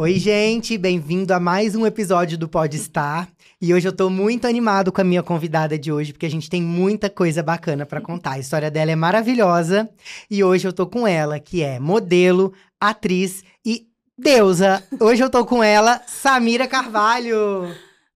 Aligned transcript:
Oi, 0.00 0.14
gente, 0.14 0.78
bem-vindo 0.78 1.34
a 1.34 1.38
mais 1.38 1.76
um 1.76 1.84
episódio 1.84 2.38
do 2.38 2.48
Pode 2.48 2.74
Estar. 2.74 3.30
E 3.60 3.74
hoje 3.74 3.86
eu 3.86 3.94
tô 3.94 4.08
muito 4.08 4.46
animado 4.46 4.90
com 4.90 5.02
a 5.02 5.04
minha 5.04 5.22
convidada 5.22 5.78
de 5.78 5.92
hoje, 5.92 6.14
porque 6.14 6.24
a 6.24 6.30
gente 6.30 6.48
tem 6.48 6.62
muita 6.62 7.10
coisa 7.10 7.42
bacana 7.42 7.84
para 7.84 8.00
contar. 8.00 8.30
A 8.30 8.38
história 8.38 8.70
dela 8.70 8.90
é 8.90 8.96
maravilhosa 8.96 9.90
e 10.30 10.42
hoje 10.42 10.66
eu 10.66 10.72
tô 10.72 10.86
com 10.86 11.06
ela, 11.06 11.38
que 11.38 11.62
é 11.62 11.78
modelo, 11.78 12.54
atriz 12.80 13.44
e 13.62 13.88
deusa. 14.16 14.82
Hoje 14.98 15.22
eu 15.22 15.28
tô 15.28 15.44
com 15.44 15.62
ela, 15.62 16.00
Samira 16.06 16.66
Carvalho. 16.66 17.66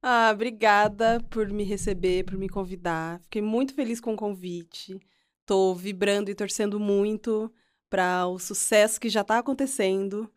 Ah, 0.03 0.31
obrigada 0.33 1.23
por 1.29 1.51
me 1.51 1.65
receber, 1.65 2.25
por 2.25 2.39
me 2.39 2.49
convidar. 2.49 3.21
Fiquei 3.25 3.43
muito 3.43 3.75
feliz 3.75 4.01
com 4.01 4.15
o 4.15 4.17
convite. 4.17 4.99
Tô 5.45 5.75
vibrando 5.75 6.31
e 6.31 6.35
torcendo 6.35 6.81
muito 6.81 7.53
para 7.91 8.27
o 8.27 8.39
sucesso 8.39 8.99
que 8.99 9.11
já 9.11 9.23
tá 9.23 9.37
acontecendo. 9.37 10.31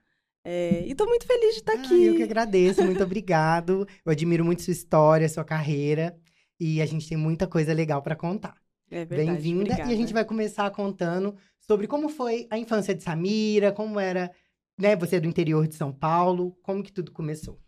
É, 0.49 0.85
e 0.87 0.95
tô 0.95 1.05
muito 1.05 1.27
feliz 1.27 1.55
de 1.55 1.59
estar 1.59 1.73
tá 1.73 1.79
aqui. 1.79 2.05
eu 2.05 2.15
que 2.15 2.23
agradeço, 2.23 2.81
muito 2.81 3.03
obrigado. 3.03 3.85
Eu 4.05 4.13
admiro 4.13 4.45
muito 4.45 4.61
sua 4.61 4.71
história, 4.71 5.27
sua 5.27 5.43
carreira. 5.43 6.17
E 6.57 6.81
a 6.81 6.85
gente 6.85 7.05
tem 7.05 7.17
muita 7.17 7.45
coisa 7.45 7.73
legal 7.73 8.01
para 8.01 8.15
contar. 8.15 8.55
É 8.89 9.03
verdade. 9.03 9.29
Bem-vinda. 9.29 9.75
E 9.79 9.93
a 9.93 9.95
gente 9.95 10.13
vai 10.13 10.23
começar 10.23 10.71
contando 10.71 11.35
sobre 11.59 11.85
como 11.85 12.07
foi 12.07 12.47
a 12.49 12.57
infância 12.57 12.95
de 12.95 13.03
Samira, 13.03 13.73
como 13.73 13.99
era, 13.99 14.31
né? 14.79 14.95
Você 14.95 15.17
é 15.17 15.19
do 15.19 15.27
interior 15.27 15.67
de 15.67 15.75
São 15.75 15.91
Paulo, 15.91 16.57
como 16.63 16.81
que 16.81 16.93
tudo 16.93 17.11
começou? 17.11 17.59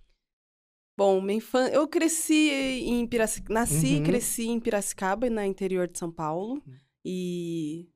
Bom, 0.97 1.19
minha 1.19 1.37
infância, 1.37 1.73
eu 1.73 1.85
cresci 1.85 2.49
em 2.85 3.05
Piracicaba, 3.05 3.53
nasci 3.55 3.87
e 3.87 3.97
uhum. 3.97 4.03
cresci 4.03 4.47
em 4.47 4.59
Piracicaba, 4.59 5.29
no 5.29 5.43
interior 5.43 5.85
de 5.85 5.99
São 5.99 6.09
Paulo. 6.09 6.53
Uhum. 6.53 6.73
E 7.03 7.89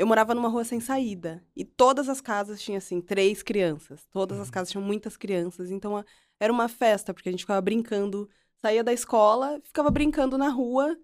eu 0.00 0.06
morava 0.06 0.34
numa 0.34 0.48
rua 0.48 0.64
sem 0.64 0.80
saída. 0.80 1.44
E 1.54 1.62
todas 1.62 2.08
as 2.08 2.22
casas 2.22 2.58
tinham, 2.58 2.78
assim, 2.78 3.02
três 3.02 3.42
crianças. 3.42 4.06
Todas 4.10 4.40
as 4.40 4.46
uhum. 4.46 4.52
casas 4.52 4.70
tinham 4.70 4.82
muitas 4.82 5.14
crianças. 5.14 5.70
Então, 5.70 6.02
era 6.40 6.50
uma 6.50 6.68
festa, 6.68 7.12
porque 7.12 7.28
a 7.28 7.32
gente 7.32 7.42
ficava 7.42 7.60
brincando. 7.60 8.26
Saía 8.62 8.82
da 8.82 8.94
escola, 8.94 9.60
ficava 9.62 9.90
brincando 9.90 10.38
na 10.38 10.48
rua 10.48 10.96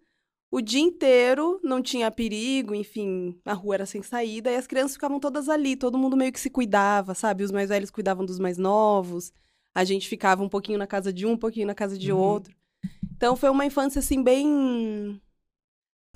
o 0.51 0.63
dia 0.63 0.81
inteiro, 0.81 1.61
não 1.63 1.83
tinha 1.83 2.11
perigo, 2.11 2.75
enfim, 2.75 3.39
a 3.45 3.53
rua 3.53 3.75
era 3.75 3.85
sem 3.85 4.03
saída. 4.03 4.51
E 4.51 4.57
as 4.57 4.67
crianças 4.67 4.93
ficavam 4.95 5.21
todas 5.21 5.51
ali, 5.51 5.77
todo 5.77 5.99
mundo 5.99 6.17
meio 6.17 6.33
que 6.33 6.41
se 6.41 6.49
cuidava, 6.49 7.13
sabe? 7.13 7.45
Os 7.45 7.53
mais 7.53 7.69
velhos 7.69 7.91
cuidavam 7.91 8.25
dos 8.25 8.39
mais 8.39 8.57
novos. 8.57 9.31
A 9.75 9.85
gente 9.85 10.09
ficava 10.09 10.43
um 10.43 10.49
pouquinho 10.49 10.79
na 10.79 10.87
casa 10.87 11.13
de 11.13 11.27
um, 11.27 11.33
um 11.33 11.37
pouquinho 11.37 11.67
na 11.67 11.75
casa 11.75 11.99
de 11.99 12.13
uhum. 12.13 12.19
outro. 12.19 12.57
Então, 13.15 13.37
foi 13.37 13.51
uma 13.51 13.67
infância, 13.67 13.99
assim, 13.99 14.23
bem 14.23 15.21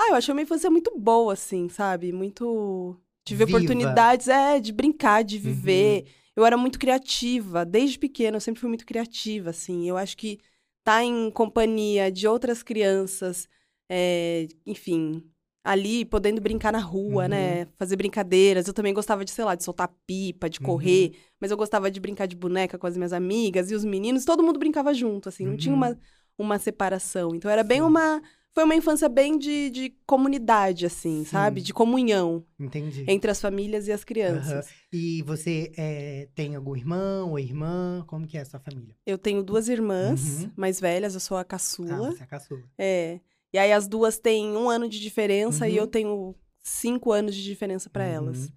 ah, 0.01 0.09
eu 0.09 0.15
achei 0.15 0.33
uma 0.33 0.41
infância 0.41 0.71
muito 0.71 0.93
boa, 0.99 1.35
assim, 1.35 1.69
sabe? 1.69 2.11
Muito. 2.11 2.97
Tive 3.25 3.45
Viva. 3.45 3.59
oportunidades, 3.59 4.29
é, 4.29 4.59
de 4.59 4.73
brincar, 4.73 5.23
de 5.23 5.39
viver. 5.39 6.05
Uhum. 6.05 6.11
Eu 6.37 6.47
era 6.47 6.57
muito 6.57 6.79
criativa. 6.79 7.67
Desde 7.67 7.99
pequena, 7.99 8.39
eu 8.39 8.41
sempre 8.41 8.61
fui 8.61 8.69
muito 8.69 8.87
criativa, 8.87 9.51
assim. 9.51 9.87
Eu 9.87 9.99
acho 9.99 10.17
que 10.17 10.39
tá 10.83 11.05
em 11.05 11.31
companhia 11.31 12.11
de 12.11 12.27
outras 12.27 12.63
crianças, 12.63 13.47
é, 13.91 14.49
enfim, 14.65 15.23
ali 15.63 16.07
podendo 16.07 16.41
brincar 16.41 16.73
na 16.73 16.79
rua, 16.79 17.29
né? 17.29 17.51
uhum. 17.51 17.59
né? 17.59 17.69
Fazer 17.77 17.97
brincadeiras. 17.97 18.67
Eu 18.67 18.73
também 18.73 18.95
gostava 18.95 19.23
de, 19.23 19.31
sei 19.31 19.45
lá, 19.45 19.55
de 19.55 19.63
soltar 19.63 19.95
pipa, 20.07 20.49
de 20.49 20.61
correr. 20.61 21.11
Uhum. 21.11 21.21
Mas 21.39 21.51
eu 21.51 21.59
gostava 21.59 21.91
de 21.91 22.01
brincar 22.01 22.25
de 22.25 22.37
boneca 22.37 22.79
com 22.79 22.87
as 22.87 22.97
minhas 22.97 23.13
amigas 23.13 23.71
e 23.71 23.75
os 23.75 23.85
meninos. 23.85 24.25
Todo 24.25 24.43
mundo 24.43 24.59
brincava 24.59 24.95
junto, 24.95 25.29
assim. 25.29 25.45
Não 25.45 25.59
tinha 25.59 25.75
uma, 25.75 25.91
uhum. 25.91 25.97
uma 26.39 26.59
separação. 26.59 27.35
Então 27.35 27.51
era 27.51 27.63
bem 27.63 27.83
uma 27.83 28.23
foi 28.53 28.65
uma 28.65 28.75
infância 28.75 29.09
bem 29.09 29.39
de, 29.39 29.71
de 29.71 29.91
comunidade, 30.07 30.85
assim, 30.85 31.19
Sim. 31.19 31.25
sabe? 31.25 31.61
De 31.61 31.73
comunhão. 31.73 32.45
Entendi. 32.59 33.05
Entre 33.07 33.31
as 33.31 33.41
famílias 33.41 33.87
e 33.87 33.93
as 33.93 34.03
crianças. 34.03 34.67
Uhum. 34.67 34.73
E 34.93 35.23
você 35.23 35.73
é, 35.77 36.29
tem 36.35 36.57
algum 36.57 36.77
irmão 36.77 37.31
ou 37.31 37.39
irmã? 37.39 38.05
Como 38.07 38.27
que 38.27 38.37
é 38.37 38.41
a 38.41 38.45
sua 38.45 38.59
família? 38.59 38.97
Eu 39.07 39.17
tenho 39.17 39.43
duas 39.43 39.69
irmãs 39.69 40.43
uhum. 40.43 40.51
mais 40.57 40.81
velhas, 40.81 41.15
eu 41.15 41.21
sou 41.21 41.37
a 41.37 41.45
caçula. 41.45 42.09
Ah, 42.09 42.13
você 42.13 42.21
é 42.21 42.25
a 42.25 42.27
caçula. 42.27 42.63
É. 42.77 43.21
E 43.53 43.59
aí 43.59 43.73
as 43.73 43.87
duas 43.87 44.19
têm 44.19 44.57
um 44.57 44.69
ano 44.69 44.89
de 44.89 45.01
diferença 45.01 45.65
uhum. 45.65 45.71
e 45.71 45.77
eu 45.77 45.87
tenho 45.87 46.35
cinco 46.63 47.13
anos 47.13 47.35
de 47.35 47.43
diferença 47.43 47.89
para 47.89 48.05
uhum. 48.05 48.11
elas. 48.11 48.53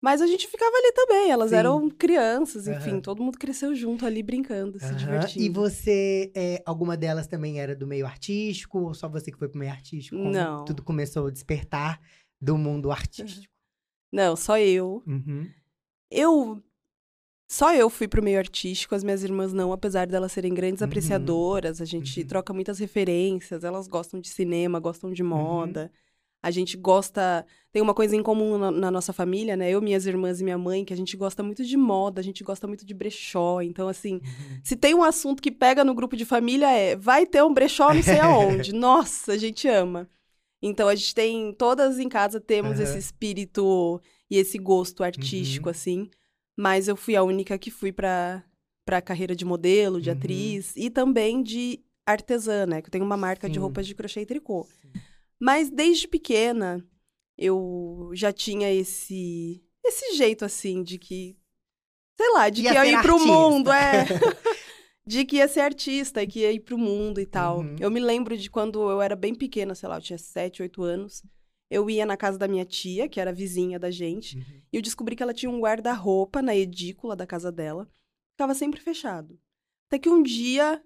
Mas 0.00 0.22
a 0.22 0.26
gente 0.28 0.46
ficava 0.46 0.76
ali 0.76 0.92
também, 0.92 1.30
elas 1.30 1.50
Sim. 1.50 1.56
eram 1.56 1.90
crianças, 1.90 2.68
enfim, 2.68 2.92
uhum. 2.94 3.00
todo 3.00 3.22
mundo 3.22 3.36
cresceu 3.36 3.74
junto 3.74 4.06
ali 4.06 4.22
brincando, 4.22 4.78
se 4.78 4.94
divertindo. 4.94 5.44
E 5.44 5.48
você, 5.48 6.30
é, 6.36 6.62
alguma 6.64 6.96
delas 6.96 7.26
também 7.26 7.58
era 7.58 7.74
do 7.74 7.84
meio 7.84 8.06
artístico, 8.06 8.78
ou 8.78 8.94
só 8.94 9.08
você 9.08 9.32
que 9.32 9.38
foi 9.38 9.48
pro 9.48 9.58
meio 9.58 9.72
artístico? 9.72 10.16
Não. 10.16 10.64
Tudo 10.64 10.84
começou 10.84 11.26
a 11.26 11.30
despertar 11.30 12.00
do 12.40 12.56
mundo 12.56 12.92
artístico? 12.92 13.52
Não, 14.12 14.36
só 14.36 14.56
eu. 14.58 15.02
Uhum. 15.04 15.50
Eu. 16.10 16.62
Só 17.50 17.74
eu 17.74 17.90
fui 17.90 18.06
pro 18.06 18.22
meio 18.22 18.38
artístico, 18.38 18.94
as 18.94 19.02
minhas 19.02 19.24
irmãs 19.24 19.52
não, 19.52 19.72
apesar 19.72 20.06
delas 20.06 20.30
serem 20.30 20.54
grandes 20.54 20.80
uhum. 20.80 20.86
apreciadoras, 20.86 21.80
a 21.80 21.84
gente 21.84 22.20
uhum. 22.20 22.26
troca 22.26 22.52
muitas 22.52 22.78
referências, 22.78 23.64
elas 23.64 23.88
gostam 23.88 24.20
de 24.20 24.28
cinema, 24.28 24.78
gostam 24.78 25.10
de 25.10 25.22
uhum. 25.22 25.30
moda. 25.30 25.90
A 26.42 26.50
gente 26.50 26.76
gosta. 26.76 27.44
Tem 27.72 27.82
uma 27.82 27.92
coisa 27.92 28.14
em 28.14 28.22
comum 28.22 28.56
na, 28.56 28.70
na, 28.70 28.90
nossa 28.90 29.12
família, 29.12 29.56
né? 29.56 29.70
Eu, 29.70 29.82
minhas 29.82 30.06
irmãs 30.06 30.40
e 30.40 30.44
minha 30.44 30.56
mãe, 30.56 30.84
que 30.84 30.92
a 30.92 30.96
gente 30.96 31.16
gosta 31.16 31.42
muito 31.42 31.64
de 31.64 31.76
moda, 31.76 32.20
a 32.20 32.24
gente 32.24 32.44
gosta 32.44 32.66
muito 32.66 32.86
de 32.86 32.94
brechó. 32.94 33.60
Então, 33.60 33.88
assim, 33.88 34.14
uhum. 34.14 34.60
se 34.62 34.76
tem 34.76 34.94
um 34.94 35.02
assunto 35.02 35.42
que 35.42 35.50
pega 35.50 35.84
no 35.84 35.94
grupo 35.94 36.16
de 36.16 36.24
família, 36.24 36.70
é 36.70 36.96
vai 36.96 37.26
ter 37.26 37.42
um 37.42 37.52
brechó 37.52 37.92
não 37.92 38.02
sei 38.02 38.20
aonde. 38.20 38.72
Nossa, 38.74 39.32
a 39.32 39.36
gente 39.36 39.66
ama. 39.66 40.08
Então, 40.62 40.88
a 40.88 40.94
gente 40.94 41.14
tem. 41.14 41.52
Todas 41.52 41.98
em 41.98 42.08
casa 42.08 42.40
temos 42.40 42.78
uhum. 42.78 42.84
esse 42.84 42.98
espírito 42.98 44.00
e 44.30 44.36
esse 44.36 44.58
gosto 44.58 45.02
artístico, 45.02 45.68
uhum. 45.68 45.70
assim. 45.70 46.10
Mas 46.56 46.86
eu 46.86 46.96
fui 46.96 47.16
a 47.16 47.22
única 47.22 47.58
que 47.58 47.70
fui 47.70 47.92
pra, 47.92 48.44
pra 48.84 49.02
carreira 49.02 49.34
de 49.34 49.44
modelo, 49.44 50.00
de 50.00 50.08
uhum. 50.08 50.16
atriz 50.16 50.72
e 50.76 50.88
também 50.88 51.42
de 51.42 51.80
artesã, 52.06 52.64
né? 52.64 52.80
Que 52.80 52.88
eu 52.88 52.92
tenho 52.92 53.04
uma 53.04 53.16
marca 53.16 53.48
Sim. 53.48 53.52
de 53.52 53.58
roupas 53.58 53.86
de 53.86 53.94
crochê 53.94 54.20
e 54.20 54.26
tricô. 54.26 54.64
Sim. 54.64 55.00
Mas 55.40 55.70
desde 55.70 56.08
pequena 56.08 56.84
eu 57.36 58.10
já 58.14 58.32
tinha 58.32 58.72
esse 58.72 59.62
esse 59.84 60.16
jeito 60.16 60.44
assim 60.44 60.82
de 60.82 60.98
que 60.98 61.38
sei 62.18 62.32
lá, 62.32 62.50
de 62.50 62.62
ia 62.62 62.70
que 62.70 62.76
ia 62.76 62.86
ir 62.86 62.94
artista. 62.96 63.02
pro 63.02 63.26
mundo, 63.26 63.70
é. 63.70 64.04
de 65.06 65.24
que 65.24 65.36
ia 65.36 65.46
ser 65.46 65.60
artista 65.60 66.22
e 66.22 66.26
que 66.26 66.40
ia 66.40 66.52
ir 66.52 66.60
pro 66.60 66.76
mundo 66.76 67.20
e 67.20 67.26
tal. 67.26 67.60
Uhum. 67.60 67.76
Eu 67.78 67.90
me 67.90 68.00
lembro 68.00 68.36
de 68.36 68.50
quando 68.50 68.90
eu 68.90 69.00
era 69.00 69.14
bem 69.14 69.34
pequena, 69.34 69.74
sei 69.74 69.88
lá, 69.88 69.96
eu 69.96 70.02
tinha 70.02 70.18
7, 70.18 70.62
8 70.62 70.82
anos. 70.82 71.22
Eu 71.70 71.88
ia 71.88 72.04
na 72.04 72.16
casa 72.16 72.36
da 72.36 72.48
minha 72.48 72.64
tia, 72.64 73.08
que 73.08 73.20
era 73.20 73.32
vizinha 73.32 73.78
da 73.78 73.90
gente, 73.90 74.36
uhum. 74.36 74.62
e 74.72 74.76
eu 74.76 74.82
descobri 74.82 75.14
que 75.14 75.22
ela 75.22 75.34
tinha 75.34 75.50
um 75.50 75.60
guarda-roupa 75.60 76.42
na 76.42 76.56
edícula 76.56 77.14
da 77.14 77.26
casa 77.26 77.52
dela. 77.52 77.88
Ficava 78.32 78.54
sempre 78.54 78.80
fechado. 78.80 79.38
Até 79.86 79.98
que 79.98 80.08
um 80.08 80.22
dia 80.22 80.82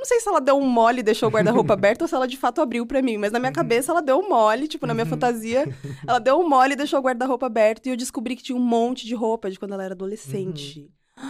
não 0.00 0.06
sei 0.06 0.18
se 0.18 0.26
ela 0.26 0.40
deu 0.40 0.56
um 0.56 0.66
mole 0.66 1.00
e 1.00 1.02
deixou 1.02 1.28
o 1.28 1.32
guarda-roupa 1.32 1.74
aberto 1.74 2.02
ou 2.02 2.08
se 2.08 2.14
ela 2.14 2.26
de 2.26 2.38
fato 2.38 2.62
abriu 2.62 2.86
para 2.86 3.02
mim, 3.02 3.18
mas 3.18 3.30
na 3.30 3.38
minha 3.38 3.50
uhum. 3.50 3.54
cabeça 3.54 3.92
ela 3.92 4.00
deu 4.00 4.18
um 4.18 4.30
mole, 4.30 4.66
tipo, 4.66 4.86
na 4.86 4.94
minha 4.94 5.04
uhum. 5.04 5.10
fantasia, 5.10 5.68
ela 6.08 6.18
deu 6.18 6.40
um 6.40 6.48
mole 6.48 6.72
e 6.72 6.76
deixou 6.76 6.98
o 6.98 7.02
guarda-roupa 7.02 7.44
aberto 7.44 7.86
e 7.86 7.90
eu 7.90 7.96
descobri 7.96 8.34
que 8.34 8.42
tinha 8.42 8.56
um 8.56 8.64
monte 8.64 9.06
de 9.06 9.14
roupa 9.14 9.50
de 9.50 9.58
quando 9.58 9.74
ela 9.74 9.84
era 9.84 9.92
adolescente. 9.92 10.90
Uhum. 11.18 11.28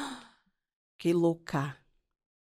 Fiquei 0.93 1.13
louca. 1.13 1.77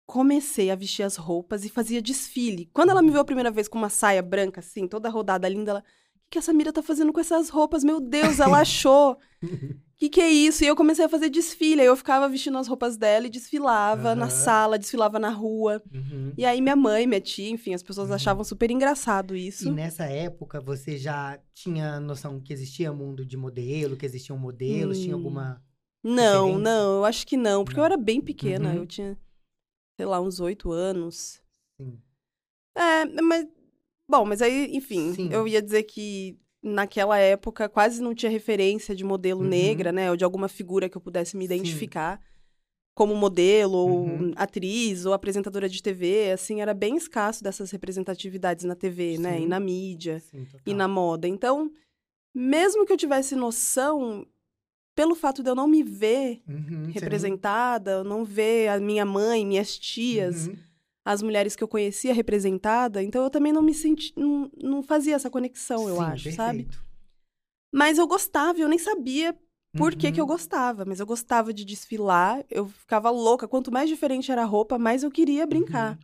Comecei 0.06 0.70
a 0.70 0.76
vestir 0.76 1.02
as 1.02 1.16
roupas 1.16 1.66
e 1.66 1.70
fazia 1.70 2.02
desfile. 2.02 2.70
Quando 2.72 2.92
ela 2.92 3.02
me 3.02 3.10
viu 3.10 3.22
a 3.22 3.26
primeira 3.26 3.50
vez 3.50 3.68
com 3.68 3.80
uma 3.80 3.90
saia 3.90 4.22
branca, 4.22 4.60
assim, 4.60 4.88
toda 4.88 5.10
rodada 5.10 5.50
linda, 5.50 5.72
ela. 5.72 5.84
Que, 6.32 6.38
essa 6.40 6.54
mira 6.54 6.74
tá 6.74 6.82
fazendo 6.82 7.14
com 7.14 7.20
essas 7.20 7.50
roupas? 7.50 7.84
Meu 7.84 8.00
Deus, 8.00 8.40
ela 8.40 8.60
achou 8.62 9.18
que 10.02 10.10
que 10.10 10.20
é 10.20 10.30
isso? 10.32 10.64
E 10.64 10.68
eu 10.68 10.76
comecei 10.76 11.06
a 11.06 11.10
fazer 11.10 11.30
desfile. 11.30 11.82
Aí 11.82 11.86
eu 11.86 11.96
ficava 11.96 12.28
vestindo 12.28 12.58
as 12.58 12.68
roupas 12.68 12.98
dela 12.98 13.28
e 13.28 13.30
desfilava 13.30 14.10
uhum. 14.10 14.16
na 14.16 14.30
sala, 14.32 14.80
desfilava 14.80 15.20
na 15.20 15.30
rua. 15.30 15.80
Uhum. 15.94 16.34
E 16.36 16.44
aí 16.44 16.60
minha 16.60 16.76
mãe, 16.76 17.06
minha 17.06 17.22
tia, 17.22 17.52
enfim, 17.52 17.76
as 17.76 17.84
pessoas 17.84 18.10
uhum. 18.10 18.16
achavam 18.16 18.44
super 18.44 18.72
engraçado 18.72 19.36
isso. 19.36 19.68
E 19.68 19.72
nessa 19.72 20.06
época 20.06 20.60
você 20.60 20.98
já 20.98 21.40
tinha 21.54 22.00
noção 22.00 22.40
que 22.40 22.52
existia 22.52 22.92
mundo 22.92 23.24
de 23.24 23.38
modelo, 23.38 23.96
que 23.96 24.04
existiam 24.04 24.40
modelos? 24.40 24.98
Hum. 24.98 25.02
Tinha 25.04 25.14
alguma. 25.14 25.62
Não, 26.04 26.48
referência? 26.48 26.64
não, 26.64 26.98
eu 26.98 27.06
acho 27.06 27.28
que 27.28 27.38
não, 27.38 27.64
porque 27.64 27.78
não. 27.78 27.84
eu 27.84 27.94
era 27.94 27.98
bem 27.98 28.20
pequena. 28.20 28.70
Uhum. 28.72 28.78
Eu 28.78 28.88
tinha, 28.88 29.16
sei 29.96 30.06
lá, 30.08 30.20
uns 30.20 30.40
oito 30.40 30.72
anos. 30.72 31.40
Sim. 31.80 32.02
É, 32.76 33.06
mas. 33.22 33.46
Bom, 34.12 34.26
mas 34.26 34.42
aí, 34.42 34.76
enfim, 34.76 35.14
Sim. 35.14 35.30
eu 35.32 35.48
ia 35.48 35.62
dizer 35.62 35.84
que 35.84 36.38
naquela 36.62 37.18
época 37.18 37.70
quase 37.70 38.04
não 38.04 38.14
tinha 38.14 38.30
referência 38.30 38.94
de 38.94 39.06
modelo 39.06 39.40
uhum. 39.40 39.48
negra, 39.48 39.94
né? 39.94 40.12
Ou 40.12 40.18
de 40.18 40.26
alguma 40.26 40.50
figura 40.50 40.90
que 40.90 40.98
eu 40.98 41.02
pudesse 41.02 41.38
me 41.38 41.46
identificar 41.46 42.18
Sim. 42.18 42.24
como 42.94 43.16
modelo, 43.16 43.78
ou 43.78 44.04
uhum. 44.04 44.34
atriz, 44.36 45.06
ou 45.06 45.14
apresentadora 45.14 45.70
de 45.70 45.82
TV. 45.82 46.30
Assim, 46.34 46.60
era 46.60 46.74
bem 46.74 46.98
escasso 46.98 47.42
dessas 47.42 47.72
representatividades 47.72 48.66
na 48.66 48.76
TV, 48.76 49.16
Sim. 49.16 49.22
né? 49.22 49.40
E 49.40 49.48
na 49.48 49.62
mídia, 49.62 50.22
e 50.66 50.74
na 50.74 50.90
moda. 50.90 51.26
Então, 51.26 51.72
mesmo 52.36 52.86
que 52.86 52.92
eu 52.92 52.98
tivesse 52.98 53.34
noção, 53.34 54.28
pelo 54.94 55.16
fato 55.16 55.42
de 55.42 55.50
eu 55.50 55.56
não 55.56 55.70
me 55.70 55.84
ver 55.84 56.44
uhum, 56.50 56.92
representada, 56.92 58.04
não 58.04 58.26
ver 58.26 58.68
a 58.68 58.78
minha 58.78 59.06
mãe, 59.06 59.46
minhas 59.46 59.80
tias 59.80 60.48
uhum 60.48 60.71
as 61.06 61.22
mulheres 61.22 61.56
que 61.56 61.64
eu 61.64 61.68
conhecia 61.68 62.14
representada, 62.14 63.02
então 63.02 63.24
eu 63.24 63.30
também 63.30 63.52
não 63.52 63.62
me 63.62 63.74
senti, 63.74 64.14
não, 64.16 64.52
não 64.62 64.84
fazia 64.84 65.16
essa 65.16 65.30
conexão, 65.30 65.88
eu 65.90 65.96
Sim, 65.96 66.02
acho, 66.02 66.24
perfeito. 66.26 66.36
sabe? 66.36 66.68
Mas 67.74 67.98
eu 67.98 68.08
gostava, 68.08 68.60
eu 68.60 68.68
nem 68.68 68.78
sabia 68.78 69.38
por 69.78 69.96
que, 69.96 70.08
Uhum. 70.08 70.14
que 70.14 70.22
eu 70.22 70.26
gostava, 70.26 70.84
mas 70.86 71.00
eu 71.00 71.06
gostava 71.06 71.54
de 71.54 71.64
desfilar, 71.64 72.46
eu 72.50 72.68
ficava 72.68 73.10
louca. 73.10 73.48
Quanto 73.48 73.72
mais 73.72 73.90
diferente 73.90 74.32
era 74.32 74.42
a 74.44 74.46
roupa, 74.46 74.78
mais 74.78 75.04
eu 75.04 75.10
queria 75.10 75.48
brincar. 75.48 75.94
Uhum. 75.94 76.00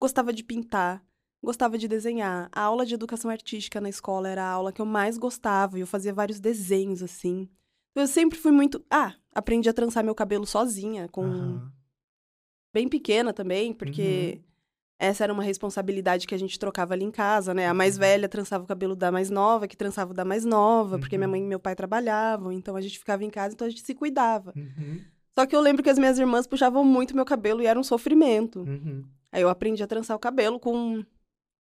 Gostava 0.00 0.32
de 0.32 0.42
pintar, 0.42 1.04
gostava 1.42 1.78
de 1.78 1.86
desenhar. 1.86 2.48
A 2.52 2.60
aula 2.62 2.84
de 2.84 2.94
educação 2.94 3.30
artística 3.30 3.80
na 3.80 3.88
escola 3.88 4.28
era 4.28 4.42
a 4.42 4.50
aula 4.50 4.72
que 4.72 4.80
eu 4.82 4.86
mais 4.86 5.16
gostava, 5.16 5.78
e 5.78 5.80
eu 5.82 5.86
fazia 5.86 6.12
vários 6.12 6.40
desenhos, 6.40 7.02
assim. 7.02 7.48
Eu 7.94 8.06
sempre 8.08 8.38
fui 8.38 8.50
muito. 8.50 8.84
Ah, 8.90 9.14
aprendi 9.32 9.68
a 9.68 9.72
trançar 9.72 10.02
meu 10.02 10.14
cabelo 10.14 10.44
sozinha, 10.46 11.08
com 11.08 11.24
Aham. 11.26 11.72
Bem 12.72 12.88
pequena 12.88 13.32
também, 13.32 13.72
porque 13.72 14.34
Uhum. 14.38 14.42
essa 14.98 15.24
era 15.24 15.32
uma 15.32 15.42
responsabilidade 15.42 16.26
que 16.26 16.34
a 16.34 16.38
gente 16.38 16.58
trocava 16.58 16.94
ali 16.94 17.04
em 17.04 17.10
casa, 17.10 17.52
né? 17.52 17.66
A 17.68 17.74
mais 17.74 17.94
Uhum. 17.94 18.00
velha 18.00 18.28
trançava 18.28 18.64
o 18.64 18.66
cabelo 18.66 18.94
da 18.96 19.10
mais 19.12 19.30
nova, 19.30 19.66
que 19.68 19.76
trançava 19.76 20.12
o 20.12 20.14
da 20.14 20.24
mais 20.24 20.44
nova, 20.44 20.98
porque 20.98 21.16
minha 21.18 21.26
Uhum. 21.26 21.32
mãe 21.32 21.42
e 21.42 21.46
meu 21.46 21.60
pai 21.60 21.74
trabalhavam, 21.74 22.52
então 22.52 22.76
a 22.76 22.80
gente 22.80 22.98
ficava 22.98 23.24
em 23.24 23.30
casa, 23.30 23.54
então 23.54 23.66
a 23.66 23.70
gente 23.70 23.82
se 23.82 23.94
cuidava. 23.94 24.52
Uhum. 24.56 25.00
Só 25.38 25.46
que 25.46 25.56
eu 25.56 25.60
lembro 25.60 25.82
que 25.82 25.90
as 25.90 25.98
minhas 25.98 26.18
irmãs 26.18 26.46
puxavam 26.46 26.84
muito 26.84 27.14
meu 27.16 27.24
cabelo 27.24 27.62
e 27.62 27.66
era 27.66 27.78
um 27.78 27.82
sofrimento. 27.84 28.60
Uhum. 28.60 29.04
Aí 29.30 29.40
eu 29.42 29.48
aprendi 29.48 29.82
a 29.82 29.86
trançar 29.86 30.14
o 30.16 30.20
cabelo 30.20 30.60
com 30.60 31.02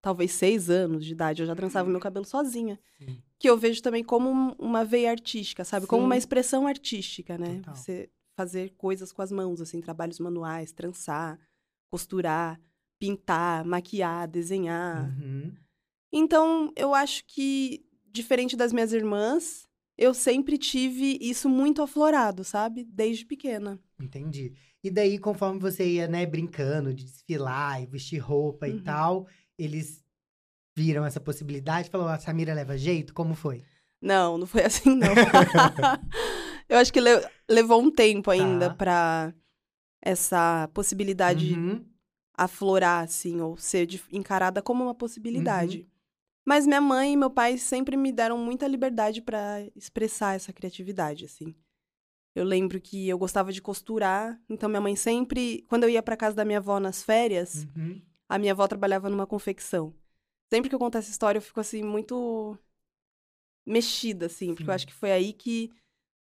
talvez 0.01 0.31
seis 0.31 0.69
anos 0.69 1.05
de 1.05 1.11
idade. 1.11 1.41
Eu 1.41 1.45
já 1.47 1.53
trançava 1.55 1.89
meu 1.89 1.99
cabelo 1.99 2.23
sozinha. 2.25 2.79
Sim. 2.97 3.21
Que 3.37 3.49
eu 3.49 3.57
vejo 3.57 3.81
também 3.81 4.01
como 4.01 4.29
um- 4.29 4.55
uma 4.57 4.85
veia 4.85 5.11
artística, 5.11 5.65
sabe? 5.65 5.87
Como 5.87 6.05
uma 6.05 6.15
Sim. 6.15 6.19
expressão 6.19 6.65
artística, 6.67 7.37
né? 7.37 7.55
Total. 7.57 7.75
Você 7.75 8.09
fazer 8.39 8.69
coisas 8.77 9.11
com 9.11 9.21
as 9.21 9.33
mãos, 9.33 9.59
assim, 9.59 9.81
trabalhos 9.81 10.17
manuais, 10.17 10.71
trançar, 10.71 11.37
costurar, 11.91 12.57
pintar, 12.97 13.65
maquiar, 13.65 14.29
desenhar. 14.29 15.09
Uhum. 15.09 15.53
Então, 16.09 16.71
eu 16.77 16.95
acho 16.95 17.25
que, 17.27 17.85
diferente 18.09 18.55
das 18.55 18.71
minhas 18.71 18.93
irmãs, 18.93 19.67
eu 19.97 20.13
sempre 20.13 20.57
tive 20.57 21.17
isso 21.19 21.49
muito 21.49 21.81
aflorado, 21.81 22.45
sabe? 22.45 22.85
Desde 22.85 23.25
pequena. 23.25 23.77
Entendi. 23.99 24.53
E 24.81 24.89
daí, 24.89 25.19
conforme 25.19 25.59
você 25.59 25.85
ia, 25.85 26.07
né, 26.07 26.25
brincando 26.25 26.93
de 26.93 27.03
desfilar 27.03 27.83
e 27.83 27.87
vestir 27.87 28.19
roupa 28.19 28.69
e 28.69 28.75
Uhum. 28.75 28.83
tal, 28.83 29.27
eles 29.57 30.01
viram 30.77 31.03
essa 31.05 31.19
possibilidade? 31.19 31.89
Falou, 31.89 32.07
a 32.07 32.17
Samira 32.17 32.53
leva 32.53 32.77
jeito? 32.77 33.13
Como 33.13 33.35
foi? 33.35 33.65
Não, 34.01 34.37
não 34.37 34.47
foi 34.47 34.63
assim, 34.63 34.95
não. 34.95 35.09
eu 36.69 36.77
acho 36.77 36.93
que 36.93 37.01
le- 37.01 37.27
levou 37.49 37.81
um 37.81 37.91
tempo 37.91 38.29
ainda 38.31 38.69
Tá. 38.69 38.75
pra 38.75 39.33
essa 40.01 40.69
possibilidade 40.73 41.53
Uhum. 41.55 41.85
aflorar, 42.35 43.03
assim, 43.03 43.41
ou 43.41 43.57
ser 43.57 43.87
encarada 44.11 44.61
como 44.61 44.83
uma 44.85 44.95
possibilidade. 44.95 45.79
Uhum. 45.79 45.85
Mas 46.45 46.65
minha 46.65 46.79
mãe 46.81 47.13
e 47.13 47.17
meu 47.17 47.29
pai 47.29 47.57
sempre 47.57 47.97
me 47.97 48.11
deram 48.11 48.37
muita 48.37 48.65
liberdade 48.67 49.21
pra 49.21 49.61
expressar 49.75 50.35
essa 50.35 50.53
criatividade, 50.53 51.25
assim. 51.25 51.53
Eu 52.33 52.45
lembro 52.45 52.79
que 52.79 53.09
eu 53.09 53.17
gostava 53.17 53.51
de 53.51 53.61
costurar, 53.61 54.39
então 54.47 54.69
minha 54.69 54.79
mãe 54.81 54.95
sempre, 54.95 55.63
quando 55.67 55.83
eu 55.83 55.89
ia 55.89 56.01
pra 56.01 56.15
casa 56.15 56.35
da 56.35 56.45
minha 56.45 56.59
avó 56.59 56.79
nas 56.79 57.03
férias, 57.03 57.67
Uhum. 57.75 58.01
a 58.29 58.39
minha 58.39 58.53
avó 58.53 58.67
trabalhava 58.67 59.09
numa 59.09 59.27
confecção. 59.27 59.93
Sempre 60.49 60.69
que 60.69 60.75
eu 60.75 60.79
conto 60.79 60.97
essa 60.97 61.11
história, 61.11 61.37
eu 61.39 61.41
fico 61.43 61.59
assim 61.59 61.83
muito 61.83 62.57
mexida, 63.65 64.25
assim, 64.27 64.47
porque 64.55 64.63
eu 64.63 64.67
Sim. 64.67 64.75
acho 64.75 64.87
que 64.87 64.93
foi 64.93 65.11
aí 65.11 65.33
que 65.33 65.69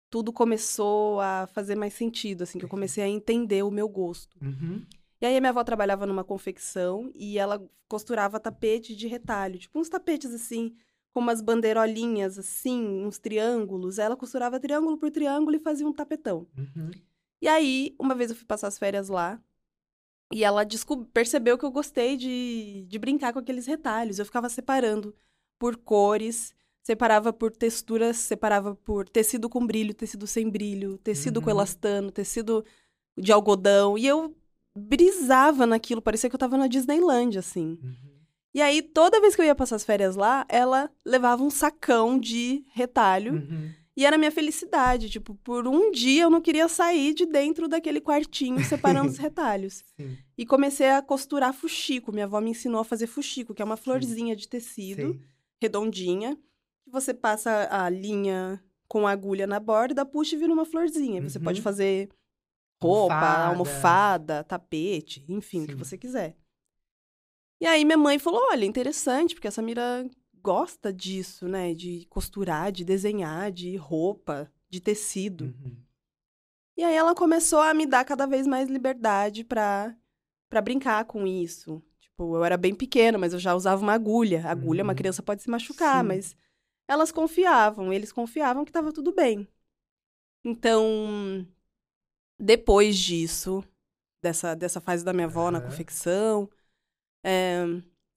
tudo 0.10 0.32
começou 0.32 1.20
a 1.20 1.48
fazer 1.48 1.76
mais 1.76 1.94
sentido, 1.94 2.44
assim, 2.44 2.60
que 2.60 2.66
eu 2.66 2.70
comecei 2.70 3.04
a 3.04 3.08
entender 3.08 3.64
o 3.64 3.72
meu 3.72 3.88
gosto. 3.90 4.38
Uhum. 4.42 4.86
E 5.20 5.26
aí 5.26 5.36
a 5.36 5.40
minha 5.40 5.50
avó 5.50 5.64
trabalhava 5.64 6.06
numa 6.06 6.24
confecção 6.24 7.12
e 7.16 7.38
ela 7.38 7.66
costurava 7.88 8.40
tapete 8.40 8.96
de 8.96 9.08
retalho, 9.08 9.58
tipo 9.58 9.80
uns 9.80 9.90
tapetes 9.90 10.34
assim, 10.34 10.76
com 11.12 11.20
umas 11.20 11.42
bandeirolinhas 11.42 12.38
assim, 12.38 13.06
uns 13.06 13.18
triângulos. 13.18 13.98
Ela 13.98 14.16
costurava 14.16 14.60
triângulo 14.60 14.98
por 14.98 15.10
triângulo 15.10 15.56
e 15.56 15.60
fazia 15.60 15.88
um 15.88 15.94
tapetão. 15.94 16.48
Uhum. 16.58 16.92
E 17.42 17.48
aí, 17.48 17.96
uma 18.00 18.16
vez 18.16 18.30
eu 18.30 18.36
fui 18.36 18.46
passar 18.46 18.68
as 18.68 18.80
férias 18.80 19.10
lá, 19.10 19.42
e 20.32 20.44
ela 20.44 20.64
percebeu 21.14 21.58
que 21.58 21.64
eu 21.64 21.72
gostei 21.72 22.18
de, 22.18 22.86
de 22.88 23.00
brincar 23.00 23.32
com 23.32 23.40
aqueles 23.40 23.66
retalhos. 23.66 24.20
Eu 24.20 24.26
ficava 24.26 24.50
separando 24.50 25.16
por 25.58 25.78
cores, 25.78 26.54
separava 26.88 27.34
por 27.34 27.52
texturas, 27.52 28.16
separava 28.16 28.74
por 28.74 29.10
tecido 29.10 29.50
com 29.50 29.68
brilho, 29.68 29.94
tecido 29.94 30.26
sem 30.26 30.50
brilho, 30.50 30.98
tecido 31.00 31.42
com 31.42 31.50
Uhum. 31.50 31.58
elastano, 31.58 32.10
tecido 32.10 32.64
de 33.20 33.30
algodão. 33.34 33.98
E 33.98 34.08
eu 34.08 34.34
brisava 34.74 35.66
naquilo, 35.66 36.02
parecia 36.02 36.30
que 36.30 36.36
eu 36.36 36.40
tava 36.40 36.56
na 36.58 36.68
Disneyland, 36.68 37.38
assim. 37.38 37.78
Uhum. 37.84 37.96
E 38.54 38.62
aí, 38.62 38.82
toda 38.82 39.20
vez 39.20 39.36
que 39.36 39.42
eu 39.42 39.46
ia 39.46 39.54
passar 39.54 39.76
as 39.76 39.84
férias 39.84 40.16
lá, 40.16 40.46
ela 40.48 40.90
levava 41.06 41.44
um 41.44 41.50
sacão 41.50 42.18
de 42.18 42.64
retalho. 42.74 43.34
Uhum. 43.34 43.70
E 43.98 44.06
era 44.06 44.16
a 44.16 44.20
minha 44.20 44.32
felicidade. 44.32 45.10
Tipo, 45.10 45.36
por 45.44 45.68
um 45.68 45.92
dia 45.92 46.24
eu 46.24 46.30
não 46.30 46.40
queria 46.40 46.70
sair 46.70 47.14
de 47.14 47.26
dentro 47.26 47.68
daquele 47.68 48.00
quartinho 48.00 48.64
separando 48.64 49.10
os 49.10 49.18
retalhos. 49.20 49.84
Sim. 50.00 50.18
E 50.38 50.46
comecei 50.46 50.90
a 50.90 51.02
costurar 51.02 51.54
fuxico. 51.54 52.14
Minha 52.14 52.26
avó 52.28 52.40
me 52.40 52.52
ensinou 52.52 52.80
a 52.80 52.86
fazer 52.86 53.08
fuxico, 53.08 53.54
que 53.54 53.62
é 53.62 53.66
uma 53.66 53.76
florzinha 53.76 54.38
de 54.38 54.48
tecido 54.48 55.02
Sei. 55.02 55.20
redondinha. 55.62 56.38
Você 56.92 57.14
passa 57.14 57.68
a 57.70 57.90
linha 57.90 58.64
com 58.88 59.06
a 59.06 59.12
agulha 59.12 59.46
na 59.46 59.60
borda, 59.60 60.06
puxa 60.06 60.36
e 60.36 60.40
vira 60.40 60.54
uma 60.54 60.66
florzinha. 60.66 61.22
Você 61.22 61.38
Uhum. 61.38 61.44
pode 61.44 61.62
fazer 61.62 62.10
roupa, 62.82 63.16
Almofada. 63.16 63.46
almofada, 63.48 64.44
tapete, 64.44 65.26
enfim, 65.28 65.64
o 65.64 65.68
que 65.68 65.74
Sim. 65.74 65.80
você 65.80 65.98
quiser. 65.98 66.38
E 67.60 67.66
aí 67.66 67.84
minha 67.84 67.98
mãe 67.98 68.20
falou: 68.20 68.42
olha, 68.50 68.66
interessante, 68.66 69.34
porque 69.36 69.48
a 69.48 69.52
Samira 69.52 70.08
gosta 70.42 70.94
disso, 70.94 71.48
né? 71.48 71.74
De 71.74 72.06
costurar, 72.10 72.72
de 72.72 72.86
desenhar, 72.86 73.52
de 73.52 73.76
roupa, 73.76 74.52
de 74.70 74.80
tecido. 74.80 75.46
Uhum. 75.46 75.76
E 76.78 76.84
aí 76.84 76.96
ela 76.96 77.16
começou 77.16 77.60
a 77.60 77.74
me 77.74 77.86
dar 77.88 78.06
cada 78.06 78.28
vez 78.28 78.46
mais 78.46 78.70
liberdade 78.70 79.44
pra, 79.44 79.96
pra 80.48 80.62
brincar 80.62 81.04
com 81.06 81.26
isso. 81.26 81.82
Tipo, 82.00 82.36
eu 82.36 82.46
era 82.46 82.56
bem 82.56 82.76
pequena, 82.76 83.18
mas 83.18 83.34
eu 83.34 83.40
já 83.40 83.56
usava 83.56 83.82
uma 83.82 83.94
agulha. 83.94 84.46
Agulha, 84.48 84.84
uma 84.84 84.94
Uhum. 84.94 84.98
criança 84.98 85.24
pode 85.24 85.42
se 85.42 85.50
machucar, 85.50 86.04
Sim. 86.04 86.08
mas 86.08 86.36
elas 86.88 87.12
confiavam, 87.12 87.92
eles 87.94 88.12
confiavam 88.12 88.66
que 88.66 88.72
tava 88.72 88.92
tudo 88.94 89.14
bem. 89.14 89.48
Então, 90.44 91.46
depois 92.40 92.98
disso, 92.98 93.64
dessa, 94.22 94.56
dessa 94.56 94.80
fase 94.82 95.04
da 95.06 95.14
minha 95.14 95.28
avó 95.28 95.52
na 95.52 95.62
confecção, 95.62 96.50
é, 97.24 97.64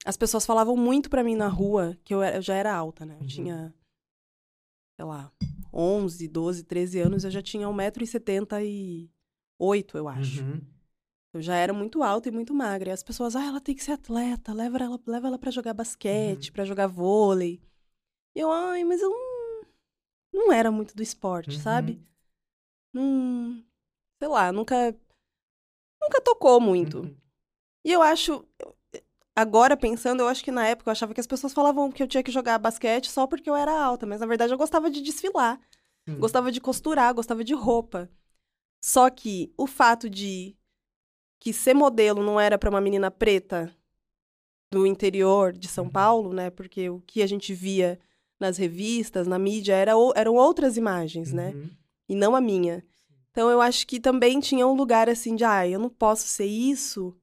as 0.05 0.17
pessoas 0.17 0.45
falavam 0.47 0.77
muito 0.77 1.09
pra 1.11 1.23
mim 1.25 1.35
na 1.37 1.49
rua 1.49 1.97
que 2.05 2.15
eu, 2.15 2.23
era- 2.23 2.37
eu 2.39 2.43
já 2.43 2.55
era 2.55 2.75
alta, 2.75 3.05
né? 3.07 3.15
Eu 3.17 3.21
Uhum. 3.23 3.27
tinha, 3.27 3.75
sei 4.97 5.05
lá, 5.05 5.31
11, 5.73 6.27
12, 6.29 6.65
13 6.65 7.01
anos, 7.01 7.25
eu 7.25 7.31
já 7.31 7.43
tinha 7.43 7.69
1,78m, 7.69 9.99
eu 9.99 10.09
acho. 10.09 10.43
Uhum. 10.43 10.61
Eu 11.33 11.41
já 11.41 11.55
era 11.55 11.73
muito 11.73 12.03
alta 12.03 12.29
e 12.29 12.33
muito 12.33 12.53
magra. 12.53 12.91
E 12.91 12.93
as 12.93 13.05
pessoas, 13.05 13.37
ah, 13.37 13.45
ela 13.45 13.61
tem 13.61 13.73
que 13.75 13.85
ser 13.85 13.93
atleta, 13.93 14.53
leva 14.53 14.79
ela, 14.79 14.99
leva 15.07 15.29
ela 15.29 15.39
para 15.39 15.51
jogar 15.53 15.73
basquete, 15.75 16.49
Uhum. 16.49 16.53
pra 16.53 16.65
jogar 16.65 16.89
vôlei. 16.89 17.63
Eu, 18.35 18.51
ai, 18.51 18.85
mas 18.85 19.01
eu 19.01 19.11
não, 19.11 19.63
não 20.33 20.53
era 20.53 20.71
muito 20.71 20.95
do 20.95 21.03
esporte, 21.03 21.57
Uhum. 21.57 21.63
sabe? 21.63 22.03
Não, 22.93 23.65
sei 24.19 24.29
lá, 24.29 24.53
nunca 24.53 24.95
nunca 26.01 26.21
tocou 26.21 26.61
muito. 26.61 27.01
Uhum. 27.01 27.17
E 27.85 27.93
eu 27.93 28.03
acho, 28.03 28.45
agora 29.35 29.77
pensando, 29.77 30.21
eu 30.21 30.29
acho 30.29 30.45
que 30.45 30.51
na 30.51 30.67
época 30.67 30.89
eu 30.91 30.93
achava 30.93 31.15
que 31.15 31.21
as 31.21 31.27
pessoas 31.27 31.53
falavam 31.53 31.91
que 31.91 32.03
eu 32.03 32.09
tinha 32.09 32.23
que 32.23 32.31
jogar 32.31 32.59
basquete 32.59 33.11
só 33.11 33.27
porque 33.27 33.49
eu 33.49 33.57
era 33.57 33.73
alta, 33.73 34.07
mas 34.07 34.21
na 34.21 34.27
verdade 34.27 34.53
eu 34.53 34.59
gostava 34.59 34.91
de 34.91 35.01
desfilar. 35.01 35.61
Sim. 36.09 36.19
Gostava 36.19 36.51
de 36.51 36.61
costurar, 36.61 37.15
gostava 37.15 37.45
de 37.45 37.55
roupa. 37.55 38.11
Só 38.83 39.09
que 39.11 39.53
o 39.57 39.67
fato 39.67 40.09
de 40.09 40.57
que 41.39 41.53
ser 41.53 41.75
modelo 41.75 42.23
não 42.23 42.39
era 42.41 42.59
para 42.59 42.71
uma 42.71 42.81
menina 42.81 43.11
preta 43.11 43.75
do 44.73 44.87
interior 44.87 45.53
de 45.53 45.69
São 45.69 45.85
Uhum. 45.85 45.91
Paulo, 45.91 46.33
né? 46.33 46.51
Porque 46.51 46.89
o 46.89 47.01
que 47.01 47.23
a 47.23 47.27
gente 47.27 47.53
via 47.55 47.99
nas 48.41 48.57
revistas, 48.57 49.27
na 49.27 49.39
mídia, 49.39 49.75
era, 49.75 49.93
eram 50.17 50.35
outras 50.35 50.77
imagens, 50.77 51.33
né? 51.33 51.53
Uhum. 51.55 51.71
E 52.09 52.15
não 52.15 52.35
a 52.35 52.41
minha. 52.41 52.83
Então 53.31 53.49
eu 53.51 53.61
acho 53.61 53.87
que 53.87 54.01
também 54.01 54.41
tinha 54.41 54.67
um 54.67 54.75
lugar 54.75 55.09
assim 55.09 55.37
de, 55.37 55.45
ah, 55.45 55.67
eu 55.69 55.79
não 55.79 55.89
posso 55.91 56.27
ser 56.27 56.47
isso, 56.47 57.15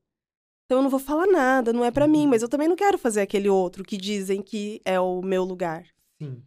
então 0.65 0.77
eu 0.77 0.83
não 0.83 0.89
vou 0.89 0.99
falar 0.99 1.27
nada, 1.27 1.73
não 1.73 1.83
é 1.83 1.91
para 1.91 2.07
mim, 2.07 2.23
Uhum. 2.23 2.27
mas 2.29 2.41
eu 2.41 2.47
também 2.49 2.67
não 2.67 2.75
quero 2.75 2.97
fazer 2.97 3.21
aquele 3.21 3.49
outro 3.49 3.83
que 3.83 3.97
dizem 3.97 4.41
que 4.41 4.79
é 4.85 4.99
o 4.99 5.21
meu 5.21 5.43
lugar. 5.43 5.83
Sim. 6.21 6.41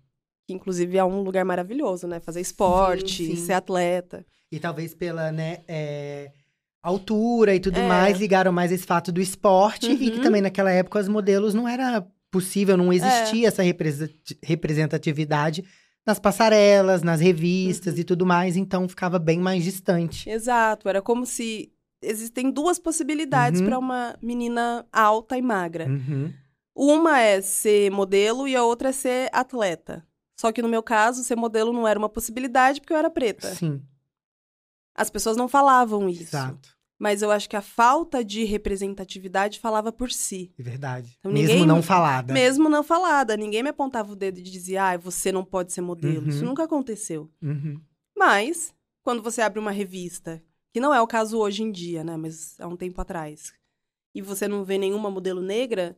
Que 0.46 0.54
inclusive 0.54 0.96
é 0.96 1.04
um 1.04 1.22
lugar 1.22 1.44
maravilhoso, 1.44 2.06
né? 2.06 2.20
Fazer 2.20 2.40
esporte, 2.40 3.26
sim. 3.26 3.36
ser 3.36 3.52
atleta. 3.54 4.24
E 4.50 4.58
talvez 4.58 4.94
pela, 4.94 5.30
né, 5.30 5.58
é, 5.68 6.32
altura 6.82 7.54
e 7.54 7.60
tudo 7.60 7.78
É. 7.78 7.86
mais, 7.86 8.18
ligaram 8.18 8.50
mais 8.52 8.72
esse 8.72 8.84
fato 8.86 9.12
do 9.12 9.20
esporte. 9.20 9.90
E 9.92 10.10
que 10.10 10.16
Uhum. 10.18 10.22
também 10.22 10.40
naquela 10.42 10.70
época 10.72 10.98
os 11.00 11.08
modelos 11.08 11.52
não 11.54 11.68
era 11.68 12.06
possível, 12.30 12.76
não 12.76 12.92
existia 12.92 13.48
essa 13.48 13.62
represa- 13.62 14.10
representatividade 14.42 15.64
nas 16.06 16.18
passarelas, 16.18 17.02
nas 17.02 17.20
revistas 17.20 17.94
Uhum. 17.94 18.00
e 18.00 18.04
tudo 18.04 18.24
mais. 18.26 18.56
Então 18.56 18.88
ficava 18.88 19.18
bem 19.18 19.38
mais 19.38 19.64
distante. 19.64 20.28
Exato, 20.28 20.88
era 20.88 21.02
como 21.02 21.26
se 21.26 21.72
existem 22.02 22.50
duas 22.50 22.78
possibilidades 22.78 23.60
Uhum. 23.60 23.66
para 23.66 23.78
uma 23.78 24.16
menina 24.22 24.86
alta 24.92 25.36
e 25.36 25.42
magra. 25.42 25.86
Uhum. 25.86 26.32
Uma 26.74 27.20
é 27.20 27.40
ser 27.42 27.90
modelo 27.90 28.48
e 28.48 28.56
a 28.56 28.64
outra 28.64 28.88
é 28.88 28.92
ser 28.92 29.28
atleta. 29.32 30.06
Só 30.38 30.50
que 30.50 30.62
no 30.62 30.68
meu 30.68 30.82
caso, 30.82 31.22
ser 31.22 31.36
modelo 31.36 31.72
não 31.72 31.86
era 31.86 31.98
uma 31.98 32.08
possibilidade 32.08 32.80
porque 32.80 32.92
eu 32.94 32.96
era 32.96 33.10
preta. 33.10 33.54
Sim, 33.54 33.82
As 34.94 35.10
pessoas 35.10 35.36
não 35.36 35.48
falavam 35.48 36.08
isso. 36.08 36.22
exato. 36.22 36.70
Mas 37.02 37.22
eu 37.22 37.30
acho 37.30 37.48
que 37.48 37.56
a 37.56 37.62
falta 37.62 38.22
de 38.22 38.44
representatividade 38.44 39.58
falava 39.58 39.90
por 39.90 40.12
si. 40.12 40.52
É 40.58 40.62
verdade. 40.62 41.16
Então, 41.20 41.32
Mesmo 41.32 41.64
não 41.64 41.82
falada. 41.82 42.30
Mesmo 42.34 42.68
não 42.68 42.82
falada. 42.82 43.38
Ninguém 43.38 43.62
me 43.62 43.70
apontava 43.70 44.12
o 44.12 44.16
dedo 44.16 44.38
e 44.38 44.42
dizia, 44.42 44.90
ah, 44.90 44.96
você 44.98 45.32
não 45.32 45.42
pode 45.42 45.72
ser 45.72 45.80
modelo. 45.80 46.28
Isso 46.28 46.40
Uhum. 46.42 46.50
nunca 46.50 46.64
aconteceu. 46.64 47.30
Uhum. 47.42 47.80
Mas, 48.14 48.74
quando 49.02 49.22
você 49.22 49.40
abre 49.40 49.58
uma 49.58 49.70
revista, 49.70 50.42
que 50.74 50.78
não 50.78 50.92
é 50.92 51.00
o 51.00 51.06
caso 51.06 51.38
hoje 51.38 51.62
em 51.62 51.72
dia, 51.72 52.04
né? 52.04 52.18
Mas 52.18 52.60
há 52.60 52.68
um 52.68 52.76
tempo 52.76 53.00
atrás, 53.00 53.54
e 54.14 54.20
você 54.20 54.46
não 54.46 54.62
vê 54.62 54.76
nenhuma 54.76 55.10
modelo 55.10 55.40
negra, 55.40 55.96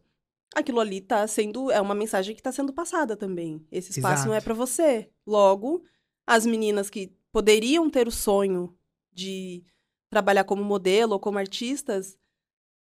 aquilo 0.55 0.79
ali 0.79 1.01
tá 1.01 1.27
sendo. 1.27 1.69
É 1.73 1.81
uma 1.81 1.97
mensagem 1.97 2.33
que 2.37 2.43
tá 2.43 2.53
sendo 2.53 2.73
passada 2.73 3.17
também. 3.17 3.67
Esse 3.73 3.91
espaço 3.91 4.27
não 4.27 4.35
é 4.35 4.37
Exato. 4.37 4.45
para 4.45 4.55
você. 4.55 5.11
Logo, 5.27 5.83
as 6.25 6.47
meninas 6.47 6.89
que 6.89 7.13
poderiam 7.33 7.91
ter 7.91 8.07
o 8.07 8.13
sonho 8.13 8.73
de 9.13 9.65
trabalhar 10.13 10.45
como 10.45 10.63
modelo 10.63 11.15
ou 11.15 11.19
como 11.19 11.39
artistas 11.39 12.19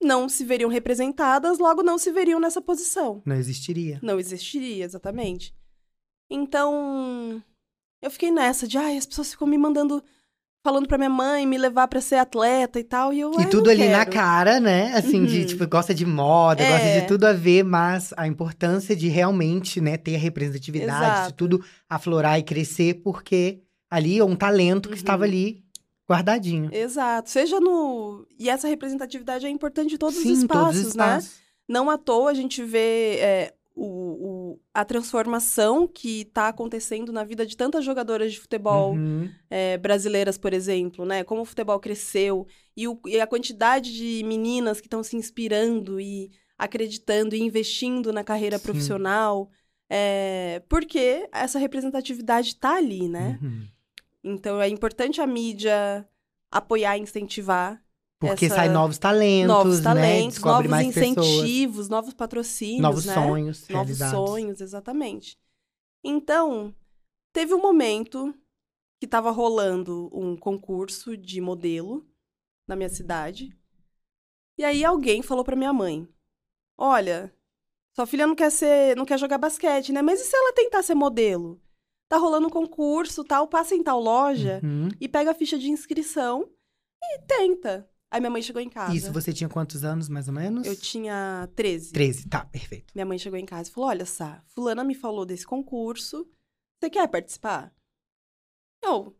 não 0.04 0.28
se 0.28 0.44
veriam 0.44 0.70
representadas, 0.70 1.58
logo 1.58 1.82
não 1.82 1.98
se 1.98 2.12
veriam 2.12 2.38
nessa 2.38 2.62
posição. 2.62 3.22
Não 3.26 3.38
existiria. 3.38 3.98
Não 4.04 4.20
existiria, 4.20 4.84
exatamente. 4.84 5.56
Então, 6.30 7.42
eu 8.02 8.12
fiquei 8.12 8.30
nessa 8.30 8.68
de, 8.68 8.78
ai, 8.78 8.98
as 8.98 9.06
pessoas 9.06 9.32
ficam 9.32 9.48
me 9.48 9.58
mandando, 9.58 10.04
falando 10.66 10.86
pra 10.86 10.98
minha 10.98 11.10
mãe, 11.10 11.46
me 11.48 11.58
levar 11.58 11.88
pra 11.88 12.02
ser 12.02 12.16
atleta 12.18 12.78
e 12.78 12.84
tal, 12.84 13.14
e 13.14 13.22
eu, 13.22 13.32
E 13.40 13.46
tudo 13.46 13.70
ali 13.70 13.88
na 13.88 14.00
quero. 14.04 14.12
cara, 14.12 14.60
né? 14.60 14.92
Assim, 14.94 15.24
de 15.26 15.40
Uhum. 15.40 15.46
tipo, 15.46 15.66
gosta 15.68 15.94
de 15.94 16.06
moda, 16.06 16.66
gosta 16.66 16.88
É. 16.88 17.00
de 17.02 17.08
tudo 17.08 17.26
a 17.26 17.32
ver, 17.32 17.64
mas 17.64 18.14
a 18.18 18.28
importância 18.28 18.94
de 18.96 19.08
realmente, 19.08 19.80
né, 19.80 19.96
ter 19.96 20.16
a 20.16 20.20
representatividade, 20.20 21.28
de 21.28 21.34
tudo 21.34 21.64
aflorar 21.88 22.38
e 22.38 22.44
crescer, 22.44 22.96
porque 22.96 23.62
ali 23.90 24.18
é 24.20 24.24
um 24.26 24.36
talento 24.36 24.90
que 24.90 24.96
Uhum. 24.96 25.00
estava 25.00 25.24
ali 25.24 25.63
guardadinho. 26.10 26.70
Exato. 26.74 27.30
Seja 27.30 27.60
no. 27.60 28.26
E 28.38 28.50
essa 28.50 28.68
representatividade 28.68 29.46
é 29.46 29.50
importante 29.50 29.96
em 29.96 29.98
todos 29.98 30.16
Sim, 30.20 30.32
os 30.32 30.40
espaços, 30.40 30.64
todos 30.66 30.78
os 30.80 30.96
né? 30.96 31.06
espaços. 31.06 31.44
Não 31.68 31.90
à 31.90 31.98
toa 31.98 32.32
a 32.32 32.34
gente 32.34 32.62
vê 32.64 33.18
é, 33.20 33.54
o, 33.74 33.86
o- 33.86 34.60
a 34.74 34.84
transformação 34.84 35.88
que 35.88 36.26
tá 36.26 36.50
acontecendo 36.50 37.12
na 37.14 37.24
vida 37.24 37.46
de 37.46 37.56
tantas 37.56 37.86
jogadoras 37.86 38.34
de 38.34 38.40
futebol 38.40 38.94
Uhum. 38.94 39.30
é, 39.50 39.78
brasileiras, 39.78 40.38
por 40.38 40.54
exemplo, 40.54 41.06
né? 41.06 41.24
Como 41.24 41.42
o 41.42 41.46
futebol 41.46 41.80
cresceu 41.80 42.46
e, 42.76 42.88
o- 42.88 43.00
e 43.08 43.20
a 43.20 43.26
quantidade 43.28 43.94
de 43.94 44.24
meninas 44.26 44.82
que 44.82 44.88
estão 44.88 45.02
se 45.04 45.16
inspirando 45.16 46.00
e 46.02 46.32
acreditando 46.58 47.34
e 47.36 47.42
investindo 47.42 48.12
na 48.14 48.24
carreira 48.24 48.58
Sim. 48.58 48.64
profissional, 48.66 49.50
é, 49.90 50.62
porque 50.70 51.28
essa 51.32 51.58
representatividade 51.60 52.50
está 52.50 52.76
ali, 52.76 53.08
né? 53.08 53.40
Uhum. 53.42 53.68
Então 54.24 54.62
é 54.62 54.68
importante 54.70 55.20
a 55.22 55.28
mídia 55.28 56.08
apoiar 56.52 56.98
e 56.98 57.02
incentivar 57.02 57.84
Porque 58.20 58.46
essa- 58.46 58.56
sai 58.56 58.70
novos 58.70 58.98
talentos, 58.98 59.48
novos 59.48 59.78
né? 59.80 59.84
talentos, 59.84 60.34
Descobre 60.36 60.68
novos 60.68 60.72
mais 60.72 60.88
pessoas, 60.96 61.18
incentivos, 61.28 61.90
novos 61.90 62.14
patrocínios, 62.14 62.82
novos 62.82 63.06
né? 63.06 63.14
sonhos 63.14 63.60
Novos 63.62 63.68
realizados. 64.00 64.30
sonhos, 64.30 64.62
exatamente. 64.62 65.38
Então, 66.04 66.74
teve 67.34 67.54
um 67.54 67.62
momento 67.62 68.34
que 69.00 69.06
estava 69.06 69.32
rolando 69.32 70.10
um 70.14 70.38
concurso 70.38 71.18
de 71.18 71.42
modelo 71.42 72.08
na 72.68 72.76
minha 72.76 72.90
cidade. 72.90 73.58
E 74.58 74.64
aí 74.64 74.86
alguém 74.86 75.22
falou 75.22 75.44
pra 75.44 75.56
minha 75.56 75.74
mãe: 75.74 76.08
"Olha, 76.78 77.34
sua 77.96 78.06
filha 78.06 78.26
não 78.28 78.36
quer 78.36 78.52
ser, 78.52 78.96
não 78.96 79.06
quer 79.06 79.18
jogar 79.20 79.38
basquete, 79.38 79.92
né? 79.92 80.02
Mas 80.02 80.22
e 80.22 80.26
se 80.26 80.36
ela 80.36 80.54
tentar 80.54 80.82
ser 80.84 80.96
modelo? 80.96 81.60
Tá 82.14 82.20
rolando 82.20 82.46
um 82.46 82.50
concurso, 82.52 83.24
tal, 83.24 83.48
passa 83.48 83.74
em 83.74 83.82
tal 83.82 84.00
loja 84.00 84.62
Uhum. 84.64 84.90
e 85.02 85.10
pega 85.10 85.32
a 85.32 85.34
ficha 85.34 85.58
de 85.58 85.68
inscrição 85.72 86.48
e 87.04 87.20
tenta". 87.26 87.90
Aí 88.12 88.20
minha 88.20 88.30
mãe 88.30 88.40
chegou 88.44 88.62
em 88.62 88.70
casa. 88.70 88.94
Isso, 88.96 89.12
você 89.12 89.34
tinha 89.34 89.50
quantos 89.50 89.84
anos, 89.84 90.08
mais 90.08 90.28
ou 90.28 90.34
menos? 90.36 90.68
Eu 90.68 90.76
tinha 90.76 91.50
13. 91.56 91.92
13, 91.92 92.30
tá, 92.30 92.46
perfeito. 92.46 92.94
Minha 92.94 93.08
mãe 93.08 93.18
chegou 93.18 93.40
em 93.40 93.48
casa 93.48 93.68
e 93.68 93.74
falou: 93.74 93.90
Olha, 93.90 94.06
Sá, 94.06 94.44
fulana 94.46 94.84
me 94.84 94.94
falou 94.94 95.26
desse 95.26 95.44
concurso. 95.48 96.30
Você 96.80 96.88
quer 96.88 97.08
participar? 97.08 97.74
Eu. 98.84 99.18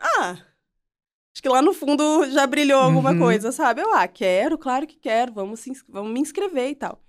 Ah! 0.00 0.32
Acho 0.32 1.40
que 1.40 1.48
lá 1.48 1.62
no 1.62 1.72
fundo 1.72 2.28
já 2.30 2.44
brilhou 2.48 2.80
alguma 2.80 3.12
Uhum. 3.12 3.18
coisa, 3.18 3.52
sabe? 3.52 3.80
Eu, 3.80 3.92
ah, 3.94 4.08
quero, 4.08 4.58
claro 4.58 4.88
que 4.88 4.96
quero, 4.96 5.32
vamos, 5.32 5.60
se 5.60 5.70
vamos 5.88 6.12
me 6.12 6.18
inscrever 6.18 6.70
e 6.70 6.74
tal. 6.74 7.00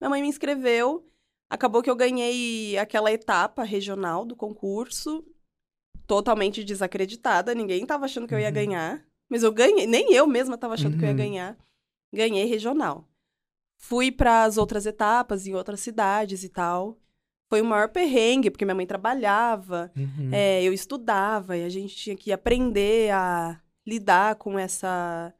Minha 0.00 0.10
mãe 0.10 0.20
me 0.20 0.26
inscreveu, 0.28 1.08
acabou 1.50 1.82
que 1.82 1.90
eu 1.90 1.96
ganhei 1.96 2.76
aquela 2.78 3.12
etapa 3.12 3.62
regional 3.64 4.24
do 4.24 4.34
concurso, 4.36 5.24
totalmente 6.06 6.62
desacreditada, 6.64 7.54
ninguém 7.54 7.86
tava 7.86 8.04
achando 8.04 8.26
que 8.28 8.34
eu 8.34 8.40
ia 8.40 8.48
Uhum. 8.48 8.54
ganhar, 8.54 9.06
mas 9.28 9.42
eu 9.42 9.52
ganhei, 9.52 9.86
nem 9.86 10.12
eu 10.12 10.26
mesma 10.26 10.58
tava 10.58 10.74
achando 10.74 10.96
que 10.96 11.04
eu 11.04 11.08
ia 11.08 11.12
Uhum. 11.12 11.16
ganhar. 11.18 11.58
Ganhei 12.12 12.44
regional. 12.44 13.08
Fui 13.78 14.10
para 14.12 14.44
as 14.44 14.56
outras 14.56 14.86
etapas 14.86 15.46
em 15.46 15.54
outras 15.54 15.80
cidades 15.80 16.44
e 16.44 16.48
tal. 16.48 16.98
Foi 17.50 17.60
o 17.60 17.64
maior 17.64 17.88
perrengue, 17.88 18.50
porque 18.50 18.64
minha 18.64 18.74
mãe 18.74 18.86
trabalhava, 18.86 19.92
Uhum. 19.96 20.30
é, 20.32 20.62
eu 20.62 20.72
estudava 20.72 21.56
e 21.56 21.64
a 21.64 21.68
gente 21.68 21.94
tinha 21.94 22.16
que 22.16 22.32
aprender 22.32 23.10
a 23.12 23.60
lidar 23.86 24.36
com 24.36 24.58
essa. 24.58 25.34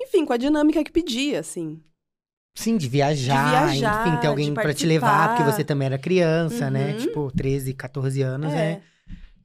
Enfim, 0.00 0.24
com 0.24 0.32
a 0.32 0.36
dinâmica 0.38 0.82
que 0.82 0.90
pedia, 0.92 1.40
assim. 1.40 1.82
Sim, 2.54 2.76
de 2.76 2.88
viajar, 2.88 3.66
De 3.66 3.72
viajar, 3.78 4.06
enfim, 4.08 4.20
ter 4.20 4.26
alguém 4.26 4.52
pra 4.52 4.74
te 4.74 4.84
levar, 4.84 5.28
porque 5.36 5.50
você 5.50 5.64
também 5.64 5.86
era 5.86 5.98
criança, 5.98 6.70
né? 6.70 6.92
Uhum. 6.92 6.98
Tipo, 6.98 7.32
13, 7.34 7.72
14 7.74 8.20
anos, 8.22 8.52
é. 8.52 8.72
É, 8.72 8.82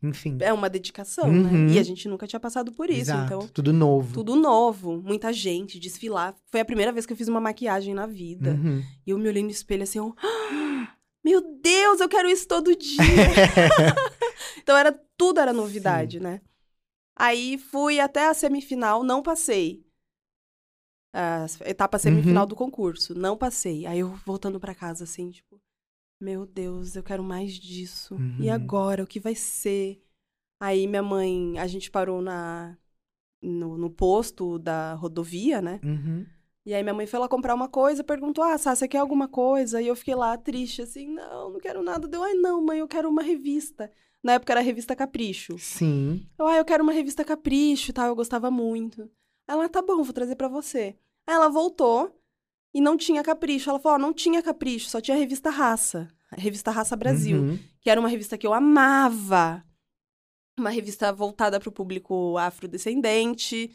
Enfim. 0.07 0.37
é 0.41 0.51
uma 0.51 0.69
dedicação, 0.69 1.25
Uhum. 1.29 1.65
né? 1.67 1.73
E 1.73 1.79
a 1.79 1.83
gente 1.83 2.07
nunca 2.09 2.27
tinha 2.27 2.39
passado 2.39 2.71
por 2.71 2.89
isso, 2.89 3.01
Exato, 3.11 3.25
então. 3.25 3.47
tudo 3.53 3.71
novo. 3.71 4.13
Tudo 4.13 4.35
novo, 4.35 5.01
muita 5.01 5.31
gente, 5.31 5.79
desfilar. 5.79 6.35
Foi 6.51 6.59
a 6.59 6.65
primeira 6.65 6.91
vez 6.91 7.05
que 7.05 7.13
eu 7.13 7.17
fiz 7.17 7.27
uma 7.27 7.39
maquiagem 7.39 7.93
na 7.93 8.05
vida. 8.07 8.51
Uhum. 8.51 8.83
E 9.05 9.11
eu 9.11 9.17
me 9.17 9.29
olhei 9.29 9.43
no 9.43 9.49
espelho 9.51 9.83
assim, 9.83 9.99
eu... 9.99 10.13
"Ah, 10.21 10.89
meu 11.23 11.41
Deus, 11.61 12.01
eu 12.01 12.09
quero 12.09 12.27
isso 12.27 12.47
todo 12.47 12.75
dia. 12.75 12.97
então 14.57 14.75
era 14.77 14.91
tudo 15.17 15.39
era 15.39 15.53
novidade, 15.53 16.19
né? 16.19 16.41
Aí 17.17 17.57
fui 17.57 17.99
até 17.99 18.27
a 18.27 18.33
semifinal, 18.33 19.03
não 19.03 19.21
passei. 19.23 19.84
A 21.17 21.47
etapa 21.69 21.97
semifinal 21.97 22.43
Uhum. 22.43 22.49
do 22.49 22.55
concurso, 22.57 23.15
não 23.17 23.37
passei. 23.37 23.85
Aí 23.85 23.99
eu 23.99 24.09
voltando 24.25 24.59
pra 24.59 24.75
casa 24.75 25.05
assim, 25.05 25.31
tipo, 25.31 25.61
meu 26.19 26.45
Deus, 26.45 26.95
eu 26.97 27.03
quero 27.03 27.23
mais 27.23 27.53
disso. 27.53 28.15
E 28.37 28.49
Uhum. 28.49 28.53
agora, 28.53 29.01
o 29.03 29.07
que 29.07 29.19
vai 29.19 29.33
ser? 29.33 30.03
Aí 30.59 30.85
minha 30.87 31.01
mãe, 31.03 31.57
a 31.57 31.67
gente 31.67 31.89
parou 31.89 32.21
na 32.21 32.77
no, 33.41 33.77
no 33.77 33.89
posto 33.89 34.57
da 34.59 34.93
rodovia, 34.95 35.61
né? 35.61 35.79
Uhum. 35.83 36.25
E 36.65 36.73
aí 36.73 36.81
minha 36.83 36.93
mãe 36.95 37.05
foi 37.07 37.19
lá 37.19 37.29
comprar 37.29 37.53
uma 37.55 37.69
coisa, 37.69 38.03
perguntou: 38.03 38.43
"Ah, 38.43 38.57
Sá, 38.57 38.75
você 38.75 38.87
quer 38.87 38.97
alguma 38.97 39.27
coisa?" 39.27 39.81
E 39.81 39.87
eu 39.87 39.95
fiquei 39.95 40.15
lá 40.15 40.35
triste 40.37 40.81
assim: 40.81 41.07
"Não, 41.07 41.51
não 41.51 41.59
quero 41.59 41.81
nada". 41.83 42.07
Deu: 42.07 42.23
"Ai, 42.23 42.33
não, 42.33 42.61
mãe, 42.61 42.79
eu 42.79 42.87
quero 42.87 43.07
uma 43.09 43.21
revista". 43.21 43.89
Na 44.23 44.33
época 44.33 44.51
era 44.53 44.59
a 44.61 44.63
revista 44.63 44.95
Capricho. 44.95 45.57
Sim. 45.59 46.27
Eu: 46.37 46.47
"Ah, 46.47 46.57
eu 46.57 46.65
quero 46.65 46.83
uma 46.83 46.91
revista 46.91 47.23
Capricho", 47.23 47.91
e 47.91 47.93
tal, 47.93 48.07
eu 48.07 48.15
gostava 48.15 48.49
muito. 48.51 49.09
Ela: 49.47 49.69
"Tá 49.69 49.81
bom, 49.81 50.01
vou 50.03 50.13
trazer 50.13 50.35
pra 50.35 50.47
você". 50.47 50.97
Aí 51.27 51.35
ela 51.35 51.49
voltou 51.49 52.19
e 52.73 52.81
não 52.81 52.97
tinha 52.97 53.23
Capricho. 53.23 53.69
Ela 53.69 53.79
falou: 53.79 53.97
"Ó, 53.97 53.99
não 54.01 54.13
tinha 54.13 54.41
Capricho, 54.41 54.89
só 54.89 54.99
tinha 55.01 55.15
a 55.15 55.19
revista 55.19 55.49
Raça, 55.49 56.09
a 56.31 56.39
revista 56.39 56.71
Raça 56.71 56.95
Brasil" 56.95 57.37
Uhum. 57.41 57.59
que 57.81 57.89
era 57.89 57.99
uma 57.99 58.09
revista 58.09 58.37
que 58.37 58.45
eu 58.45 58.53
amava. 58.53 59.63
Uma 60.57 60.69
revista 60.69 61.11
voltada 61.11 61.59
para 61.59 61.69
o 61.69 61.71
público 61.71 62.37
afrodescendente. 62.37 63.71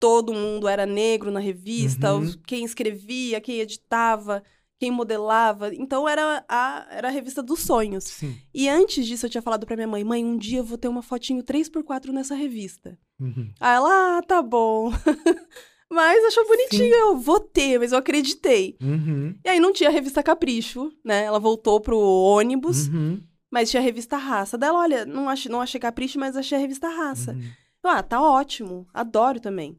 Todo 0.00 0.32
mundo 0.32 0.68
era 0.68 0.86
negro 0.86 1.30
na 1.30 1.40
revista, 1.40 2.14
Uhum. 2.14 2.32
quem 2.46 2.64
escrevia, 2.64 3.40
quem 3.40 3.58
editava, 3.60 4.44
quem 4.78 4.90
modelava. 4.92 5.74
Então 5.74 6.08
era 6.08 6.44
a, 6.48 6.86
era 6.90 7.08
a 7.08 7.10
revista 7.10 7.42
dos 7.42 7.60
sonhos. 7.60 8.04
Sim. 8.04 8.38
E 8.54 8.68
antes 8.68 9.04
disso 9.06 9.26
eu 9.26 9.30
tinha 9.30 9.42
falado 9.42 9.66
para 9.66 9.74
minha 9.74 9.88
mãe: 9.88 10.04
mãe, 10.04 10.24
um 10.24 10.36
dia 10.36 10.58
eu 10.58 10.64
vou 10.64 10.78
ter 10.78 10.86
uma 10.88 11.02
fotinho 11.02 11.42
3x4 11.42 12.12
nessa 12.12 12.34
revista. 12.36 12.96
Uhum. 13.18 13.50
Aí 13.58 13.74
ela, 13.76 14.18
ah, 14.18 14.22
tá 14.22 14.40
bom. 14.42 14.92
mas 15.90 16.24
achou 16.24 16.46
bonitinho, 16.46 16.94
eu 16.94 17.16
vou 17.16 17.40
ter, 17.40 17.78
mas 17.78 17.92
eu 17.92 17.98
acreditei. 17.98 18.76
Uhum. 18.82 19.34
E 19.44 19.48
aí 19.48 19.58
não 19.60 19.72
tinha 19.72 19.88
a 19.88 19.92
revista 19.92 20.22
Capricho, 20.22 20.92
né? 21.04 21.24
Ela 21.24 21.38
voltou 21.38 21.80
pro 21.80 21.98
ônibus. 21.98 22.88
Uhum. 22.88 23.20
Mas 23.50 23.70
tinha 23.70 23.80
a 23.80 23.84
revista 23.84 24.16
Raça. 24.18 24.58
Dela, 24.58 24.78
olha, 24.80 25.06
não 25.06 25.26
achei, 25.28 25.50
não 25.50 25.60
achei 25.62 25.80
capricho, 25.80 26.18
mas 26.18 26.36
achei 26.36 26.58
a 26.58 26.60
revista 26.60 26.86
Raça. 26.88 27.32
Uhum. 27.32 27.42
Eu, 27.82 27.90
ah, 27.90 28.02
tá 28.02 28.20
ótimo. 28.20 28.86
Adoro 28.92 29.40
também. 29.40 29.78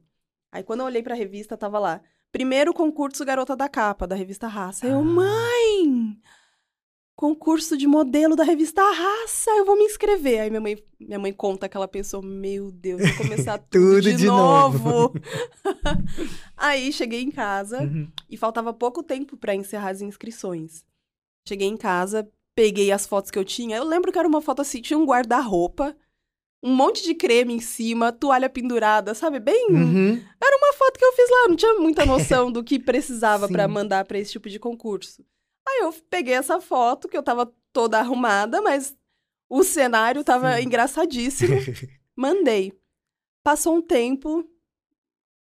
Aí 0.52 0.64
quando 0.64 0.80
eu 0.80 0.88
olhei 0.88 1.04
pra 1.04 1.14
revista, 1.14 1.56
tava 1.56 1.78
lá. 1.78 2.02
Primeiro 2.32 2.74
concurso 2.74 3.24
Garota 3.24 3.56
da 3.56 3.70
Capa, 3.70 4.08
da 4.08 4.16
revista 4.16 4.48
Raça. 4.48 4.88
Eu, 4.88 5.00
Ah. 5.00 5.04
mãe! 5.04 6.18
Concurso 7.20 7.76
de 7.76 7.86
modelo 7.86 8.34
da 8.34 8.46
revista 8.46 8.82
Raça, 8.82 9.52
eu 9.52 9.66
vou 9.66 9.76
me 9.76 9.84
inscrever. 9.84 10.40
Aí 10.40 10.50
minha 10.50 10.62
mãe, 10.62 10.82
minha 10.98 11.20
mãe 11.20 11.34
conta 11.34 11.68
que 11.68 11.76
ela 11.76 11.86
pensou, 11.86 12.22
meu 12.22 12.72
Deus, 12.72 13.02
vou 13.02 13.18
começar 13.18 13.58
tudo, 13.70 13.96
Tudo 13.96 14.02
de, 14.04 14.14
de 14.16 14.26
novo. 14.26 15.12
Aí 16.56 16.94
cheguei 16.94 17.22
em 17.22 17.30
casa, 17.30 17.82
Uhum. 17.82 18.08
e 18.30 18.38
faltava 18.38 18.72
pouco 18.72 19.04
tempo 19.04 19.36
pra 19.36 19.54
encerrar 19.54 19.90
as 19.90 20.00
inscrições. 20.00 20.86
Cheguei 21.46 21.68
em 21.68 21.76
casa, 21.76 22.26
peguei 22.56 22.90
as 22.90 23.06
fotos 23.06 23.30
que 23.32 23.38
eu 23.38 23.44
tinha. 23.44 23.76
Eu 23.76 23.84
lembro 23.84 24.14
que 24.14 24.18
era 24.18 24.26
uma 24.28 24.42
foto 24.42 24.62
assim, 24.62 24.80
tinha 24.80 24.98
um 24.98 25.06
guarda-roupa, 25.06 25.94
um 26.64 26.74
monte 26.74 27.04
de 27.04 27.14
creme 27.14 27.54
em 27.54 27.60
cima, 27.60 28.14
toalha 28.14 28.50
pendurada, 28.50 29.14
sabe? 29.14 29.42
Bem. 29.42 29.68
Uhum. 29.70 30.24
Era 30.42 30.58
uma 30.58 30.72
foto 30.72 30.98
que 30.98 31.04
eu 31.04 31.12
fiz 31.12 31.30
lá, 31.30 31.50
não 31.50 31.56
tinha 31.58 31.74
muita 31.82 32.06
noção 32.06 32.50
do 32.50 32.64
que 32.64 32.80
precisava 32.80 33.50
pra 33.50 33.68
mandar 33.68 34.06
pra 34.06 34.18
esse 34.18 34.32
tipo 34.32 34.48
de 34.50 34.58
concurso. 34.58 35.22
Aí 35.70 35.80
eu 35.84 35.94
peguei 36.10 36.34
essa 36.34 36.60
foto, 36.60 37.08
que 37.08 37.16
eu 37.18 37.24
tava 37.24 37.52
toda 37.72 38.00
arrumada, 38.00 38.62
mas 38.62 38.96
o 39.50 39.64
cenário 39.64 40.24
tava 40.24 40.58
Sim. 40.58 40.64
engraçadíssimo. 40.64 41.56
Mandei. 42.16 42.74
Passou 43.44 43.76
um 43.76 43.82
tempo. 43.82 44.44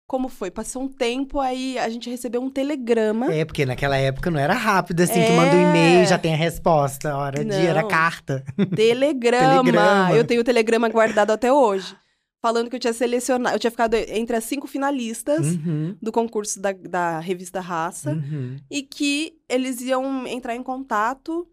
Como 0.07 0.29
foi? 0.29 0.50
Passou 0.50 0.83
um 0.83 0.88
tempo, 0.88 1.41
aí 1.41 1.79
a 1.79 1.88
gente 1.88 2.11
recebeu 2.11 2.43
um 2.43 2.50
telegrama. 2.50 3.33
É, 3.33 3.45
porque 3.47 3.64
naquela 3.64 3.97
época 3.97 4.31
não 4.31 4.38
era 4.38 4.52
rápido 4.52 5.00
assim, 5.00 5.14
que 5.25 5.31
É. 5.33 5.37
manda 5.37 5.57
um 5.57 5.71
e-mail 5.71 6.07
já 6.07 6.19
tem 6.19 6.35
a 6.35 6.37
resposta. 6.37 7.17
Hora 7.17 7.43
de 7.45 7.55
era 7.55 7.81
Não. 7.83 7.88
carta. 7.88 8.45
Telegrama. 8.76 9.62
Telegrama. 9.62 10.12
Eu 10.14 10.25
tenho 10.26 10.43
o 10.43 10.45
telegrama 10.45 10.88
guardado 10.91 11.31
até 11.31 11.50
hoje. 11.52 11.97
Falando 12.45 12.69
que 12.69 12.75
eu 12.75 12.81
tinha 12.81 12.93
selecionado. 12.93 13.55
Eu 13.55 13.61
tinha 13.61 13.71
ficado 13.71 13.95
entre 13.95 14.35
as 14.37 14.43
cinco 14.45 14.67
finalistas 14.67 15.47
Uhum, 15.55 15.97
do 16.03 16.11
concurso 16.11 16.61
da, 16.61 16.73
da 16.73 17.21
revista 17.21 17.61
Raça. 17.61 18.13
uhum. 18.15 18.57
E 18.69 18.83
que 18.83 19.39
eles 19.49 19.81
iam 19.81 20.27
entrar 20.27 20.57
em 20.57 20.63
contato 20.63 21.49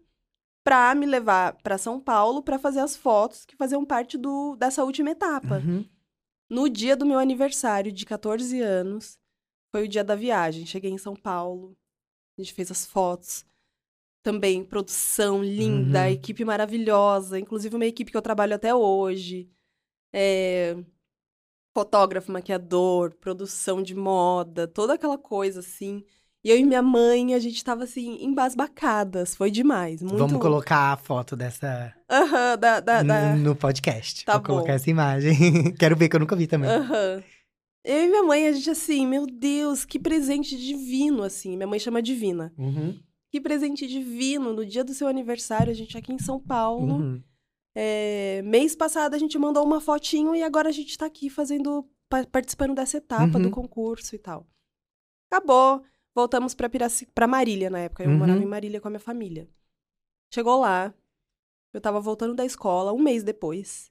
pra 0.64 0.94
me 0.94 1.06
levar 1.06 1.54
pra 1.62 1.78
São 1.78 2.00
Paulo 2.00 2.42
pra 2.42 2.58
fazer 2.58 2.80
as 2.80 2.96
fotos 2.96 3.44
que 3.46 3.56
faziam 3.56 3.84
parte 3.84 4.18
do, 4.18 4.56
dessa 4.56 4.82
última 4.84 5.10
etapa. 5.10 5.58
Uhum. 5.64 5.84
No 6.50 6.68
dia 6.68 6.96
do 6.96 7.06
meu 7.06 7.18
aniversário, 7.20 7.92
de 7.92 8.04
14 8.04 8.60
anos, 8.60 9.16
foi 9.72 9.84
o 9.84 9.88
dia 9.88 10.02
da 10.02 10.16
viagem. 10.16 10.66
Cheguei 10.66 10.90
em 10.90 10.98
São 10.98 11.14
Paulo, 11.14 11.76
a 12.36 12.42
gente 12.42 12.52
fez 12.52 12.68
as 12.72 12.84
fotos. 12.84 13.44
Também 14.24 14.64
produção 14.64 15.42
linda, 15.42 16.00
Uhum. 16.00 16.06
equipe 16.08 16.44
maravilhosa, 16.44 17.38
inclusive 17.38 17.76
uma 17.76 17.86
equipe 17.86 18.10
que 18.10 18.16
eu 18.16 18.20
trabalho 18.22 18.56
até 18.56 18.74
hoje. 18.74 19.48
É, 20.12 20.76
Fotógrafo, 21.72 22.32
maquiador, 22.32 23.14
produção 23.14 23.80
de 23.80 23.94
moda, 23.94 24.66
toda 24.66 24.94
aquela 24.94 25.16
coisa 25.16 25.60
assim. 25.60 26.02
E 26.42 26.50
eu 26.50 26.58
e 26.58 26.64
minha 26.64 26.82
mãe, 26.82 27.34
a 27.34 27.38
gente 27.38 27.62
tava 27.62 27.84
assim, 27.84 28.18
embasbacadas. 28.24 29.36
Foi 29.36 29.50
demais. 29.50 30.02
Muito... 30.02 30.16
Vamos 30.18 30.40
colocar 30.40 30.92
a 30.92 30.96
foto 30.96 31.36
dessa 31.36 31.94
Aham, 32.10 32.58
da, 32.58 32.80
da, 32.80 33.02
da... 33.02 33.36
no 33.36 33.54
podcast. 33.54 34.24
Tá 34.24 34.32
Vou 34.32 34.40
bom. 34.40 34.46
colocar 34.54 34.72
essa 34.72 34.90
imagem. 34.90 35.72
Quero 35.78 35.96
ver 35.96 36.08
que 36.08 36.16
eu 36.16 36.20
nunca 36.20 36.34
vi 36.34 36.46
também. 36.46 36.70
Aham. 36.70 37.22
Eu 37.84 38.04
e 38.04 38.08
minha 38.08 38.22
mãe, 38.24 38.46
a 38.48 38.52
gente 38.52 38.68
assim, 38.68 39.06
meu 39.06 39.26
Deus, 39.26 39.84
que 39.84 39.98
presente 39.98 40.56
divino, 40.56 41.22
assim. 41.22 41.56
Minha 41.56 41.66
mãe 41.68 41.78
chama 41.78 42.02
Divina. 42.02 42.52
Uhum, 42.58 42.98
Que 43.30 43.40
presente 43.40 43.86
divino, 43.86 44.52
no 44.52 44.66
dia 44.66 44.82
do 44.84 44.92
seu 44.92 45.06
aniversário, 45.08 45.70
a 45.70 45.74
gente 45.74 45.96
aqui 45.96 46.12
em 46.12 46.18
São 46.18 46.40
Paulo. 46.40 46.94
uhum. 46.96 47.22
É, 47.82 48.42
mês 48.42 48.76
passado 48.76 49.14
a 49.14 49.18
gente 49.18 49.38
mandou 49.38 49.64
uma 49.64 49.80
fotinho 49.80 50.34
e 50.34 50.42
agora 50.42 50.68
a 50.68 50.72
gente 50.72 50.98
tá 50.98 51.06
aqui 51.06 51.30
fazendo, 51.30 51.88
pa- 52.10 52.26
participando 52.26 52.74
dessa 52.74 52.98
etapa 52.98 53.38
Uhum. 53.38 53.44
do 53.44 53.50
concurso 53.50 54.14
e 54.14 54.18
tal. 54.18 54.46
Acabou, 55.32 55.82
voltamos 56.14 56.54
pra, 56.54 56.68
Piraci, 56.68 57.06
pra 57.06 57.26
Marília 57.26 57.70
na 57.70 57.78
época. 57.78 58.02
Eu 58.04 58.10
Uhum. 58.10 58.18
morava 58.18 58.42
em 58.42 58.46
Marília 58.46 58.82
com 58.82 58.88
a 58.88 58.90
minha 58.90 59.00
família. 59.00 59.48
Chegou 60.30 60.60
lá, 60.60 60.92
eu 61.72 61.80
tava 61.80 62.00
voltando 62.00 62.34
da 62.34 62.44
escola, 62.44 62.92
um 62.92 62.98
mês 63.02 63.22
depois. 63.22 63.90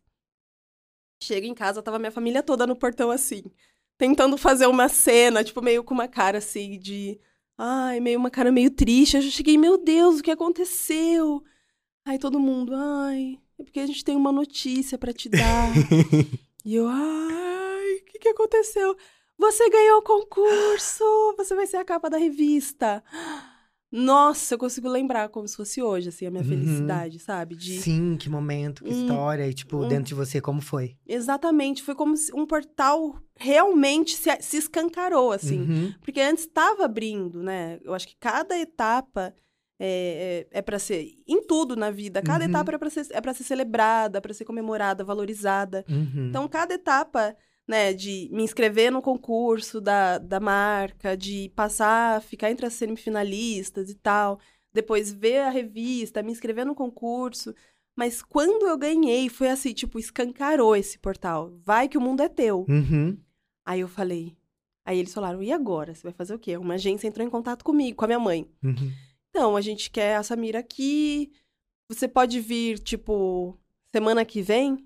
Chego 1.24 1.48
em 1.48 1.55
casa, 1.55 1.81
tava 1.81 1.98
minha 1.98 2.12
família 2.12 2.43
toda 2.43 2.67
no 2.67 2.75
portão 2.75 3.10
assim, 3.10 3.43
tentando 3.98 4.38
fazer 4.38 4.67
uma 4.67 4.88
cena, 4.88 5.43
tipo, 5.43 5.62
meio 5.63 5.84
com 5.84 5.96
uma 5.96 6.08
cara 6.08 6.38
assim 6.38 6.77
de. 6.77 7.19
Ai, 7.58 8.00
meio 8.00 8.19
uma 8.19 8.29
cara 8.29 8.51
meio 8.51 8.69
triste. 8.69 9.17
Eu 9.17 9.22
já 9.24 9.31
cheguei, 9.31 9.58
meu 9.58 9.77
Deus, 9.77 10.19
o 10.19 10.24
que 10.24 10.29
aconteceu? 10.31 11.43
Aí 12.05 12.17
todo 12.19 12.39
mundo, 12.39 12.74
ai, 12.75 13.38
é 13.59 13.63
porque 13.63 13.79
a 13.79 13.85
gente 13.85 14.03
tem 14.03 14.15
uma 14.15 14.31
notícia 14.31 14.97
pra 14.97 15.11
te 15.13 15.29
dar. 15.29 15.69
e 16.65 16.75
eu, 16.75 16.87
ai, 16.87 17.95
o 18.01 18.05
que, 18.05 18.19
que 18.19 18.29
aconteceu? 18.29 18.95
Você 19.37 19.69
ganhou 19.69 19.99
o 19.99 20.03
concurso! 20.03 21.03
Você 21.37 21.55
vai 21.55 21.65
ser 21.67 21.77
a 21.77 21.85
capa 21.85 22.09
da 22.09 22.17
revista. 22.17 23.03
Nossa, 23.91 24.53
eu 24.53 24.59
consigo 24.59 24.87
lembrar 24.87 25.29
como 25.29 25.48
se 25.48 25.55
fosse 25.57 25.81
hoje, 25.81 26.09
assim, 26.09 26.27
a 26.27 26.29
minha 26.29 26.43
Uhum. 26.43 26.50
felicidade, 26.50 27.17
sabe? 27.17 27.55
De... 27.55 27.79
Sim, 27.79 28.17
que 28.19 28.29
momento, 28.29 28.83
que 28.83 28.89
Um- 28.91 28.93
história. 29.01 29.48
E, 29.48 29.53
tipo, 29.53 29.77
um- 29.77 29.87
dentro 29.87 30.03
de 30.09 30.13
você, 30.13 30.39
como 30.39 30.61
foi? 30.61 30.95
Exatamente, 31.07 31.81
foi 31.81 31.95
como 31.95 32.15
se 32.15 32.31
um 32.35 32.45
portal 32.45 33.19
realmente 33.35 34.15
se, 34.15 34.29
se 34.41 34.57
escancarou, 34.57 35.31
assim. 35.31 35.61
Uhum, 35.61 35.93
Porque 36.03 36.22
antes 36.22 36.43
estava 36.45 36.85
abrindo, 36.85 37.41
né? 37.41 37.79
Eu 37.83 37.93
acho 37.95 38.07
que 38.07 38.15
cada 38.19 38.55
etapa 38.59 39.33
é, 39.79 40.46
é, 40.51 40.59
é 40.59 40.61
para 40.61 40.77
ser. 40.77 41.13
Em 41.27 41.42
tudo 41.42 41.75
na 41.75 41.89
vida, 41.89 42.22
cada 42.22 42.44
Uhum. 42.44 42.50
etapa 42.50 42.74
é 42.74 42.77
para 42.77 42.89
ser, 42.89 43.07
é 43.11 43.22
pra 43.22 43.33
ser 43.33 43.44
celebrada, 43.44 44.20
para 44.22 44.33
ser 44.33 44.46
comemorada, 44.46 45.03
valorizada. 45.03 45.85
uhum. 45.89 46.27
Então, 46.29 46.48
cada 46.48 46.74
etapa, 46.74 47.35
né, 47.68 47.94
de 47.94 48.27
me 48.31 48.44
inscrever 48.44 48.92
no 48.92 49.01
concurso 49.01 49.79
da, 49.79 50.18
da 50.18 50.39
marca, 50.39 51.15
de 51.15 51.50
passar, 51.55 52.22
ficar 52.22 52.51
entre 52.51 52.65
as 52.65 52.74
semifinalistas 52.74 53.89
e 53.89 53.96
tal, 53.96 54.39
depois 54.74 55.11
ver 55.11 55.39
a 55.39 55.50
revista, 55.50 56.22
me 56.22 56.31
inscrever 56.31 56.65
no 56.65 56.75
concurso. 56.75 57.53
Mas 57.96 58.22
quando 58.22 58.68
eu 58.68 58.77
ganhei, 58.77 59.27
foi 59.29 59.50
assim, 59.50 59.74
tipo, 59.74 60.00
escancarou 60.00 60.75
esse 60.75 60.98
portal. 60.98 61.51
Vai 61.65 61.87
que 61.89 61.98
o 61.98 62.01
mundo 62.01 62.22
é 62.22 62.29
teu. 62.29 62.65
Uhum. 62.70 63.18
Aí 63.65 63.81
eu 63.81 63.87
falei. 63.87 64.35
Aí 64.85 64.98
eles 64.98 65.13
falaram: 65.13 65.44
e 65.44 65.51
agora? 65.51 65.94
Você 65.94 66.03
vai 66.03 66.13
fazer 66.13 66.33
o 66.33 66.39
quê? 66.39 66.57
Uma 66.57 66.75
agência 66.75 67.07
entrou 67.07 67.25
em 67.25 67.29
contato 67.29 67.63
comigo, 67.63 67.98
com 67.98 68.05
a 68.05 68.07
minha 68.07 68.20
mãe. 68.20 68.50
Uhum. 68.63 68.92
Então, 69.39 69.55
a 69.55 69.61
gente 69.61 69.89
quer 69.89 70.17
a 70.17 70.23
Samira 70.23 70.59
aqui. 70.59 71.31
Você 71.89 72.09
pode 72.09 72.41
vir, 72.41 72.77
tipo, 72.77 73.57
semana 73.95 74.25
que 74.25 74.41
vem? 74.41 74.85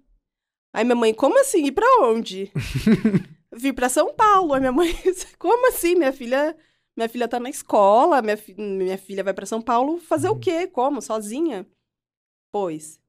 Aí 0.71 0.83
minha 0.85 0.95
mãe, 0.95 1.11
como 1.11 1.39
assim? 1.41 1.65
Ir 1.65 1.71
pra 1.71 1.87
onde? 2.03 2.51
vir 3.51 3.73
pra 3.73 3.89
São 3.89 4.13
Paulo. 4.13 4.53
Aí 4.53 4.59
minha 4.59 4.71
mãe, 4.71 4.93
como 5.39 5.67
assim? 5.69 5.95
Minha 5.95 6.13
filha, 6.13 6.55
minha 6.95 7.09
filha 7.09 7.27
tá 7.27 7.39
na 7.39 7.49
escola, 7.49 8.21
minha, 8.21 8.37
fi- 8.37 8.53
minha 8.53 8.95
filha 8.95 9.23
vai 9.23 9.33
pra 9.33 9.47
São 9.47 9.59
Paulo 9.59 9.99
fazer 9.99 10.29
o 10.29 10.33
Uhum. 10.33 10.39
quê? 10.39 10.67
Como? 10.67 11.01
Sozinha? 11.01 11.65
Pois. 12.53 12.99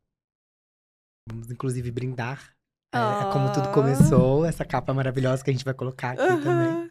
Vamos, 1.31 1.51
inclusive, 1.51 1.91
brindar. 1.91 2.55
é, 2.95 2.97
a 2.97 3.31
como 3.33 3.53
tudo 3.53 3.69
Ah. 3.69 3.73
começou, 3.75 4.47
essa 4.47 4.65
capa 4.65 4.95
maravilhosa 4.95 5.45
que 5.45 5.51
a 5.51 5.53
gente 5.53 5.65
vai 5.65 5.75
colocar 5.75 6.13
aqui 6.13 6.43
também. 6.43 6.91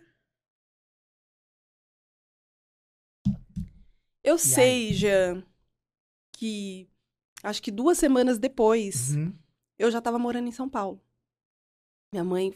Eu 4.24 4.38
sei, 4.38 4.94
Jean, 4.94 5.44
que 6.32 6.88
acho 7.44 7.62
que 7.62 7.72
duas 7.72 7.98
semanas 7.98 8.38
depois 8.40 9.16
Uhum. 9.16 9.34
eu 9.78 9.92
já 9.92 10.02
tava 10.02 10.18
morando 10.18 10.48
em 10.48 10.52
São 10.52 10.70
Paulo. 10.70 11.02
Minha 12.12 12.24
mãe, 12.24 12.54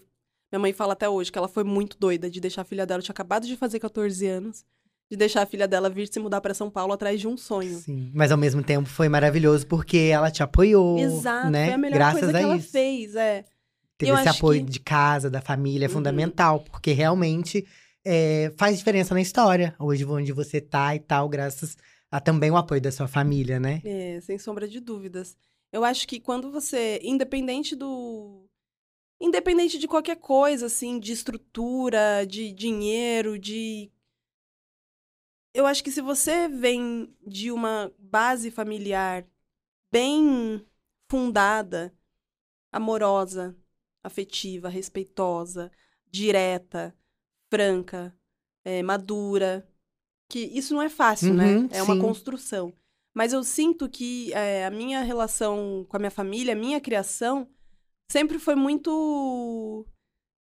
minha 0.52 0.60
mãe 0.60 0.72
fala 0.74 0.94
até 0.94 1.10
hoje 1.10 1.32
que 1.32 1.38
ela 1.38 1.48
foi 1.48 1.64
muito 1.64 1.98
doida 1.98 2.30
de 2.30 2.40
deixar 2.40 2.62
a 2.62 2.66
filha 2.66 2.86
dela, 2.86 3.00
eu 3.00 3.04
tinha 3.04 3.14
acabado 3.14 3.46
de 3.46 3.56
fazer 3.58 3.80
14 3.80 4.26
anos, 4.28 4.64
de 5.10 5.18
deixar 5.18 5.42
a 5.42 5.46
filha 5.46 5.68
dela 5.68 5.90
vir 5.90 6.08
se 6.08 6.20
mudar 6.20 6.42
pra 6.42 6.54
São 6.54 6.70
Paulo 6.70 6.94
atrás 6.94 7.20
de 7.20 7.28
um 7.28 7.36
sonho. 7.36 7.78
Sim, 7.80 8.12
mas 8.14 8.32
ao 8.32 8.38
mesmo 8.38 8.64
tempo 8.64 8.88
foi 8.88 9.10
maravilhoso 9.10 9.66
porque 9.68 9.98
ela 10.12 10.30
te 10.32 10.44
apoiou, 10.44 10.98
Exato, 11.00 11.50
né? 11.50 11.66
foi 11.66 11.74
a 11.74 11.78
melhor 11.78 11.98
Graças 11.98 12.22
coisa 12.22 12.38
a 12.38 12.40
que 12.40 12.46
ela 12.46 12.58
isso. 12.58 12.70
fez, 12.72 13.16
é. 13.16 13.46
Teve 13.98 14.12
Eu 14.12 14.18
esse 14.18 14.30
apoio 14.30 14.64
que- 14.64 14.72
de 14.72 14.80
casa, 14.80 15.28
da 15.30 15.42
família, 15.42 15.86
é 15.86 15.88
Uhum. 15.88 15.94
fundamental, 15.96 16.60
porque 16.60 16.92
realmente 16.92 17.66
é, 18.10 18.54
faz 18.56 18.78
diferença 18.78 19.14
na 19.14 19.20
história. 19.20 19.76
Hoje, 19.78 20.06
onde 20.06 20.32
você 20.32 20.62
tá 20.62 20.96
e 20.96 21.00
tal, 21.00 21.28
graças 21.28 21.76
a 22.10 22.22
também 22.22 22.50
o 22.50 22.56
apoio 22.56 22.80
da 22.80 22.90
sua 22.90 23.08
família, 23.08 23.60
né? 23.60 23.82
É, 23.84 24.22
sem 24.22 24.38
sombra 24.38 24.66
de 24.66 24.80
dúvidas. 24.80 25.36
Eu 25.74 25.84
acho 25.84 26.08
que 26.08 26.18
quando 26.18 26.50
você, 26.50 27.02
independente 27.04 27.76
do. 27.76 28.50
Independente 29.20 29.78
de 29.78 29.88
qualquer 29.88 30.16
coisa, 30.16 30.68
assim, 30.68 31.00
de 31.00 31.12
estrutura, 31.12 32.26
de 32.26 32.54
dinheiro, 32.54 33.38
de. 33.38 33.92
Eu 35.54 35.66
acho 35.66 35.84
que 35.84 35.92
se 35.92 36.02
você 36.02 36.48
vem 36.48 37.14
de 37.26 37.52
uma 37.52 37.92
base 38.00 38.50
familiar 38.50 39.28
bem 39.92 40.66
fundada, 41.10 41.94
amorosa, 42.72 43.54
afetiva, 44.02 44.70
respeitosa, 44.70 45.70
direta, 46.10 46.96
franca, 47.50 48.14
é, 48.66 48.82
madura, 48.84 49.68
que 50.30 50.40
isso 50.40 50.74
não 50.74 50.82
é 50.82 50.90
fácil, 50.90 51.30
Uhum, 51.30 51.36
né? 51.36 51.70
É 51.72 51.82
uma 51.84 51.96
sim. 51.96 52.02
construção. 52.02 52.74
Mas 53.16 53.34
eu 53.34 53.44
sinto 53.44 53.90
que 53.90 54.32
é, 54.34 54.66
a 54.66 54.70
minha 54.72 55.02
relação 55.02 55.86
com 55.90 55.96
a 55.98 56.00
minha 56.00 56.12
família, 56.12 56.54
a 56.54 56.58
minha 56.58 56.80
criação, 56.80 57.48
sempre 58.12 58.38
foi 58.40 58.56
muito. 58.56 59.86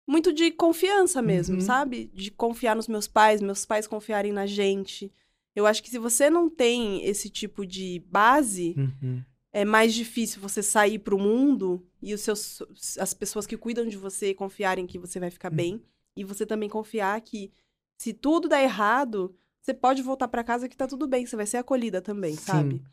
Muito 0.10 0.32
de 0.32 0.52
confiança 0.52 1.22
mesmo, 1.22 1.56
Uhum. 1.56 1.62
sabe? 1.62 2.10
De 2.14 2.32
confiar 2.32 2.76
nos 2.78 2.88
meus 2.88 3.08
pais, 3.10 3.42
meus 3.42 3.66
pais 3.66 3.86
confiarem 3.88 4.32
na 4.32 4.46
gente. 4.46 5.12
Eu 5.54 5.66
acho 5.66 5.84
que 5.84 5.90
se 5.90 5.98
você 6.00 6.30
não 6.30 6.50
tem 6.50 7.04
esse 7.06 7.30
tipo 7.30 7.66
de 7.66 8.00
base, 8.08 8.74
Uhum. 8.78 9.22
é 9.52 9.66
mais 9.66 9.94
difícil 9.94 10.40
você 10.42 10.64
sair 10.64 11.00
pro 11.00 11.20
mundo 11.20 11.86
e 12.02 12.14
os 12.14 12.22
seus, 12.22 12.62
as 13.00 13.14
pessoas 13.14 13.46
que 13.46 13.58
cuidam 13.58 13.86
de 13.86 13.98
você 13.98 14.34
confiarem 14.34 14.88
que 14.88 14.98
você 14.98 15.20
vai 15.20 15.30
ficar 15.30 15.50
bem. 15.50 15.82
E 16.18 16.24
você 16.24 16.46
também 16.46 16.68
confiar 16.68 17.20
que 17.22 17.52
se 17.98 18.14
tudo 18.14 18.50
der 18.50 18.64
errado, 18.64 19.36
você 19.62 19.74
pode 19.74 20.02
voltar 20.02 20.28
pra 20.28 20.44
casa 20.44 20.68
que 20.68 20.76
tá 20.76 20.88
tudo 20.88 21.08
bem, 21.08 21.26
você 21.26 21.36
vai 21.36 21.46
ser 21.46 21.58
acolhida 21.58 22.02
também, 22.02 22.34
Sim. 22.36 22.42
sabe? 22.42 22.84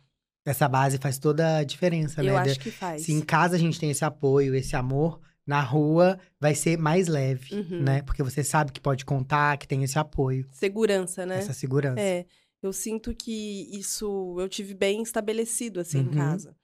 Essa 0.46 0.68
base 0.68 0.98
faz 0.98 1.18
toda 1.18 1.56
a 1.58 1.64
diferença, 1.64 2.22
Eu 2.22 2.34
né? 2.34 2.40
acho 2.42 2.54
De- 2.54 2.60
que 2.60 2.70
faz. 2.70 3.02
Se 3.02 3.12
em 3.12 3.22
casa 3.22 3.56
a 3.56 3.58
gente 3.58 3.80
tem 3.80 3.90
esse 3.90 4.04
apoio, 4.04 4.54
esse 4.54 4.76
amor, 4.76 5.18
na 5.46 5.60
rua 5.62 6.18
vai 6.38 6.54
ser 6.54 6.76
mais 6.78 7.08
leve, 7.08 7.54
Uhum. 7.54 7.82
né? 7.82 8.02
Porque 8.02 8.22
você 8.22 8.44
sabe 8.44 8.70
que 8.72 8.80
pode 8.80 9.04
contar, 9.06 9.56
que 9.56 9.66
tem 9.66 9.82
esse 9.82 9.98
apoio, 9.98 10.46
Segurança, 10.52 11.24
né? 11.24 11.36
essa 11.38 11.52
segurança. 11.54 12.00
É, 12.00 12.26
eu 12.62 12.72
sinto 12.74 13.14
que 13.14 13.68
isso 13.78 14.36
eu 14.38 14.48
tive 14.48 14.74
bem 14.74 15.02
estabelecido, 15.02 15.80
assim, 15.80 15.98
em 16.00 16.06
Uhum. 16.08 16.10
casa. 16.12 16.54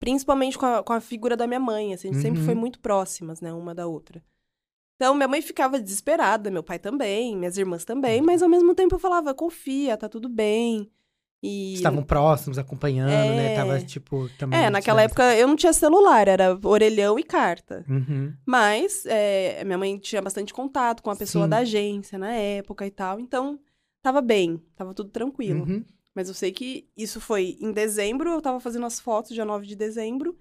Principalmente 0.00 0.58
com 0.58 0.66
a, 0.66 0.82
com 0.82 0.92
a 0.92 1.00
figura 1.00 1.36
da 1.36 1.46
minha 1.46 1.60
mãe, 1.60 1.94
assim, 1.94 2.08
a 2.08 2.12
gente 2.12 2.22
sempre 2.22 2.40
foi 2.42 2.54
Uhum. 2.54 2.60
muito 2.60 2.80
próximas, 2.80 3.40
né, 3.40 3.52
uma 3.52 3.74
da 3.74 3.86
outra. 3.86 4.22
Então, 4.96 5.14
minha 5.14 5.28
mãe 5.28 5.42
ficava 5.42 5.80
desesperada, 5.80 6.50
meu 6.50 6.62
pai 6.62 6.78
também, 6.78 7.36
minhas 7.36 7.58
irmãs 7.58 7.84
também, 7.84 8.20
Uhum. 8.20 8.26
mas 8.26 8.42
ao 8.42 8.48
mesmo 8.48 8.74
tempo 8.74 8.94
eu 8.94 8.98
falava, 8.98 9.34
confia, 9.34 9.96
tá 9.96 10.08
tudo 10.08 10.28
bem. 10.28 10.90
E... 11.42 11.74
Estavam 11.74 12.02
próximos, 12.02 12.56
acompanhando, 12.58 13.10
né? 13.10 13.52
É. 13.52 13.56
Tava, 13.56 13.78
tipo, 13.82 14.30
também. 14.38 14.58
É, 14.58 14.70
naquela 14.70 15.02
época 15.02 15.36
eu 15.36 15.46
não 15.46 15.56
tinha 15.56 15.74
celular, 15.74 16.26
era 16.26 16.58
orelhão 16.64 17.18
e 17.18 17.22
carta. 17.22 17.84
Uhum. 17.86 18.32
Mas 18.46 19.04
é, 19.04 19.62
minha 19.62 19.76
mãe 19.76 19.98
tinha 19.98 20.22
bastante 20.22 20.54
contato 20.54 21.02
com 21.02 21.10
a 21.10 21.16
pessoa 21.16 21.44
Sim. 21.44 21.50
da 21.50 21.58
agência 21.58 22.18
na 22.18 22.32
época 22.32 22.86
e 22.86 22.90
tal, 22.90 23.20
então 23.20 23.58
tava 24.02 24.22
bem, 24.22 24.62
tava 24.74 24.94
tudo 24.94 25.10
tranquilo. 25.10 25.66
Uhum. 25.66 25.84
Mas 26.14 26.28
eu 26.28 26.34
sei 26.34 26.50
que 26.50 26.88
isso 26.96 27.20
foi 27.20 27.58
em 27.60 27.72
dezembro, 27.72 28.30
eu 28.30 28.40
tava 28.40 28.58
fazendo 28.58 28.86
as 28.86 28.98
fotos, 28.98 29.32
dia 29.34 29.44
9 29.44 29.66
de 29.66 29.76
dezembro. 29.76 30.38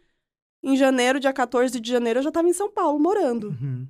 Em 0.63 0.77
janeiro, 0.77 1.19
dia 1.19 1.33
14 1.33 1.81
de 1.81 1.89
janeiro, 1.91 2.19
eu 2.19 2.23
já 2.23 2.31
tava 2.31 2.47
em 2.47 2.53
São 2.53 2.71
Paulo, 2.71 2.97
morando. 2.97 3.49
Uhum. 3.49 3.85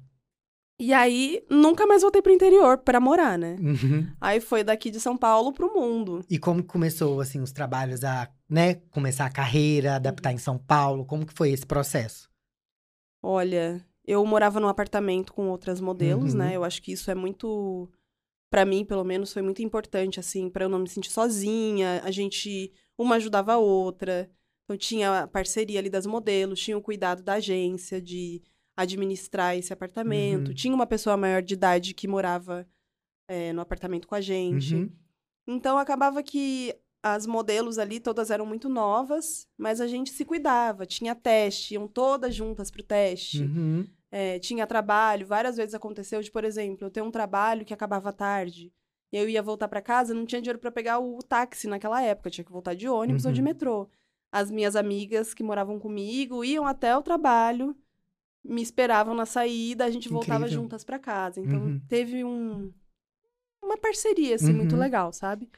E 0.80 0.92
aí, 0.92 1.46
nunca 1.50 1.86
mais 1.86 2.02
voltei 2.02 2.22
pro 2.22 2.32
interior 2.34 2.80
pra 2.80 3.00
morar, 3.00 3.38
né? 3.38 3.56
Uhum. 3.62 4.08
Aí 4.20 4.40
foi 4.42 4.64
daqui 4.64 4.90
de 4.90 5.00
São 5.00 5.16
Paulo 5.16 5.54
pro 5.54 5.74
mundo. 5.74 6.22
E 6.30 6.38
como 6.40 6.62
que 6.62 6.68
começou, 6.68 7.22
assim, 7.22 7.40
os 7.40 7.52
trabalhos 7.52 8.04
a, 8.04 8.28
né, 8.50 8.76
começar 8.92 9.26
a 9.26 9.32
carreira, 9.32 9.96
adaptar 9.96 10.30
Uhum. 10.30 10.36
em 10.36 10.40
São 10.40 10.58
Paulo? 10.58 11.06
Como 11.06 11.26
que 11.26 11.34
foi 11.34 11.52
esse 11.52 11.66
processo? 11.66 12.28
Olha, 13.22 13.86
eu 14.06 14.26
morava 14.26 14.60
num 14.60 14.68
apartamento 14.68 15.32
com 15.32 15.48
outras 15.48 15.80
modelos, 15.80 16.34
Uhum. 16.34 16.40
né? 16.40 16.56
Eu 16.56 16.64
acho 16.64 16.82
que 16.82 16.92
isso 16.92 17.10
é 17.12 17.16
muito 17.16 17.90
Pra 18.52 18.66
mim, 18.66 18.86
pelo 18.86 19.04
menos, 19.04 19.34
foi 19.34 19.42
muito 19.42 19.64
importante 19.64 20.20
assim, 20.20 20.48
pra 20.48 20.66
eu 20.66 20.70
não 20.70 20.78
me 20.78 20.88
sentir 20.88 21.10
sozinha. 21.10 22.02
A 22.04 22.12
gente 22.12 22.72
uma 22.96 23.16
ajudava 23.16 23.54
a 23.54 23.58
outra. 23.58 24.30
Então 24.64 24.78
tinha 24.78 25.22
a 25.24 25.28
parceria 25.28 25.80
ali 25.80 25.90
das 25.90 26.06
modelos, 26.06 26.60
tinha 26.60 26.78
o 26.78 26.82
cuidado 26.82 27.24
da 27.24 27.34
agência 27.34 28.00
de 28.00 28.44
administrar 28.76 29.56
esse 29.58 29.72
apartamento. 29.72 30.50
Uhum. 30.50 30.54
Tinha 30.54 30.74
uma 30.76 30.86
pessoa 30.88 31.16
maior 31.16 31.42
de 31.42 31.54
idade 31.54 31.94
que 31.94 32.08
morava 32.08 32.68
é, 33.28 33.54
no 33.54 33.62
apartamento 33.62 34.08
com 34.08 34.16
a 34.16 34.22
gente. 34.22 34.76
Uhum. 34.76 34.92
Então 35.48 35.78
acabava 35.78 36.24
que 36.24 36.76
as 37.02 37.28
modelos 37.28 37.78
ali 37.78 38.00
todas 38.00 38.32
eram 38.32 38.46
muito 38.46 38.70
novas, 38.70 39.48
mas 39.58 39.82
a 39.82 39.88
gente 39.88 40.10
se 40.10 40.24
cuidava. 40.24 40.86
Tinha 40.86 41.14
teste, 41.14 41.74
iam 41.74 41.88
todas 41.88 42.34
juntas 42.34 42.72
pro 42.72 42.82
teste. 42.82 43.44
Uhum. 43.44 43.86
É, 44.10 44.40
tinha 44.40 44.66
trabalho. 44.66 45.28
Várias 45.28 45.58
vezes 45.58 45.74
aconteceu 45.76 46.22
de, 46.22 46.32
por 46.32 46.44
exemplo, 46.44 46.86
eu 46.88 46.92
ter 46.92 47.02
um 47.02 47.12
trabalho 47.12 47.66
que 47.66 47.74
acabava 47.74 48.14
tarde. 48.14 48.72
E 49.12 49.18
eu 49.18 49.30
ia 49.30 49.44
voltar 49.44 49.68
para 49.68 49.82
casa, 49.82 50.14
não 50.14 50.26
tinha 50.26 50.42
dinheiro 50.42 50.58
para 50.60 50.72
pegar 50.72 51.00
o 51.00 51.20
táxi 51.20 51.68
naquela 51.68 52.02
época, 52.02 52.32
tinha 52.32 52.44
que 52.46 52.52
voltar 52.52 52.74
de 52.74 52.88
ônibus 52.88 53.26
ou 53.26 53.32
de 53.32 53.42
Uhum. 53.42 53.46
metrô. 53.46 53.90
As 54.32 54.50
minhas 54.50 54.76
amigas 54.76 55.34
que 55.36 55.44
moravam 55.44 55.80
comigo 55.80 56.44
iam 56.44 56.66
até 56.66 56.98
o 56.98 57.04
trabalho, 57.04 57.76
me 58.44 58.62
esperavam 58.62 59.14
na 59.16 59.26
saída, 59.26 59.86
a 59.86 59.90
gente 59.90 60.10
voltava 60.10 60.46
Incrível. 60.46 60.62
juntas 60.64 60.84
para 60.84 61.00
casa. 61.00 61.40
Então 61.40 61.62
Uhum. 61.62 61.80
teve 61.88 62.24
um 62.24 62.72
uma 63.64 63.78
parceria 63.78 64.36
assim 64.36 64.54
muito 64.54 64.74
Uhum. 64.76 64.82
legal, 64.82 65.14
sabe? 65.14 65.50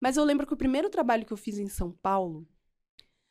Mas 0.00 0.16
eu 0.18 0.24
lembro 0.24 0.46
que 0.46 0.52
o 0.52 0.56
primeiro 0.58 0.90
trabalho 0.90 1.24
que 1.24 1.32
eu 1.32 1.36
fiz 1.38 1.58
em 1.58 1.68
São 1.68 1.90
Paulo, 1.90 2.46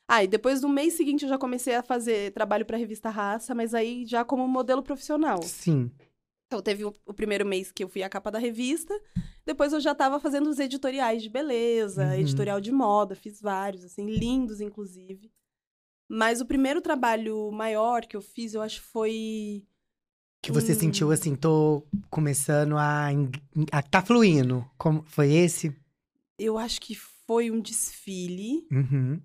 ah, 0.09 0.23
e 0.23 0.27
depois 0.27 0.61
no 0.61 0.69
mês 0.69 0.93
seguinte 0.95 1.23
eu 1.23 1.29
já 1.29 1.37
comecei 1.37 1.75
a 1.75 1.83
fazer 1.83 2.31
trabalho 2.33 2.65
para 2.65 2.75
a 2.75 2.79
revista 2.79 3.09
Raça, 3.09 3.53
mas 3.53 3.73
aí 3.75 4.05
já 4.05 4.25
como 4.25 4.47
modelo 4.47 4.81
profissional. 4.81 5.41
Sim. 5.43 5.91
Então 6.47 6.61
teve 6.61 6.83
o, 6.85 6.93
o 7.05 7.13
primeiro 7.13 7.45
mês 7.45 7.71
que 7.71 7.83
eu 7.83 7.87
fui 7.89 8.01
a 8.01 8.09
capa 8.09 8.31
da 8.31 8.39
revista, 8.39 8.99
depois 9.45 9.73
eu 9.73 9.79
já 9.79 9.91
estava 9.91 10.19
fazendo 10.19 10.49
os 10.49 10.57
editoriais 10.59 11.21
de 11.21 11.29
beleza, 11.29 12.03
Uhum. 12.05 12.13
editorial 12.13 12.59
de 12.59 12.71
moda, 12.71 13.15
fiz 13.15 13.39
vários, 13.39 13.83
assim, 13.83 14.05
lindos 14.07 14.59
inclusive. 14.61 15.31
Mas 16.07 16.39
o 16.41 16.45
primeiro 16.45 16.81
trabalho 16.81 17.51
maior 17.51 18.05
que 18.05 18.15
eu 18.15 18.21
fiz, 18.21 18.53
eu 18.53 18.61
acho 18.61 18.81
foi 18.81 19.65
Que 20.41 20.51
você 20.51 20.75
sentiu 20.75 21.11
assim, 21.11 21.35
tô 21.35 21.83
começando 22.09 22.77
a, 22.77 23.07
a. 23.71 23.81
Tá 23.81 24.01
fluindo. 24.03 24.69
Como, 24.77 25.03
foi 25.07 25.31
esse? 25.33 25.75
eu 26.37 26.57
acho 26.57 26.81
que 26.81 26.93
foi 26.95 27.49
um 27.49 27.59
desfile 27.61 28.67
Uhum. 28.71 29.21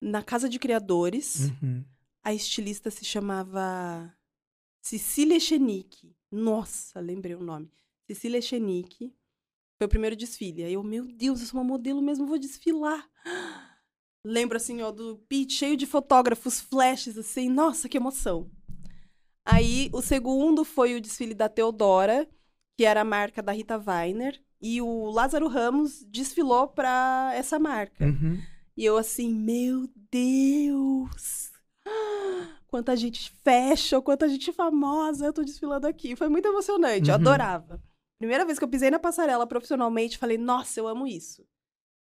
na 0.00 0.22
casa 0.22 0.48
de 0.48 0.58
criadores. 0.58 1.50
Uhum. 1.62 1.84
A 2.22 2.34
estilista 2.34 2.90
se 2.90 3.04
chamava 3.04 4.12
Cecília 4.82 5.36
Echenique. 5.36 6.14
Nossa, 6.30 7.00
lembrei 7.00 7.34
o 7.34 7.42
nome. 7.42 7.70
Cecília 8.06 8.38
Echenique. 8.38 9.14
Foi 9.78 9.86
o 9.86 9.88
primeiro 9.88 10.14
desfile. 10.16 10.64
Aí 10.64 10.74
eu, 10.74 10.82
meu 10.82 11.06
Deus, 11.06 11.40
eu 11.40 11.46
sou 11.46 11.58
uma 11.60 11.64
modelo 11.66 12.02
mesmo, 12.02 12.26
vou 12.26 12.38
desfilar. 12.38 13.08
Lembro, 14.24 14.56
assim, 14.56 14.82
ó, 14.82 14.90
do 14.90 15.16
pit 15.28 15.52
cheio 15.54 15.76
de 15.76 15.86
fotógrafos, 15.86 16.60
flashes, 16.60 17.16
assim. 17.16 17.48
Nossa, 17.48 17.88
que 17.88 17.96
emoção. 17.96 18.50
Aí, 19.44 19.88
o 19.92 20.02
segundo 20.02 20.64
foi 20.64 20.94
o 20.94 21.00
desfile 21.00 21.34
da 21.34 21.48
Teodora, 21.48 22.28
que 22.78 22.84
era 22.84 23.00
a 23.00 23.04
marca 23.04 23.42
da 23.42 23.52
Rita 23.52 23.82
Weiner. 23.84 24.40
E 24.60 24.82
o 24.82 25.10
Lázaro 25.10 25.48
Ramos 25.48 26.04
desfilou 26.04 26.68
pra 26.68 27.32
essa 27.34 27.58
marca. 27.58 28.04
Uhum. 28.04 28.38
E 28.76 28.84
eu 28.84 28.98
assim, 28.98 29.32
meu 29.34 29.88
Deus! 30.10 31.50
Quanta 32.68 32.94
gente 32.94 33.32
fashion, 33.42 34.00
quanta 34.00 34.28
gente 34.28 34.52
famosa 34.52 35.26
eu 35.26 35.32
tô 35.32 35.42
desfilando 35.42 35.86
aqui. 35.88 36.14
Foi 36.14 36.28
muito 36.28 36.46
emocionante, 36.46 37.08
eu 37.08 37.14
Uhum. 37.16 37.20
adorava. 37.20 37.82
Primeira 38.18 38.44
vez 38.44 38.58
que 38.58 38.64
eu 38.64 38.68
pisei 38.68 38.90
na 38.90 38.98
passarela 38.98 39.46
profissionalmente, 39.46 40.18
falei, 40.18 40.38
nossa, 40.38 40.78
eu 40.78 40.86
amo 40.86 41.06
isso. 41.06 41.44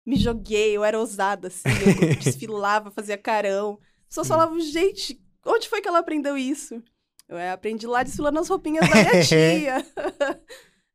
Me 0.09 0.17
joguei, 0.17 0.75
eu 0.77 0.83
era 0.83 0.99
ousada, 0.99 1.49
assim, 1.49 1.69
eu 1.69 2.17
desfilava, 2.17 2.91
fazia 2.91 3.19
carão. 3.19 3.79
As 4.03 4.09
pessoas 4.09 4.27
Sim. 4.27 4.33
falavam, 4.33 4.59
gente, 4.61 5.21
onde 5.45 5.69
foi 5.69 5.81
que 5.83 5.89
ela 5.89 5.99
aprendeu 5.99 6.37
isso? 6.39 6.83
Eu 7.29 7.37
é, 7.37 7.51
aprendi 7.51 7.87
lá 7.87 8.03
desfilando 8.03 8.39
as 8.39 8.49
roupinhas 8.49 8.89
da 8.89 8.95
minha 8.95 9.21
tia. 9.23 9.85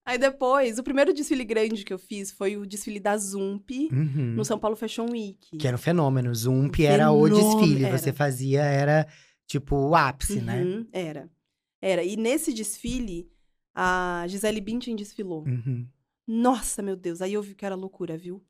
Aí 0.05 0.17
depois, 0.17 0.79
o 0.79 0.83
primeiro 0.83 1.13
desfile 1.13 1.45
grande 1.45 1.85
que 1.85 1.93
eu 1.93 1.99
fiz 1.99 2.31
foi 2.31 2.57
o 2.57 2.65
desfile 2.65 2.99
da 2.99 3.15
Zump, 3.17 3.69
Uhum. 3.91 4.33
no 4.35 4.43
São 4.43 4.57
Paulo 4.59 4.75
Fashion 4.75 5.05
Week. 5.11 5.57
Que 5.57 5.67
era 5.67 5.75
um 5.77 5.79
fenômeno. 5.79 6.33
Zump 6.33 6.79
era 6.83 7.11
o 7.11 7.23
Fenômeno, 7.23 7.59
desfile. 7.59 7.85
era. 7.85 7.97
Você 7.97 8.11
fazia, 8.11 8.63
era 8.63 9.07
tipo 9.47 9.75
o 9.77 9.95
ápice, 9.95 10.41
né? 10.41 10.61
Uhum, 10.63 10.87
Era. 10.91 11.29
Era. 11.81 12.03
E 12.03 12.17
nesse 12.17 12.51
desfile, 12.53 13.29
a 13.75 14.25
Gisele 14.27 14.59
Bündchen 14.59 14.95
desfilou. 14.95 15.43
Uhum. 15.45 15.87
Nossa, 16.27 16.81
meu 16.81 16.95
Deus. 16.95 17.21
Aí 17.21 17.33
eu 17.33 17.41
vi 17.43 17.53
que 17.53 17.65
era 17.65 17.75
loucura, 17.75 18.17
viu? 18.17 18.43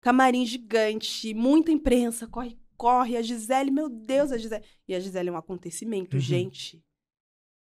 Camarim 0.00 0.44
gigante, 0.46 1.34
muita 1.34 1.72
imprensa, 1.72 2.26
corre, 2.26 2.56
corre. 2.76 3.16
A 3.16 3.22
Gisele, 3.22 3.70
meu 3.70 3.88
Deus, 3.88 4.30
a 4.30 4.38
Gisele. 4.38 4.64
E 4.86 4.94
a 4.94 5.00
Gisele 5.00 5.28
é 5.28 5.32
um 5.32 5.36
acontecimento, 5.36 6.14
Uhum. 6.14 6.20
gente. 6.20 6.76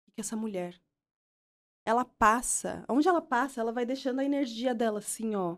O 0.08 0.12
que 0.12 0.20
é 0.20 0.22
essa 0.22 0.36
mulher? 0.36 0.80
Ela 1.86 2.06
passa. 2.06 2.84
Onde 2.90 3.08
ela 3.08 3.22
passa, 3.22 3.60
ela 3.62 3.72
vai 3.72 3.86
deixando 3.86 4.20
a 4.20 4.26
energia 4.26 4.74
dela 4.74 5.00
assim, 5.00 5.36
ó. 5.36 5.58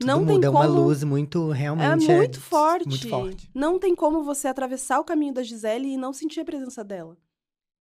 Tudo 0.00 0.06
Não 0.06 0.24
tem 0.24 0.34
muda, 0.36 0.46
é 0.46 0.50
como... 0.50 0.62
uma 0.62 0.66
luz 0.68 1.02
muito, 1.02 1.52
É 1.52 1.56
realmente. 1.56 2.06
muito 2.12 2.40
forte. 2.40 2.88
Muito 2.88 3.08
forte. 3.08 3.50
Não 3.52 3.78
tem 3.78 3.94
como 3.96 4.22
você 4.22 4.46
atravessar 4.46 5.00
o 5.00 5.04
caminho 5.04 5.34
da 5.34 5.42
Gisele 5.42 5.88
e 5.88 5.96
não 5.96 6.12
sentir 6.12 6.40
a 6.40 6.44
presença 6.44 6.84
dela. 6.84 7.16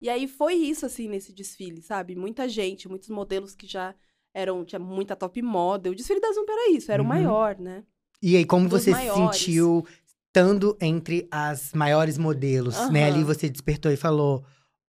E 0.01 0.08
aí 0.10 0.28
foi 0.28 0.54
isso, 0.54 0.86
assim, 0.86 1.08
nesse 1.08 1.34
desfile, 1.34 1.82
sabe? 1.82 2.15
Muita 2.15 2.47
gente, 2.47 2.88
muitos 2.88 3.10
modelos 3.10 3.56
que 3.56 3.65
já 3.65 3.95
eram, 4.36 4.63
tinha 4.63 4.78
muita 4.78 5.15
top 5.15 5.41
model. 5.41 5.93
O 5.93 5.95
desfile 5.95 6.19
da 6.19 6.32
Zump 6.32 6.47
era 6.47 6.69
isso, 6.71 6.91
era 6.91 7.01
Uhum. 7.01 7.08
o 7.08 7.10
maior, 7.10 7.58
né? 7.58 7.84
E 8.25 8.35
aí, 8.35 8.43
como 8.43 8.67
Dos 8.67 8.81
você 8.81 8.91
se 8.91 9.13
sentiu 9.13 9.85
estando 10.03 10.75
entre 10.81 11.27
as 11.29 11.73
maiores 11.73 12.17
modelos, 12.17 12.73
né? 12.89 13.03
Aham. 13.03 13.13
Ali 13.13 13.23
você 13.23 13.47
despertou 13.47 13.91
e 13.91 13.95
falou: 13.95 14.43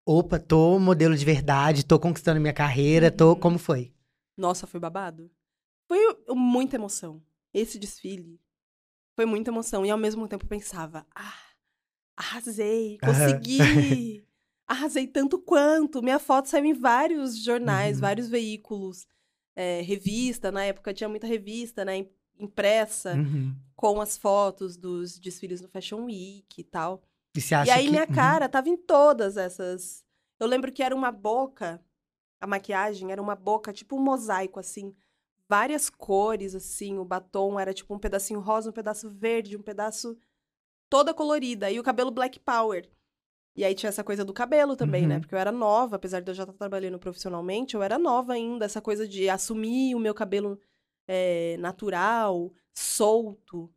opa, 0.06 0.38
tô 0.38 0.78
modelo 0.78 1.14
de 1.14 1.22
verdade, 1.22 1.84
tô 1.84 2.00
conquistando 2.00 2.40
minha 2.40 2.54
carreira, 2.54 3.10
tô. 3.10 3.34
Uhum. 3.34 3.40
Como 3.40 3.58
foi? 3.58 3.92
Nossa, 4.38 4.66
foi 4.66 4.80
babado. 4.80 5.30
Foi 5.86 5.98
muita 6.30 6.76
emoção. 6.76 7.22
Esse 7.52 7.78
desfile 7.78 8.40
foi 9.14 9.26
muita 9.26 9.50
emoção. 9.50 9.84
E 9.84 9.90
ao 9.90 9.98
mesmo 9.98 10.26
tempo 10.26 10.46
eu 10.46 10.48
pensava, 10.48 11.06
ah, 11.14 11.34
arrasei, 12.16 12.96
consegui. 13.04 14.24
arrasei 14.66 15.06
tanto 15.06 15.38
quanto. 15.38 16.02
Minha 16.02 16.18
foto 16.18 16.48
saiu 16.48 16.64
em 16.64 16.72
vários 16.72 17.36
jornais, 17.36 17.96
Uhum. 17.96 18.00
vários 18.00 18.28
veículos. 18.30 19.06
é, 19.54 19.82
revista, 19.82 20.50
na 20.50 20.64
época 20.64 20.92
tinha 20.94 21.08
muita 21.08 21.26
revista, 21.26 21.84
né? 21.84 22.06
Im- 22.38 22.44
Impressa, 22.44 23.14
Uhum. 23.14 23.54
com 23.74 24.00
as 24.00 24.16
fotos 24.16 24.76
dos 24.76 25.18
desfiles 25.18 25.60
no 25.60 25.68
Fashion 25.68 26.04
Week 26.04 26.46
e 26.60 26.64
tal. 26.64 27.02
E 27.34 27.40
você 27.40 27.54
acha 27.54 27.70
E 27.70 27.74
aí 27.74 27.84
que. 27.84 27.90
minha 27.90 28.06
Uhum. 28.08 28.14
cara 28.14 28.48
tava 28.48 28.68
em 28.68 28.76
todas 28.76 29.36
essas. 29.36 30.04
Eu 30.40 30.46
lembro 30.46 30.70
que 30.72 30.82
era 30.82 30.94
uma 30.94 31.10
boca, 31.12 31.80
a 32.40 32.46
maquiagem 32.46 33.10
era 33.12 33.20
uma 33.22 33.34
boca, 33.34 33.72
tipo 33.72 33.96
um 33.96 34.00
mosaico, 34.02 34.58
assim. 34.60 34.94
várias 35.48 35.88
cores, 35.88 36.54
assim. 36.56 36.98
O 36.98 37.04
batom 37.04 37.58
era 37.60 37.72
tipo 37.72 37.94
um 37.94 37.98
pedacinho 38.00 38.40
rosa, 38.40 38.70
um 38.70 38.72
pedaço 38.72 39.08
verde, 39.08 39.56
um 39.56 39.62
pedaço 39.62 40.18
toda 40.90 41.14
colorida. 41.14 41.70
E 41.70 41.78
o 41.78 41.84
cabelo 41.84 42.10
Black 42.10 42.40
Power. 42.40 42.90
E 43.54 43.64
aí 43.64 43.72
tinha 43.74 43.88
essa 43.88 44.02
coisa 44.02 44.24
do 44.24 44.32
cabelo 44.32 44.74
também, 44.76 45.06
né? 45.06 45.14
Uhum. 45.14 45.20
Porque 45.20 45.34
eu 45.34 45.38
era 45.38 45.52
nova, 45.52 45.94
apesar 45.96 46.20
de 46.20 46.30
eu 46.30 46.34
já 46.34 46.42
estar 46.42 46.52
trabalhando 46.52 46.98
profissionalmente, 46.98 47.74
eu 47.76 47.82
era 47.82 47.96
nova 47.98 48.32
ainda. 48.32 48.64
Essa 48.64 48.80
coisa 48.80 49.06
de 49.06 49.28
assumir 49.28 49.94
o 49.94 50.00
meu 50.00 50.12
cabelo 50.12 50.58
é, 51.08 51.56
natural, 51.58 52.52
solto. 52.74 53.70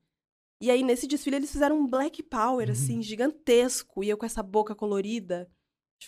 E 0.62 0.70
aí, 0.70 0.84
nesse 0.84 1.08
desfile, 1.08 1.38
eles 1.38 1.52
fizeram 1.52 1.80
um 1.80 1.88
Black 1.88 2.22
Power, 2.24 2.68
Uhum. 2.68 2.74
assim, 2.74 3.02
gigantesco. 3.02 4.04
E 4.04 4.10
eu 4.10 4.18
com 4.18 4.26
essa 4.26 4.44
boca 4.44 4.76
colorida. 4.76 5.48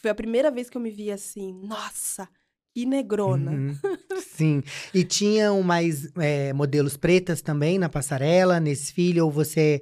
Foi 0.01 0.11
a 0.11 0.15
primeira 0.15 0.49
vez 0.51 0.69
que 0.69 0.77
eu 0.77 0.81
me 0.81 0.89
vi 0.91 1.11
assim, 1.11 1.53
nossa, 1.63 2.27
que 2.73 2.85
negrona. 2.85 3.51
Uhum. 3.51 3.75
Sim. 4.25 4.63
E 4.93 5.03
tinham 5.03 5.61
mais 5.63 6.09
é, 6.17 6.51
modelos 6.53 6.95
pretas 6.97 7.41
também 7.41 7.77
na 7.77 7.89
passarela, 7.89 8.59
nesse 8.59 8.83
desfile, 8.83 9.21
ou 9.21 9.29
você, 9.31 9.81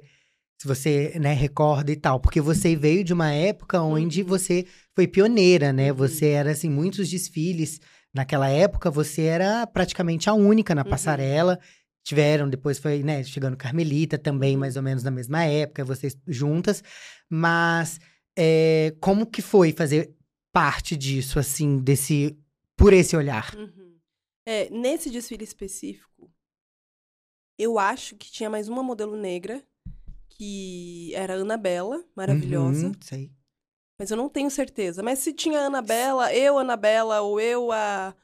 se 0.60 0.66
você, 0.68 1.16
né, 1.20 1.32
recorda 1.32 1.90
e 1.92 1.96
tal? 1.96 2.20
Porque 2.20 2.40
você 2.40 2.74
veio 2.76 3.02
de 3.04 3.12
uma 3.12 3.32
época 3.32 3.80
onde 3.82 4.22
Uhum. 4.22 4.28
você 4.28 4.66
foi 4.94 5.06
pioneira, 5.08 5.72
né? 5.72 5.90
Uhum. 5.90 5.98
Você 5.98 6.26
era, 6.26 6.50
assim, 6.52 6.68
muitos 6.68 7.08
desfiles. 7.08 7.80
Naquela 8.14 8.48
época, 8.48 8.90
você 8.90 9.22
era 9.22 9.66
praticamente 9.66 10.28
a 10.28 10.34
única 10.34 10.74
na 10.74 10.82
Uhum. 10.82 10.90
passarela. 10.90 11.58
Tiveram, 12.02 12.48
depois 12.48 12.78
foi, 12.78 13.02
né, 13.02 13.22
chegando 13.22 13.56
Carmelita 13.56 14.18
também, 14.18 14.54
Uhum. 14.54 14.60
mais 14.60 14.76
ou 14.76 14.82
menos 14.82 15.02
na 15.02 15.10
mesma 15.10 15.44
época, 15.44 15.84
vocês 15.84 16.16
juntas. 16.26 16.82
Mas 17.28 18.00
é, 18.36 18.94
como 19.00 19.26
que 19.26 19.42
foi 19.42 19.72
fazer 19.72 20.14
parte 20.52 20.96
disso, 20.96 21.38
assim, 21.38 21.78
desse 21.78 22.36
por 22.76 22.92
esse 22.92 23.16
olhar? 23.16 23.54
Uhum. 23.54 23.96
É, 24.46 24.68
nesse 24.70 25.10
desfile 25.10 25.44
específico, 25.44 26.30
eu 27.58 27.78
acho 27.78 28.16
que 28.16 28.30
tinha 28.32 28.48
mais 28.50 28.68
uma 28.68 28.82
modelo 28.82 29.16
negra, 29.16 29.62
que 30.30 31.12
era 31.14 31.34
a 31.36 31.40
Anabela, 31.40 32.02
maravilhosa. 32.16 32.86
Uhum, 32.86 32.92
sei. 33.00 33.30
Mas 34.00 34.10
eu 34.10 34.16
não 34.16 34.30
tenho 34.30 34.50
certeza. 34.50 35.02
Mas 35.02 35.18
se 35.18 35.30
tinha 35.34 35.60
a 35.60 35.66
Anabela, 35.66 36.32
eu, 36.34 36.56
Anabela, 36.58 37.20
ou 37.20 37.38
eu, 37.38 37.70
a. 37.70 38.14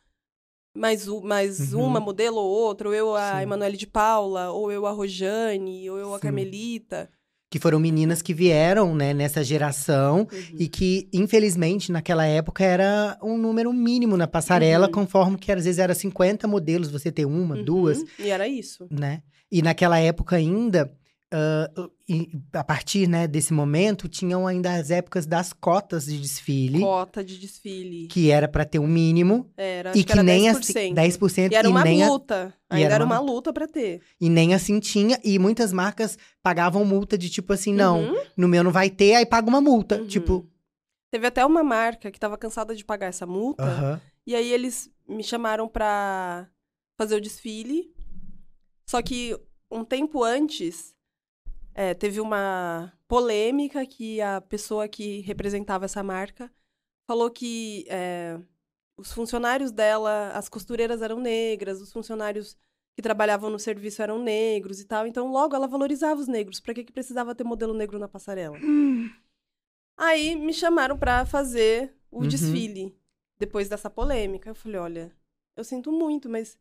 Mais, 0.75 1.07
mais 1.23 1.73
Uhum. 1.75 1.85
uma 1.87 2.01
modelo 2.01 2.37
ou 2.39 2.49
outra, 2.49 2.89
ou 2.89 2.95
eu, 2.95 3.15
a. 3.15 3.43
Emanuele 3.43 3.77
de 3.77 3.87
Paula, 3.87 4.51
ou 4.53 4.73
eu, 4.73 4.87
a 4.87 4.91
Rojane, 4.91 5.89
ou 5.91 5.99
eu, 5.99 6.13
a 6.15 6.17
Sim. 6.17 6.23
Carmelita. 6.23 7.11
Que 7.51 7.59
foram 7.59 7.79
meninas 7.79 8.23
que 8.23 8.33
vieram, 8.35 8.95
né, 8.95 9.13
nessa 9.15 9.45
geração 9.45 10.21
Uhum. 10.33 10.57
e 10.59 10.67
que, 10.67 11.09
infelizmente, 11.13 11.93
naquela 11.93 12.25
época 12.27 12.65
era 12.65 13.17
um 13.23 13.37
número 13.39 13.71
mínimo 13.73 14.17
na 14.17 14.27
passarela, 14.27 14.87
Uhum. 14.87 14.93
conforme 14.93 15.37
que 15.39 15.53
às 15.53 15.65
vezes 15.65 15.79
era 15.79 15.95
50 15.95 16.49
modelos, 16.49 16.91
você 16.91 17.13
ter 17.13 17.25
uma, 17.27 17.55
Uhum. 17.55 17.65
duas, 17.65 18.03
E 18.19 18.29
era 18.31 18.49
isso. 18.49 18.87
né? 18.91 19.23
E 19.53 19.61
naquela 19.63 19.99
época 19.99 20.37
ainda, 20.37 20.91
e 22.09 22.31
a 22.53 22.63
partir 22.63 23.09
né, 23.09 23.27
desse 23.27 23.53
momento, 23.53 24.09
tinham 24.09 24.47
ainda 24.47 24.75
as 24.75 24.91
épocas 24.91 25.27
das 25.27 25.53
cotas 25.53 26.07
de 26.07 26.21
desfile, 26.21 26.81
Cota 26.81 27.25
de 27.25 27.37
desfile. 27.39 28.07
que 28.09 28.31
era 28.31 28.47
para 28.47 28.65
ter 28.65 28.79
um 28.79 28.87
mínimo, 28.87 29.51
Era, 29.57 29.91
e 29.91 30.05
que, 30.05 30.13
que, 30.13 30.23
nem 30.23 30.45
10%. 30.45 30.59
assim, 30.59 30.95
10% 30.95 31.53
E 31.53 31.55
era 31.57 31.69
uma 31.69 31.83
nem 31.83 32.03
a- 32.03 32.09
luta. 32.09 32.55
e 32.71 32.77
Ainda 32.77 32.95
era 32.95 33.05
uma 33.05 33.21
uma 33.21 33.33
luta 33.33 33.53
pra 33.53 33.67
ter. 33.67 34.01
e 34.21 34.29
nem 34.31 34.55
assim 34.55 34.79
tinha, 34.79 35.19
e 35.25 35.39
muitas 35.39 35.73
marcas 35.73 36.17
pagavam 36.43 36.85
multa 36.85 37.19
de 37.19 37.29
tipo 37.29 37.53
assim, 37.53 37.73
não, 37.73 38.03
Uhum. 38.11 38.23
no 38.37 38.49
meu 38.49 38.63
não 38.63 38.71
vai 38.71 38.89
ter, 38.89 39.15
aí 39.17 39.27
paga 39.27 39.49
uma 39.49 39.61
multa. 39.61 39.97
Uhum. 40.01 40.07
Tipo, 40.07 40.49
Teve 41.11 41.27
até 41.29 41.45
uma 41.47 41.63
marca 41.63 42.11
que 42.11 42.19
tava 42.21 42.37
cansada 42.37 42.75
de 42.75 42.85
pagar 42.85 43.07
essa 43.07 43.27
multa. 43.27 43.63
aham. 43.65 44.01
E 44.27 44.35
aí 44.35 44.53
eles 44.53 44.91
me 45.09 45.23
chamaram 45.23 45.69
pra 45.69 46.49
fazer 46.99 47.15
o 47.15 47.21
desfile. 47.21 47.93
Só 48.89 49.01
que 49.01 49.37
um 49.71 49.85
tempo 49.85 50.23
antes, 50.25 50.95
é, 51.79 51.93
teve 51.93 52.21
uma 52.23 52.91
polêmica 53.07 53.85
que 53.85 54.19
a 54.23 54.41
pessoa 54.41 54.89
que 54.89 55.21
representava 55.21 55.85
essa 55.85 56.03
marca 56.03 56.51
falou 57.07 57.31
que 57.31 57.85
é, 57.89 58.41
os 58.99 59.13
funcionários 59.13 59.71
dela, 59.71 60.31
as 60.31 60.49
costureiras 60.49 61.03
eram 61.03 61.21
negras, 61.21 61.83
os 61.83 61.93
funcionários 61.93 62.57
que 62.97 63.03
trabalhavam 63.03 63.51
no 63.51 63.59
serviço 63.59 64.01
eram 64.01 64.19
negros 64.19 64.81
e 64.81 64.87
tal. 64.87 65.07
Então, 65.07 65.31
logo 65.31 65.55
ela 65.55 65.69
valorizava 65.69 66.19
os 66.19 66.27
negros. 66.27 66.61
Pra 66.61 66.73
que, 66.73 66.83
que 66.83 66.93
precisava 66.93 67.35
ter 67.35 67.45
modelo 67.45 67.75
negro 67.75 67.99
na 67.99 68.09
passarela? 68.09 68.57
Aí 69.99 70.35
me 70.35 70.53
chamaram 70.55 70.99
pra 70.99 71.27
fazer 71.27 71.95
o 72.11 72.21
Uhum. 72.23 72.29
desfile 72.29 72.99
depois 73.39 73.69
dessa 73.69 73.91
polêmica. 73.91 74.49
Eu 74.51 74.55
falei, 74.55 74.81
olha, 74.81 75.17
eu 75.55 75.63
sinto 75.63 75.93
muito, 75.93 76.29
mas 76.29 76.59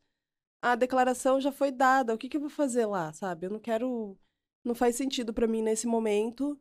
a 0.61 0.75
declaração 0.75 1.39
já 1.39 1.53
foi 1.53 1.71
dada. 1.71 2.13
O 2.13 2.17
que, 2.17 2.27
que 2.27 2.35
eu 2.35 2.41
vou 2.41 2.49
fazer 2.49 2.85
lá, 2.85 3.13
sabe? 3.13 3.45
Eu 3.47 3.51
não 3.51 3.59
quero. 3.59 4.17
Não 4.65 4.73
faz 4.75 4.95
sentido 4.95 5.31
pra 5.33 5.47
mim 5.47 5.61
nesse 5.61 5.85
momento 5.87 6.59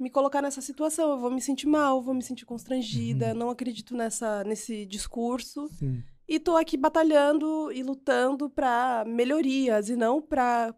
me 0.00 0.10
colocar 0.10 0.42
nessa 0.42 0.60
situação. 0.60 1.10
Eu 1.12 1.18
vou 1.20 1.30
me 1.30 1.40
sentir 1.40 1.66
mal, 1.66 2.02
vou 2.02 2.14
me 2.14 2.22
sentir 2.22 2.44
constrangida. 2.46 3.34
Não 3.34 3.50
acredito 3.50 3.94
nessa, 3.94 4.42
nesse 4.44 4.84
discurso. 4.86 5.68
Sim. 5.78 6.02
E 6.26 6.40
tô 6.40 6.56
aqui 6.56 6.76
batalhando 6.76 7.70
e 7.70 7.82
lutando 7.82 8.48
pra 8.48 9.04
melhorias 9.06 9.88
e 9.90 9.94
não 9.96 10.20
pra 10.22 10.74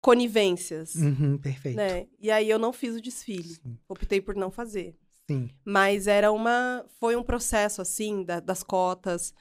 conivências. 0.00 0.94
Uhum, 0.94 1.38
perfeito. 1.38 1.76
Né? 1.76 2.06
E 2.18 2.30
aí 2.30 2.48
eu 2.48 2.58
não 2.58 2.72
fiz 2.72 2.94
o 2.96 3.00
desfile. 3.00 3.54
Sim. 3.54 3.78
Optei 3.88 4.20
por 4.20 4.34
não 4.34 4.50
fazer. 4.50 4.96
Sim. 5.28 5.50
Mas 5.64 6.06
era 6.06 6.32
uma. 6.32 6.84
Foi 6.98 7.16
um 7.16 7.22
processo, 7.22 7.82
assim, 7.82 8.24
da- 8.24 8.40
das 8.40 8.62
cotas. 8.62 9.34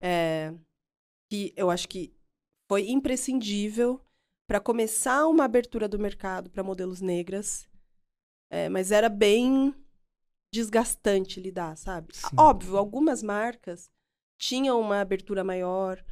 é, 0.00 0.52
que 1.30 1.52
eu 1.56 1.70
acho 1.70 1.88
que 1.88 2.12
foi 2.68 2.88
imprescindível 2.90 3.98
para 4.46 4.60
começar 4.60 5.26
uma 5.26 5.44
abertura 5.44 5.88
do 5.88 5.98
mercado 5.98 6.48
para 6.50 6.62
modelos 6.62 7.00
negras. 7.00 7.68
É, 8.48 8.68
mas 8.68 8.92
era 8.92 9.08
bem 9.08 9.74
desgastante 10.52 11.40
lidar, 11.40 11.76
sabe? 11.76 12.14
Sim. 12.16 12.36
Óbvio, 12.36 12.76
algumas 12.76 13.22
marcas 13.22 13.90
tinham 14.38 14.80
uma 14.80 15.00
abertura 15.00 15.42
maior, 15.42 16.02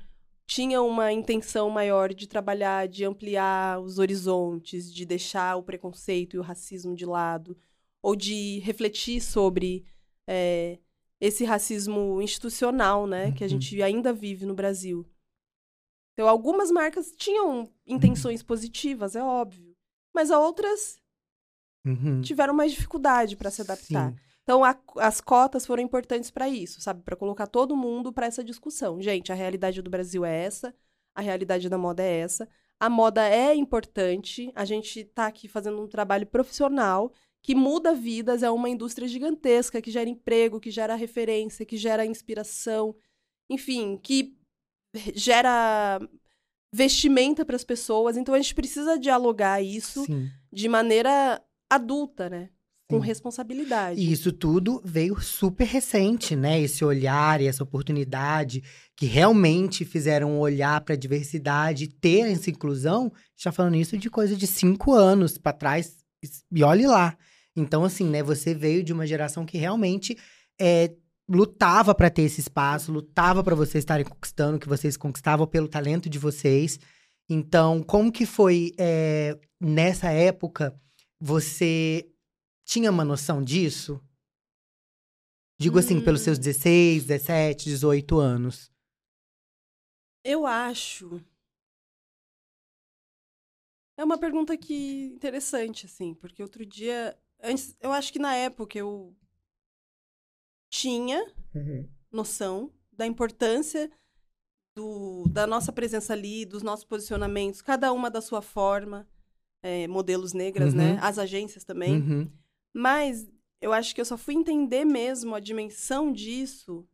tinham 0.46 0.86
uma 0.88 1.12
intenção 1.12 1.70
maior 1.70 2.12
de 2.12 2.26
trabalhar, 2.26 2.88
de 2.88 3.04
ampliar 3.04 3.80
os 3.80 3.98
horizontes, 3.98 4.92
de 4.92 5.06
deixar 5.06 5.56
o 5.56 5.62
preconceito 5.62 6.34
e 6.34 6.38
o 6.38 6.42
racismo 6.42 6.94
de 6.94 7.06
lado, 7.06 7.56
ou 8.02 8.16
de 8.16 8.58
refletir 8.60 9.20
sobre 9.20 9.84
é, 10.26 10.78
esse 11.20 11.44
racismo 11.44 12.20
institucional, 12.20 13.06
né, 13.06 13.32
que 13.32 13.44
a 13.44 13.46
Uhum. 13.46 13.50
gente 13.50 13.80
ainda 13.82 14.12
vive 14.12 14.44
no 14.44 14.54
Brasil. 14.54 15.06
Então, 16.14 16.28
algumas 16.28 16.70
marcas 16.70 17.12
tinham 17.16 17.68
intenções 17.86 18.42
positivas, 18.42 19.14
é 19.14 19.22
óbvio, 19.22 19.76
mas 20.14 20.30
outras 20.30 20.98
Uhum. 21.84 22.22
tiveram 22.22 22.54
mais 22.54 22.72
dificuldade 22.72 23.36
para 23.36 23.50
se 23.50 23.60
adaptar. 23.60 24.10
Sim. 24.10 24.16
Então, 24.42 24.64
a- 24.64 24.78
as 24.98 25.20
cotas 25.20 25.66
foram 25.66 25.82
importantes 25.82 26.30
para 26.30 26.48
isso, 26.48 26.80
sabe? 26.80 27.02
Para 27.02 27.16
colocar 27.16 27.46
todo 27.46 27.76
mundo 27.76 28.12
para 28.12 28.26
essa 28.26 28.44
discussão. 28.44 29.00
Gente, 29.02 29.32
a 29.32 29.34
realidade 29.34 29.82
do 29.82 29.90
Brasil 29.90 30.24
é 30.24 30.44
essa, 30.44 30.74
a 31.14 31.20
realidade 31.20 31.68
da 31.68 31.76
moda 31.78 32.02
é 32.02 32.20
essa. 32.20 32.48
A 32.78 32.88
moda 32.88 33.26
é 33.28 33.54
importante, 33.54 34.50
a 34.54 34.64
gente 34.64 35.04
tá 35.04 35.26
aqui 35.26 35.48
fazendo 35.48 35.80
um 35.82 35.88
trabalho 35.88 36.26
profissional 36.26 37.12
que 37.42 37.54
muda 37.54 37.94
vidas, 37.94 38.42
é 38.42 38.50
uma 38.50 38.68
indústria 38.70 39.06
gigantesca 39.06 39.80
que 39.82 39.90
gera 39.90 40.08
emprego, 40.08 40.60
que 40.60 40.70
gera 40.70 40.94
referência, 40.94 41.66
que 41.66 41.76
gera 41.76 42.04
inspiração, 42.06 42.94
enfim, 43.50 43.98
que 44.02 44.36
gera 45.14 46.00
vestimenta 46.72 47.44
para 47.44 47.56
as 47.56 47.64
pessoas. 47.64 48.16
Então, 48.16 48.34
a 48.34 48.38
gente 48.40 48.54
precisa 48.54 48.98
dialogar 48.98 49.62
isso 49.62 50.04
Sim. 50.04 50.28
de 50.52 50.68
maneira 50.68 51.40
adulta, 51.70 52.28
né? 52.28 52.50
Com 52.90 52.98
responsabilidade. 52.98 53.98
E 53.98 54.12
isso 54.12 54.30
tudo 54.30 54.82
veio 54.84 55.18
super 55.20 55.66
recente, 55.66 56.36
né? 56.36 56.60
Esse 56.60 56.84
olhar 56.84 57.40
e 57.40 57.46
essa 57.46 57.64
oportunidade 57.64 58.62
que 58.94 59.06
realmente 59.06 59.84
fizeram 59.84 60.38
olhar 60.38 60.80
para 60.82 60.94
a 60.94 60.98
diversidade, 60.98 61.88
ter 61.88 62.30
essa 62.30 62.50
inclusão. 62.50 63.10
Já 63.36 63.50
falando 63.50 63.76
isso 63.76 63.96
de 63.96 64.10
coisa 64.10 64.36
de 64.36 64.46
cinco 64.46 64.92
anos 64.92 65.38
para 65.38 65.52
trás. 65.52 65.96
E 66.52 66.62
olhe 66.62 66.86
lá. 66.86 67.16
Então, 67.56 67.84
assim, 67.84 68.04
né? 68.04 68.22
Você 68.22 68.54
veio 68.54 68.84
de 68.84 68.92
uma 68.92 69.06
geração 69.06 69.46
que 69.46 69.56
realmente 69.56 70.16
é, 70.60 70.92
lutava 71.28 71.94
para 71.94 72.10
ter 72.10 72.22
esse 72.22 72.40
espaço, 72.40 72.92
lutava 72.92 73.42
para 73.42 73.54
vocês 73.54 73.82
estarem 73.82 74.04
conquistando 74.04 74.56
o 74.56 74.60
que 74.60 74.68
vocês 74.68 74.96
conquistavam 74.96 75.46
pelo 75.46 75.68
talento 75.68 76.08
de 76.08 76.18
vocês. 76.18 76.78
Então, 77.28 77.82
como 77.82 78.12
que 78.12 78.26
foi 78.26 78.72
é, 78.78 79.38
nessa 79.60 80.10
época? 80.10 80.78
Você 81.20 82.06
tinha 82.64 82.90
uma 82.90 83.04
noção 83.04 83.42
disso? 83.42 84.00
Digo 85.58 85.78
assim, 85.78 86.02
pelos 86.02 86.20
seus 86.20 86.38
Hum. 86.38 86.42
16, 86.42 87.04
17, 87.04 87.64
18 87.64 88.18
anos. 88.18 88.70
Eu 90.22 90.46
acho. 90.46 91.20
É 93.96 94.04
uma 94.04 94.18
pergunta 94.18 94.56
que 94.56 95.06
interessante, 95.06 95.86
assim, 95.86 96.14
porque 96.14 96.42
outro 96.42 96.66
dia. 96.66 97.16
Antes, 97.42 97.76
eu 97.80 97.92
acho 97.92 98.12
que 98.12 98.18
na 98.18 98.34
época 98.34 98.78
eu 98.78 99.14
tinha 100.74 101.24
noção 102.10 102.72
da 102.92 103.06
importância 103.06 103.88
do, 104.76 105.28
da 105.30 105.46
nossa 105.46 105.72
presença 105.72 106.12
ali, 106.12 106.44
dos 106.44 106.64
nossos 106.64 106.84
posicionamentos, 106.84 107.62
cada 107.62 107.92
uma 107.92 108.10
da 108.10 108.20
sua 108.20 108.42
forma, 108.42 109.06
é, 109.62 109.86
modelos 109.86 110.32
negras, 110.32 110.74
né? 110.74 110.94
Uhum. 110.94 110.98
As 111.00 111.16
agências 111.18 111.62
também. 111.64 111.94
Uhum. 112.00 112.30
Mas 112.74 113.28
eu 113.60 113.72
acho 113.72 113.94
que 113.94 114.00
eu 114.00 114.04
só 114.04 114.16
fui 114.18 114.34
entender 114.34 114.84
mesmo 114.84 115.34
a 115.36 115.40
dimensão 115.40 116.12
disso 116.12 116.84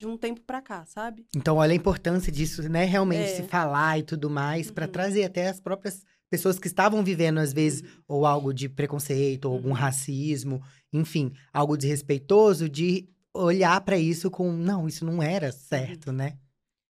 de 0.00 0.06
um 0.06 0.16
tempo 0.16 0.40
pra 0.40 0.62
cá, 0.62 0.86
sabe? 0.86 1.26
Então, 1.36 1.56
olha 1.56 1.72
a 1.72 1.76
importância 1.76 2.32
disso, 2.32 2.66
né? 2.70 2.84
Realmente 2.84 3.30
É. 3.30 3.36
se 3.36 3.42
falar 3.44 3.98
e 3.98 4.02
tudo 4.02 4.30
mais, 4.30 4.68
Uhum. 4.68 4.74
trazer 4.90 5.24
até 5.24 5.48
as 5.48 5.60
próprias 5.60 6.04
pessoas 6.34 6.58
que 6.58 6.66
estavam 6.66 7.04
vivendo, 7.04 7.38
às 7.38 7.52
vezes, 7.52 7.82
ou 8.08 8.26
algo 8.26 8.52
de 8.52 8.68
preconceito, 8.68 9.44
ou 9.44 9.54
algum 9.54 9.68
Uhum. 9.68 9.74
racismo, 9.74 10.60
enfim, 10.92 11.32
algo 11.52 11.76
desrespeitoso, 11.76 12.68
de 12.68 13.08
olhar 13.32 13.80
pra 13.84 13.96
isso 13.96 14.30
com, 14.30 14.50
não, 14.52 14.88
isso 14.88 15.04
não 15.04 15.22
era 15.22 15.52
certo, 15.52 16.10
né? 16.10 16.36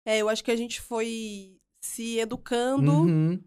É, 0.05 0.17
eu 0.17 0.27
acho 0.27 0.43
que 0.43 0.51
a 0.51 0.55
gente 0.57 0.81
foi 0.81 1.57
se 1.81 2.17
educando 2.19 2.91
Uhum. 2.91 3.39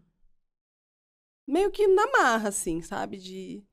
meio 1.47 1.69
que 1.71 1.87
na 1.87 2.07
marra, 2.11 2.49
assim, 2.49 2.81
sabe? 2.81 3.17
De, 3.17 3.63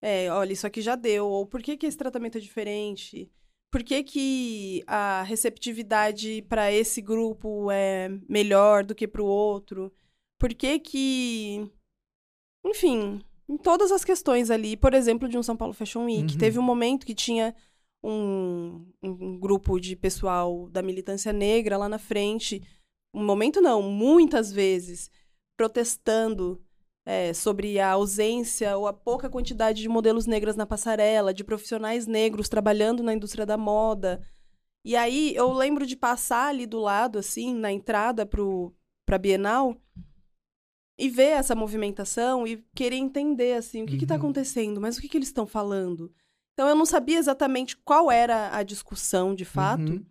é, 0.00 0.30
olha, 0.30 0.52
isso 0.52 0.66
aqui 0.66 0.80
já 0.80 0.94
deu, 0.94 1.26
ou 1.26 1.44
por 1.46 1.60
que 1.62 1.76
que 1.76 1.86
esse 1.86 1.96
tratamento 1.96 2.38
é 2.38 2.40
diferente? 2.40 3.30
Por 3.70 3.82
que 3.82 4.04
que 4.04 4.84
a 4.86 5.24
receptividade 5.24 6.42
para 6.48 6.70
esse 6.70 7.02
grupo 7.02 7.68
é 7.72 8.08
melhor 8.28 8.84
do 8.84 8.94
que 8.94 9.08
para 9.08 9.22
o 9.22 9.26
outro? 9.26 9.92
Por 10.44 10.52
que 10.52 10.78
que... 10.78 11.70
Enfim, 12.66 13.22
em 13.48 13.56
todas 13.56 13.90
as 13.90 14.04
questões 14.04 14.50
ali, 14.50 14.76
por 14.76 14.92
exemplo, 14.92 15.26
de 15.26 15.38
um 15.38 15.42
São 15.42 15.56
Paulo 15.56 15.72
Fashion 15.72 16.04
Week, 16.04 16.34
Uhum. 16.34 16.38
teve 16.38 16.58
um 16.58 16.62
momento 16.62 17.06
que 17.06 17.14
tinha 17.14 17.54
um, 18.04 18.84
um 19.02 19.38
grupo 19.38 19.80
de 19.80 19.96
pessoal 19.96 20.68
da 20.68 20.82
militância 20.82 21.32
negra 21.32 21.78
lá 21.78 21.88
na 21.88 21.98
frente, 21.98 22.62
um 23.14 23.24
momento 23.24 23.62
não, 23.62 23.80
muitas 23.80 24.52
vezes, 24.52 25.10
protestando 25.56 26.62
é, 27.06 27.32
sobre 27.32 27.80
a 27.80 27.92
ausência 27.92 28.76
ou 28.76 28.86
a 28.86 28.92
pouca 28.92 29.30
quantidade 29.30 29.80
de 29.80 29.88
modelos 29.88 30.26
negras 30.26 30.56
na 30.56 30.66
passarela, 30.66 31.32
de 31.32 31.42
profissionais 31.42 32.06
negros 32.06 32.50
trabalhando 32.50 33.02
na 33.02 33.14
indústria 33.14 33.46
da 33.46 33.56
moda. 33.56 34.20
E 34.84 34.94
aí 34.94 35.34
eu 35.34 35.50
lembro 35.54 35.86
de 35.86 35.96
passar 35.96 36.48
ali 36.48 36.66
do 36.66 36.80
lado, 36.80 37.18
assim, 37.18 37.54
na 37.54 37.72
entrada 37.72 38.26
para 38.26 39.16
a 39.16 39.18
Bienal, 39.18 39.80
e 40.98 41.08
ver 41.08 41.30
essa 41.30 41.54
movimentação 41.54 42.46
e 42.46 42.64
querer 42.74 42.96
entender, 42.96 43.54
assim, 43.56 43.82
o 43.82 43.86
que 43.86 43.96
está 43.96 44.14
Uhum. 44.14 44.20
acontecendo, 44.20 44.80
mas 44.80 44.96
o 44.96 45.00
que, 45.00 45.08
que 45.08 45.16
eles 45.18 45.28
estão 45.28 45.46
falando. 45.46 46.12
Então 46.52 46.68
eu 46.68 46.74
não 46.74 46.86
sabia 46.86 47.18
exatamente 47.18 47.76
qual 47.76 48.10
era 48.10 48.56
a 48.56 48.62
discussão 48.62 49.34
de 49.34 49.44
fato, 49.44 49.92
Uhum. 49.92 50.04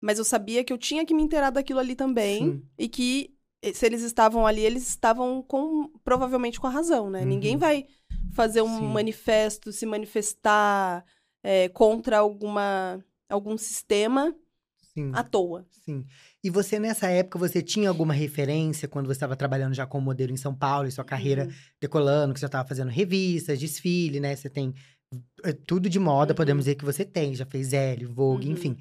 mas 0.00 0.18
eu 0.18 0.24
sabia 0.24 0.64
que 0.64 0.72
eu 0.72 0.78
tinha 0.78 1.04
que 1.04 1.12
me 1.14 1.22
inteirar 1.22 1.50
daquilo 1.50 1.78
ali 1.78 1.94
também 1.94 2.38
Sim. 2.38 2.62
e 2.78 2.88
que 2.88 3.34
eh, 3.62 3.72
se 3.74 3.84
eles 3.84 4.02
estavam 4.02 4.46
ali, 4.46 4.62
eles 4.62 4.88
estavam 4.88 5.42
com 5.42 5.88
provavelmente 6.02 6.58
com 6.58 6.66
a 6.66 6.70
razão, 6.70 7.10
né? 7.10 7.20
Uhum. 7.20 7.26
Ninguém 7.26 7.56
vai 7.58 7.86
fazer 8.32 8.62
um 8.62 8.78
Sim. 8.78 8.88
manifesto, 8.88 9.72
se 9.72 9.84
manifestar 9.86 11.04
eh, 11.42 11.68
contra 11.68 12.18
alguma 12.18 13.04
algum 13.28 13.56
sistema 13.58 14.34
Sim. 14.94 15.10
à 15.12 15.22
toa. 15.24 15.66
Sim. 15.84 16.04
E 16.42 16.48
você, 16.50 16.78
nessa 16.78 17.08
época, 17.08 17.38
você 17.38 17.60
tinha 17.60 17.88
alguma 17.88 18.14
referência 18.14 18.86
quando 18.88 19.06
você 19.06 19.12
estava 19.14 19.34
trabalhando 19.36 19.74
já 19.74 19.86
como 19.86 20.04
modelo 20.04 20.32
em 20.32 20.36
São 20.36 20.54
Paulo 20.54 20.86
e 20.88 20.92
sua 20.92 21.04
carreira 21.04 21.46
Uhum. 21.46 21.52
decolando, 21.80 22.32
que 22.32 22.38
você 22.40 22.44
já 22.44 22.48
estava 22.48 22.68
fazendo 22.68 22.88
revistas, 22.90 23.58
desfile, 23.58 24.20
né? 24.20 24.34
Você 24.36 24.48
tem 24.48 24.72
é, 25.44 25.52
tudo 25.52 25.88
de 25.88 25.98
moda, 25.98 26.32
Uhum. 26.32 26.36
podemos 26.36 26.64
dizer 26.64 26.74
que 26.76 26.84
você 26.84 27.04
tem. 27.04 27.34
Já 27.34 27.44
fez 27.46 27.72
L, 27.72 28.04
Vogue, 28.06 28.46
Uhum. 28.46 28.52
enfim. 28.52 28.76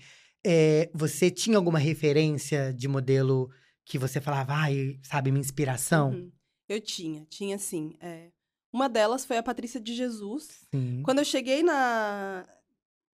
É, 0.45 0.89
você 0.93 1.29
tinha 1.31 1.57
alguma 1.57 1.79
referência 1.79 2.73
de 2.73 2.87
modelo 2.87 3.49
que 3.85 3.97
você 3.97 4.19
falava, 4.21 4.53
ai, 4.53 4.99
sabe, 5.03 5.31
minha 5.31 5.41
inspiração? 5.41 6.09
Uhum. 6.11 6.31
Eu 6.69 6.79
tinha, 6.81 7.25
tinha 7.29 7.57
sim. 7.57 7.95
é. 7.99 8.29
Uma 8.71 8.89
delas 8.89 9.23
foi 9.25 9.37
a 9.37 9.43
Patrícia 9.43 9.79
de 9.79 9.93
Jesus. 9.93 10.65
Sim. 10.73 11.01
Quando 11.03 11.19
eu 11.19 11.25
cheguei 11.25 11.61
na. 11.61 12.43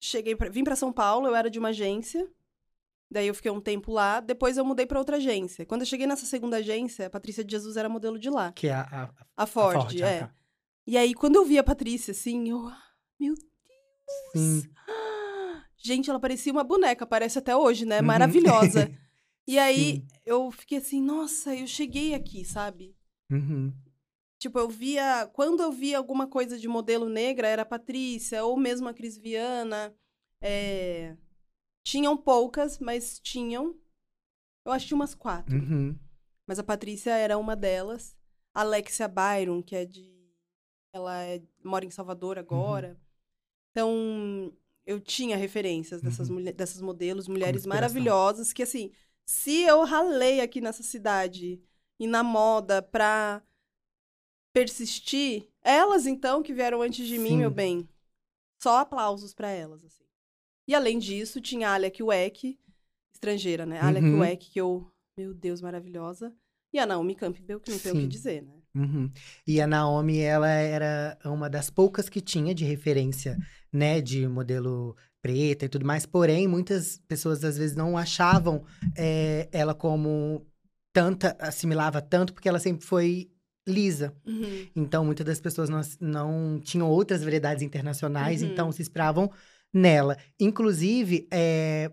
Cheguei 0.01 0.33
pra... 0.33 0.47
Vim 0.49 0.63
para 0.63 0.75
São 0.77 0.93
Paulo, 0.93 1.27
eu 1.27 1.35
era 1.35 1.49
de 1.49 1.59
uma 1.59 1.69
agência. 1.69 2.25
Daí 3.11 3.27
eu 3.27 3.33
fiquei 3.33 3.49
um 3.51 3.59
tempo 3.61 3.91
lá. 3.91 4.19
Depois 4.19 4.57
eu 4.57 4.63
mudei 4.65 4.85
para 4.85 4.99
outra 4.99 5.17
agência. 5.17 5.65
Quando 5.65 5.81
eu 5.81 5.87
cheguei 5.87 6.05
nessa 6.05 6.25
segunda 6.25 6.57
agência, 6.57 7.07
a 7.07 7.09
Patrícia 7.09 7.43
de 7.43 7.51
Jesus 7.51 7.75
era 7.77 7.89
modelo 7.89 8.19
de 8.19 8.29
lá. 8.29 8.51
Que 8.51 8.67
é 8.67 8.73
a, 8.73 8.81
a, 8.81 9.03
a 9.37 9.43
A 9.43 9.45
Ford, 9.47 9.73
Ford, 9.81 10.01
ah, 10.01 10.07
é. 10.07 10.19
tá. 10.19 10.33
E 10.85 10.97
aí, 10.97 11.13
quando 11.13 11.35
eu 11.37 11.45
vi 11.45 11.57
a 11.57 11.63
Patrícia, 11.63 12.11
assim, 12.11 12.49
eu. 12.49 12.67
"Ah, 12.67 12.81
Meu 13.19 13.35
Sim. 13.35 14.61
Deus! 14.61 14.69
Gente, 15.77 16.09
ela 16.09 16.19
parecia 16.19 16.51
uma 16.51 16.63
boneca, 16.63 17.05
parece 17.05 17.39
até 17.39 17.55
hoje, 17.55 17.85
né? 17.85 17.99
Uhum. 17.99 18.05
Maravilhosa. 18.05 18.91
E 19.47 19.57
aí, 19.57 19.95
Sim. 19.95 20.07
eu 20.27 20.51
fiquei 20.51 20.77
assim, 20.77 21.01
nossa, 21.01 21.55
eu 21.55 21.65
cheguei 21.65 22.13
aqui, 22.13 22.45
sabe? 22.45 22.95
Uhum. 23.31 23.73
Tipo, 24.37 24.59
eu 24.59 24.69
via. 24.69 25.27
Quando 25.33 25.63
eu 25.63 25.71
via 25.71 25.97
alguma 25.97 26.27
coisa 26.27 26.55
de 26.55 26.67
modelo 26.67 27.09
negra, 27.09 27.47
era 27.47 27.63
a 27.63 27.65
Patrícia, 27.65 28.45
ou 28.45 28.55
mesmo 28.55 28.87
a 28.87 28.93
Cris 28.93 29.17
Viana. 29.17 29.91
é, 30.39 31.17
Tinham 31.83 32.15
poucas, 32.17 32.79
mas 32.79 33.19
tinham. 33.19 33.75
Eu 34.65 34.71
acho 34.71 34.85
que 34.85 34.89
tinha 34.89 34.95
umas 34.97 35.15
quatro. 35.15 35.55
Uhum. 35.55 35.97
Mas 36.45 36.59
a 36.59 36.63
Patrícia 36.63 37.11
era 37.11 37.37
uma 37.37 37.55
delas. 37.55 38.15
A 38.53 38.61
Alexia 38.61 39.07
Byron, 39.07 39.61
que 39.63 39.75
é 39.75 39.85
de. 39.85 40.09
Ela 40.93 41.23
é- 41.23 41.41
mora 41.63 41.85
em 41.85 41.91
Salvador 41.91 42.37
agora. 42.39 42.99
Então, 43.71 44.51
eu 44.85 44.99
tinha 44.99 45.37
referências 45.37 46.01
dessas, 46.01 46.27
Uhum. 46.29 46.35
mulhe- 46.35 46.51
dessas 46.53 46.81
modelos, 46.81 47.27
mulheres 47.27 47.65
maravilhosas, 47.65 48.51
que 48.51 48.63
assim, 48.63 48.91
se 49.25 49.61
eu 49.61 49.83
ralei 49.83 50.41
aqui 50.41 50.59
nessa 50.59 50.81
cidade 50.81 51.61
e 51.99 52.07
na 52.07 52.23
moda 52.23 52.81
pra 52.81 53.43
persistir, 54.51 55.47
elas 55.61 56.07
então 56.07 56.41
que 56.41 56.53
vieram 56.53 56.81
antes 56.81 57.07
de 57.07 57.17
mim, 57.19 57.29
Sim. 57.29 57.37
meu 57.37 57.51
bem, 57.51 57.87
só 58.61 58.77
aplausos 58.79 59.33
pra 59.33 59.49
elas, 59.49 59.83
assim. 59.85 60.03
E 60.69 60.75
além 60.75 60.99
disso, 60.99 61.41
tinha 61.41 61.69
a 61.69 61.73
Alia 61.73 61.89
Kiwek, 61.89 62.55
estrangeira, 63.11 63.65
né? 63.65 63.81
Uhum. 63.81 64.13
Kiwek, 64.13 64.51
que 64.51 64.61
eu, 64.61 64.87
meu 65.17 65.33
Deus, 65.33 65.61
maravilhosa. 65.61 66.31
E 66.71 66.77
a 66.77 66.85
Naomi 66.85 67.15
Campbell, 67.15 67.59
que 67.59 67.71
não 67.71 67.79
tem 67.79 67.91
o 67.91 67.95
que 67.95 68.05
dizer, 68.05 68.43
né? 68.43 68.53
Uhum. 68.75 69.11
E 69.47 69.59
a 69.59 69.65
Naomi, 69.65 70.19
ela 70.19 70.47
era 70.47 71.17
uma 71.25 71.49
das 71.49 71.71
poucas 71.71 72.07
que 72.07 72.21
tinha 72.21 72.53
de 72.53 72.65
referência, 72.65 73.35
né, 73.73 73.99
de 73.99 74.27
modelo 74.27 74.95
preta 75.23 75.65
e 75.65 75.69
tudo 75.69 75.87
mais. 75.87 76.05
Porém, 76.05 76.47
muitas 76.47 77.01
pessoas 77.07 77.43
às 77.43 77.57
vezes 77.57 77.75
não 77.75 77.97
achavam 77.97 78.63
eh, 78.95 79.49
ela 79.51 79.73
como 79.73 80.45
tanta, 80.93 81.35
assimilava 81.39 81.99
tanto, 81.99 82.31
porque 82.31 82.47
ela 82.47 82.59
sempre 82.59 82.85
foi 82.85 83.31
lisa. 83.67 84.15
Uhum. 84.23 84.67
Então, 84.75 85.03
muitas 85.03 85.25
das 85.25 85.41
pessoas 85.41 85.67
não, 85.67 85.81
não 85.99 86.59
tinham 86.59 86.87
outras 86.87 87.23
variedades 87.23 87.63
internacionais, 87.63 88.43
Uhum. 88.43 88.49
então 88.49 88.71
se 88.71 88.83
inspiravam 88.83 89.31
nela. 89.73 90.17
Inclusive, 90.39 91.27
é, 91.31 91.91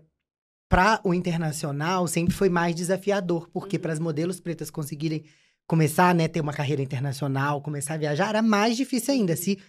para 0.69 0.99
o 1.03 1.13
internacional, 1.13 2.07
sempre 2.07 2.33
foi 2.33 2.49
mais 2.49 2.75
desafiador, 2.75 3.49
porque 3.49 3.77
Uhum. 3.77 3.81
para 3.81 3.93
as 3.93 3.99
modelos 3.99 4.39
pretas 4.39 4.69
conseguirem 4.69 5.23
começar, 5.65 6.15
né, 6.15 6.27
ter 6.27 6.39
uma 6.41 6.53
carreira 6.53 6.81
internacional, 6.81 7.61
começar 7.61 7.95
a 7.95 7.97
viajar, 7.97 8.29
era 8.29 8.41
mais 8.41 8.77
difícil 8.77 9.13
ainda. 9.13 9.35
Se 9.35 9.59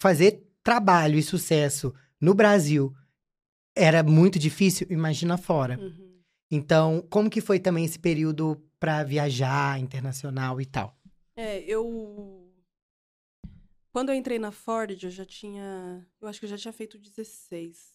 fazer 0.00 0.44
trabalho 0.62 1.18
e 1.18 1.22
sucesso 1.22 1.92
no 2.20 2.34
Brasil 2.34 2.94
era 3.76 4.02
muito 4.02 4.38
difícil, 4.38 4.86
imagina 4.90 5.36
fora. 5.36 5.78
Uhum. 5.78 6.20
Então, 6.50 7.04
como 7.10 7.30
que 7.30 7.40
foi 7.40 7.60
também 7.60 7.84
esse 7.84 7.98
período 7.98 8.60
para 8.80 9.02
viajar 9.04 9.78
internacional 9.78 10.60
e 10.60 10.66
tal? 10.66 10.96
É, 11.36 11.60
eu. 11.60 12.47
Quando 13.92 14.10
eu 14.10 14.14
entrei 14.14 14.38
na 14.38 14.50
Ford, 14.50 15.02
eu 15.02 15.10
já 15.10 15.24
tinha. 15.24 16.06
Eu 16.20 16.28
acho 16.28 16.38
que 16.40 16.46
eu 16.46 16.50
já 16.50 16.58
tinha 16.58 16.72
feito 16.72 16.98
16. 16.98 17.94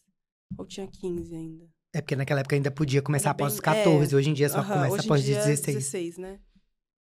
Ou 0.57 0.65
tinha 0.65 0.87
15 0.87 1.35
ainda. 1.35 1.69
É 1.93 2.01
porque 2.01 2.15
naquela 2.15 2.39
época 2.41 2.55
ainda 2.55 2.71
podia 2.71 3.01
começar 3.01 3.29
Era 3.29 3.31
após 3.31 3.51
bem- 3.53 3.55
os 3.57 3.59
14, 3.61 4.15
hoje 4.15 4.29
em 4.29 4.33
dia 4.33 4.49
só 4.49 4.59
Aham, 4.59 4.73
começa 4.73 4.93
hoje 4.95 5.03
em 5.03 5.05
após 5.07 5.19
os 5.21 5.25
dia 5.25 5.35
é 5.35 5.43
16. 5.45 5.75
16, 5.77 6.17
né? 6.17 6.39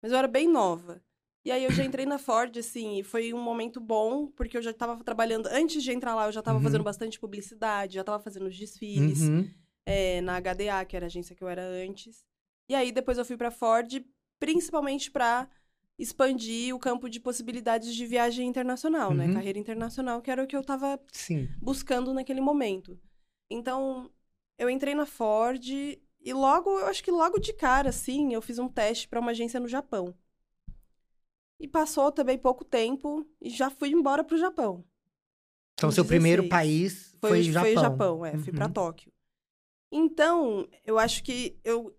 Mas 0.03 0.13
eu 0.13 0.19
era 0.19 0.29
bem 0.29 0.49
nova. 0.49 1.03
E 1.45 1.51
aí 1.51 1.65
eu 1.65 1.71
já 1.73 1.83
entrei 1.85 2.05
na 2.05 2.19
Ford, 2.19 2.55
assim, 2.59 2.99
e 2.99 3.03
foi 3.03 3.33
um 3.33 3.41
momento 3.41 3.81
bom, 3.81 4.27
porque 4.27 4.57
eu 4.57 4.63
já 4.63 4.75
tava 4.75 5.03
trabalhando. 5.03 5.47
Antes 5.47 5.83
de 5.83 5.91
entrar 5.93 6.15
lá, 6.15 6.27
eu 6.27 6.33
já 6.33 6.43
tava 6.43 6.59
Uhum. 6.59 6.65
fazendo 6.65 6.85
bastante 6.85 7.19
publicidade, 7.19 7.95
já 7.95 8.05
tava 8.05 8.23
fazendo 8.23 8.47
os 8.47 8.59
desfiles 8.59 9.21
Uhum. 9.23 9.49
é, 9.87 10.21
na 10.21 10.37
HDA, 10.41 10.85
que 10.85 10.97
era 10.97 11.07
a 11.07 11.09
agência 11.09 11.35
que 11.35 11.43
eu 11.43 11.49
era 11.49 11.63
antes. 11.63 12.25
E 12.69 12.75
aí 12.75 12.93
depois 12.93 13.17
eu 13.17 13.25
fui 13.25 13.37
pra 13.39 13.51
Ford, 13.51 14.05
principalmente 14.39 15.11
pra 15.11 15.49
expandir 16.01 16.75
o 16.75 16.79
campo 16.79 17.09
de 17.09 17.21
possibilidades 17.21 17.95
de 17.95 18.07
viagem 18.07 18.49
internacional, 18.49 19.15
né? 19.15 19.27
Uhum. 19.27 19.35
Carreira 19.35 19.59
internacional, 19.59 20.23
que 20.23 20.31
era 20.31 20.43
o 20.43 20.47
que 20.47 20.57
eu 20.57 20.65
tava 20.65 20.99
Sim. 21.13 21.49
buscando 21.61 22.15
naquele 22.15 22.41
momento. 22.41 22.99
Então, 23.51 24.11
eu 24.59 24.71
entrei 24.71 24.95
na 24.95 25.05
Ford 25.07 25.63
e 25.69 26.33
logo, 26.33 26.71
eu 26.79 26.87
acho 26.87 27.03
que 27.05 27.11
logo 27.11 27.39
de 27.39 27.53
cara, 27.53 27.91
assim, 27.91 28.33
eu 28.33 28.41
fiz 28.43 28.59
um 28.59 28.69
teste 28.69 29.09
para 29.09 29.21
uma 29.21 29.31
agência 29.33 29.61
no 29.61 29.69
Japão. 29.69 30.15
E 31.59 31.69
passou 31.69 32.11
também 32.11 32.39
pouco 32.39 32.65
tempo 32.65 33.27
e 33.41 33.51
já 33.51 33.69
fui 33.69 33.91
embora 33.91 34.25
pro 34.25 34.39
Japão. 34.39 34.83
Então, 35.75 35.91
seu 35.91 36.05
primeiro 36.05 36.43
16. 36.43 36.49
país 36.49 37.17
foi, 37.21 37.31
Foi, 37.31 37.41
o 37.41 37.53
Japão. 37.53 37.73
foi 37.73 37.77
o 37.77 37.83
Japão, 37.83 38.27
é, 38.27 38.39
fui 38.39 38.53
pra 38.53 38.67
Uhum. 38.67 38.73
Tóquio. 38.73 39.13
Então, 39.93 40.69
eu 40.85 40.99
acho 40.99 41.23
que 41.23 41.59
eu 41.65 41.95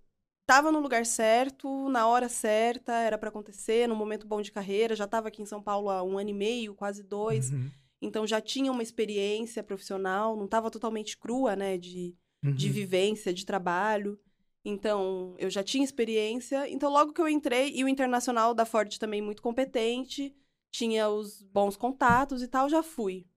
tava 0.45 0.71
no 0.71 0.79
lugar 0.79 1.05
certo, 1.05 1.89
na 1.89 2.07
hora 2.07 2.27
certa, 2.29 2.93
era 2.93 3.17
para 3.17 3.29
acontecer, 3.29 3.87
num 3.87 3.95
momento 3.95 4.27
bom 4.27 4.41
de 4.41 4.51
carreira. 4.51 4.95
Já 4.95 5.07
tava 5.07 5.27
aqui 5.27 5.41
em 5.41 5.45
São 5.45 5.61
Paulo 5.61 5.89
há 5.89 6.03
um 6.03 6.17
ano 6.17 6.29
e 6.29 6.33
meio, 6.33 6.75
quase 6.75 7.03
dois. 7.03 7.51
Uhum. 7.51 7.69
Então 8.01 8.25
já 8.25 8.41
tinha 8.41 8.71
uma 8.71 8.83
experiência 8.83 9.63
profissional, 9.63 10.35
não 10.35 10.47
tava 10.47 10.71
totalmente 10.71 11.17
crua, 11.17 11.55
né? 11.55 11.77
De, 11.77 12.15
Uhum. 12.43 12.53
de 12.55 12.69
vivência, 12.69 13.31
de 13.31 13.45
trabalho. 13.45 14.19
Então, 14.65 15.35
eu 15.37 15.49
já 15.49 15.63
tinha 15.63 15.83
experiência. 15.83 16.67
Então, 16.69 16.91
logo 16.91 17.13
que 17.13 17.21
eu 17.21 17.27
entrei, 17.27 17.71
e 17.75 17.83
o 17.83 17.87
internacional 17.87 18.53
da 18.53 18.65
Ford 18.65 18.97
também 18.97 19.21
muito 19.21 19.41
competente, 19.41 20.35
tinha 20.71 21.09
os 21.09 21.43
bons 21.43 21.75
contatos 21.77 22.41
e 22.41 22.47
tal, 22.47 22.69
já 22.69 22.81
fui. 22.81 23.27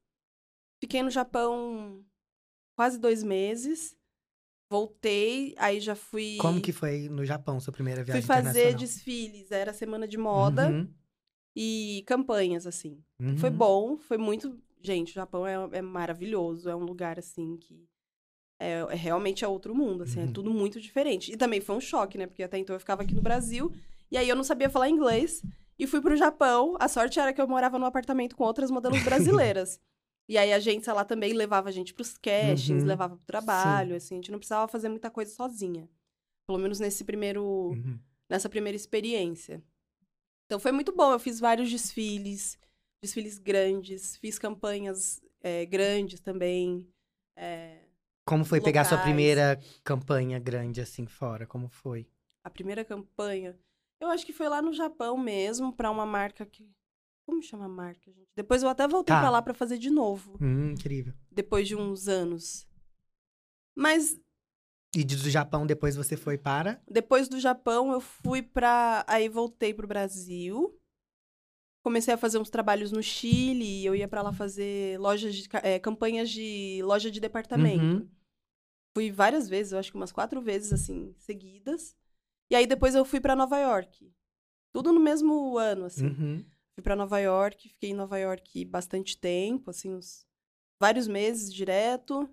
Fiquei 0.80 1.02
no 1.02 1.10
Japão 1.10 2.04
quase 2.76 2.98
dois 2.98 3.22
meses. 3.22 3.96
Voltei, 4.74 5.54
aí 5.56 5.78
já 5.78 5.94
fui. 5.94 6.36
Como 6.40 6.60
que 6.60 6.72
foi 6.72 7.08
no 7.08 7.24
Japão, 7.24 7.60
sua 7.60 7.72
primeira 7.72 8.00
Fui 8.02 8.06
viagem 8.06 8.26
fazer 8.26 8.70
internacional? 8.70 8.80
desfiles, 8.80 9.50
era 9.52 9.72
semana 9.72 10.08
de 10.08 10.18
moda 10.18 10.68
Uhum, 10.68 10.88
e 11.54 12.02
campanhas, 12.08 12.66
assim. 12.66 12.98
uhum. 13.20 13.36
Foi 13.36 13.50
bom, 13.50 13.96
foi 13.96 14.18
muito. 14.18 14.58
Gente, 14.82 15.12
o 15.12 15.14
Japão 15.14 15.46
é, 15.46 15.54
é 15.78 15.80
maravilhoso, 15.80 16.68
é 16.68 16.74
um 16.74 16.82
lugar 16.84 17.20
assim 17.20 17.56
que. 17.56 17.86
É, 18.58 18.80
é 18.90 18.94
realmente 18.96 19.44
é 19.44 19.48
outro 19.48 19.72
mundo, 19.76 20.02
assim, 20.02 20.20
Uhum. 20.20 20.28
é 20.28 20.32
tudo 20.32 20.50
muito 20.52 20.80
diferente. 20.80 21.32
E 21.32 21.36
também 21.36 21.60
foi 21.60 21.76
um 21.76 21.80
choque, 21.80 22.18
né? 22.18 22.26
Porque 22.26 22.42
até 22.42 22.58
então 22.58 22.74
eu 22.74 22.80
ficava 22.80 23.02
aqui 23.02 23.14
no 23.14 23.22
Brasil, 23.22 23.72
e 24.10 24.16
aí 24.16 24.28
eu 24.28 24.34
não 24.34 24.42
sabia 24.44 24.68
falar 24.68 24.88
inglês, 24.88 25.40
e 25.78 25.86
fui 25.86 26.00
pro 26.00 26.16
Japão. 26.16 26.76
A 26.80 26.88
sorte 26.88 27.20
era 27.20 27.32
que 27.32 27.40
eu 27.40 27.46
morava 27.46 27.78
num 27.78 27.86
apartamento 27.86 28.34
com 28.34 28.42
outras 28.42 28.72
modelos 28.72 29.02
brasileiras. 29.04 29.78
E 30.28 30.38
aí 30.38 30.52
a 30.52 30.56
agência 30.56 30.92
lá 30.92 31.04
também 31.04 31.32
levava 31.32 31.68
a 31.68 31.72
gente 31.72 31.92
pros 31.94 32.16
castings, 32.18 32.82
Uhum. 32.82 32.88
levava 32.88 33.16
pro 33.16 33.26
trabalho, 33.26 33.94
assim, 33.96 34.14
a 34.14 34.18
gente 34.18 34.30
não 34.32 34.38
precisava 34.38 34.66
fazer 34.68 34.88
muita 34.88 35.10
coisa 35.10 35.32
sozinha. 35.34 35.88
Pelo 36.46 36.58
menos 36.58 36.78
nesse 36.80 37.04
primeiro 37.04 37.44
Uhum. 37.44 37.98
nessa 38.28 38.48
primeira 38.48 38.76
experiência. 38.76 39.62
Então 40.46 40.58
foi 40.60 40.72
muito 40.72 40.94
bom. 40.94 41.12
Eu 41.12 41.18
fiz 41.18 41.40
vários 41.40 41.70
desfiles, 41.70 42.58
desfiles 43.02 43.38
grandes, 43.38 44.16
fiz 44.16 44.38
campanhas 44.38 45.22
é, 45.40 45.64
grandes 45.66 46.20
também. 46.20 46.86
é, 47.36 47.78
Como 48.26 48.44
foi 48.44 48.60
pegar 48.60 48.84
sua 48.84 48.96
locais. 48.96 49.06
primeira 49.14 49.58
campanha 49.82 50.38
grande 50.38 50.80
assim 50.80 51.06
fora? 51.06 51.46
Como 51.46 51.68
foi? 51.68 52.06
a 52.42 52.50
primeira 52.50 52.84
campanha, 52.84 53.58
eu 53.98 54.08
acho 54.08 54.24
que 54.26 54.32
foi 54.32 54.48
lá 54.50 54.60
no 54.60 54.72
Japão 54.72 55.16
mesmo, 55.16 55.72
para 55.72 55.90
uma 55.90 56.04
marca 56.06 56.44
que. 56.44 56.68
Como 57.26 57.42
chama 57.42 57.64
a 57.64 57.68
marca, 57.68 58.12
gente? 58.12 58.28
Depois 58.36 58.62
eu 58.62 58.68
até 58.68 58.86
voltei 58.86 59.14
Tá. 59.14 59.20
pra 59.20 59.30
lá 59.30 59.40
pra 59.40 59.54
fazer 59.54 59.78
de 59.78 59.88
novo, 59.90 60.36
Hum, 60.40 60.72
incrível. 60.72 61.14
depois 61.30 61.66
de 61.66 61.74
uns 61.74 62.06
anos. 62.08 62.66
Mas 63.76 64.20
E 64.96 65.02
do 65.04 65.28
Japão 65.28 65.66
depois 65.66 65.96
você 65.96 66.16
foi 66.16 66.38
para? 66.38 66.80
Depois 66.88 67.28
do 67.28 67.40
Japão, 67.40 67.90
eu 67.92 68.00
fui 68.00 68.40
pra. 68.42 69.04
Aí 69.08 69.28
voltei 69.28 69.74
pro 69.74 69.88
Brasil. 69.88 70.78
Comecei 71.82 72.14
a 72.14 72.16
fazer 72.16 72.38
uns 72.38 72.48
trabalhos 72.48 72.92
no 72.92 73.02
Chile. 73.02 73.84
Eu 73.84 73.96
ia 73.96 74.06
pra 74.06 74.22
lá 74.22 74.32
fazer 74.32 74.96
lojas 75.00 75.34
de, 75.34 75.48
eh, 75.64 75.80
campanhas 75.80 76.30
de 76.30 76.80
loja 76.84 77.10
de 77.10 77.18
departamento. 77.20 77.82
Uhum. 78.04 78.08
Fui 78.96 79.10
várias 79.10 79.48
vezes, 79.48 79.72
eu 79.72 79.78
acho 79.80 79.90
que 79.90 79.96
umas 79.96 80.12
quatro 80.12 80.40
vezes, 80.40 80.72
assim, 80.72 81.12
seguidas. 81.18 81.96
E 82.48 82.54
aí 82.54 82.64
depois 82.66 82.94
eu 82.94 83.04
fui 83.04 83.20
pra 83.20 83.34
Nova 83.34 83.58
York. 83.58 84.12
Tudo 84.72 84.92
no 84.92 85.00
mesmo 85.00 85.58
ano, 85.58 85.86
assim. 85.86 86.06
Uhum. 86.06 86.44
Fui 86.74 86.82
pra 86.82 86.96
Nova 86.96 87.18
York, 87.20 87.68
fiquei 87.68 87.90
em 87.90 87.94
Nova 87.94 88.18
York 88.18 88.64
bastante 88.64 89.16
tempo, 89.16 89.70
assim, 89.70 89.94
uns 89.94 90.26
vários 90.80 91.06
meses 91.06 91.52
direto. 91.52 92.28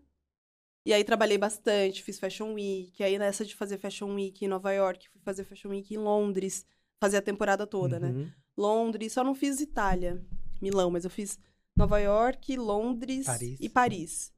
E 0.85 0.91
aí 0.93 1.03
trabalhei 1.03 1.37
bastante, 1.37 2.01
fiz 2.01 2.17
Fashion 2.19 2.53
Week. 2.53 3.03
Aí 3.03 3.19
nessa 3.19 3.45
de 3.45 3.55
fazer 3.55 3.77
Fashion 3.77 4.15
Week 4.15 4.43
em 4.43 4.47
Nova 4.47 4.71
York, 4.71 5.09
fui 5.09 5.21
fazer 5.21 5.43
Fashion 5.43 5.69
Week 5.69 5.93
em 5.93 5.97
Londres, 5.97 6.65
fazer 6.99 7.17
a 7.17 7.21
temporada 7.21 7.67
toda, 7.67 7.99
né? 7.99 8.09
Uhum. 8.09 8.31
Londres, 8.57 9.13
só 9.13 9.23
não 9.23 9.35
fiz 9.35 9.61
Itália, 9.61 10.25
Milão, 10.59 10.89
mas 10.89 11.03
eu 11.03 11.09
fiz 11.11 11.37
Nova 11.75 11.99
York, 11.99 12.57
Londres 12.57 13.27
Paris. 13.27 13.57
e 13.61 13.69
Paris. 13.69 14.33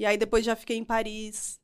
E 0.00 0.04
aí 0.04 0.18
depois 0.18 0.44
já 0.44 0.56
fiquei 0.56 0.76
em 0.76 0.84
Paris. 0.84 1.60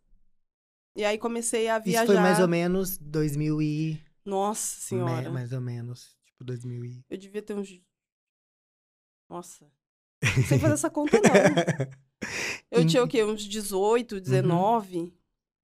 E 0.97 1.05
aí 1.05 1.19
comecei 1.19 1.69
a 1.69 1.79
viajar. 1.79 2.05
Isso 2.05 2.13
foi 2.13 2.23
mais 2.23 2.39
ou 2.39 2.49
menos 2.49 2.99
2000 2.99 3.61
e... 3.63 4.01
Nossa 4.25 4.81
senhora. 4.81 5.23
Me- 5.23 5.31
mais 5.31 5.53
ou 5.53 5.61
menos. 5.61 6.17
Tipo 6.39 6.45
2000 6.45 6.85
e... 6.85 7.05
Eu 7.11 7.19
devia 7.19 7.43
ter 7.43 7.55
uns. 7.55 7.81
Nossa. 9.29 9.67
Não 10.23 10.45
sei 10.45 10.59
fazer 10.59 10.75
essa 10.75 10.91
conta, 10.91 11.19
não. 11.21 11.99
Eu 12.71 12.87
tinha 12.87 13.03
o 13.03 13.09
quê? 13.09 13.25
Uns 13.25 13.43
18, 13.43 14.21
19? 14.21 15.13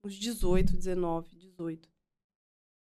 Uns 0.03 0.15
18, 0.15 0.75
19, 0.75 1.35
18. 1.35 1.89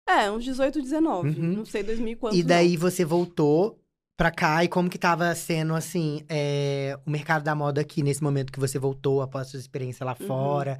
É, 0.08 0.30
uns 0.30 0.44
18, 0.44 0.80
19. 0.80 1.28
Uhum. 1.28 1.52
Não 1.58 1.64
sei 1.64 1.82
2000 1.82 2.08
e 2.12 2.16
quanto. 2.16 2.36
E 2.36 2.42
daí 2.42 2.72
não. 2.72 2.80
você 2.80 3.04
voltou 3.04 3.78
pra 4.16 4.30
cá 4.30 4.64
e 4.64 4.68
como 4.68 4.88
que 4.90 4.98
tava 4.98 5.32
sendo, 5.34 5.74
assim, 5.74 6.24
é, 6.28 6.98
o 7.06 7.10
mercado 7.10 7.42
da 7.44 7.54
moda 7.54 7.80
aqui 7.80 8.02
nesse 8.02 8.22
momento 8.22 8.52
que 8.52 8.58
você 8.60 8.78
voltou 8.78 9.20
após 9.22 9.48
sua 9.48 9.60
experiência 9.60 10.04
lá 10.04 10.16
Uhum. 10.18 10.26
fora? 10.26 10.78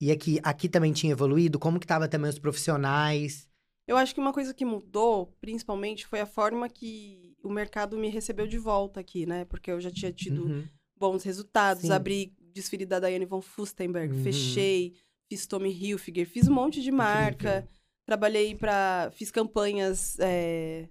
E 0.00 0.10
aqui, 0.10 0.40
aqui 0.42 0.68
também 0.68 0.92
tinha 0.92 1.12
evoluído? 1.12 1.58
Como 1.58 1.78
que 1.78 1.86
tava 1.86 2.08
também 2.08 2.30
os 2.30 2.38
profissionais? 2.38 3.49
Eu 3.90 3.96
acho 3.96 4.14
que 4.14 4.20
uma 4.20 4.32
coisa 4.32 4.54
que 4.54 4.64
mudou, 4.64 5.34
principalmente, 5.40 6.06
foi 6.06 6.20
a 6.20 6.26
forma 6.26 6.68
que 6.68 7.34
o 7.42 7.48
mercado 7.50 7.98
me 7.98 8.08
recebeu 8.08 8.46
de 8.46 8.56
volta 8.56 9.00
aqui, 9.00 9.26
né? 9.26 9.44
Porque 9.46 9.70
eu 9.70 9.80
já 9.80 9.90
tinha 9.90 10.12
tido 10.12 10.44
Uhum. 10.44 10.64
bons 10.96 11.24
resultados. 11.24 11.82
Sim. 11.82 11.90
Abri 11.92 12.32
desfile 12.54 12.86
da 12.86 13.00
Diane 13.00 13.24
von 13.26 13.40
Furstenberg, 13.42 14.14
Uhum. 14.14 14.22
fechei, 14.22 14.94
fiz 15.28 15.46
Tommy 15.46 15.70
Hilfiger, 15.72 16.26
fiz 16.28 16.46
um 16.46 16.54
monte 16.54 16.80
de 16.80 16.92
marca. 16.92 17.66
Trabalhei 18.06 18.54
para 18.54 19.10
fiz 19.12 19.30
campanhas, 19.30 20.16
é, 20.20 20.88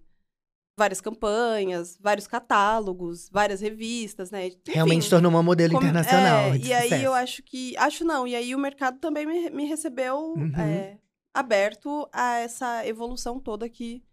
várias 0.78 1.02
campanhas, 1.02 1.98
vários 2.02 2.28
catálogos, 2.28 3.30
várias 3.30 3.62
revistas, 3.62 4.32
né? 4.32 4.48
Enfim, 4.48 4.60
Realmente 4.74 5.10
tornou 5.10 5.30
uma 5.32 5.44
modelo 5.44 5.74
como- 5.74 5.84
internacional. 5.86 6.54
é, 6.54 6.58
e 6.58 6.74
aí 6.74 6.84
sucesso. 6.84 7.04
eu 7.06 7.14
acho 7.14 7.44
que. 7.44 7.76
Acho 7.78 8.04
não, 8.06 8.28
e 8.28 8.36
aí 8.36 8.54
o 8.56 8.60
mercado 8.60 9.00
também 9.00 9.26
me, 9.26 9.50
me 9.50 9.66
recebeu 9.66 10.34
é, 10.58 10.98
aberto 11.34 12.08
a 12.12 12.38
essa 12.40 12.86
evolução 12.88 13.40
toda 13.40 13.70
que 13.70 14.04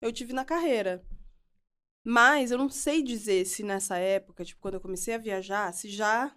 eu 0.00 0.12
tive 0.12 0.32
na 0.32 0.44
carreira. 0.44 1.04
Mas 2.06 2.50
eu 2.50 2.58
não 2.58 2.68
sei 2.68 3.02
dizer 3.02 3.46
se 3.46 3.62
nessa 3.62 3.96
época, 3.96 4.44
tipo, 4.44 4.60
quando 4.60 4.74
eu 4.74 4.80
comecei 4.80 5.14
a 5.14 5.18
viajar, 5.18 5.72
se 5.72 5.88
já 5.88 6.34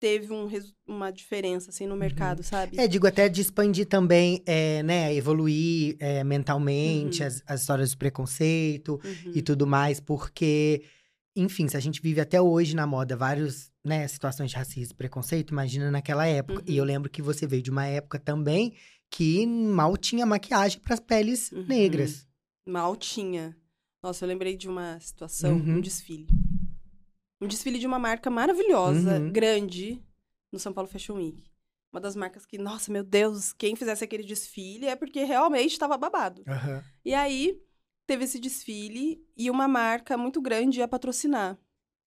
teve 0.00 0.32
um 0.32 0.48
uma 0.86 1.10
diferença, 1.10 1.70
assim, 1.70 1.86
no 1.86 1.96
mercado, 1.96 2.42
sabe? 2.42 2.78
É, 2.78 2.86
digo 2.86 3.06
até 3.06 3.28
de 3.28 3.40
expandir 3.40 3.86
também, 3.86 4.42
é, 4.44 4.82
né, 4.82 5.14
evoluir 5.14 5.96
é, 6.00 6.22
mentalmente 6.24 7.22
Uhum. 7.22 7.28
as, 7.28 7.42
as 7.46 7.60
histórias 7.60 7.90
de 7.92 7.96
preconceito 7.96 9.00
Uhum. 9.04 9.32
e 9.34 9.40
tudo 9.40 9.66
mais, 9.66 10.00
porque, 10.00 10.84
enfim, 11.36 11.68
se 11.68 11.76
a 11.76 11.80
gente 11.80 12.02
vive 12.02 12.20
até 12.20 12.40
hoje 12.40 12.74
na 12.74 12.86
moda 12.86 13.16
várias 13.16 13.72
né, 13.84 14.06
situações 14.08 14.50
de 14.50 14.56
racismo 14.56 14.92
e 14.92 14.96
preconceito, 14.96 15.52
imagina 15.52 15.90
naquela 15.90 16.26
época. 16.26 16.62
E 16.66 16.72
Uhum. 16.72 16.78
eu 16.78 16.84
lembro 16.84 17.08
que 17.08 17.22
você 17.22 17.46
veio 17.46 17.62
de 17.62 17.70
uma 17.70 17.86
época 17.86 18.18
também 18.18 18.74
que 19.16 19.46
mal 19.46 19.96
tinha 19.96 20.26
maquiagem 20.26 20.80
para 20.80 20.94
as 20.94 21.00
peles 21.00 21.52
Uhum. 21.52 21.64
negras. 21.66 22.26
Mal 22.66 22.96
tinha. 22.96 23.56
Nossa, 24.02 24.24
eu 24.24 24.28
lembrei 24.28 24.56
de 24.56 24.68
uma 24.68 24.98
situação, 24.98 25.54
Uhum. 25.56 25.76
um 25.76 25.80
desfile. 25.80 26.26
Um 27.40 27.46
desfile 27.46 27.78
de 27.78 27.86
uma 27.86 27.98
marca 27.98 28.28
maravilhosa, 28.28 29.20
Uhum. 29.20 29.30
grande, 29.32 30.02
no 30.52 30.58
São 30.58 30.72
Paulo 30.72 30.90
Fashion 30.90 31.14
Week. 31.16 31.48
Uma 31.92 32.00
das 32.00 32.16
marcas 32.16 32.44
que, 32.44 32.58
nossa, 32.58 32.90
meu 32.90 33.04
Deus, 33.04 33.52
quem 33.52 33.76
fizesse 33.76 34.02
aquele 34.02 34.24
desfile 34.24 34.86
é 34.86 34.96
porque 34.96 35.22
realmente 35.22 35.70
estava 35.72 35.96
babado. 35.96 36.42
E 37.04 37.14
aí, 37.14 37.56
teve 38.08 38.24
esse 38.24 38.40
desfile 38.40 39.24
e 39.36 39.48
uma 39.48 39.68
marca 39.68 40.16
muito 40.18 40.42
grande 40.42 40.80
ia 40.80 40.88
patrocinar. 40.88 41.56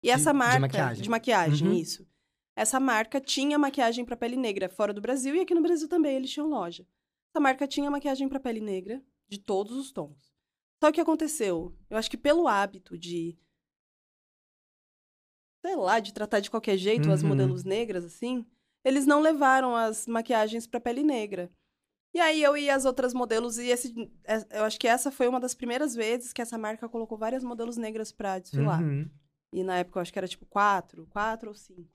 E 0.00 0.10
essa 0.10 0.30
de 0.30 0.38
marca. 0.38 0.60
maquiagem. 0.60 1.02
De 1.02 1.10
maquiagem, 1.10 1.68
Uhum. 1.68 1.74
isso. 1.74 2.06
Essa 2.56 2.78
marca 2.78 3.20
tinha 3.20 3.58
maquiagem 3.58 4.04
para 4.04 4.16
pele 4.16 4.36
negra 4.36 4.68
fora 4.68 4.92
do 4.92 5.00
Brasil 5.00 5.34
e 5.34 5.40
aqui 5.40 5.54
no 5.54 5.62
Brasil 5.62 5.88
também 5.88 6.16
eles 6.16 6.30
tinham 6.30 6.48
loja. 6.48 6.86
Essa 7.30 7.40
marca 7.40 7.66
tinha 7.66 7.90
maquiagem 7.90 8.28
para 8.28 8.38
pele 8.38 8.60
negra 8.60 9.02
de 9.28 9.38
todos 9.38 9.76
os 9.76 9.90
tons. 9.90 10.32
Só 10.82 10.88
que 10.88 10.92
o 10.92 10.94
que 10.94 11.00
aconteceu? 11.00 11.74
Eu 11.90 11.96
acho 11.96 12.10
que 12.10 12.16
pelo 12.16 12.46
hábito 12.46 12.96
de. 12.96 13.36
Sei 15.64 15.74
lá, 15.76 15.98
de 15.98 16.12
tratar 16.12 16.40
de 16.40 16.50
qualquer 16.50 16.76
jeito 16.76 17.10
as 17.10 17.22
Uhum. 17.22 17.30
modelos 17.30 17.64
negras, 17.64 18.04
assim, 18.04 18.44
eles 18.84 19.06
não 19.06 19.20
levaram 19.20 19.74
as 19.74 20.06
maquiagens 20.06 20.66
para 20.66 20.78
pele 20.80 21.02
negra. 21.02 21.50
E 22.14 22.20
aí 22.20 22.42
eu 22.42 22.56
e 22.56 22.70
as 22.70 22.84
outras 22.84 23.12
modelos, 23.14 23.58
e 23.58 23.68
esse, 23.68 23.92
é- 24.24 24.58
eu 24.60 24.64
acho 24.64 24.78
que 24.78 24.86
essa 24.86 25.10
foi 25.10 25.26
uma 25.26 25.40
das 25.40 25.54
primeiras 25.54 25.94
vezes 25.94 26.32
que 26.32 26.42
essa 26.42 26.56
marca 26.58 26.88
colocou 26.88 27.16
várias 27.18 27.42
modelos 27.42 27.76
negras 27.76 28.12
pra 28.12 28.38
desfilar. 28.38 28.82
Uhum. 28.82 29.10
E 29.52 29.64
na 29.64 29.78
época 29.78 29.98
eu 29.98 30.02
acho 30.02 30.12
que 30.12 30.18
era 30.18 30.28
tipo 30.28 30.44
quatro, 30.46 31.06
quatro 31.08 31.48
ou 31.48 31.54
cinco. 31.54 31.90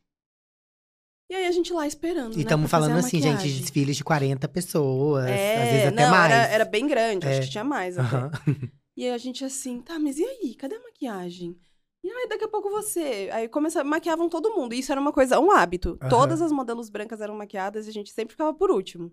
E 1.29 1.35
aí 1.35 1.45
a 1.45 1.51
gente 1.51 1.71
lá 1.71 1.85
esperando. 1.85 2.33
E 2.33 2.37
né, 2.37 2.41
estamos 2.41 2.69
fazer 2.71 2.87
falando 2.87 3.05
assim, 3.05 3.21
gente, 3.21 3.43
de 3.47 3.59
desfiles 3.59 3.97
de 3.97 4.03
40 4.03 4.47
pessoas, 4.47 5.25
É, 5.27 5.61
às 5.63 5.69
vezes 5.69 5.87
até 5.87 6.03
não, 6.03 6.09
mais. 6.11 6.33
Era, 6.33 6.47
era 6.51 6.65
bem 6.65 6.87
grande, 6.87 7.27
É. 7.27 7.31
acho 7.31 7.41
que 7.41 7.49
tinha 7.51 7.63
mais 7.63 7.97
até. 7.97 8.15
Aham. 8.15 8.31
E 8.97 9.05
aí 9.05 9.11
a 9.11 9.17
gente 9.17 9.45
assim, 9.45 9.79
tá, 9.81 9.97
mas 9.97 10.17
e 10.17 10.25
aí? 10.25 10.53
Cadê 10.55 10.75
a 10.75 10.79
maquiagem? 10.83 11.57
E 12.03 12.09
aí, 12.11 12.27
daqui 12.27 12.43
a 12.43 12.49
pouco 12.49 12.69
você. 12.69 13.29
Aí 13.31 13.47
começa, 13.47 13.81
maquiavam 13.81 14.27
todo 14.27 14.53
mundo. 14.53 14.73
E 14.73 14.79
isso 14.79 14.91
era 14.91 14.99
uma 14.99 15.13
coisa, 15.13 15.39
um 15.39 15.51
hábito. 15.51 15.97
Aham. 16.01 16.09
Todas 16.09 16.41
as 16.41 16.51
modelos 16.51 16.89
brancas 16.89 17.21
eram 17.21 17.33
maquiadas 17.37 17.85
e 17.87 17.89
a 17.91 17.93
gente 17.93 18.11
sempre 18.11 18.33
ficava 18.33 18.53
por 18.53 18.69
último. 18.71 19.09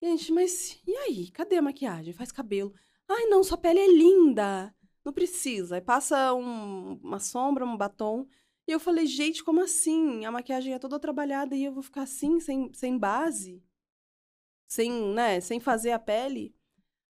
E 0.00 0.06
a 0.06 0.10
gente, 0.10 0.30
mas 0.32 0.78
e 0.86 0.96
aí? 0.98 1.30
Cadê 1.32 1.56
a 1.56 1.62
maquiagem? 1.62 2.12
Faz 2.12 2.30
cabelo. 2.30 2.72
Ai, 3.08 3.24
não, 3.24 3.42
sua 3.42 3.56
pele 3.58 3.80
é 3.80 3.88
linda. 3.88 4.72
Não 5.04 5.12
precisa. 5.12 5.74
Aí 5.74 5.80
passa 5.80 6.32
um- 6.32 7.00
uma 7.02 7.18
sombra, 7.18 7.64
um 7.64 7.76
batom. 7.76 8.24
E 8.66 8.72
eu 8.72 8.78
falei, 8.80 9.06
gente, 9.06 9.42
como 9.42 9.60
assim? 9.60 10.24
A 10.24 10.30
maquiagem 10.30 10.72
é 10.72 10.78
toda 10.78 10.98
trabalhada 10.98 11.54
e 11.56 11.64
eu 11.64 11.72
vou 11.72 11.82
ficar 11.82 12.02
assim, 12.02 12.38
sem, 12.40 12.72
sem 12.72 12.96
base? 12.98 13.62
Sem, 14.68 14.90
né, 15.12 15.40
sem 15.40 15.60
fazer 15.60 15.90
a 15.90 15.98
pele? 15.98 16.54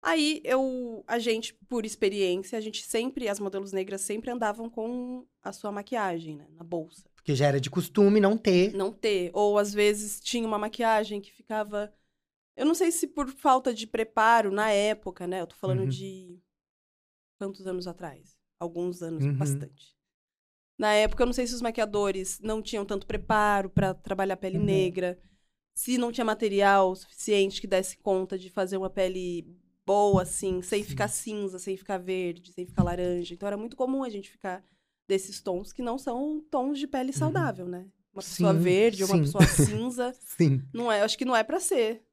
Aí 0.02 0.42
eu, 0.44 1.04
a 1.08 1.18
gente, 1.18 1.54
por 1.68 1.86
experiência, 1.86 2.58
a 2.58 2.62
gente 2.62 2.84
sempre, 2.84 3.28
as 3.28 3.40
modelos 3.40 3.72
negras 3.72 4.02
sempre 4.02 4.30
andavam 4.30 4.70
com 4.70 5.26
a 5.42 5.52
sua 5.52 5.72
maquiagem, 5.72 6.36
né, 6.38 6.48
na 6.52 6.64
bolsa. 6.64 7.10
Porque 7.16 7.34
já 7.34 7.48
era 7.48 7.60
de 7.60 7.70
costume 7.70 8.20
não 8.20 8.38
ter. 8.38 8.74
Não 8.74 8.94
ter. 8.94 9.32
Ou 9.34 9.58
às 9.58 9.74
vezes 9.74 10.20
tinha 10.20 10.48
uma 10.48 10.60
maquiagem 10.60 11.20
que 11.20 11.32
ficava. 11.34 11.92
Eu 12.56 12.66
não 12.66 12.76
sei 12.76 12.92
se 12.92 13.08
por 13.08 13.28
falta 13.30 13.74
de 13.74 13.86
preparo 13.88 14.52
na 14.52 14.72
época, 14.72 15.26
né? 15.28 15.42
Eu 15.42 15.48
tô 15.48 15.56
falando 15.56 15.82
Uhum. 15.82 15.88
de 15.90 16.40
quantos 17.40 17.66
anos 17.68 17.86
atrás? 17.88 18.38
Alguns 18.60 19.02
anos, 19.02 19.26
Uhum. 19.26 19.34
bastante. 19.38 19.97
Na 20.78 20.94
época, 20.94 21.24
eu 21.24 21.26
não 21.26 21.34
sei 21.34 21.48
se 21.48 21.54
os 21.56 21.62
maquiadores 21.62 22.40
não 22.42 22.62
tinham 22.62 22.86
tanto 22.86 23.08
preparo 23.08 23.70
pra 23.70 23.94
trabalhar 23.94 24.36
a 24.36 24.38
pele 24.38 24.58
Uhum. 24.58 24.66
negra, 24.66 25.20
se 25.74 25.98
não 25.98 26.12
tinha 26.12 26.26
material 26.26 26.96
suficiente 26.96 27.60
que 27.62 27.68
desse 27.68 27.98
conta 27.98 28.38
de 28.38 28.50
fazer 28.50 28.78
uma 28.78 28.90
pele 28.90 29.48
boa, 29.86 30.22
assim, 30.24 30.62
sem 30.62 30.84
Sim. 30.84 30.90
ficar 30.90 31.08
cinza, 31.08 31.58
sem 31.60 31.78
ficar 31.78 31.98
verde, 31.98 32.52
sem 32.54 32.66
ficar 32.66 32.84
laranja. 32.84 33.34
Então 33.34 33.48
era 33.48 33.58
muito 33.58 33.76
comum 33.76 34.04
a 34.04 34.10
gente 34.10 34.30
ficar 34.30 34.64
desses 35.08 35.42
tons 35.42 35.72
que 35.72 35.82
não 35.82 35.98
são 35.98 36.42
tons 36.52 36.78
de 36.78 36.88
pele 36.88 37.14
saudável, 37.14 37.68
né? 37.68 37.86
Uma 38.14 38.22
pessoa 38.22 38.52
Uhum. 38.54 38.60
Sim, 38.60 38.64
verde, 38.64 39.04
uma 39.04 39.16
sim. 39.16 39.22
pessoa 39.22 39.44
cinza, 39.48 40.14
Sim. 40.20 40.62
não 40.74 40.92
é, 40.92 41.00
eu 41.02 41.06
acho 41.06 41.18
que 41.18 41.26
não 41.26 41.36
é 41.36 41.44
pra 41.44 41.60
ser. 41.60 42.04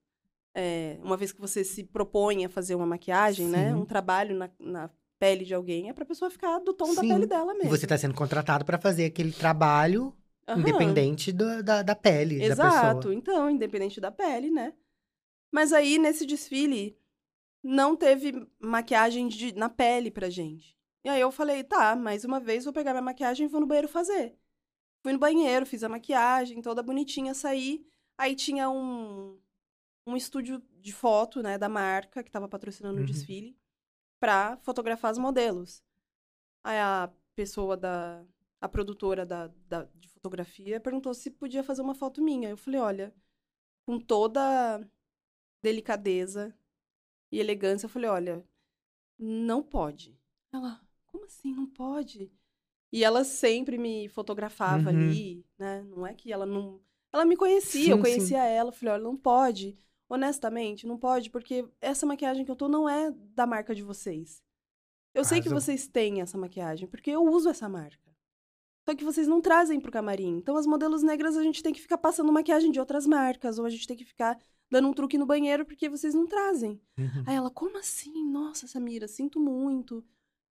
É, 0.54 0.98
uma 1.02 1.16
vez 1.16 1.32
que 1.32 1.40
você 1.40 1.64
se 1.64 1.82
propõe 1.84 2.44
a 2.44 2.48
fazer 2.48 2.74
uma 2.76 2.86
maquiagem, 2.86 3.48
né? 3.48 3.72
Sim. 3.72 3.80
Um 3.80 3.84
trabalho 3.86 4.36
na, 4.36 4.50
na 4.60 4.90
pele 5.24 5.44
de 5.44 5.54
alguém, 5.54 5.88
é 5.88 5.92
pra 5.92 6.04
pessoa 6.04 6.30
ficar 6.30 6.58
do 6.58 6.72
tom 6.74 6.94
da 6.94 7.00
Sim. 7.00 7.08
pele 7.08 7.26
dela 7.26 7.54
E 7.54 7.58
mesmo. 7.58 7.70
você 7.70 7.86
tá 7.86 7.96
sendo 7.96 8.14
contratado 8.14 8.64
pra 8.64 8.78
fazer 8.78 9.06
aquele 9.06 9.32
trabalho 9.32 10.14
Aham. 10.46 10.60
independente 10.60 11.32
do- 11.32 11.62
da, 11.62 11.82
da 11.82 11.94
pele 11.94 12.38
da 12.38 12.44
Exato, 12.46 12.96
pessoa. 12.98 13.14
então, 13.14 13.50
independente 13.50 14.00
da 14.00 14.10
pele, 14.12 14.50
né? 14.50 14.74
Mas 15.50 15.72
aí, 15.72 15.98
nesse 15.98 16.26
desfile, 16.26 16.98
não 17.62 17.96
teve 17.96 18.46
maquiagem 18.60 19.28
de- 19.28 19.54
na 19.54 19.68
pele 19.68 20.10
pra 20.10 20.28
gente. 20.28 20.76
E 21.04 21.08
aí 21.08 21.20
eu 21.20 21.30
falei, 21.32 21.62
tá, 21.64 21.94
mais 21.96 22.24
uma 22.24 22.40
vez 22.40 22.64
vou 22.64 22.72
pegar 22.72 22.92
minha 22.92 23.02
maquiagem 23.02 23.46
e 23.46 23.48
vou 23.48 23.60
no 23.60 23.66
banheiro 23.66 23.88
fazer. 23.88 24.36
Fui 25.02 25.12
no 25.12 25.18
banheiro, 25.18 25.64
fiz 25.66 25.82
a 25.84 25.88
maquiagem, 25.88 26.60
toda 26.62 26.82
bonitinha, 26.82 27.34
saí. 27.34 27.84
Aí 28.18 28.34
tinha 28.34 28.68
um, 28.70 29.38
um 30.06 30.16
estúdio 30.16 30.62
de 30.80 30.92
foto, 30.92 31.42
né, 31.42 31.56
da 31.58 31.68
marca, 31.68 32.22
que 32.22 32.30
tava 32.30 32.48
patrocinando 32.48 32.98
Uhum. 32.98 33.02
o 33.04 33.06
desfile, 33.06 33.56
pra 34.24 34.56
fotografar 34.62 35.12
os 35.12 35.18
modelos. 35.18 35.82
Aí 36.64 36.78
a 36.78 37.10
pessoa 37.36 37.76
da. 37.76 38.24
A 38.60 38.68
produtora 38.68 39.26
da, 39.26 39.48
da- 39.68 39.88
de 39.94 40.08
fotografia 40.08 40.80
perguntou 40.80 41.14
se 41.14 41.30
podia 41.30 41.62
fazer 41.64 41.82
uma 41.82 41.94
foto 41.94 42.22
minha. 42.22 42.50
Eu 42.50 42.56
falei, 42.56 42.80
olha, 42.80 43.14
com 43.86 43.98
toda 44.00 44.80
delicadeza 45.62 46.54
e 47.32 47.40
elegância, 47.40 47.86
eu 47.86 47.90
falei, 47.90 48.10
olha, 48.10 48.44
não 49.18 49.62
pode. 49.62 50.18
Ela, 50.52 50.80
como 51.06 51.24
assim 51.26 51.52
não 51.54 51.66
pode? 51.66 52.32
E 52.92 53.04
ela 53.04 53.24
sempre 53.24 53.78
me 53.78 54.08
fotografava 54.08 54.90
Uhum. 54.90 54.90
ali, 54.90 55.44
né? 55.58 55.82
Não 55.84 56.06
é 56.06 56.14
que 56.14 56.32
ela 56.32 56.46
não. 56.46 56.80
Ela 57.12 57.24
me 57.24 57.36
conhecia, 57.36 57.92
eu 57.92 57.98
Sim, 57.98 58.00
conhecia 58.00 58.44
ela. 58.44 58.70
Eu 58.70 58.74
falei, 58.74 58.94
olha, 58.94 59.04
não 59.04 59.16
pode. 59.16 59.78
Honestamente, 60.08 60.86
não 60.86 60.98
pode, 60.98 61.30
porque 61.30 61.66
essa 61.80 62.04
maquiagem 62.06 62.44
que 62.44 62.50
eu 62.50 62.56
tô 62.56 62.68
não 62.68 62.88
é 62.88 63.10
da 63.10 63.46
marca 63.46 63.74
de 63.74 63.82
vocês. 63.82 64.42
Eu 65.14 65.24
sei 65.24 65.40
que 65.40 65.48
Arrasou. 65.48 65.60
vocês 65.60 65.86
têm 65.86 66.20
essa 66.20 66.36
maquiagem, 66.36 66.88
porque 66.88 67.10
eu 67.10 67.24
uso 67.24 67.48
essa 67.48 67.68
marca. 67.68 68.14
Só 68.86 68.94
que 68.94 69.04
vocês 69.04 69.26
não 69.26 69.40
trazem 69.40 69.80
pro 69.80 69.90
camarim. 69.90 70.36
Então, 70.36 70.56
as 70.56 70.66
modelos 70.66 71.02
negras, 71.02 71.36
a 71.36 71.42
gente 71.42 71.62
tem 71.62 71.72
que 71.72 71.80
ficar 71.80 71.96
passando 71.96 72.30
maquiagem 72.32 72.70
de 72.70 72.78
outras 72.78 73.06
marcas, 73.06 73.58
ou 73.58 73.64
a 73.64 73.70
gente 73.70 73.86
tem 73.86 73.96
que 73.96 74.04
ficar 74.04 74.38
dando 74.70 74.88
um 74.88 74.92
truque 74.92 75.16
no 75.16 75.24
banheiro, 75.24 75.64
porque 75.64 75.88
vocês 75.88 76.14
não 76.14 76.26
trazem. 76.26 76.80
Uhum. 76.98 77.24
Aí 77.26 77.34
ela, 77.34 77.50
como 77.50 77.78
assim? 77.78 78.28
Nossa, 78.30 78.66
Samira, 78.66 79.08
sinto 79.08 79.40
muito. 79.40 80.04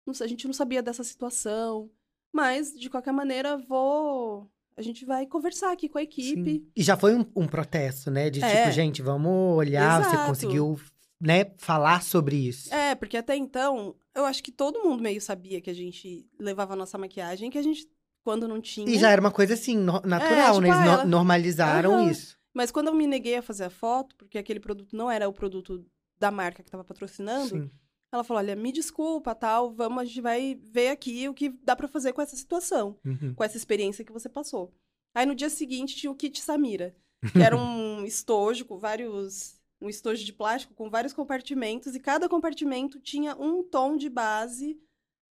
Não 0.05 0.13
a 0.19 0.27
gente 0.27 0.47
não 0.47 0.53
sabia 0.53 0.81
dessa 0.81 1.03
situação. 1.03 1.91
Mas, 2.31 2.73
de 2.73 2.89
qualquer 2.89 3.11
maneira, 3.11 3.57
vou. 3.57 4.49
A 4.75 4.81
gente 4.81 5.05
vai 5.05 5.25
conversar 5.25 5.71
aqui 5.71 5.87
com 5.87 5.97
a 5.97 6.03
equipe. 6.03 6.51
Sim. 6.51 6.67
E 6.75 6.81
já 6.83 6.97
foi 6.97 7.15
um, 7.15 7.25
um 7.35 7.47
protesto, 7.47 8.09
né? 8.09 8.29
De 8.29 8.43
É. 8.43 8.61
tipo, 8.63 8.71
gente, 8.71 9.01
vamos 9.01 9.55
olhar, 9.57 10.03
você 10.03 10.09
Exato. 10.15 10.25
conseguiu, 10.29 10.79
né, 11.21 11.51
falar 11.57 12.01
sobre 12.03 12.35
isso. 12.35 12.73
É, 12.73 12.95
porque 12.95 13.15
até 13.17 13.35
então, 13.35 13.95
eu 14.15 14.25
acho 14.25 14.43
que 14.43 14.51
todo 14.51 14.81
mundo 14.83 15.01
meio 15.01 15.21
sabia 15.21 15.61
que 15.61 15.69
a 15.69 15.73
gente 15.75 16.25
levava 16.39 16.73
a 16.73 16.75
nossa 16.75 16.97
maquiagem, 16.97 17.49
que 17.49 17.57
a 17.57 17.61
gente, 17.63 17.87
quando 18.23 18.47
não 18.47 18.59
tinha. 18.59 18.89
E 18.89 18.97
já 18.97 19.09
era 19.09 19.21
uma 19.21 19.31
coisa 19.31 19.53
assim, 19.53 19.77
no- 19.77 20.01
natural, 20.01 20.55
tipo, 20.55 20.61
né? 20.61 20.67
Eles 20.69 20.79
ah, 20.79 20.85
ela- 20.85 21.05
normalizaram 21.05 21.93
Aham. 21.99 22.11
isso. 22.11 22.37
Mas 22.53 22.71
quando 22.71 22.87
eu 22.87 22.93
me 22.95 23.07
neguei 23.07 23.37
a 23.37 23.41
fazer 23.41 23.63
a 23.65 23.69
foto, 23.69 24.15
porque 24.15 24.37
aquele 24.37 24.59
produto 24.59 24.95
não 24.95 25.09
era 25.09 25.27
o 25.27 25.33
produto 25.33 25.85
da 26.19 26.29
marca 26.31 26.61
que 26.63 26.67
estava 26.69 26.83
patrocinando, 26.83 27.49
Sim. 27.49 27.71
Ela 28.15 28.23
falou: 28.23 28.39
olha, 28.41 28.55
me 28.55 28.71
desculpa, 28.71 29.33
tal, 29.35 29.71
vamos, 29.73 29.99
a 30.01 30.05
gente 30.05 30.21
vai 30.21 30.55
ver 30.61 30.89
aqui 30.89 31.27
o 31.27 31.33
que 31.33 31.49
dá 31.49 31.75
pra 31.75 31.87
fazer 31.87 32.13
com 32.13 32.21
essa 32.21 32.35
situação. 32.35 32.97
Uhum. 33.05 33.33
com 33.35 33.43
essa 33.43 33.57
experiência 33.57 34.03
que 34.05 34.11
você 34.11 34.29
passou. 34.29 34.73
Aí 35.15 35.25
no 35.25 35.35
dia 35.35 35.49
seguinte 35.49 35.95
tinha 35.95 36.11
o 36.11 36.15
kit 36.15 36.39
Samira, 36.41 36.95
que 37.31 37.39
era 37.41 37.55
um 37.57 38.03
estojo 38.05 38.65
com 38.65 38.77
vários. 38.77 39.61
Um 39.81 39.89
estojo 39.89 40.23
de 40.23 40.31
plástico 40.31 40.73
com 40.73 40.89
vários 40.89 41.11
compartimentos, 41.11 41.93
e 41.93 41.99
cada 41.99 42.29
compartimento 42.29 43.01
tinha 43.01 43.35
um 43.35 43.61
tom 43.61 43.97
de 43.97 44.09
base 44.09 44.79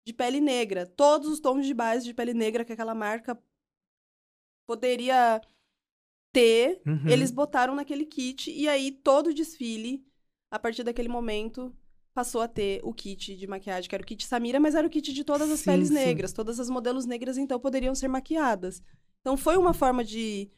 de 0.06 0.12
pele 0.14 0.42
negra. 0.42 0.86
Todos 0.86 1.30
os 1.30 1.40
tons 1.40 1.66
de 1.66 1.74
base 1.74 2.04
de 2.04 2.14
pele 2.14 2.34
negra 2.34 2.66
que 2.66 2.74
aquela 2.74 2.94
marca 2.94 3.42
poderia 4.68 5.42
ter, 6.34 6.82
Uhum. 6.86 7.08
eles 7.10 7.32
botaram 7.32 7.76
naquele 7.76 8.06
kit. 8.06 8.52
E 8.52 8.68
aí 8.68 8.92
todo 8.92 9.28
o 9.28 9.34
desfile, 9.34 10.06
a 10.52 10.60
partir 10.60 10.84
daquele 10.84 11.10
momento, 11.10 11.74
passou 12.14 12.42
a 12.42 12.48
ter 12.48 12.82
o 12.84 12.94
kit 12.94 13.36
de 13.36 13.48
maquiagem, 13.48 13.90
que 13.90 13.96
era 13.96 14.04
o 14.04 14.06
kit 14.06 14.26
Samira, 14.26 14.60
mas 14.60 14.76
era 14.76 14.86
o 14.86 14.90
kit 14.90 15.14
de 15.14 15.24
todas 15.24 15.50
as 15.50 15.60
Sim, 15.60 15.66
peles 15.72 15.88
sim. 15.88 15.94
negras. 15.94 16.34
Todas 16.34 16.60
as 16.60 16.70
modelos 16.70 17.06
negras, 17.06 17.38
então, 17.38 17.60
poderiam 17.60 17.96
ser 17.96 18.08
maquiadas. 18.08 18.82
Então 19.22 19.38
foi 19.38 19.56
uma 19.58 19.74
forma 19.74 20.04
de. 20.04 20.50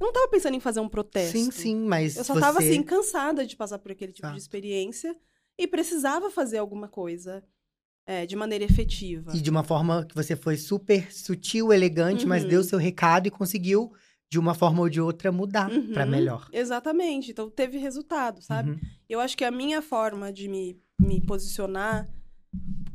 Eu 0.00 0.06
não 0.06 0.12
tava 0.12 0.28
pensando 0.28 0.54
em 0.54 0.60
fazer 0.60 0.80
um 0.80 0.88
protesto. 0.88 1.36
Sim, 1.36 1.50
sim, 1.50 1.76
mas 1.76 2.16
Eu 2.16 2.24
só 2.24 2.34
você... 2.34 2.40
tava, 2.40 2.58
assim, 2.60 2.82
cansada 2.82 3.44
de 3.46 3.56
passar 3.56 3.78
por 3.78 3.90
aquele 3.90 4.12
tipo 4.12 4.26
Exato. 4.26 4.36
de 4.36 4.42
experiência 4.42 5.16
e 5.58 5.66
precisava 5.66 6.30
fazer 6.30 6.58
alguma 6.58 6.86
coisa 6.88 7.42
é, 8.06 8.24
de 8.24 8.36
maneira 8.36 8.64
efetiva. 8.64 9.32
E 9.36 9.40
de 9.40 9.50
uma 9.50 9.64
forma 9.64 10.04
que 10.06 10.14
você 10.14 10.36
foi 10.36 10.56
super 10.56 11.12
sutil, 11.12 11.72
elegante, 11.72 12.24
mas 12.26 12.42
Uhum. 12.44 12.48
deu 12.48 12.62
seu 12.64 12.78
recado 12.78 13.26
e 13.26 13.30
conseguiu, 13.30 13.92
de 14.30 14.38
uma 14.38 14.54
forma 14.54 14.80
ou 14.80 14.88
de 14.88 15.00
outra, 15.00 15.32
mudar 15.32 15.70
Uhum, 15.70 16.10
melhor. 16.10 16.48
Exatamente. 16.52 17.30
Então 17.30 17.50
teve 17.50 17.78
resultado, 17.78 18.42
sabe? 18.42 18.70
Uhum. 18.70 18.80
Eu 19.08 19.20
acho 19.20 19.36
que 19.36 19.44
a 19.44 19.50
minha 19.50 19.80
forma 19.80 20.32
de 20.32 20.48
me, 20.48 20.80
me 21.00 21.20
posicionar 21.24 22.08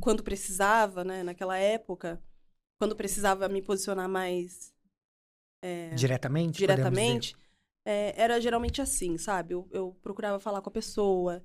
quando 0.00 0.22
precisava, 0.22 1.02
né, 1.02 1.22
naquela 1.22 1.56
época, 1.56 2.22
quando 2.78 2.94
precisava 2.94 3.48
me 3.48 3.62
posicionar 3.62 4.08
mais 4.08 4.72
Diretamente? 5.94 6.60
podemos 6.60 6.90
dizer? 6.90 6.92
diretamente, 6.92 7.36
é, 7.84 8.14
era 8.16 8.40
geralmente 8.40 8.82
assim, 8.82 9.16
sabe? 9.18 9.54
Eu, 9.54 9.68
eu 9.72 9.96
procurava 10.02 10.38
falar 10.38 10.60
com 10.60 10.68
a 10.68 10.72
pessoa, 10.72 11.44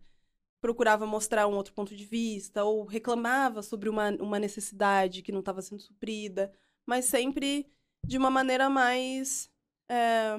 procurava 0.61 1.05
mostrar 1.05 1.47
um 1.47 1.55
outro 1.55 1.73
ponto 1.73 1.95
de 1.95 2.05
vista, 2.05 2.63
ou 2.63 2.85
reclamava 2.85 3.61
sobre 3.61 3.89
uma, 3.89 4.09
uma 4.11 4.39
necessidade 4.39 5.21
que 5.21 5.31
não 5.31 5.39
estava 5.39 5.61
sendo 5.61 5.81
suprida, 5.81 6.53
mas 6.85 7.05
sempre 7.05 7.67
de 8.05 8.17
uma 8.17 8.29
maneira 8.29 8.69
mais. 8.69 9.48
É, 9.89 10.37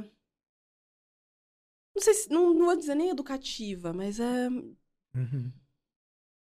Não 1.95 2.03
sei 2.03 2.15
se. 2.15 2.31
Não, 2.31 2.55
não 2.55 2.67
vou 2.67 2.77
dizer 2.77 2.95
nem 2.95 3.11
educativa, 3.11 3.93
mas 3.93 4.19
é. 4.21 4.49
Uhum. 4.49 5.53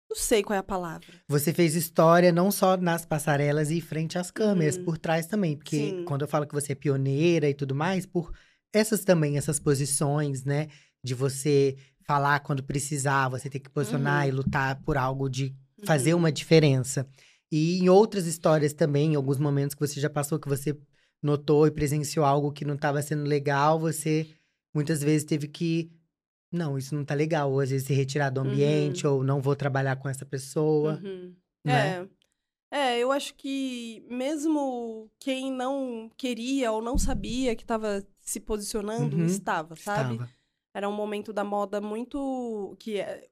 Não 0.09 0.15
sei 0.17 0.43
qual 0.43 0.55
é 0.55 0.59
a 0.59 0.63
palavra. 0.63 1.07
Você 1.27 1.53
fez 1.53 1.73
história 1.73 2.33
não 2.33 2.51
só 2.51 2.75
nas 2.75 3.05
passarelas 3.05 3.71
e 3.71 3.79
frente 3.79 4.17
às 4.17 4.29
câmeras, 4.29 4.75
Uhum. 4.77 4.83
por 4.83 4.97
trás 4.97 5.25
também. 5.25 5.55
Porque 5.55 5.77
Sim. 5.77 6.03
quando 6.05 6.23
eu 6.23 6.27
falo 6.27 6.45
que 6.45 6.53
você 6.53 6.73
é 6.73 6.75
pioneira 6.75 7.49
e 7.49 7.53
tudo 7.53 7.73
mais, 7.73 8.05
por 8.05 8.33
essas 8.73 9.05
também, 9.05 9.37
essas 9.37 9.57
posições, 9.59 10.43
né? 10.43 10.67
De 11.01 11.15
você 11.15 11.77
falar 12.05 12.41
quando 12.41 12.61
precisar, 12.61 13.29
você 13.29 13.49
ter 13.49 13.59
que 13.61 13.69
posicionar 13.69 14.23
Uhum. 14.23 14.27
e 14.29 14.31
lutar 14.31 14.81
por 14.83 14.97
algo 14.97 15.29
de 15.29 15.55
fazer 15.85 16.13
Uhum. 16.13 16.19
uma 16.19 16.31
diferença. 16.31 17.07
E 17.49 17.79
em 17.79 17.87
outras 17.89 18.25
histórias 18.25 18.73
também, 18.73 19.13
em 19.13 19.15
alguns 19.15 19.37
momentos 19.37 19.73
que 19.75 19.85
você 19.87 19.99
já 19.99 20.09
passou, 20.09 20.37
que 20.39 20.47
você 20.49 20.77
notou 21.21 21.67
e 21.67 21.71
presenciou 21.71 22.25
algo 22.25 22.51
que 22.51 22.65
não 22.65 22.75
estava 22.75 23.01
sendo 23.01 23.23
legal, 23.23 23.79
você 23.79 24.27
muitas 24.73 25.01
vezes 25.03 25.23
teve 25.25 25.47
que. 25.47 25.91
Não, 26.51 26.77
isso 26.77 26.93
não 26.95 27.05
tá 27.05 27.13
legal. 27.13 27.51
Ou 27.51 27.59
às 27.61 27.69
vezes 27.69 27.87
se 27.87 27.93
retirar 27.93 28.29
do 28.29 28.41
ambiente, 28.41 29.05
ou 29.07 29.23
não 29.23 29.39
vou 29.41 29.55
trabalhar 29.55 29.95
com 29.97 30.09
essa 30.09 30.25
pessoa. 30.25 30.99
Uhum. 31.03 31.35
né? 31.65 32.01
É. 32.01 32.07
É, 32.73 32.97
eu 32.99 33.11
acho 33.11 33.35
que 33.35 34.01
mesmo 34.09 35.11
quem 35.19 35.51
não 35.51 36.09
queria 36.15 36.71
ou 36.71 36.81
não 36.81 36.97
sabia 36.97 37.53
que 37.53 37.63
estava 37.63 38.01
se 38.21 38.39
posicionando, 38.39 39.17
Uhum. 39.17 39.25
estava, 39.25 39.75
sabe? 39.75 40.13
Estava. 40.13 40.31
Era 40.73 40.87
um 40.87 40.93
momento 40.93 41.33
da 41.33 41.43
moda 41.43 41.81
muito. 41.81 42.73
que 42.79 42.97
é, 42.99 43.27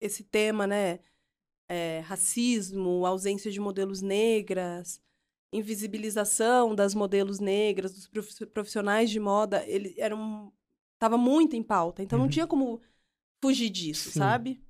esse 0.00 0.24
tema, 0.24 0.66
né? 0.66 1.00
É, 1.70 2.00
racismo, 2.06 3.04
ausência 3.04 3.50
de 3.50 3.60
modelos 3.60 4.00
negras, 4.00 5.02
invisibilização 5.52 6.74
das 6.74 6.94
modelos 6.94 7.40
negras, 7.40 7.92
dos 7.92 8.38
profissionais 8.52 9.10
de 9.10 9.18
moda, 9.18 9.64
ele 9.66 9.94
era 9.98 10.14
um, 10.14 10.50
tava 10.98 11.16
muito 11.16 11.56
em 11.56 11.62
pauta. 11.62 12.02
Então 12.02 12.18
uhum. 12.18 12.24
não 12.24 12.30
tinha 12.30 12.46
como 12.46 12.80
fugir 13.42 13.70
disso, 13.70 14.10
Sim. 14.10 14.18
sabe? 14.18 14.62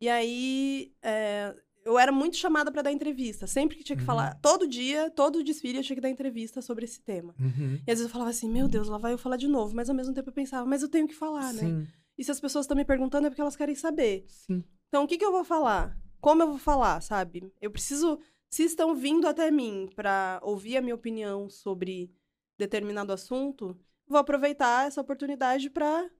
E 0.00 0.08
aí 0.08 0.92
é, 1.02 1.54
eu 1.84 1.98
era 1.98 2.12
muito 2.12 2.36
chamada 2.36 2.70
para 2.70 2.82
dar 2.82 2.92
entrevista. 2.92 3.46
Sempre 3.46 3.76
que 3.76 3.84
tinha 3.84 3.96
que 3.96 4.02
uhum. 4.02 4.06
falar, 4.06 4.34
todo 4.40 4.66
dia, 4.66 5.10
todo 5.10 5.44
desfile 5.44 5.78
eu 5.78 5.82
tinha 5.82 5.96
que 5.96 6.02
dar 6.02 6.10
entrevista 6.10 6.62
sobre 6.62 6.84
esse 6.84 7.00
tema. 7.02 7.34
Uhum. 7.38 7.74
E 7.86 7.90
às 7.90 7.98
vezes 7.98 8.04
eu 8.04 8.08
falava 8.08 8.30
assim, 8.30 8.48
meu 8.48 8.68
Deus, 8.68 8.88
lá 8.88 8.98
vai 8.98 9.12
eu 9.12 9.18
falar 9.18 9.36
de 9.36 9.48
novo. 9.48 9.74
Mas 9.74 9.88
ao 9.88 9.96
mesmo 9.96 10.14
tempo 10.14 10.28
eu 10.28 10.34
pensava, 10.34 10.66
mas 10.66 10.82
eu 10.82 10.88
tenho 10.88 11.08
que 11.08 11.14
falar, 11.14 11.52
né? 11.52 11.60
Sim. 11.60 11.72
né? 11.72 11.86
E 12.16 12.24
se 12.24 12.30
as 12.30 12.40
pessoas 12.40 12.64
estão 12.64 12.76
me 12.76 12.84
perguntando 12.84 13.26
é 13.26 13.30
porque 13.30 13.40
elas 13.40 13.56
querem 13.56 13.74
saber. 13.74 14.24
Sim. 14.28 14.62
Então 14.88 15.04
o 15.04 15.06
que, 15.06 15.18
que 15.18 15.24
eu 15.24 15.32
vou 15.32 15.44
falar? 15.44 15.96
Como 16.20 16.42
eu 16.42 16.46
vou 16.46 16.58
falar, 16.58 17.00
sabe? 17.00 17.52
Eu 17.60 17.70
preciso. 17.70 18.18
Se 18.52 18.64
estão 18.64 18.94
vindo 18.94 19.26
até 19.26 19.50
mim 19.50 19.88
para 19.96 20.38
ouvir 20.42 20.76
a 20.76 20.82
minha 20.82 20.94
opinião 20.94 21.48
sobre 21.48 22.12
determinado 22.58 23.12
assunto, 23.12 23.76
vou 24.06 24.18
aproveitar 24.18 24.86
essa 24.86 25.00
oportunidade 25.00 25.70
para 25.70 26.10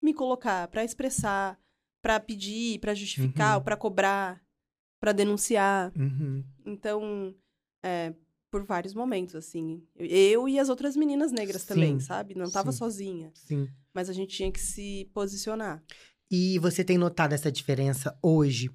me 0.00 0.14
colocar, 0.14 0.68
para 0.68 0.84
expressar, 0.84 1.60
para 2.00 2.20
pedir, 2.20 2.78
para 2.78 2.94
justificar, 2.94 3.58
uhum. 3.58 3.64
para 3.64 3.76
cobrar 3.76 4.40
para 5.00 5.12
denunciar. 5.12 5.90
Uhum. 5.96 6.44
Então, 6.64 7.34
é, 7.82 8.14
por 8.50 8.64
vários 8.64 8.94
momentos, 8.94 9.34
assim. 9.34 9.82
Eu 9.96 10.48
e 10.48 10.58
as 10.58 10.68
outras 10.68 10.94
meninas 10.94 11.32
negras 11.32 11.62
sim, 11.62 11.68
também, 11.68 11.98
sabe? 11.98 12.34
Não 12.34 12.50
tava 12.50 12.70
sim, 12.70 12.78
sozinha. 12.78 13.32
Sim. 13.34 13.66
Mas 13.94 14.10
a 14.10 14.12
gente 14.12 14.36
tinha 14.36 14.52
que 14.52 14.60
se 14.60 15.10
posicionar. 15.14 15.82
E 16.30 16.58
você 16.58 16.84
tem 16.84 16.98
notado 16.98 17.32
essa 17.32 17.50
diferença 17.50 18.16
hoje? 18.22 18.70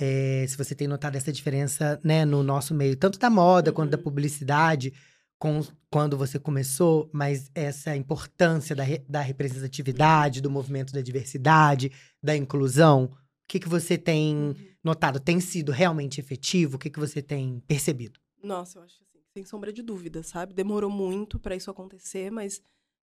É, 0.00 0.46
se 0.46 0.56
você 0.56 0.74
tem 0.74 0.86
notado 0.86 1.16
essa 1.16 1.32
diferença, 1.32 2.00
né, 2.04 2.24
no 2.24 2.42
nosso 2.42 2.72
meio, 2.74 2.96
tanto 2.96 3.18
da 3.18 3.28
moda 3.28 3.70
uhum. 3.70 3.74
quanto 3.74 3.90
da 3.90 3.96
uhum. 3.96 4.04
publicidade, 4.04 4.92
com, 5.38 5.60
quando 5.90 6.16
você 6.16 6.38
começou, 6.38 7.10
mas 7.12 7.50
essa 7.54 7.96
importância 7.96 8.76
da, 8.76 8.82
re, 8.82 9.04
da 9.08 9.20
representatividade, 9.20 10.40
do 10.40 10.50
movimento 10.50 10.92
da 10.92 11.00
diversidade, 11.00 11.90
da 12.22 12.36
inclusão, 12.36 13.04
o 13.04 13.10
que, 13.48 13.58
que 13.58 13.68
você 13.68 13.96
tem 13.96 14.34
uhum 14.36 14.68
notado 14.82 15.20
tem 15.20 15.40
sido 15.40 15.72
realmente 15.72 16.20
efetivo? 16.20 16.76
O 16.76 16.78
que, 16.78 16.90
que 16.90 16.98
você 16.98 17.22
tem 17.22 17.60
percebido? 17.60 18.18
Nossa, 18.42 18.78
eu 18.78 18.82
acho 18.82 19.02
assim, 19.02 19.22
sem 19.32 19.44
sombra 19.44 19.72
de 19.72 19.82
dúvida, 19.82 20.22
sabe? 20.22 20.54
Demorou 20.54 20.90
muito 20.90 21.38
para 21.38 21.56
isso 21.56 21.70
acontecer, 21.70 22.30
mas 22.30 22.62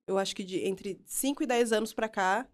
eu 0.07 0.17
acho 0.17 0.35
que 0.35 0.43
de 0.43 0.59
entre 0.59 1.01
5 1.05 1.43
e 1.43 1.47
10 1.47 1.71
anos 1.73 1.93
para 1.93 2.07
cá, 2.07 2.47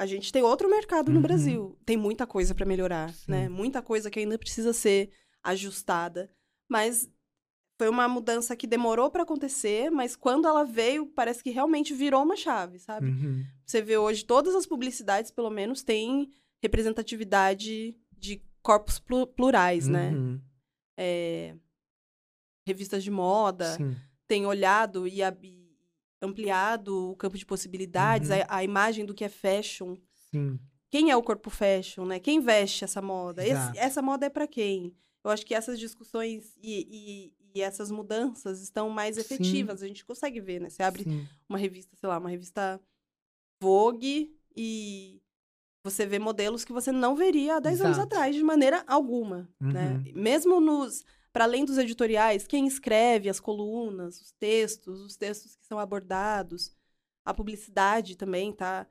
a 0.00 0.06
gente 0.06 0.32
tem 0.32 0.42
outro 0.42 0.66
mercado 0.66 1.08
uhum. 1.08 1.16
no 1.16 1.20
Brasil. 1.20 1.78
Tem 1.84 1.94
muita 1.94 2.26
coisa 2.26 2.54
para 2.54 2.64
melhorar, 2.64 3.12
Sim. 3.12 3.30
né? 3.30 3.48
Muita 3.50 3.82
coisa 3.82 4.10
que 4.10 4.18
ainda 4.18 4.38
precisa 4.38 4.72
ser 4.72 5.10
ajustada, 5.42 6.30
mas 6.66 7.06
foi 7.78 7.86
uma 7.86 8.08
mudança 8.08 8.56
que 8.56 8.66
demorou 8.66 9.10
para 9.10 9.24
acontecer, 9.24 9.90
mas 9.90 10.16
quando 10.16 10.48
ela 10.48 10.64
veio, 10.64 11.04
parece 11.04 11.42
que 11.42 11.50
realmente 11.50 11.92
virou 11.92 12.22
uma 12.22 12.34
chave, 12.34 12.78
sabe? 12.78 13.08
Uhum. 13.08 13.44
Você 13.66 13.82
vê 13.82 13.98
hoje 13.98 14.24
todas 14.24 14.54
as 14.54 14.64
publicidades, 14.64 15.30
pelo 15.30 15.50
menos, 15.50 15.82
têm 15.82 16.30
representatividade 16.62 17.94
de 18.10 18.42
corpos 18.62 18.98
plurais, 19.36 19.86
né? 19.86 20.12
uhum. 20.12 20.32
né? 20.32 20.40
É, 20.96 21.54
revistas 22.66 23.04
de 23.04 23.10
moda 23.10 23.76
Sim. 23.76 23.94
têm 24.26 24.46
olhado 24.46 25.06
e, 25.06 25.22
ampliado 26.20 27.10
o 27.10 27.16
campo 27.16 27.38
de 27.38 27.46
possibilidades, 27.46 28.30
uhum. 28.30 28.36
a, 28.48 28.56
a, 28.56 28.64
imagem 28.64 29.04
do 29.04 29.14
que 29.14 29.24
é 29.24 29.28
fashion. 29.28 29.96
Sim. 30.30 30.58
Quem 30.90 31.10
é 31.10 31.16
o 31.16 31.22
corpo 31.22 31.50
fashion, 31.50 32.04
né? 32.04 32.18
Quem 32.18 32.40
veste 32.40 32.84
essa 32.84 33.00
moda? 33.00 33.46
Esse, 33.46 33.78
essa 33.78 34.02
moda 34.02 34.26
é 34.26 34.30
para 34.30 34.46
quem? 34.46 34.94
Eu 35.24 35.30
acho 35.30 35.46
que 35.46 35.54
essas 35.54 35.78
discussões 35.78 36.56
e, 36.56 37.32
e, 37.54 37.58
e 37.58 37.62
essas 37.62 37.90
mudanças 37.90 38.60
estão 38.60 38.90
mais 38.90 39.16
efetivas. 39.16 39.80
Sim. 39.80 39.84
A 39.84 39.88
gente 39.88 40.04
consegue 40.04 40.40
ver, 40.40 40.60
né? 40.60 40.68
Você 40.68 40.82
abre 40.82 41.04
Sim. 41.04 41.26
uma 41.48 41.58
revista, 41.58 41.96
sei 41.96 42.08
lá, 42.08 42.18
uma 42.18 42.30
revista 42.30 42.80
Vogue 43.62 44.34
e 44.56 45.22
você 45.84 46.06
vê 46.06 46.18
modelos 46.18 46.64
que 46.64 46.72
você 46.72 46.92
não 46.92 47.14
veria 47.14 47.56
há 47.56 47.60
10 47.60 47.74
Exato. 47.74 47.86
anos 47.86 47.98
atrás, 47.98 48.34
de 48.34 48.42
maneira 48.42 48.84
alguma. 48.86 49.48
Né? 49.60 49.92
Uhum. 49.92 50.02
Né? 50.02 50.12
Mesmo 50.14 50.60
nos. 50.60 51.04
Para 51.32 51.44
além 51.44 51.64
dos 51.64 51.78
editoriais, 51.78 52.46
quem 52.46 52.66
escreve 52.66 53.28
as 53.28 53.38
colunas, 53.38 54.20
os 54.20 54.32
textos, 54.32 55.00
os 55.00 55.16
textos 55.16 55.54
que 55.54 55.64
são 55.64 55.78
abordados, 55.78 56.74
a 57.24 57.32
publicidade 57.32 58.16
também, 58.16 58.52
tá? 58.52 58.86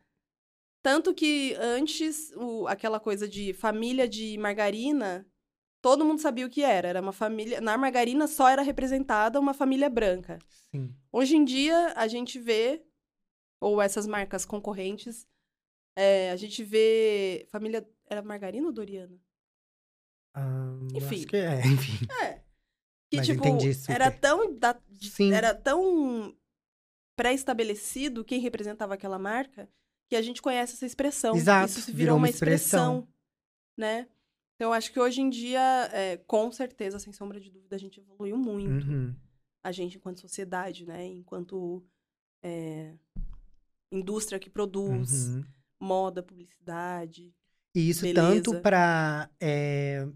Tanto 0.81 1.13
que 1.13 1.53
antes, 1.59 2.31
o, 2.37 2.65
aquela 2.67 2.99
coisa 2.99 3.27
de 3.27 3.53
família 3.53 4.07
de 4.07 4.37
margarina, 4.37 5.27
todo 5.81 6.05
mundo 6.05 6.21
sabia 6.21 6.45
o 6.45 6.49
que 6.49 6.63
era. 6.63 6.87
Era 6.87 7.01
uma 7.01 7.11
família. 7.11 7.59
Na 7.59 7.77
margarina 7.77 8.27
só 8.27 8.47
era 8.47 8.61
representada 8.61 9.39
uma 9.39 9.53
família 9.53 9.89
branca. 9.89 10.39
Sim. 10.73 10.95
Hoje 11.11 11.35
em 11.35 11.43
dia, 11.43 11.93
a 11.95 12.07
gente 12.07 12.39
vê, 12.39 12.81
ou 13.59 13.81
essas 13.81 14.07
marcas 14.07 14.45
concorrentes, 14.45 15.27
é, 15.95 16.31
a 16.31 16.37
gente 16.37 16.63
vê. 16.63 17.45
Família. 17.51 17.87
Era 18.09 18.21
Margarina 18.21 18.67
ou 18.67 18.73
Doriana? 18.73 19.19
Ah, 20.33 20.77
enfim. 20.93 21.15
Acho 21.15 21.27
que 21.27 21.37
é, 21.37 21.61
enfim. 21.67 22.05
É. 22.21 22.41
Que, 23.09 23.17
Mas 23.17 23.25
tipo, 23.27 23.43
era 23.89 24.11
tão. 24.11 24.57
Da, 24.57 24.79
Sim. 25.01 25.33
Era 25.33 25.53
tão 25.53 26.35
pré-estabelecido 27.15 28.23
quem 28.23 28.39
representava 28.39 28.93
aquela 28.93 29.19
marca 29.19 29.69
que 30.09 30.15
a 30.15 30.21
gente 30.21 30.41
conhece 30.41 30.73
essa 30.73 30.85
expressão. 30.85 31.35
Exato. 31.35 31.71
Isso 31.71 31.85
virou, 31.87 31.97
virou 31.97 32.17
uma, 32.17 32.29
expressão, 32.29 32.99
expressão, 32.99 33.07
né? 33.77 34.07
Então, 34.55 34.73
acho 34.73 34.91
que 34.91 34.99
hoje 34.99 35.21
em 35.21 35.29
dia, 35.29 35.89
é, 35.93 36.17
com 36.17 36.51
certeza, 36.51 36.99
sem 36.99 37.13
sombra 37.13 37.39
de 37.39 37.49
dúvida, 37.49 37.75
a 37.75 37.79
gente 37.79 37.99
evoluiu 37.99 38.37
muito. 38.37 38.87
Uhum. 38.87 39.15
A 39.63 39.71
gente, 39.71 39.97
enquanto 39.97 40.19
sociedade, 40.19 40.85
né? 40.85 41.05
Enquanto 41.05 41.83
é, 42.43 42.93
indústria 43.91 44.39
que 44.39 44.49
produz. 44.49 45.29
Uhum 45.29 45.45
moda, 45.79 46.21
publicidade. 46.21 47.33
E 47.75 47.89
isso 47.89 48.01
beleza. 48.01 48.21
tanto 48.21 48.61
para 48.61 49.29
é, 49.39 50.07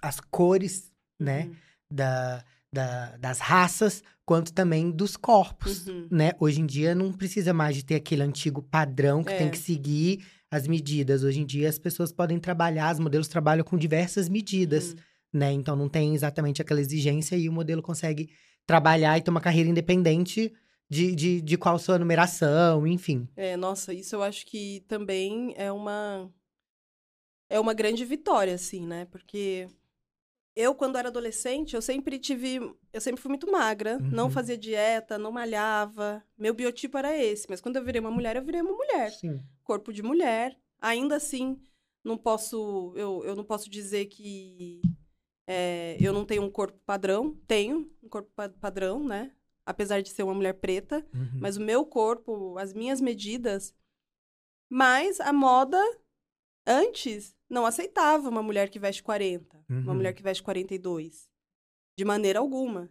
as 0.00 0.20
cores, 0.20 0.90
né? 1.18 1.46
Uhum. 1.46 1.54
Da, 1.90 2.44
da, 2.72 3.16
das 3.18 3.38
raças, 3.38 4.02
quanto 4.24 4.52
também 4.52 4.90
dos 4.90 5.16
corpos, 5.16 5.86
uhum. 5.86 6.08
né? 6.10 6.32
Hoje 6.40 6.60
em 6.60 6.66
dia 6.66 6.94
não 6.94 7.12
precisa 7.12 7.52
mais 7.52 7.76
de 7.76 7.84
ter 7.84 7.96
aquele 7.96 8.22
antigo 8.22 8.62
padrão 8.62 9.22
que 9.22 9.32
é. 9.32 9.36
tem 9.36 9.50
que 9.50 9.58
seguir 9.58 10.24
as 10.50 10.66
medidas. 10.66 11.22
Hoje 11.22 11.40
em 11.40 11.46
dia 11.46 11.68
as 11.68 11.78
pessoas 11.78 12.12
podem 12.12 12.38
trabalhar, 12.38 12.92
os 12.92 13.00
modelos 13.00 13.28
trabalham 13.28 13.64
com 13.64 13.76
diversas 13.76 14.28
medidas, 14.28 14.92
uhum. 14.92 14.96
né? 15.34 15.52
Então 15.52 15.76
não 15.76 15.88
tem 15.88 16.14
exatamente 16.14 16.62
aquela 16.62 16.80
exigência 16.80 17.36
e 17.36 17.48
o 17.48 17.52
modelo 17.52 17.82
consegue 17.82 18.30
trabalhar 18.66 19.18
e 19.18 19.22
ter 19.22 19.30
uma 19.30 19.40
carreira 19.40 19.68
independente 19.68 20.52
de, 20.88 21.14
de, 21.14 21.40
de 21.40 21.56
qual 21.56 21.78
sua 21.78 21.98
numeração, 21.98 22.86
enfim. 22.86 23.26
É, 23.34 23.56
nossa, 23.56 23.94
isso 23.94 24.14
eu 24.14 24.22
acho 24.22 24.44
que 24.46 24.84
também 24.86 25.54
é 25.56 25.72
uma. 25.72 26.30
É 27.52 27.60
uma 27.60 27.74
grande 27.74 28.04
vitória, 28.04 28.54
assim, 28.54 28.86
né? 28.86 29.04
Porque 29.06 29.68
eu, 30.54 30.74
quando 30.74 30.96
era 30.96 31.08
adolescente, 31.08 31.74
eu 31.74 31.82
sempre 31.82 32.18
tive. 32.18 32.58
Eu 32.92 33.00
sempre 33.00 33.20
fui 33.20 33.28
muito 33.28 33.50
magra, 33.50 33.98
uhum. 33.98 34.10
não 34.10 34.30
fazia 34.30 34.56
dieta, 34.56 35.18
não 35.18 35.32
malhava. 35.32 36.22
Meu 36.36 36.54
biotipo 36.54 36.98
era 36.98 37.16
esse. 37.16 37.46
Mas 37.48 37.60
quando 37.60 37.76
eu 37.76 37.84
virei 37.84 38.00
uma 38.00 38.10
mulher, 38.10 38.36
eu 38.36 38.44
virei 38.44 38.60
uma 38.60 38.72
mulher. 38.72 39.10
Sim. 39.12 39.40
Corpo 39.62 39.92
de 39.92 40.02
mulher. 40.02 40.58
Ainda 40.80 41.16
assim, 41.16 41.60
não 42.04 42.16
posso. 42.16 42.92
Eu, 42.96 43.22
eu 43.24 43.36
não 43.36 43.44
posso 43.44 43.70
dizer 43.70 44.06
que. 44.06 44.80
É, 45.46 45.96
eu 46.00 46.12
não 46.12 46.24
tenho 46.24 46.42
um 46.42 46.50
corpo 46.50 46.78
padrão. 46.86 47.36
Tenho 47.46 47.90
um 48.02 48.08
corpo 48.08 48.30
padrão, 48.60 49.04
né? 49.04 49.32
apesar 49.64 50.02
de 50.02 50.10
ser 50.10 50.22
uma 50.22 50.34
mulher 50.34 50.54
preta, 50.54 51.06
uhum. 51.14 51.38
mas 51.40 51.56
o 51.56 51.60
meu 51.60 51.84
corpo, 51.84 52.56
as 52.58 52.72
minhas 52.72 53.00
medidas. 53.00 53.74
Mas 54.68 55.20
a 55.20 55.32
moda 55.32 55.78
antes 56.66 57.36
não 57.52 57.66
aceitava 57.66 58.30
uma 58.30 58.42
mulher 58.42 58.70
que 58.70 58.78
veste 58.78 59.02
40, 59.02 59.64
uhum. 59.68 59.80
uma 59.80 59.94
mulher 59.94 60.14
que 60.14 60.22
veste 60.22 60.42
42, 60.42 61.28
de 61.96 62.04
maneira 62.04 62.38
alguma. 62.38 62.88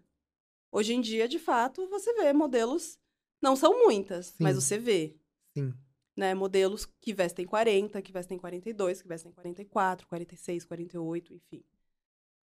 Hoje 0.72 0.93
em 0.93 1.01
dia, 1.01 1.28
de 1.28 1.39
fato, 1.39 1.89
você 1.89 2.14
vê 2.14 2.32
modelos, 2.32 2.99
não 3.41 3.55
são 3.55 3.84
muitas, 3.84 4.28
Sim. 4.28 4.36
mas 4.39 4.55
você 4.55 4.78
vê. 4.78 5.18
Sim. 5.57 5.74
Né, 6.16 6.36
modelos 6.36 6.86
que 6.86 7.14
vestem 7.14 7.45
40, 7.45 8.01
que 8.01 8.12
vestem 8.12 8.38
42, 8.38 9.01
que 9.01 9.07
vestem 9.07 9.32
44, 9.32 10.07
46, 10.07 10.66
48, 10.66 11.34
enfim. 11.34 11.64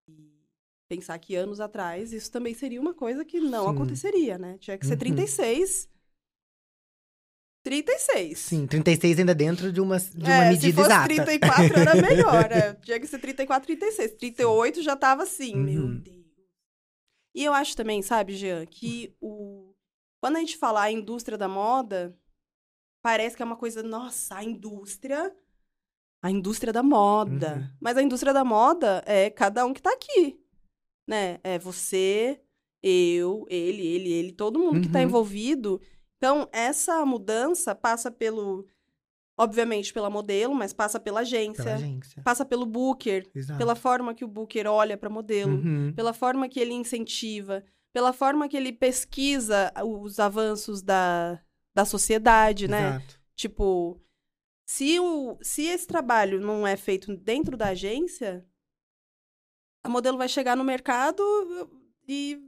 E 0.08 0.42
pensar 0.88 1.18
que 1.18 1.36
anos 1.36 1.60
atrás 1.60 2.12
isso 2.12 2.32
também 2.32 2.54
seria 2.54 2.80
uma 2.80 2.94
coisa 2.94 3.24
que 3.24 3.38
não 3.38 3.66
Sim. 3.66 3.74
aconteceria, 3.74 4.38
né? 4.38 4.58
Tinha 4.58 4.76
que 4.76 4.86
ser 4.86 4.94
uhum. 4.94 4.98
36. 4.98 5.88
36. 7.68 8.38
Sim, 8.38 8.66
36 8.66 9.18
ainda 9.18 9.34
dentro 9.34 9.70
de 9.70 9.78
uma, 9.78 9.98
de 9.98 10.24
uma 10.24 10.32
é, 10.32 10.48
medida 10.48 10.66
se 10.68 10.72
fosse 10.72 10.88
exata. 10.88 11.06
34 11.06 11.78
era 11.78 11.94
melhor. 12.00 12.50
É. 12.50 12.72
Tinha 12.74 12.98
que 12.98 13.06
ser 13.06 13.18
34, 13.18 13.66
36. 13.66 14.12
38 14.14 14.82
já 14.82 14.96
tava 14.96 15.24
assim, 15.24 15.54
uhum. 15.54 15.62
meu 15.62 15.88
Deus. 16.00 16.16
E 17.34 17.44
eu 17.44 17.52
acho 17.52 17.76
também, 17.76 18.00
sabe, 18.00 18.34
Jean, 18.34 18.64
que 18.64 19.14
o... 19.20 19.74
quando 20.18 20.36
a 20.36 20.40
gente 20.40 20.56
falar 20.56 20.84
a 20.84 20.90
indústria 20.90 21.36
da 21.36 21.46
moda, 21.46 22.16
parece 23.02 23.36
que 23.36 23.42
é 23.42 23.46
uma 23.46 23.56
coisa, 23.56 23.82
nossa, 23.82 24.36
a 24.36 24.42
indústria. 24.42 25.30
A 26.22 26.30
indústria 26.30 26.72
da 26.72 26.82
moda. 26.82 27.56
Uhum. 27.56 27.76
Mas 27.78 27.98
a 27.98 28.02
indústria 28.02 28.32
da 28.32 28.44
moda 28.44 29.04
é 29.06 29.28
cada 29.28 29.66
um 29.66 29.74
que 29.74 29.82
tá 29.82 29.92
aqui. 29.92 30.40
Né? 31.06 31.38
É 31.44 31.58
você, 31.58 32.40
eu, 32.82 33.46
ele, 33.50 33.86
ele, 33.86 34.10
ele, 34.10 34.32
todo 34.32 34.58
mundo 34.58 34.80
que 34.80 34.88
tá 34.88 35.00
Uhum. 35.00 35.04
envolvido. 35.04 35.80
Então, 36.18 36.48
essa 36.52 37.04
mudança 37.06 37.74
passa 37.74 38.10
pelo. 38.10 38.66
Obviamente, 39.40 39.92
pela 39.94 40.10
modelo, 40.10 40.52
mas 40.52 40.72
passa 40.72 40.98
pela 40.98 41.20
agência. 41.20 41.62
Pela 41.62 41.76
agência. 41.76 42.22
Passa 42.24 42.44
pelo 42.44 42.66
booker, 42.66 43.24
Exato. 43.32 43.56
pela 43.56 43.76
forma 43.76 44.12
que 44.12 44.24
o 44.24 44.28
booker 44.28 44.66
olha 44.66 44.96
para 44.96 45.08
modelo, 45.08 45.52
Uhum. 45.54 45.92
pela 45.94 46.12
forma 46.12 46.48
que 46.48 46.58
ele 46.58 46.74
incentiva, 46.74 47.62
pela 47.92 48.12
forma 48.12 48.48
que 48.48 48.56
ele 48.56 48.72
pesquisa 48.72 49.72
os 49.84 50.18
avanços 50.18 50.82
da, 50.82 51.40
da 51.72 51.84
sociedade, 51.84 52.66
né? 52.66 52.88
Exato. 52.96 53.20
Tipo, 53.36 54.00
se, 54.66 54.98
o, 54.98 55.38
se 55.40 55.66
esse 55.66 55.86
trabalho 55.86 56.40
não 56.40 56.66
é 56.66 56.76
feito 56.76 57.16
dentro 57.16 57.56
da 57.56 57.68
agência, 57.68 58.44
a 59.84 59.88
modelo 59.88 60.18
vai 60.18 60.28
chegar 60.28 60.56
no 60.56 60.64
mercado 60.64 61.22
e 62.08 62.40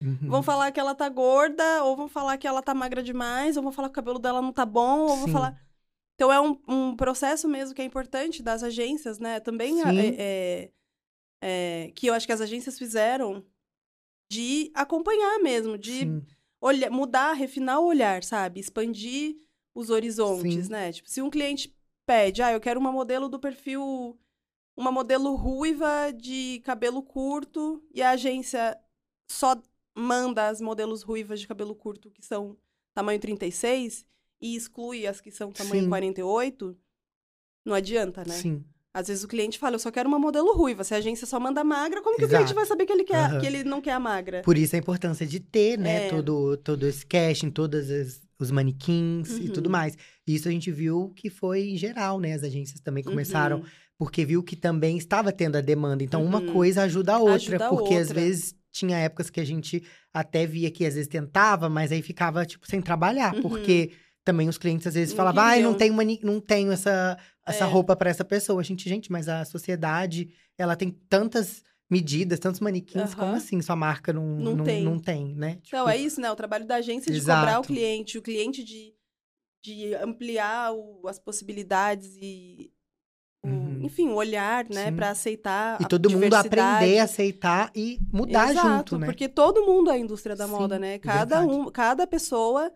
Uhum. 0.00 0.28
vão 0.30 0.42
falar 0.42 0.70
que 0.70 0.78
ela 0.78 0.94
tá 0.94 1.08
gorda, 1.08 1.82
ou 1.84 1.96
vão 1.96 2.08
falar 2.08 2.38
que 2.38 2.46
ela 2.46 2.62
tá 2.62 2.72
magra 2.74 3.02
demais, 3.02 3.56
ou 3.56 3.62
vão 3.62 3.72
falar 3.72 3.88
que 3.88 3.92
o 3.92 3.94
cabelo 3.94 4.18
dela 4.18 4.40
não 4.40 4.52
tá 4.52 4.64
bom, 4.64 5.00
ou 5.02 5.16
vão 5.16 5.26
Sim. 5.26 5.32
falar. 5.32 5.60
Então 6.14 6.32
é 6.32 6.40
um, 6.40 6.60
um 6.68 6.96
processo 6.96 7.48
mesmo 7.48 7.74
que 7.74 7.82
é 7.82 7.84
importante 7.84 8.42
das 8.42 8.62
agências, 8.62 9.18
né? 9.18 9.40
Também 9.40 9.82
é, 9.82 9.90
é- 10.18 10.72
é, 11.40 11.92
que 11.94 12.06
eu 12.08 12.14
acho 12.14 12.26
que 12.26 12.32
as 12.32 12.40
agências 12.40 12.78
fizeram 12.78 13.44
de 14.30 14.70
acompanhar 14.74 15.38
mesmo, 15.38 15.78
de 15.78 16.00
Sim. 16.00 16.26
olhar, 16.60 16.90
mudar, 16.90 17.32
refinar 17.32 17.80
o 17.80 17.86
olhar, 17.86 18.22
sabe? 18.22 18.60
Expandir 18.60 19.36
os 19.74 19.90
horizontes, 19.90 20.66
Sim. 20.66 20.72
né? 20.72 20.92
Tipo, 20.92 21.08
se 21.08 21.22
um 21.22 21.30
cliente 21.30 21.74
pede, 22.06 22.42
ah, 22.42 22.52
eu 22.52 22.60
quero 22.60 22.80
uma 22.80 22.90
modelo 22.92 23.28
do 23.28 23.38
perfil, 23.38 24.18
uma 24.76 24.90
modelo 24.90 25.34
ruiva 25.34 26.12
de 26.12 26.60
cabelo 26.64 27.02
curto, 27.02 27.82
e 27.94 28.02
a 28.02 28.10
agência 28.10 28.76
só 29.30 29.54
manda 29.98 30.48
as 30.48 30.60
modelos 30.60 31.02
ruivas 31.02 31.40
de 31.40 31.46
cabelo 31.48 31.74
curto 31.74 32.10
que 32.10 32.24
são 32.24 32.56
tamanho 32.94 33.18
36 33.20 34.06
e 34.40 34.54
exclui 34.54 35.06
as 35.06 35.20
que 35.20 35.30
são 35.30 35.50
tamanho 35.50 35.82
Sim. 35.82 35.88
48, 35.88 36.76
não 37.64 37.74
adianta, 37.74 38.24
né? 38.26 38.34
Sim. 38.34 38.64
Às 38.94 39.08
vezes 39.08 39.22
o 39.22 39.28
cliente 39.28 39.58
fala, 39.58 39.74
eu 39.76 39.78
só 39.78 39.90
quero 39.90 40.08
uma 40.08 40.18
modelo 40.18 40.52
ruiva. 40.54 40.82
Se 40.82 40.94
a 40.94 40.96
agência 40.96 41.26
só 41.26 41.38
manda 41.38 41.62
magra, 41.62 42.00
como 42.02 42.16
que 42.16 42.22
o 42.22 42.24
Exato. 42.24 42.42
cliente 42.44 42.54
vai 42.54 42.66
saber 42.66 42.86
que 42.86 42.92
ele, 42.92 43.04
quer, 43.04 43.16
Aham. 43.16 43.40
que 43.40 43.46
ele 43.46 43.62
não 43.64 43.80
quer 43.80 43.92
a 43.92 44.00
magra? 44.00 44.42
Por 44.42 44.56
isso 44.56 44.74
a 44.74 44.78
importância 44.78 45.26
de 45.26 45.38
ter, 45.38 45.78
né, 45.78 46.06
É. 46.06 46.10
todo, 46.10 46.56
todo 46.56 46.86
esse 46.86 47.04
casting, 47.06 47.50
todos 47.50 47.90
as- 47.90 48.20
os 48.40 48.50
manequins 48.50 49.36
e 49.38 49.42
Uhum. 49.46 49.52
tudo 49.52 49.68
mais. 49.70 49.96
Isso 50.26 50.48
a 50.48 50.50
gente 50.50 50.70
viu 50.72 51.12
que 51.14 51.28
foi 51.28 51.70
em 51.70 51.76
geral, 51.76 52.18
né? 52.18 52.32
As 52.34 52.42
agências 52.42 52.80
também 52.80 53.04
começaram, 53.04 53.58
Uhum. 53.58 53.64
porque 53.98 54.24
viu 54.24 54.42
que 54.42 54.56
também 54.56 54.96
estava 54.96 55.30
tendo 55.32 55.56
a 55.56 55.60
demanda. 55.60 56.02
Então, 56.02 56.24
uma 56.24 56.40
Uhum. 56.40 56.52
coisa 56.52 56.82
ajuda 56.82 57.14
a 57.14 57.18
outra. 57.18 57.34
Ajuda 57.34 57.66
a 57.66 57.68
porque 57.68 57.94
às 57.94 58.08
outra. 58.08 58.14
vezes 58.22 58.54
tinha 58.70 58.96
épocas 58.98 59.30
que 59.30 59.40
a 59.40 59.44
gente 59.44 59.82
até 60.12 60.46
via 60.46 60.70
que 60.70 60.84
às 60.86 60.94
vezes 60.94 61.08
tentava, 61.08 61.68
mas 61.68 61.90
aí 61.92 62.02
ficava, 62.02 62.44
tipo, 62.46 62.66
sem 62.66 62.80
trabalhar. 62.80 63.34
Uhum. 63.34 63.42
Porque 63.42 63.92
também 64.24 64.48
os 64.48 64.58
clientes 64.58 64.86
às 64.86 64.94
vezes 64.94 65.10
Não 65.10 65.16
falavam, 65.16 65.42
ai, 65.42 65.60
não 65.60 65.72
queriam. 65.72 65.78
tenho, 65.78 65.94
mani... 65.94 66.20
não 66.22 66.40
tenho 66.40 66.70
essa, 66.72 67.18
essa 67.46 67.64
É. 67.64 67.66
roupa 67.68 67.96
para 67.96 68.10
essa 68.10 68.24
pessoa. 68.24 68.60
A 68.60 68.64
gente, 68.64 68.88
gente, 68.88 69.10
mas 69.10 69.28
a 69.28 69.44
sociedade, 69.44 70.28
ela 70.58 70.76
tem 70.76 70.90
tantas 71.08 71.62
medidas, 71.90 72.38
tantos 72.38 72.60
manequins, 72.60 73.14
como 73.14 73.28
Aham. 73.28 73.36
assim 73.36 73.62
sua 73.62 73.74
marca 73.74 74.12
não, 74.12 74.22
Não 74.38 74.56
não, 74.56 74.64
tem. 74.64 74.82
não 74.84 74.98
tem, 74.98 75.34
né? 75.34 75.52
Então, 75.66 75.80
Tipo, 75.80 75.88
é 75.88 75.96
isso, 75.96 76.20
né? 76.20 76.30
O 76.30 76.36
trabalho 76.36 76.66
da 76.66 76.76
agência 76.76 77.10
de 77.10 77.18
cobrar 77.20 77.42
o 77.42 77.46
Exato. 77.46 77.68
cliente, 77.68 78.18
o 78.18 78.22
cliente 78.22 78.62
de, 78.62 78.92
de 79.62 79.94
ampliar 79.94 80.72
o- 80.74 81.08
as 81.08 81.18
possibilidades 81.18 82.14
e, 82.20 82.70
Uhum. 83.50 83.80
enfim, 83.84 84.08
o 84.08 84.14
olhar, 84.14 84.64
né? 84.68 84.90
Pra 84.90 85.10
aceitar 85.10 85.80
E 85.80 85.86
todo 85.86 86.10
mundo 86.10 86.34
aprender 86.34 86.98
a 86.98 87.04
aceitar 87.04 87.70
e 87.74 87.98
mudar 88.12 88.50
Exato, 88.50 88.68
junto, 88.68 88.98
né? 88.98 89.06
porque 89.06 89.28
todo 89.28 89.64
mundo 89.66 89.90
é 89.90 89.94
a 89.94 89.98
indústria 89.98 90.34
da 90.36 90.46
Sim, 90.46 90.52
moda, 90.52 90.78
né? 90.78 90.98
Cada, 90.98 91.40
verdade. 91.40 91.60
um, 91.60 91.70
cada 91.70 92.06
pessoa 92.06 92.72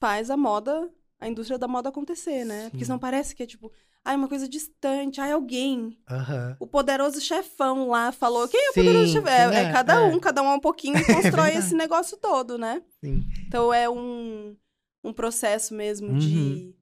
faz 0.00 0.30
a 0.30 0.36
moda, 0.36 0.90
a 1.20 1.28
indústria 1.28 1.58
da 1.58 1.68
moda 1.68 1.88
acontecer, 1.88 2.44
né? 2.44 2.64
Porque 2.70 2.78
Sim. 2.84 2.86
senão 2.86 2.98
parece 2.98 3.34
que 3.34 3.42
é 3.42 3.46
tipo, 3.46 3.70
ai, 4.04 4.16
uma 4.16 4.28
coisa 4.28 4.48
distante, 4.48 5.20
ai, 5.20 5.32
alguém. 5.32 5.98
Aham. 6.10 6.56
O 6.58 6.66
poderoso 6.66 7.20
chefão 7.20 7.88
lá 7.88 8.10
falou. 8.12 8.48
Quem 8.48 8.60
é 8.60 8.70
o 8.70 8.74
Sim, 8.74 8.80
poderoso 8.84 9.12
chefão? 9.12 9.30
É, 9.30 9.60
é 9.60 9.62
é? 9.68 9.72
cada 9.72 9.94
É. 9.94 10.06
um, 10.06 10.18
cada 10.20 10.42
um 10.42 10.46
é 10.46 10.54
um 10.54 10.60
pouquinho 10.60 10.96
e 11.00 11.04
constrói 11.04 11.50
verdade. 11.50 11.58
esse 11.66 11.74
negócio 11.74 12.16
todo, 12.16 12.58
né? 12.58 12.82
Sim. 13.00 13.22
Então 13.46 13.72
é 13.72 13.88
um, 13.88 14.56
um 15.04 15.12
processo 15.12 15.74
mesmo 15.74 16.08
Uhum. 16.12 16.18
de 16.18 16.74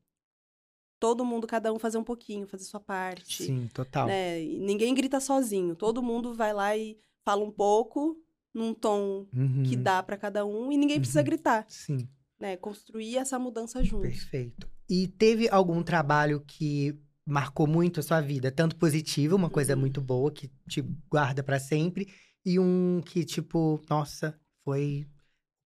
todo 1.00 1.24
mundo, 1.24 1.46
cada 1.46 1.72
um 1.72 1.78
fazer 1.78 1.98
um 1.98 2.04
pouquinho, 2.04 2.46
fazer 2.46 2.64
sua 2.64 2.78
parte. 2.78 3.44
Sim, 3.44 3.66
total. 3.72 4.06
Né? 4.06 4.42
E 4.42 4.60
ninguém 4.60 4.94
grita 4.94 5.18
sozinho. 5.18 5.74
Todo 5.74 6.02
mundo 6.02 6.34
vai 6.34 6.52
lá 6.52 6.76
e 6.76 6.98
fala 7.24 7.42
um 7.42 7.50
pouco, 7.50 8.16
num 8.54 8.74
tom 8.74 9.26
Uhum. 9.34 9.62
que 9.64 9.76
dá 9.76 10.02
pra 10.02 10.16
cada 10.16 10.44
um, 10.44 10.70
e 10.70 10.76
ninguém 10.76 10.98
precisa 11.00 11.20
Uhum. 11.20 11.24
gritar. 11.24 11.64
Sim, 11.68 12.06
Né? 12.38 12.56
Construir 12.56 13.16
essa 13.18 13.38
mudança 13.38 13.82
juntos. 13.82 14.10
perfeito. 14.10 14.68
E 14.88 15.06
teve 15.08 15.48
algum 15.50 15.82
trabalho 15.82 16.40
que 16.46 16.98
marcou 17.26 17.66
muito 17.66 18.00
a 18.00 18.02
sua 18.02 18.20
vida? 18.20 18.50
Tanto 18.50 18.76
positivo, 18.76 19.36
uma 19.36 19.50
coisa 19.50 19.74
Uhum. 19.74 19.80
muito 19.80 20.00
boa, 20.00 20.30
que 20.32 20.48
te 20.68 20.80
guarda 21.10 21.42
pra 21.42 21.58
sempre, 21.60 22.08
e 22.44 22.58
um 22.58 23.00
que, 23.04 23.24
tipo, 23.24 23.80
nossa, 23.88 24.38
foi 24.64 25.06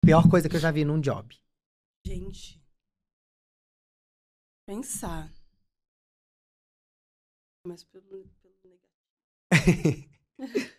a 0.04 0.06
pior 0.08 0.28
coisa 0.28 0.50
que 0.50 0.56
eu 0.56 0.60
já 0.60 0.72
vi 0.72 0.84
num 0.84 1.00
job. 1.00 1.36
Gente. 2.06 2.60
Pensar. 4.66 5.30
Mas 7.66 7.84
pelo, 7.84 8.04
pelo 8.42 8.56
negativo. 8.64 10.10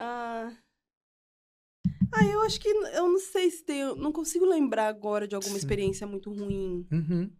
ah. 0.00 0.56
ah, 2.14 2.24
eu 2.24 2.42
acho 2.42 2.60
que. 2.60 2.68
Eu 2.68 3.08
não 3.08 3.18
sei 3.18 3.50
se 3.50 3.62
tem. 3.64 3.84
Não 3.96 4.12
consigo 4.12 4.44
lembrar 4.46 4.88
agora 4.88 5.26
de 5.26 5.34
alguma 5.34 5.52
Sim. 5.52 5.58
experiência 5.58 6.06
muito 6.06 6.32
ruim. 6.32 6.86
Uhum. 6.90 7.30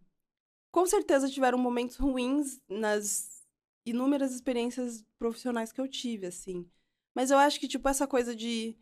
Com 0.71 0.85
certeza 0.85 1.29
tiveram 1.29 1.57
momentos 1.57 1.95
ruins 1.97 2.61
nas 2.69 3.43
inúmeras 3.85 4.33
experiências 4.33 5.03
profissionais 5.17 5.71
que 5.71 5.81
eu 5.81 5.87
tive, 5.87 6.27
assim. 6.27 6.69
Mas 7.15 7.31
eu 7.31 7.37
acho 7.37 7.59
que, 7.59 7.67
tipo, 7.67 7.87
essa 7.89 8.07
coisa 8.07 8.35
de. 8.35 8.77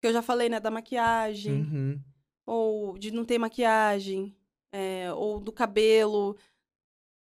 Que 0.00 0.08
eu 0.08 0.12
já 0.12 0.22
falei, 0.22 0.48
né? 0.48 0.60
Da 0.60 0.70
maquiagem 0.70 1.62
Uhum. 1.62 2.02
ou 2.46 2.98
de 2.98 3.10
não 3.10 3.24
ter 3.24 3.38
maquiagem, 3.38 4.34
é, 4.72 5.12
ou 5.12 5.40
do 5.40 5.52
cabelo. 5.52 6.36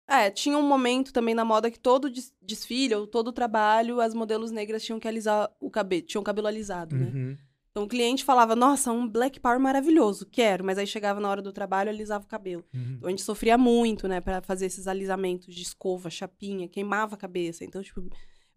É, 0.08 0.28
tinha 0.30 0.58
um 0.58 0.66
momento 0.66 1.12
também 1.12 1.34
na 1.34 1.44
moda 1.44 1.70
que 1.70 1.78
todo 1.78 2.10
des- 2.10 2.34
desfile, 2.42 2.94
ou 2.96 3.06
todo 3.06 3.32
trabalho, 3.32 4.00
as 4.00 4.12
modelos 4.12 4.50
negras 4.50 4.82
tinham 4.82 4.98
que 4.98 5.06
alisar 5.06 5.48
o 5.60 5.70
cabelo, 5.70 6.02
tinham 6.02 6.20
o 6.20 6.24
cabelo 6.24 6.48
alisado, 6.48 6.96
né? 6.96 7.12
Uhum. 7.14 7.38
Então 7.70 7.84
o 7.84 7.88
cliente 7.88 8.24
falava, 8.24 8.56
nossa, 8.56 8.90
um 8.90 9.06
black 9.08 9.38
power 9.38 9.60
maravilhoso, 9.60 10.26
quero, 10.26 10.64
mas 10.64 10.76
aí 10.78 10.86
chegava 10.88 11.20
na 11.20 11.30
hora 11.30 11.40
do 11.40 11.52
trabalho 11.52 11.88
e 11.88 11.90
alisava 11.94 12.24
o 12.24 12.28
cabelo. 12.28 12.64
Uhum. 12.74 12.94
Então 12.96 13.06
a 13.06 13.10
gente 13.10 13.22
sofria 13.22 13.56
muito, 13.56 14.08
né, 14.08 14.20
pra 14.20 14.42
fazer 14.42 14.66
esses 14.66 14.88
alisamentos 14.88 15.54
de 15.54 15.62
escova, 15.62 16.10
chapinha, 16.10 16.66
queimava 16.68 17.14
a 17.14 17.18
cabeça. 17.18 17.64
Então, 17.64 17.80
tipo, 17.80 18.02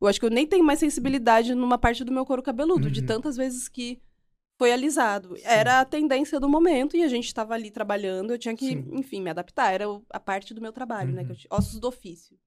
eu 0.01 0.07
acho 0.07 0.19
que 0.19 0.25
eu 0.25 0.31
nem 0.31 0.47
tenho 0.47 0.65
mais 0.65 0.79
sensibilidade 0.79 1.53
numa 1.53 1.77
parte 1.77 2.03
do 2.03 2.11
meu 2.11 2.25
couro 2.25 2.41
cabeludo, 2.41 2.89
de 2.89 3.01
Uhum. 3.01 3.05
tantas 3.05 3.37
vezes 3.37 3.69
que 3.69 4.01
foi 4.57 4.71
alisado. 4.71 5.35
Sim. 5.37 5.43
Era 5.45 5.79
a 5.81 5.85
tendência 5.85 6.39
do 6.39 6.47
momento 6.47 6.95
e 6.95 7.03
a 7.03 7.07
gente 7.07 7.25
estava 7.27 7.53
ali 7.53 7.69
trabalhando, 7.71 8.31
eu 8.31 8.37
tinha 8.37 8.55
que, 8.55 8.67
Sim. 8.67 8.85
enfim, 8.93 9.21
me 9.21 9.29
adaptar. 9.29 9.73
Era 9.73 9.85
a 10.09 10.19
parte 10.19 10.53
do 10.53 10.61
meu 10.61 10.71
trabalho, 10.71 11.11
né, 11.13 11.23
eu 11.23 11.27
Uhum. 11.29 11.35
tinha, 11.35 11.47
ossos 11.51 11.79
do 11.79 11.87
ofício. 11.87 12.37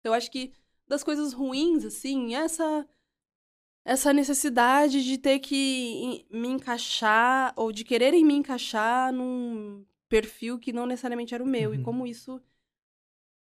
Então, 0.00 0.12
eu 0.12 0.14
acho 0.14 0.30
que 0.30 0.52
das 0.88 1.02
coisas 1.04 1.32
ruins, 1.32 1.84
assim, 1.84 2.34
essa 2.34 2.86
essa 3.84 4.12
necessidade 4.12 5.02
de 5.02 5.16
ter 5.16 5.38
que 5.38 6.26
me 6.30 6.48
encaixar 6.48 7.52
ou 7.56 7.72
de 7.72 7.82
quererem 7.82 8.22
me 8.24 8.34
encaixar 8.34 9.10
num 9.12 9.84
perfil 10.08 10.58
que 10.58 10.72
não 10.72 10.84
necessariamente 10.86 11.34
era 11.34 11.42
o 11.42 11.46
meu 11.46 11.74
e 11.74 11.78
Uhum. 11.78 11.82
como 11.82 12.06
isso 12.06 12.40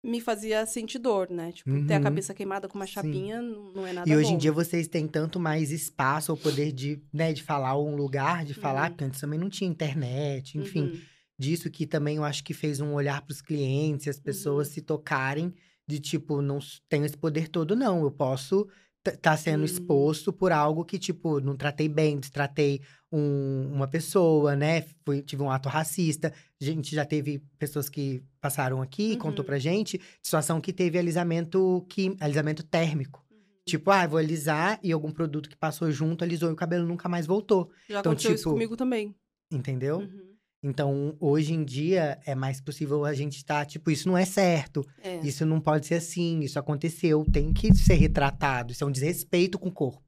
me 0.04 0.22
fazia 0.22 0.66
sentir 0.66 1.00
dor, 1.00 1.30
né? 1.30 1.52
Tipo, 1.52 1.72
ter 1.86 1.94
a 1.96 1.98
Uhum. 1.98 2.04
cabeça 2.04 2.34
queimada 2.34 2.68
com 2.70 2.78
uma 2.78 2.86
Sim. 2.86 2.94
chapinha 2.94 3.42
não 3.42 3.74
não 3.74 3.86
é 3.88 3.94
nada 3.94 4.10
E 4.10 4.16
hoje 4.16 4.30
bom. 4.30 4.36
em 4.36 4.38
dia 4.38 4.52
vocês 4.52 4.88
têm 4.88 5.08
tanto 5.08 5.40
mais 5.40 5.72
espaço 5.72 6.32
ou 6.32 6.38
poder 6.38 6.72
de, 6.72 7.02
né, 7.14 7.34
de 7.34 7.44
falar 7.44 7.78
um 7.78 7.96
lugar, 7.96 8.46
de 8.46 8.54
falar, 8.54 8.84
Uhum. 8.86 8.90
porque 8.92 9.04
antes 9.06 9.20
também 9.22 9.40
não 9.40 9.50
tinha 9.50 9.70
internet, 9.70 10.58
enfim. 10.58 10.84
Uhum. 10.84 11.02
Disso 11.38 11.70
que 11.70 11.86
também 11.88 12.18
eu 12.18 12.24
acho 12.24 12.44
que 12.44 12.54
fez 12.54 12.80
um 12.82 12.94
olhar 12.94 13.22
para 13.22 13.32
os 13.34 13.42
clientes, 13.42 14.08
as 14.08 14.20
pessoas 14.20 14.68
Uhum. 14.70 14.74
se 14.76 14.82
tocarem 14.82 15.54
de 15.88 16.00
tipo, 16.00 16.42
não 16.42 16.60
tenho 16.90 17.06
esse 17.06 17.18
poder 17.18 17.48
todo, 17.50 17.76
não. 17.76 18.02
Eu 18.04 18.12
posso 18.12 18.68
estar 19.08 19.38
sendo 19.38 19.60
Uhum. 19.60 19.66
exposto 19.66 20.32
por 20.34 20.52
algo 20.52 20.84
que, 20.84 21.00
tipo, 21.00 21.40
não 21.40 21.56
tratei 21.56 21.88
bem, 21.88 22.20
destratei 22.20 22.82
um- 23.12 23.72
uma 23.74 23.88
pessoa, 23.88 24.56
né? 24.56 24.84
Fui, 25.06 25.22
tive 25.22 25.42
um 25.42 25.50
ato 25.50 25.68
racista. 25.70 26.34
A 26.62 26.64
gente 26.66 26.94
já 26.94 27.06
teve 27.06 27.40
pessoas 27.58 27.90
que 27.90 28.22
passaram 28.42 28.82
aqui, 28.82 29.16
contou 29.18 29.40
Uhum. 29.44 29.46
pra 29.48 29.58
gente, 29.60 30.00
situação 30.22 30.60
que 30.62 30.72
teve 30.74 30.98
alisamento, 31.00 31.86
que, 31.90 32.16
alisamento 32.20 32.62
térmico. 32.64 33.26
Uhum. 33.32 33.38
Tipo, 33.66 33.90
ah, 33.92 34.06
vou 34.06 34.20
alisar 34.20 34.80
e 34.84 34.92
algum 34.92 35.12
produto 35.12 35.50
que 35.50 35.56
passou 35.56 35.90
junto 35.92 36.24
alisou 36.24 36.50
e 36.50 36.54
o 36.54 36.56
cabelo 36.56 36.86
nunca 36.86 37.08
mais 37.10 37.26
voltou. 37.26 37.72
Já 37.90 38.00
então, 38.00 38.12
aconteceu 38.12 38.34
isso 38.36 38.44
tipo, 38.44 38.52
comigo 38.52 38.76
também. 38.78 39.16
Entendeu? 39.52 40.00
Uhum. 40.00 40.29
Então, 40.62 41.16
hoje 41.20 41.54
em 41.54 41.64
dia, 41.64 42.20
é 42.26 42.36
mais 42.36 42.60
possível 42.60 43.06
a 43.06 43.14
gente 43.14 43.38
estar, 43.38 43.66
tipo, 43.66 43.90
isso 43.90 44.08
não 44.10 44.18
é 44.18 44.26
certo. 44.26 44.86
É. 45.02 45.20
Isso 45.22 45.46
não 45.46 45.62
pode 45.62 45.88
ser 45.88 45.96
assim, 45.96 46.42
isso 46.42 46.60
aconteceu, 46.60 47.26
tem 47.32 47.54
que 47.54 47.74
ser 47.74 47.94
retratado. 47.94 48.74
Isso 48.74 48.84
é 48.84 48.88
um 48.88 48.92
desrespeito 48.92 49.58
com 49.58 49.70
o 49.70 49.74
corpo. 49.74 50.04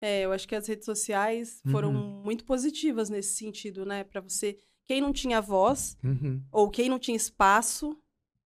É, 0.00 0.20
eu 0.20 0.30
acho 0.32 0.46
que 0.46 0.54
as 0.54 0.68
redes 0.68 0.84
sociais 0.84 1.60
foram 1.68 1.92
Uhum. 1.92 2.22
muito 2.22 2.44
positivas 2.44 3.10
nesse 3.10 3.34
sentido, 3.34 3.84
né? 3.84 4.04
Pra 4.04 4.20
você. 4.20 4.56
Quem 4.84 5.00
não 5.00 5.12
tinha 5.12 5.40
voz, 5.40 5.96
Uhum, 6.02 6.40
ou 6.52 6.70
quem 6.70 6.88
não 6.88 6.98
tinha 6.98 7.16
espaço 7.16 7.98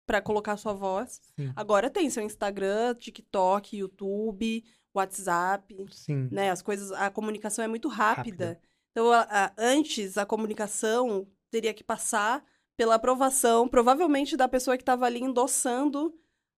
pra 0.04 0.20
colocar 0.20 0.56
sua 0.56 0.72
voz, 0.74 1.20
sim, 1.36 1.52
agora 1.54 1.88
tem 1.88 2.10
seu 2.10 2.22
Instagram, 2.24 2.94
TikTok, 2.96 3.76
YouTube, 3.76 4.64
WhatsApp, 4.92 5.86
sim. 5.92 6.28
né? 6.32 6.50
As 6.50 6.60
coisas, 6.60 6.90
a 6.92 7.08
comunicação 7.10 7.64
é 7.64 7.68
muito 7.68 7.88
rápida. 7.88 8.48
Rápida. 8.48 8.67
Então, 8.98 9.12
a- 9.12 9.28
a- 9.30 9.52
antes, 9.56 10.18
a 10.18 10.26
comunicação 10.26 11.24
teria 11.52 11.72
que 11.72 11.84
passar 11.84 12.44
pela 12.76 12.96
aprovação, 12.96 13.68
provavelmente, 13.68 14.36
da 14.36 14.48
pessoa 14.48 14.76
que 14.76 14.82
estava 14.82 15.06
ali 15.06 15.20
endossando 15.20 16.12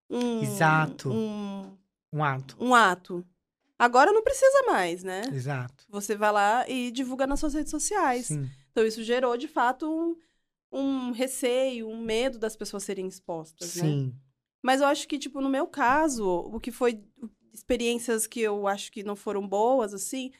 um, 0.09 0.41
Exato. 0.41 1.11
um, 1.11 1.77
Um 2.11 2.23
ato. 2.23 2.57
um 2.59 2.73
ato. 2.73 3.23
Agora 3.77 4.11
não 4.11 4.23
precisa 4.23 4.63
mais, 4.63 5.03
né? 5.03 5.21
Exato. 5.31 5.85
Você 5.87 6.15
vai 6.15 6.31
lá 6.31 6.67
e 6.67 6.89
divulga 6.89 7.27
nas 7.27 7.39
suas 7.39 7.53
redes 7.53 7.69
sociais. 7.69 8.25
Sim. 8.25 8.49
Então, 8.71 8.83
isso 8.83 9.03
gerou, 9.03 9.37
de 9.37 9.47
fato, 9.47 9.87
um, 9.87 10.15
um 10.71 11.11
receio, 11.11 11.87
um 11.87 12.01
medo 12.01 12.39
das 12.39 12.55
pessoas 12.55 12.83
serem 12.83 13.05
expostas, 13.07 13.75
né? 13.75 13.83
Sim. 13.83 14.15
Mas 14.63 14.81
eu 14.81 14.87
acho 14.87 15.07
que, 15.07 15.19
tipo, 15.19 15.39
no 15.41 15.49
meu 15.49 15.67
caso, 15.67 16.27
o 16.27 16.59
que 16.59 16.71
foi 16.71 17.03
experiências 17.53 18.25
que 18.25 18.39
eu 18.39 18.67
acho 18.67 18.91
que 18.91 19.03
não 19.03 19.15
foram 19.15 19.47
boas, 19.47 19.93
assim, 19.93 20.31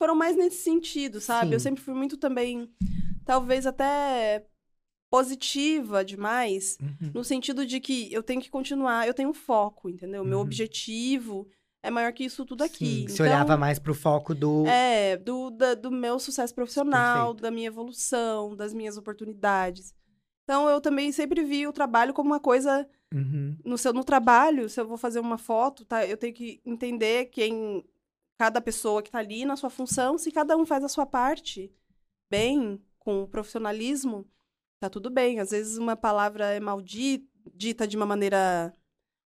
foram 0.00 0.14
mais 0.14 0.34
nesse 0.34 0.62
sentido, 0.62 1.20
sabe? 1.20 1.54
Eu 1.54 1.60
Sim. 1.60 1.64
sempre 1.64 1.82
fui 1.82 1.92
muito 1.92 2.16
também, 2.16 2.70
talvez 3.22 3.66
até 3.66 4.46
positiva 5.10 6.02
demais, 6.02 6.78
Uhum. 6.80 7.10
no 7.14 7.22
sentido 7.22 7.66
de 7.66 7.80
que 7.80 8.10
eu 8.10 8.22
tenho 8.22 8.40
que 8.40 8.48
continuar, 8.48 9.06
eu 9.06 9.12
tenho 9.12 9.28
um 9.28 9.34
foco, 9.34 9.90
entendeu? 9.90 10.24
Meu 10.24 10.38
Uhum. 10.38 10.44
objetivo 10.44 11.46
é 11.82 11.90
maior 11.90 12.12
que 12.14 12.24
isso 12.24 12.46
tudo 12.46 12.62
aqui. 12.64 13.02
Sim. 13.02 13.08
Você 13.08 13.12
Então, 13.22 13.26
olhava 13.26 13.58
mais 13.58 13.78
pro 13.78 13.92
foco 13.94 14.34
do. 14.34 14.64
é, 14.66 15.18
do, 15.18 15.50
da- 15.50 15.74
do 15.74 15.90
meu 15.90 16.18
sucesso 16.18 16.54
profissional, 16.54 17.26
Perfeito. 17.34 17.42
da 17.42 17.50
minha 17.50 17.66
evolução, 17.66 18.56
das 18.56 18.72
minhas 18.72 18.96
oportunidades. 18.96 19.94
Então, 20.44 20.66
eu 20.68 20.80
também 20.80 21.12
sempre 21.12 21.44
vi 21.44 21.66
o 21.66 21.72
trabalho 21.74 22.14
como 22.14 22.30
uma 22.30 22.40
coisa 22.40 22.88
Uhum. 23.12 23.58
no 23.64 23.76
seu 23.76 23.92
no 23.92 24.02
trabalho, 24.04 24.66
se 24.68 24.80
eu 24.80 24.86
vou 24.88 24.96
fazer 24.96 25.20
uma 25.20 25.36
foto, 25.36 25.84
tá? 25.84 26.06
Eu 26.06 26.16
tenho 26.16 26.32
que 26.32 26.60
entender 26.64 27.26
quem 27.26 27.84
cada 28.40 28.58
pessoa 28.58 29.02
que 29.02 29.10
tá 29.10 29.18
ali 29.18 29.44
na 29.44 29.54
sua 29.54 29.68
função, 29.68 30.16
se 30.16 30.32
cada 30.32 30.56
um 30.56 30.64
faz 30.64 30.82
a 30.82 30.88
sua 30.88 31.04
parte 31.04 31.70
bem, 32.30 32.82
com 32.98 33.26
profissionalismo, 33.26 34.26
tá 34.80 34.88
tudo 34.88 35.10
bem. 35.10 35.40
Às 35.40 35.50
vezes 35.50 35.76
uma 35.76 35.94
palavra 35.94 36.46
é 36.46 36.58
maldita, 36.58 37.28
dita 37.54 37.86
de 37.86 37.98
uma 37.98 38.06
maneira 38.06 38.72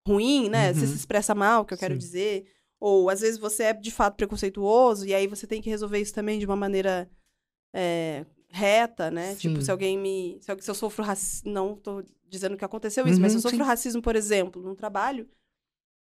ruim, 0.09 0.49
né? 0.49 0.73
Você 0.73 0.87
Uhum. 0.87 0.87
se 0.93 0.97
expressa 0.97 1.35
mal, 1.35 1.67
que 1.67 1.75
eu 1.75 1.79
quero 1.79 1.93
Sim. 1.93 1.99
dizer, 1.99 2.47
ou 2.81 3.11
às 3.11 3.21
vezes 3.21 3.39
você 3.39 3.65
é 3.65 3.73
de 3.75 3.91
fato 3.91 4.17
preconceituoso 4.17 5.05
e 5.07 5.13
aí 5.15 5.27
você 5.27 5.47
tem 5.47 5.61
que 5.61 5.69
resolver 5.69 6.01
isso 6.01 6.15
também 6.15 6.39
de 6.39 6.47
uma 6.47 6.57
maneira 6.57 7.07
é, 7.75 8.25
reta, 8.49 9.11
né? 9.11 9.35
Tipo, 9.37 9.57
Sim. 9.57 9.61
se 9.61 9.71
alguém 9.71 9.99
me. 9.99 10.39
Se 10.41 10.51
eu, 10.51 10.59
se 10.59 10.71
eu 10.71 10.75
sofro 10.75 11.05
racismo. 11.05 11.53
Não 11.53 11.77
tô 11.77 12.03
dizendo 12.27 12.57
que 12.57 12.65
aconteceu 12.65 13.07
isso, 13.07 13.21
mas 13.21 13.33
se 13.33 13.37
eu 13.37 13.41
Uhum, 13.41 13.43
sofro 13.43 13.59
sim. 13.59 13.65
racismo, 13.65 14.01
por 14.01 14.17
exemplo, 14.17 14.63
num 14.63 14.75
trabalho, 14.75 15.29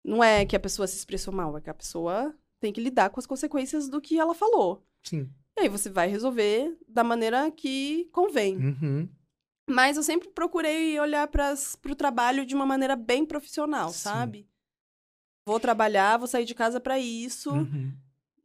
não 0.04 0.22
é 0.22 0.45
que 0.45 0.54
a 0.54 0.60
pessoa 0.60 0.86
se 0.86 0.97
expressou 0.97 1.34
mal, 1.34 1.58
é 1.58 1.62
que 1.62 1.70
a 1.70 1.74
pessoa 1.74 2.36
tem 2.60 2.72
que 2.74 2.82
lidar 2.82 3.10
com 3.10 3.20
as 3.20 3.26
consequências 3.26 3.88
do 3.89 4.01
que 4.01 4.20
ela 4.20 4.34
falou. 4.36 4.84
Sim. 5.03 5.30
E 5.57 5.62
aí 5.62 5.70
você 5.70 5.89
vai 5.89 6.07
resolver 6.07 6.78
da 6.88 7.03
maneira 7.03 7.49
que 7.51 8.05
convém. 8.12 8.57
Uhum. 8.57 9.10
Mas 9.70 9.97
eu 9.97 10.03
sempre 10.03 10.30
procurei 10.30 10.99
olhar 10.99 11.28
para 11.28 11.53
o 11.89 11.95
trabalho 11.95 12.45
de 12.45 12.55
uma 12.55 12.66
maneira 12.66 12.95
bem 12.95 13.26
profissional, 13.26 13.89
Sim. 13.89 13.99
sabe? 13.99 14.47
Vou 15.45 15.60
trabalhar, 15.60 16.18
vou 16.18 16.28
sair 16.28 16.45
de 16.45 16.55
casa 16.55 16.80
para 16.80 16.99
isso. 16.99 17.51
Uhum. 17.51 17.93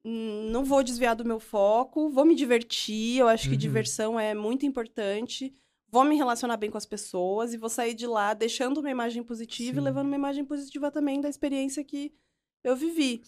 Hum, 0.04 0.50
não 0.50 0.64
vou 0.64 0.82
desviar 0.82 1.16
do 1.16 1.24
meu 1.24 1.40
foco, 1.40 2.10
vou 2.10 2.26
me 2.26 2.34
divertir, 2.34 3.18
eu 3.18 3.28
acho 3.28 3.44
que 3.48 3.54
Uhum. 3.54 3.58
diversão 3.58 4.20
é 4.20 4.34
muito 4.34 4.66
importante. 4.66 5.52
Vou 5.88 6.04
me 6.04 6.16
relacionar 6.16 6.56
bem 6.58 6.70
com 6.70 6.76
as 6.76 6.84
pessoas 6.84 7.54
e 7.54 7.56
vou 7.56 7.70
sair 7.70 7.94
de 7.94 8.06
lá 8.06 8.34
deixando 8.34 8.78
uma 8.80 8.90
imagem 8.90 9.22
positiva 9.22 9.76
Sim. 9.76 9.80
e 9.80 9.84
levando 9.84 10.06
uma 10.08 10.16
imagem 10.16 10.44
positiva 10.44 10.90
também 10.90 11.20
da 11.20 11.28
experiência 11.28 11.82
que 11.84 12.12
eu 12.62 12.76
vivi. 12.76 13.22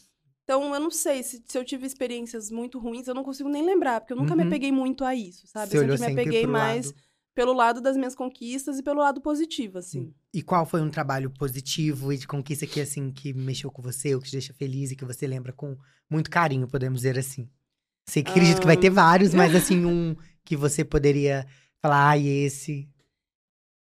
Então, 0.46 0.72
eu 0.72 0.78
não 0.80 0.92
sei 0.92 1.24
se, 1.24 1.42
se 1.44 1.58
eu 1.58 1.64
tive 1.64 1.86
experiências 1.86 2.52
muito 2.52 2.78
ruins, 2.78 3.08
eu 3.08 3.14
não 3.14 3.24
consigo 3.24 3.48
nem 3.48 3.64
lembrar, 3.64 4.00
porque 4.00 4.12
eu 4.12 4.16
nunca 4.16 4.36
me 4.36 4.42
Uhum. 4.42 4.46
apeguei 4.48 4.70
muito 4.70 5.04
a 5.04 5.12
isso, 5.12 5.44
sabe? 5.48 5.72
Você 5.72 5.78
eu 5.78 5.98
sempre 5.98 5.98
me 5.98 6.12
apeguei 6.12 6.46
mais 6.46 6.86
lado. 6.86 6.98
pelo 7.34 7.52
lado 7.52 7.80
das 7.80 7.96
minhas 7.96 8.14
conquistas 8.14 8.78
e 8.78 8.82
pelo 8.82 9.00
lado 9.00 9.20
positivo, 9.20 9.78
assim. 9.78 10.14
E 10.32 10.42
qual 10.42 10.64
foi 10.64 10.80
um 10.80 10.88
trabalho 10.90 11.30
positivo 11.30 12.12
e 12.12 12.16
de 12.18 12.28
conquista 12.28 12.64
que, 12.66 12.80
assim, 12.80 13.10
que 13.10 13.32
mexeu 13.34 13.72
com 13.72 13.82
você, 13.82 14.14
ou 14.14 14.20
que 14.20 14.28
te 14.28 14.32
deixa 14.32 14.54
feliz 14.54 14.92
e 14.92 14.96
que 14.96 15.04
você 15.04 15.26
lembra 15.26 15.52
com 15.52 15.76
muito 16.08 16.30
carinho, 16.30 16.68
podemos 16.68 17.00
dizer 17.00 17.18
assim? 17.18 17.48
Sei 18.08 18.22
que 18.22 18.30
acredito 18.30 18.60
que 18.60 18.66
vai 18.66 18.76
ter 18.76 18.90
vários, 18.90 19.34
mas 19.34 19.52
assim, 19.56 19.84
um 19.84 20.14
que 20.44 20.56
você 20.56 20.84
poderia 20.84 21.44
falar, 21.82 22.10
ai, 22.10 22.26
esse. 22.28 22.88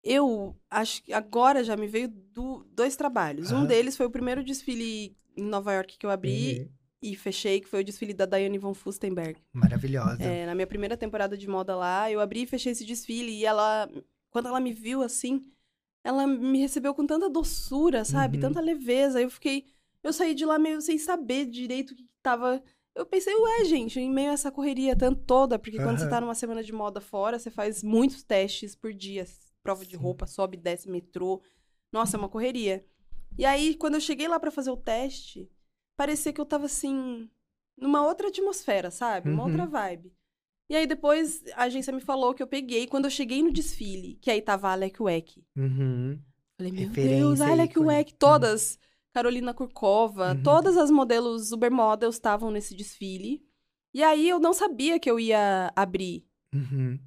Eu 0.04 0.56
acho 0.70 1.02
que 1.04 1.12
agora 1.14 1.64
já 1.64 1.76
me 1.76 1.88
veio 1.88 2.08
do- 2.08 2.64
dois 2.72 2.96
trabalhos. 2.96 3.52
Um 3.52 3.58
Aham. 3.58 3.68
deles 3.68 3.98
foi 3.98 4.06
o 4.06 4.12
primeiro 4.12 4.44
desfile 4.44 5.16
em 5.36 5.44
Nova 5.44 5.74
York 5.74 5.98
que 5.98 6.06
eu 6.06 6.10
abri 6.10 6.60
Uhum. 6.60 6.70
e 7.02 7.16
fechei, 7.16 7.62
que 7.62 7.68
foi 7.68 7.82
o 7.82 7.84
desfile 7.84 8.14
da 8.14 8.26
Diane 8.26 8.58
von 8.58 8.74
Furstenberg. 8.74 9.40
Maravilhosa. 9.54 10.24
É, 10.24 10.46
na 10.46 10.56
minha 10.56 10.68
primeira 10.68 10.98
temporada 10.98 11.38
de 11.38 11.48
moda 11.48 11.76
lá, 11.76 12.12
eu 12.12 12.20
abri 12.20 12.44
e 12.44 12.48
fechei 12.48 12.72
esse 12.72 12.86
desfile 12.86 13.32
e 13.32 13.46
ela, 13.46 13.90
quando 14.30 14.48
ela 14.48 14.60
me 14.60 14.74
viu 14.74 15.02
assim, 15.02 15.42
ela 16.04 16.28
me 16.28 16.60
recebeu 16.60 16.94
com 16.94 17.06
tanta 17.06 17.30
doçura, 17.30 18.06
sabe? 18.06 18.38
Uhum. 18.38 18.42
Tanta 18.42 18.62
leveza. 18.62 19.22
Eu 19.22 19.30
fiquei, 19.30 19.66
eu 20.04 20.14
saí 20.14 20.34
de 20.36 20.46
lá 20.46 20.60
meio 20.60 20.82
sem 20.82 20.98
saber 20.98 21.46
direito 21.46 21.92
o 21.92 21.96
que, 21.96 22.06
tava. 22.22 22.62
Eu 22.94 23.06
pensei, 23.06 23.36
ué, 23.36 23.66
gente, 23.66 24.00
em 24.00 24.10
meio 24.10 24.30
a 24.30 24.34
essa 24.34 24.52
correria 24.52 24.96
tanto 24.96 25.22
toda, 25.26 25.60
porque 25.60 25.78
quando 25.78 25.98
você 26.00 26.08
tá 26.08 26.22
numa 26.22 26.36
semana 26.36 26.64
de 26.64 26.72
moda 26.72 27.02
fora, 27.02 27.38
você 27.38 27.52
faz 27.52 27.84
muitos 27.84 28.24
testes 28.24 28.74
por 28.76 28.94
dia, 28.94 29.26
prova 29.62 29.86
de 29.86 29.98
Sim. 29.98 30.02
roupa, 30.02 30.26
sobe, 30.26 30.56
desce, 30.58 30.90
metrô. 30.90 31.42
Nossa, 31.92 32.16
é 32.16 32.20
uma 32.20 32.30
correria. 32.30 32.86
E 33.38 33.46
aí, 33.46 33.76
quando 33.76 33.96
eu 33.96 34.02
cheguei 34.02 34.28
lá 34.28 34.40
pra 34.40 34.52
fazer 34.52 34.72
o 34.72 34.78
teste, 34.78 35.50
parecia 35.98 36.32
que 36.34 36.40
eu 36.42 36.46
tava 36.46 36.66
assim, 36.66 37.30
numa 37.78 38.06
outra 38.06 38.28
atmosfera, 38.30 38.90
sabe? 38.92 39.30
Uma 39.30 39.40
Uhum. 39.44 39.50
outra 39.50 39.66
vibe. 39.66 40.14
E 40.70 40.76
aí 40.76 40.88
depois 40.88 41.44
a 41.54 41.64
agência 41.64 41.94
me 41.94 42.02
falou 42.02 42.34
que 42.34 42.42
eu 42.42 42.48
peguei 42.48 42.88
quando 42.88 43.06
eu 43.06 43.12
cheguei 43.12 43.44
no 43.44 43.52
desfile, 43.52 44.16
que 44.22 44.32
aí 44.32 44.42
tava 44.42 44.70
a 44.70 44.72
Alec 44.72 45.02
Weck. 45.02 45.44
Uhum. 45.56 46.20
Falei, 46.58 46.72
meu 46.72 46.88
Referência, 46.88 47.18
Deus, 47.18 47.42
a 47.42 47.52
Alec 47.52 47.72
ícone. 47.72 47.86
Weck, 47.88 48.14
todas. 48.16 48.80
Carolina 49.14 49.54
Kurkova, 49.54 50.34
Uhum. 50.34 50.44
todas 50.44 50.76
as 50.76 50.90
modelos 50.92 51.50
supermodels 51.50 52.16
estavam 52.16 52.52
nesse 52.52 52.76
desfile. 52.76 53.46
E 53.94 54.04
aí 54.04 54.28
eu 54.28 54.40
não 54.40 54.54
sabia 54.54 55.00
que 55.00 55.10
eu 55.10 55.18
ia 55.20 55.72
abrir. 55.76 56.26
Uhum. 56.54 57.00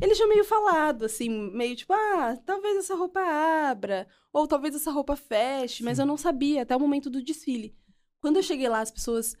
Ele 0.00 0.14
já 0.14 0.26
meio 0.26 0.44
falado, 0.44 1.04
assim, 1.04 1.28
meio 1.52 1.76
tipo, 1.76 1.92
ah, 1.92 2.36
talvez 2.44 2.76
essa 2.78 2.94
roupa 2.96 3.20
abra, 3.20 4.06
ou 4.32 4.46
talvez 4.46 4.74
essa 4.74 4.90
roupa 4.90 5.14
feche, 5.16 5.82
mas 5.84 5.96
Sim. 5.96 6.02
eu 6.02 6.06
não 6.06 6.16
sabia 6.16 6.62
até 6.62 6.76
o 6.76 6.80
momento 6.80 7.08
do 7.08 7.22
desfile. 7.22 7.74
Quando 8.20 8.36
eu 8.36 8.42
cheguei 8.42 8.68
lá, 8.68 8.80
as 8.80 8.90
pessoas, 8.90 9.36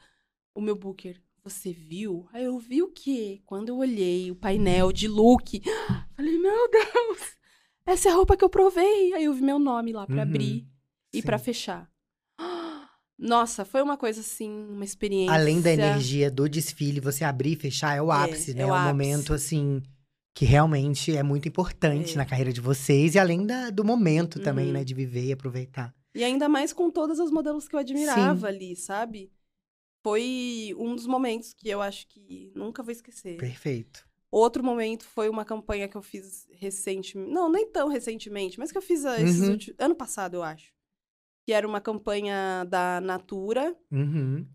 o 0.54 0.60
meu 0.60 0.76
booker, 0.76 1.20
você 1.42 1.72
viu? 1.72 2.26
Aí 2.32 2.44
eu 2.44 2.58
vi 2.58 2.82
o 2.82 2.88
quê? 2.92 3.42
Quando 3.44 3.68
eu 3.70 3.76
olhei 3.78 4.30
o 4.30 4.36
painel 4.36 4.92
de 4.92 5.08
look, 5.08 5.60
falei, 6.16 6.38
meu 6.38 6.70
Deus, 6.70 7.36
essa 7.84 8.08
é 8.08 8.12
a 8.12 8.14
roupa 8.14 8.36
que 8.36 8.44
eu 8.44 8.48
provei. 8.48 9.12
Aí 9.14 9.24
eu 9.24 9.34
vi 9.34 9.42
meu 9.42 9.58
nome 9.58 9.92
lá 9.92 10.06
pra 10.06 10.16
Uhum. 10.16 10.22
abrir 10.22 10.66
e 11.12 11.20
pra 11.22 11.38
fechar. 11.38 11.90
Nossa, 13.18 13.64
foi 13.64 13.82
uma 13.82 13.96
coisa 13.96 14.20
assim, 14.20 14.50
uma 14.50 14.84
experiência. 14.84 15.34
Além 15.34 15.60
da 15.60 15.70
energia 15.72 16.30
do 16.30 16.48
desfile, 16.48 17.00
você 17.00 17.24
abrir 17.24 17.52
e 17.52 17.56
fechar 17.56 17.96
é 17.96 18.02
o 18.02 18.10
É, 18.12 18.16
ápice, 18.24 18.52
é 18.52 18.54
né? 18.56 18.64
o 18.64 18.68
É 18.68 18.70
ápice. 18.70 18.82
momento, 18.94 19.32
assim, 19.34 19.82
que 20.34 20.44
realmente 20.44 21.16
é 21.16 21.22
muito 21.22 21.46
importante 21.48 22.14
É. 22.14 22.16
na 22.16 22.26
carreira 22.26 22.52
de 22.52 22.60
vocês. 22.60 23.14
E 23.14 23.18
além 23.18 23.46
da- 23.46 23.70
do 23.70 23.84
momento 23.84 24.40
também, 24.40 24.66
Uhum. 24.66 24.72
né? 24.72 24.84
De 24.84 24.92
viver 24.94 25.24
e 25.26 25.32
aproveitar. 25.32 25.94
E 26.14 26.22
ainda 26.24 26.48
mais 26.48 26.72
com 26.72 26.90
todas 26.90 27.18
as 27.20 27.30
modelos 27.30 27.68
que 27.68 27.74
eu 27.74 27.80
admirava 27.80 28.48
ali, 28.48 28.74
sabe? 28.76 29.30
Foi 30.02 30.74
um 30.76 30.94
dos 30.94 31.06
momentos 31.06 31.54
que 31.54 31.68
eu 31.68 31.80
acho 31.80 32.06
que 32.08 32.52
nunca 32.54 32.82
vou 32.82 32.92
esquecer. 32.92 33.36
Perfeito. 33.38 34.06
Outro 34.30 34.62
momento 34.64 35.04
foi 35.04 35.28
uma 35.28 35.44
campanha 35.44 35.88
que 35.88 35.96
eu 35.96 36.02
fiz 36.02 36.46
recentemente. 36.52 37.32
Não, 37.32 37.50
nem 37.50 37.70
tão 37.70 37.88
recentemente, 37.88 38.58
mas 38.58 38.70
que 38.72 38.76
eu 38.78 38.82
fiz 38.82 39.04
ah, 39.04 39.20
esses 39.20 39.40
Uhum. 39.42 39.50
últimos... 39.52 39.76
ano 39.80 39.94
passado, 39.94 40.34
eu 40.34 40.42
acho. 40.42 40.72
Que 41.46 41.52
era 41.52 41.66
uma 41.66 41.80
campanha 41.80 42.64
da 42.68 43.00
Natura, 43.00 43.74
Uhum. 43.90 44.46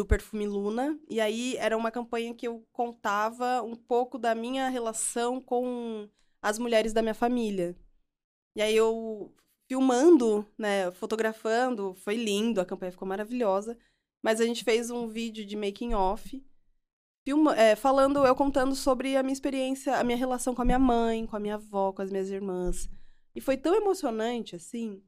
Do 0.00 0.06
perfume 0.06 0.46
Luna. 0.46 0.98
E 1.10 1.20
aí 1.20 1.56
era 1.58 1.76
uma 1.76 1.90
campanha 1.90 2.34
que 2.34 2.48
eu 2.48 2.66
contava 2.72 3.60
um 3.62 3.76
pouco 3.76 4.18
da 4.18 4.34
minha 4.34 4.68
relação 4.70 5.42
com 5.42 6.08
as 6.40 6.58
mulheres 6.58 6.94
da 6.94 7.02
minha 7.02 7.14
família. 7.14 7.76
E 8.56 8.62
aí 8.62 8.74
eu 8.74 9.30
filmando, 9.68 10.46
né, 10.56 10.90
fotografando, 10.92 11.94
foi 11.94 12.16
lindo, 12.16 12.62
a 12.62 12.64
campanha 12.64 12.92
ficou 12.92 13.06
maravilhosa. 13.06 13.76
Mas 14.22 14.40
a 14.40 14.46
gente 14.46 14.64
fez 14.64 14.90
um 14.90 15.06
vídeo 15.06 15.44
de 15.44 15.54
making 15.54 15.92
off, 15.92 16.42
filma, 17.22 17.54
é, 17.54 17.76
falando, 17.76 18.24
eu 18.26 18.34
contando 18.34 18.74
sobre 18.74 19.16
a 19.16 19.22
minha 19.22 19.34
experiência, 19.34 19.98
a 19.98 20.04
minha 20.04 20.16
relação 20.16 20.54
com 20.54 20.62
a 20.62 20.64
minha 20.64 20.78
mãe, 20.78 21.26
com 21.26 21.36
a 21.36 21.40
minha 21.40 21.56
avó, 21.56 21.92
com 21.92 22.00
as 22.00 22.10
minhas 22.10 22.30
irmãs. 22.30 22.88
E 23.34 23.40
foi 23.40 23.58
tão 23.58 23.74
emocionante, 23.74 24.56
assim. 24.56 25.02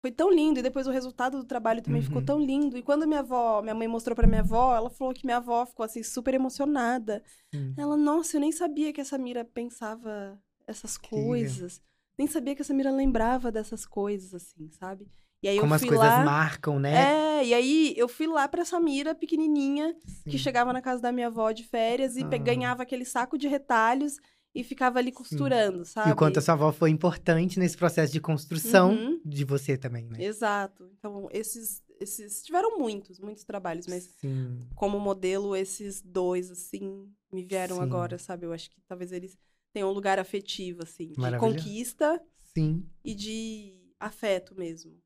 Foi 0.00 0.10
tão 0.10 0.30
lindo. 0.32 0.58
E 0.58 0.62
depois 0.62 0.86
o 0.86 0.90
resultado 0.90 1.36
do 1.38 1.44
trabalho 1.44 1.82
também 1.82 2.00
Uhum. 2.00 2.06
ficou 2.06 2.22
tão 2.22 2.38
lindo. 2.40 2.76
E 2.76 2.82
quando 2.82 3.06
minha 3.06 3.20
avó, 3.20 3.60
minha 3.62 3.74
mãe 3.74 3.86
mostrou 3.86 4.16
pra 4.16 4.26
minha 4.26 4.40
avó, 4.40 4.74
ela 4.74 4.88
falou 4.90 5.12
que 5.12 5.26
minha 5.26 5.36
avó 5.36 5.64
ficou, 5.66 5.84
assim, 5.84 6.02
super 6.02 6.32
emocionada. 6.34 7.22
Sim. 7.54 7.74
Ela, 7.76 7.96
nossa, 7.96 8.36
eu 8.36 8.40
nem 8.40 8.52
sabia 8.52 8.92
que 8.92 9.00
essa 9.00 9.18
Mira 9.18 9.44
pensava 9.44 10.40
essas 10.66 10.96
Incrível. 10.96 11.26
coisas. 11.28 11.82
Nem 12.18 12.26
sabia 12.26 12.54
que 12.54 12.62
essa 12.62 12.72
Mira 12.74 12.90
lembrava 12.90 13.50
dessas 13.52 13.84
coisas, 13.86 14.34
assim, 14.34 14.70
sabe? 14.70 15.06
E 15.42 15.48
aí 15.48 15.58
Como 15.58 15.72
eu 15.72 15.76
as 15.76 15.80
fui 15.80 15.88
coisas 15.88 16.06
lá... 16.06 16.22
marcam, 16.24 16.78
né? 16.78 17.38
É, 17.40 17.44
e 17.46 17.54
aí 17.54 17.94
eu 17.96 18.06
fui 18.08 18.26
lá 18.26 18.46
pra 18.46 18.62
Samira, 18.64 19.14
pequenininha, 19.14 19.94
que 20.24 20.32
Sim. 20.32 20.38
chegava 20.38 20.70
na 20.72 20.82
casa 20.82 21.00
da 21.00 21.10
minha 21.12 21.28
avó 21.28 21.50
de 21.50 21.64
férias 21.64 22.16
e 22.16 22.22
Ah. 22.22 22.36
ganhava 22.38 22.82
aquele 22.82 23.06
saco 23.06 23.38
de 23.38 23.48
retalhos 23.48 24.16
e 24.54 24.64
ficava 24.64 24.98
ali 24.98 25.12
costurando, 25.12 25.84
sabe? 25.84 26.10
E 26.10 26.12
o 26.12 26.16
quanto 26.16 26.38
a 26.38 26.42
sua 26.42 26.54
avó 26.54 26.72
foi 26.72 26.90
importante 26.90 27.58
nesse 27.58 27.76
processo 27.76 28.12
de 28.12 28.20
construção 28.20 28.92
Uhum. 28.92 29.20
de 29.24 29.44
você 29.44 29.76
também, 29.76 30.08
né? 30.08 30.22
Exato. 30.22 30.90
Então, 30.98 31.28
esses, 31.32 31.82
esses 32.00 32.42
tiveram 32.42 32.78
muitos, 32.78 33.20
muitos 33.20 33.44
trabalhos, 33.44 33.86
mas 33.86 34.04
Sim. 34.20 34.58
como 34.74 34.98
modelo, 34.98 35.54
esses 35.54 36.02
dois, 36.02 36.50
assim, 36.50 37.08
me 37.32 37.44
vieram 37.44 37.76
Sim. 37.76 37.82
agora, 37.82 38.18
sabe? 38.18 38.46
Eu 38.46 38.52
acho 38.52 38.70
que 38.70 38.80
talvez 38.88 39.12
eles 39.12 39.38
tenham 39.72 39.88
um 39.90 39.92
lugar 39.92 40.18
afetivo, 40.18 40.82
assim, 40.82 41.12
de 41.12 41.38
conquista 41.38 42.20
Sim. 42.54 42.84
e 43.04 43.14
de 43.14 43.92
afeto 44.00 44.54
mesmo. 44.58 44.98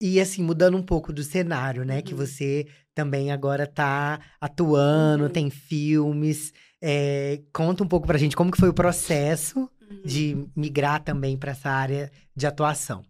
E 0.00 0.20
assim, 0.20 0.44
mudando 0.44 0.76
um 0.76 0.82
pouco 0.82 1.12
do 1.12 1.24
cenário, 1.24 1.84
né? 1.84 2.00
Que 2.00 2.12
Uhum. 2.14 2.18
você 2.24 2.68
também 2.94 3.32
agora 3.32 3.66
tá 3.66 4.20
atuando, 4.40 5.24
Uhum. 5.24 5.30
tem 5.30 5.50
filmes. 5.50 6.52
É, 6.82 7.42
conta 7.52 7.82
um 7.82 7.88
pouco 7.88 8.06
pra 8.06 8.18
gente 8.18 8.36
como 8.36 8.50
que 8.52 8.58
foi 8.58 8.68
o 8.68 8.74
processo 8.74 9.68
Uhum. 9.90 10.02
de 10.04 10.36
migrar 10.54 11.02
também 11.02 11.36
pra 11.38 11.52
essa 11.52 11.70
área 11.70 12.12
de 12.36 12.46
atuação. 12.46 13.02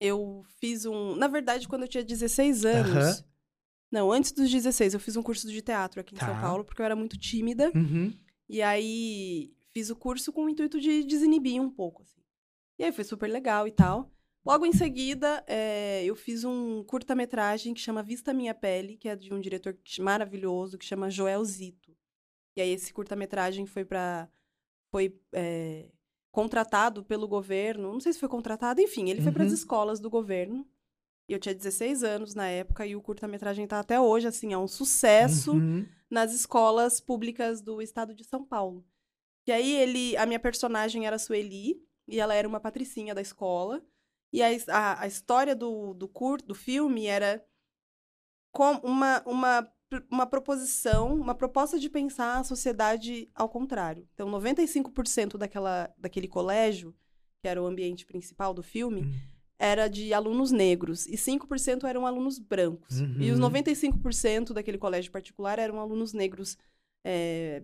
Eu 0.00 0.42
fiz 0.60 0.84
um. 0.84 1.14
Na 1.14 1.28
verdade, 1.28 1.68
quando 1.68 1.82
eu 1.82 1.88
tinha 1.88 2.02
16 2.02 2.64
anos. 2.64 2.90
Aham. 2.96 3.24
Não, 3.92 4.10
antes 4.12 4.32
dos 4.32 4.50
16, 4.50 4.94
eu 4.94 5.00
fiz 5.00 5.16
um 5.16 5.22
curso 5.22 5.48
de 5.48 5.62
teatro 5.62 6.00
aqui 6.00 6.14
em 6.14 6.18
Tá. 6.18 6.26
São 6.26 6.40
Paulo, 6.40 6.64
porque 6.64 6.80
eu 6.80 6.84
era 6.86 6.96
muito 6.96 7.16
tímida. 7.18 7.70
Uhum. 7.74 8.12
E 8.48 8.60
aí 8.62 9.52
fiz 9.72 9.88
o 9.90 9.96
curso 9.96 10.32
com 10.32 10.44
o 10.44 10.48
intuito 10.48 10.80
de 10.80 11.04
desinibir 11.04 11.60
um 11.62 11.70
pouco. 11.70 12.02
Assim. 12.02 12.20
E 12.78 12.84
aí 12.84 12.92
foi 12.92 13.04
super 13.04 13.28
legal 13.28 13.66
e 13.68 13.70
tal. 13.72 14.10
Logo 14.44 14.64
em 14.66 14.72
seguida, 14.72 15.44
eh, 15.46 16.02
eu 16.04 16.16
fiz 16.16 16.44
um 16.44 16.82
curta-metragem 16.84 17.74
que 17.74 17.80
chama 17.80 18.02
Vista 18.02 18.32
Minha 18.32 18.54
Pele, 18.54 18.96
que 18.96 19.08
é 19.08 19.14
de 19.14 19.32
um 19.34 19.40
diretor 19.40 19.76
maravilhoso 19.98 20.78
que 20.78 20.84
chama 20.84 21.10
Joel 21.10 21.44
Zito. 21.44 21.94
E 22.56 22.60
aí 22.60 22.70
esse 22.70 22.92
curta-metragem 22.92 23.66
foi 23.66 23.84
para 23.84 24.28
foi 24.92 25.20
eh, 25.32 25.88
contratado 26.32 27.04
pelo 27.04 27.28
governo, 27.28 27.92
não 27.92 28.00
sei 28.00 28.12
se 28.12 28.18
foi 28.20 28.28
contratado, 28.28 28.80
enfim, 28.80 29.08
ele 29.08 29.20
foi 29.20 29.30
para 29.32 29.44
as 29.44 29.50
Uhum. 29.50 29.54
escolas 29.54 30.00
do 30.00 30.10
governo. 30.10 30.68
Eu 31.28 31.38
tinha 31.38 31.54
16 31.54 32.02
anos 32.02 32.34
na 32.34 32.48
época 32.48 32.84
e 32.84 32.96
o 32.96 33.00
curta-metragem 33.02 33.66
tá 33.66 33.78
até 33.78 34.00
hoje 34.00 34.26
assim, 34.26 34.52
é 34.52 34.58
um 34.58 34.66
sucesso 34.66 35.52
Uhum. 35.52 35.86
nas 36.10 36.32
escolas 36.34 37.00
públicas 37.00 37.60
do 37.62 37.80
estado 37.80 38.14
de 38.14 38.24
São 38.24 38.44
Paulo. 38.44 38.84
E 39.46 39.52
aí 39.52 39.72
ele, 39.76 40.16
a 40.16 40.26
minha 40.26 40.40
personagem 40.40 41.06
era 41.06 41.18
Sueli 41.18 41.80
e 42.08 42.18
ela 42.18 42.34
era 42.34 42.48
uma 42.48 42.58
patricinha 42.60 43.14
da 43.14 43.20
escola. 43.20 43.80
E 44.32 44.42
a, 44.42 44.48
a, 44.68 45.02
a 45.02 45.06
história 45.06 45.54
do, 45.54 45.94
do 45.94 46.08
curto, 46.08 46.46
do 46.46 46.54
filme 46.54 47.06
era 47.06 47.44
com 48.52 48.72
uma, 48.82 49.22
uma, 49.26 49.72
uma 50.10 50.26
proposição, 50.26 51.14
uma 51.14 51.34
proposta 51.34 51.78
de 51.78 51.88
pensar 51.90 52.38
a 52.38 52.44
sociedade 52.44 53.28
ao 53.34 53.48
contrário. 53.48 54.06
Então, 54.14 54.28
95% 54.30 55.36
daquela, 55.36 55.92
daquele 55.98 56.28
colégio, 56.28 56.94
que 57.42 57.48
era 57.48 57.60
o 57.62 57.66
ambiente 57.66 58.06
principal 58.06 58.54
do 58.54 58.62
filme, 58.62 59.02
Hum. 59.02 59.12
era 59.58 59.88
de 59.88 60.14
alunos 60.14 60.50
negros 60.50 61.06
e 61.06 61.16
5% 61.16 61.86
eram 61.86 62.06
alunos 62.06 62.38
brancos. 62.38 63.00
E 63.18 63.30
os 63.30 63.38
Uhum. 63.38 63.46
95% 63.50 64.54
daquele 64.54 64.78
colégio 64.78 65.10
particular 65.10 65.58
eram 65.58 65.80
alunos 65.80 66.12
negros 66.12 66.56
é, 67.04 67.62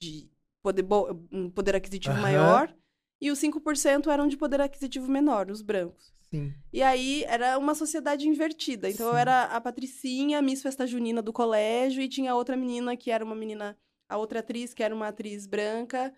de 0.00 0.28
poder, 0.62 0.84
um 1.32 1.50
poder 1.50 1.74
aquisitivo 1.74 2.14
Aham. 2.14 2.22
maior 2.22 2.74
e 3.20 3.30
os 3.30 3.38
5% 3.38 4.10
eram 4.10 4.26
de 4.28 4.36
poder 4.36 4.60
aquisitivo 4.60 5.10
menor, 5.10 5.50
os 5.50 5.62
brancos. 5.62 6.12
Sim. 6.30 6.52
E 6.72 6.82
aí 6.82 7.22
era 7.24 7.56
uma 7.58 7.74
sociedade 7.74 8.28
invertida. 8.28 8.90
Então 8.90 9.06
eu 9.06 9.12
Sim. 9.14 9.18
era 9.20 9.44
a 9.44 9.60
Patricinha, 9.60 10.42
Miss 10.42 10.62
Festa 10.62 10.86
Junina 10.86 11.22
do 11.22 11.32
colégio, 11.32 12.02
e 12.02 12.08
tinha 12.08 12.34
outra 12.34 12.56
menina 12.56 12.96
que 12.96 13.10
era 13.10 13.24
uma 13.24 13.34
menina, 13.36 13.78
a 14.08 14.16
outra 14.16 14.40
atriz 14.40 14.74
que 14.74 14.82
era 14.82 14.94
uma 14.94 15.08
atriz 15.08 15.46
branca, 15.46 16.12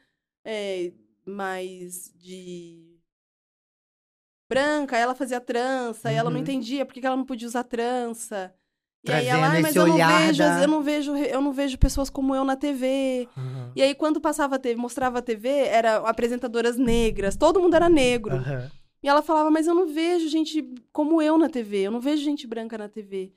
é, 0.45 0.93
mais 1.27 2.13
de 2.17 2.99
branca, 4.49 4.97
ela 4.97 5.15
fazia 5.15 5.41
trança, 5.41 6.13
e 6.13 6.15
ela 6.15 6.31
não 6.31 6.37
Uhum. 6.37 6.43
entendia 6.43 6.87
por 6.87 6.95
que 6.95 7.01
que 7.01 7.07
ela 7.07 7.17
não 7.17 7.25
podia 7.27 7.49
usar 7.49 7.65
trança. 7.65 8.55
E 9.07 9.13
aí 9.13 9.27
ela, 9.27 9.39
Trazendo 9.39 9.55
"Ai, 9.57 9.63
mas 9.63 9.77
eu 9.77 9.87
não 9.87 9.97
vejo, 9.97 10.39
da- 10.39 10.63
eu 10.63 10.69
não 10.69 10.83
vejo, 10.83 11.17
eu 11.17 11.41
não 11.41 11.53
vejo 11.53 11.79
pessoas 11.79 12.11
como 12.11 12.35
eu 12.35 12.45
na 12.45 12.57
TV. 12.57 13.29
Aham. 13.37 13.73
E 13.77 13.83
aí 13.83 13.95
quando 13.95 14.21
passava 14.21 14.57
a 14.57 14.59
TV, 14.59 14.77
mostrava 14.81 15.19
a 15.19 15.23
TV, 15.23 15.49
era 15.49 15.97
apresentadoras 15.99 16.77
negras, 16.77 17.37
todo 17.37 17.61
mundo 17.61 17.75
era 17.75 17.89
negro. 17.89 18.35
Aham. 18.37 18.71
E 19.03 19.09
ela 19.09 19.23
falava, 19.23 19.51
mas 19.51 19.67
eu 19.67 19.75
não 19.75 19.87
vejo 19.87 20.29
gente 20.29 20.65
como 20.93 21.23
eu 21.23 21.39
na 21.39 21.49
TV, 21.49 21.83
eu 21.83 21.91
não 21.93 22.01
vejo 22.01 22.25
gente 22.25 22.47
branca 22.47 22.77
na 22.77 22.89
TV. 22.89 23.33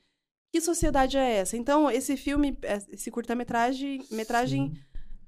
Que 0.51 0.59
sociedade 0.59 1.15
é 1.17 1.35
essa? 1.37 1.55
Então, 1.55 1.91
esse 1.91 2.17
filme, 2.17 2.57
esse 2.91 3.11
curta-metragem 3.11 4.01
metragem, 4.09 4.73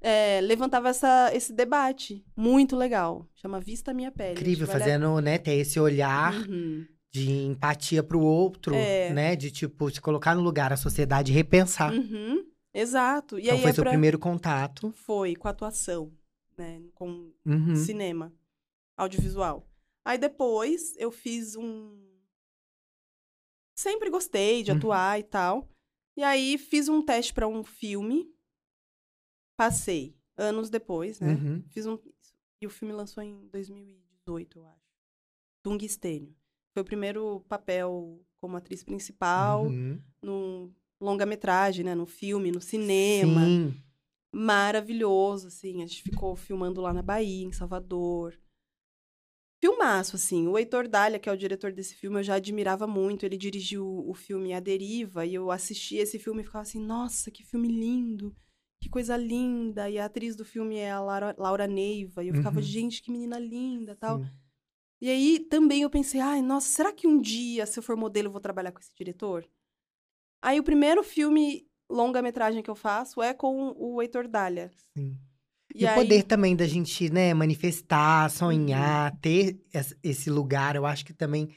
é, 0.00 0.40
levantava 0.42 0.88
essa, 0.88 1.30
esse 1.32 1.52
debate. 1.52 2.24
Muito 2.36 2.74
legal. 2.74 3.28
Chama 3.36 3.60
Vista 3.60 3.94
Minha 3.94 4.10
Pele. 4.10 4.32
Incrível, 4.32 4.66
a- 4.66 4.70
fazendo, 4.72 5.20
né, 5.20 5.38
ter 5.38 5.54
esse 5.54 5.78
olhar 5.78 6.34
Uhum. 6.48 6.84
De 7.12 7.30
empatia 7.30 8.02
pro 8.02 8.20
outro, 8.20 8.74
É. 8.74 9.12
né? 9.12 9.36
De, 9.36 9.50
tipo, 9.50 9.90
se 9.90 10.00
colocar 10.00 10.34
no 10.34 10.40
lugar, 10.40 10.72
a 10.72 10.76
sociedade 10.76 11.30
e 11.30 11.34
repensar. 11.34 11.92
Uhum. 11.92 12.50
Exato. 12.72 13.38
E 13.38 13.42
então 13.44 13.58
foi 13.58 13.70
é 13.70 13.74
seu 13.74 13.82
pra- 13.84 13.90
primeiro 13.92 14.18
contato. 14.18 14.90
Foi 14.92 15.36
com 15.36 15.46
atuação, 15.46 16.10
né? 16.56 16.82
Com 16.94 17.30
Uhum. 17.44 17.76
cinema, 17.76 18.32
audiovisual. 18.96 19.68
Aí 20.04 20.16
depois 20.16 20.96
eu 20.96 21.12
fiz 21.12 21.54
um. 21.54 22.00
Sempre 23.76 24.08
gostei 24.10 24.62
de 24.62 24.70
Uhum. 24.70 24.78
atuar 24.78 25.20
e 25.20 25.22
tal. 25.22 25.68
E 26.16 26.22
aí 26.22 26.56
fiz 26.58 26.88
um 26.88 27.04
teste 27.04 27.32
pra 27.34 27.46
um 27.46 27.62
filme. 27.62 28.26
Passei. 29.56 30.16
Anos 30.36 30.70
depois, 30.70 31.20
né? 31.20 31.34
Uhum. 31.34 31.62
Fiz 31.68 31.84
um. 31.86 31.98
E 32.60 32.66
o 32.66 32.70
filme 32.70 32.94
lançou 32.94 33.22
em 33.22 33.48
2018, 33.48 34.58
eu 34.58 34.66
acho. 34.66 34.80
Tungstênio. 35.62 36.34
Foi 36.74 36.82
o 36.82 36.86
primeiro 36.86 37.40
papel 37.48 38.20
como 38.40 38.56
atriz 38.56 38.82
principal 38.82 39.66
Uhum. 39.66 40.00
num 40.22 40.72
longa-metragem, 41.00 41.84
né? 41.84 41.94
No 41.94 42.06
filme, 42.06 42.50
no 42.50 42.60
cinema 42.60 43.46
Sim. 43.46 43.74
maravilhoso, 44.34 45.48
assim. 45.48 45.82
A 45.82 45.86
gente 45.86 46.02
ficou 46.02 46.34
filmando 46.36 46.80
lá 46.80 46.92
na 46.92 47.02
Bahia, 47.02 47.46
em 47.46 47.52
Salvador. 47.52 48.38
Filmaço, 49.60 50.16
assim. 50.16 50.48
O 50.48 50.58
Heitor 50.58 50.88
Dália, 50.88 51.18
que 51.20 51.28
é 51.28 51.32
o 51.32 51.36
diretor 51.36 51.72
desse 51.72 51.94
filme, 51.94 52.18
eu 52.18 52.22
já 52.24 52.34
admirava 52.34 52.86
muito. 52.86 53.24
Ele 53.24 53.36
dirigiu 53.36 53.86
o 54.08 54.12
filme 54.14 54.52
A 54.52 54.58
Deriva, 54.60 55.24
e 55.24 55.34
eu 55.34 55.50
assisti 55.52 55.96
esse 55.96 56.18
filme 56.18 56.42
e 56.42 56.44
ficava 56.44 56.62
assim, 56.62 56.80
nossa, 56.84 57.30
que 57.30 57.44
filme 57.44 57.68
lindo! 57.68 58.34
Que 58.80 58.88
coisa 58.88 59.16
linda! 59.16 59.88
E 59.88 59.98
a 59.98 60.06
atriz 60.06 60.34
do 60.34 60.44
filme 60.44 60.76
é 60.76 60.90
a 60.90 61.00
Laura, 61.00 61.34
Laura 61.38 61.66
Neiva, 61.68 62.24
e 62.24 62.28
eu 62.28 62.34
ficava, 62.34 62.56
Uhum. 62.56 62.62
gente, 62.62 63.00
que 63.02 63.12
menina 63.12 63.38
linda 63.38 63.94
tal. 63.94 64.18
Sim. 64.18 64.26
E 65.02 65.10
aí 65.10 65.40
também 65.40 65.82
eu 65.82 65.90
pensei, 65.90 66.20
ai, 66.20 66.40
nossa, 66.40 66.68
será 66.68 66.92
que 66.92 67.08
um 67.08 67.20
dia, 67.20 67.66
se 67.66 67.76
eu 67.76 67.82
for 67.82 67.96
modelo, 67.96 68.28
eu 68.28 68.30
vou 68.30 68.40
trabalhar 68.40 68.70
com 68.70 68.78
esse 68.78 68.94
diretor? 68.94 69.44
Aí 70.40 70.60
o 70.60 70.62
primeiro 70.62 71.02
filme 71.02 71.66
longa-metragem 71.90 72.62
que 72.62 72.70
eu 72.70 72.76
faço 72.76 73.20
é 73.20 73.34
com 73.34 73.74
o 73.76 74.00
Heitor 74.00 74.28
Dália. 74.28 74.70
Sim. 74.96 75.18
E, 75.74 75.82
E, 75.82 75.84
o 75.84 75.88
aí, 75.88 75.96
Uhum. 75.98 76.02
poder 76.04 76.22
também 76.22 76.54
da 76.54 76.68
gente, 76.68 77.10
né, 77.10 77.34
manifestar, 77.34 78.30
sonhar, 78.30 79.18
ter 79.20 79.60
es- 79.74 79.96
esse 80.04 80.30
lugar, 80.30 80.76
eu 80.76 80.86
acho 80.86 81.04
que 81.04 81.12
também 81.12 81.52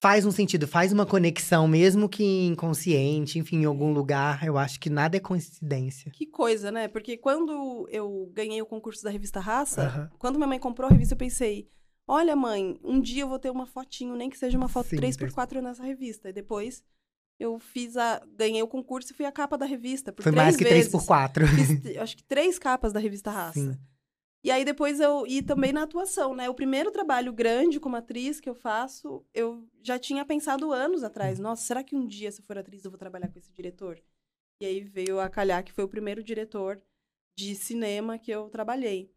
faz 0.00 0.24
um 0.24 0.30
sentido, 0.30 0.66
faz 0.66 0.94
uma 0.94 1.04
conexão, 1.04 1.68
mesmo 1.68 2.08
que 2.08 2.24
inconsciente, 2.46 3.38
enfim, 3.38 3.58
em 3.58 3.64
algum 3.66 3.92
lugar, 3.92 4.46
eu 4.46 4.56
acho 4.56 4.80
que 4.80 4.88
nada 4.88 5.14
é 5.18 5.20
coincidência. 5.20 6.10
Que 6.10 6.24
coisa, 6.26 6.72
né? 6.72 6.88
Porque 6.88 7.18
quando 7.18 7.86
eu 7.90 8.30
ganhei 8.32 8.62
o 8.62 8.66
concurso 8.66 9.04
da 9.04 9.10
revista 9.10 9.40
Raça, 9.40 9.82
Aham. 9.82 10.10
quando 10.18 10.36
minha 10.36 10.48
mãe 10.48 10.58
comprou 10.58 10.88
a 10.88 10.92
revista, 10.92 11.12
eu 11.12 11.18
pensei: 11.18 11.68
olha, 12.06 12.36
mãe, 12.36 12.78
um 12.82 13.00
dia 13.00 13.22
eu 13.22 13.28
vou 13.28 13.38
ter 13.38 13.50
uma 13.50 13.66
fotinho, 13.66 14.16
nem 14.16 14.30
que 14.30 14.38
seja 14.38 14.56
uma 14.56 14.68
foto 14.68 14.88
Sim, 14.88 14.96
3x4 14.96 15.60
nessa 15.60 15.82
revista. 15.82 16.28
E 16.28 16.32
depois 16.32 16.82
eu 17.38 17.58
fiz 17.58 17.96
a. 17.96 18.20
ganhei 18.36 18.62
o 18.62 18.68
concurso 18.68 19.12
e 19.12 19.16
fui 19.16 19.26
a 19.26 19.32
capa 19.32 19.58
da 19.58 19.66
revista. 19.66 20.12
Por 20.12 20.22
Foi 20.22 20.32
mais 20.32 20.56
que 20.56 20.64
vezes. 20.64 20.92
3x4. 20.92 21.46
Fiz, 21.46 21.96
acho 21.98 22.16
que 22.16 22.24
três 22.24 22.58
capas 22.58 22.92
da 22.92 23.00
revista 23.00 23.30
Raça. 23.30 23.60
Sim. 23.60 23.78
E 24.44 24.50
aí 24.50 24.64
depois 24.64 24.98
eu. 24.98 25.24
E 25.26 25.40
também 25.42 25.72
na 25.72 25.82
atuação, 25.84 26.34
né? 26.34 26.48
O 26.50 26.54
primeiro 26.54 26.90
trabalho 26.90 27.32
grande 27.32 27.78
como 27.78 27.96
atriz 27.96 28.40
que 28.40 28.48
eu 28.48 28.54
faço, 28.54 29.24
eu 29.32 29.68
já 29.82 29.98
tinha 29.98 30.24
pensado 30.24 30.72
anos 30.72 31.04
atrás. 31.04 31.38
Nossa, 31.38 31.62
será 31.62 31.82
que 31.84 31.94
um 31.94 32.06
dia, 32.06 32.30
se 32.30 32.40
eu 32.40 32.44
for 32.44 32.58
atriz, 32.58 32.84
eu 32.84 32.90
vou 32.90 32.98
trabalhar 32.98 33.28
com 33.28 33.38
esse 33.38 33.52
diretor? 33.52 34.02
E 34.60 34.66
aí 34.66 34.80
veio 34.80 35.20
a 35.20 35.28
calhar 35.28 35.64
que 35.64 35.72
foi 35.72 35.84
o 35.84 35.88
primeiro 35.88 36.22
diretor 36.22 36.80
de 37.36 37.54
cinema 37.54 38.18
que 38.18 38.30
eu 38.30 38.48
trabalhei. 38.50 39.12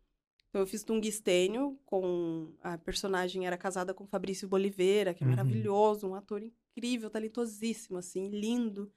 Então 0.56 0.62
eu 0.62 0.68
fiz 0.68 0.86
Tungstênio 0.86 1.78
com 1.86 2.54
a 2.62 2.78
personagem 2.78 3.46
era 3.46 3.58
casada 3.58 3.94
com 3.94 4.08
Fabrício 4.08 4.48
Boliveira, 4.48 5.14
que 5.14 5.22
é 5.22 5.28
Uhum. 5.28 5.32
maravilhoso, 5.32 6.08
um 6.08 6.16
ator 6.16 6.42
incrível, 6.42 7.10
talentosíssimo 7.10 7.98
assim, 7.98 8.30
lindo, 8.30 8.90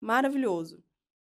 maravilhoso. 0.00 0.82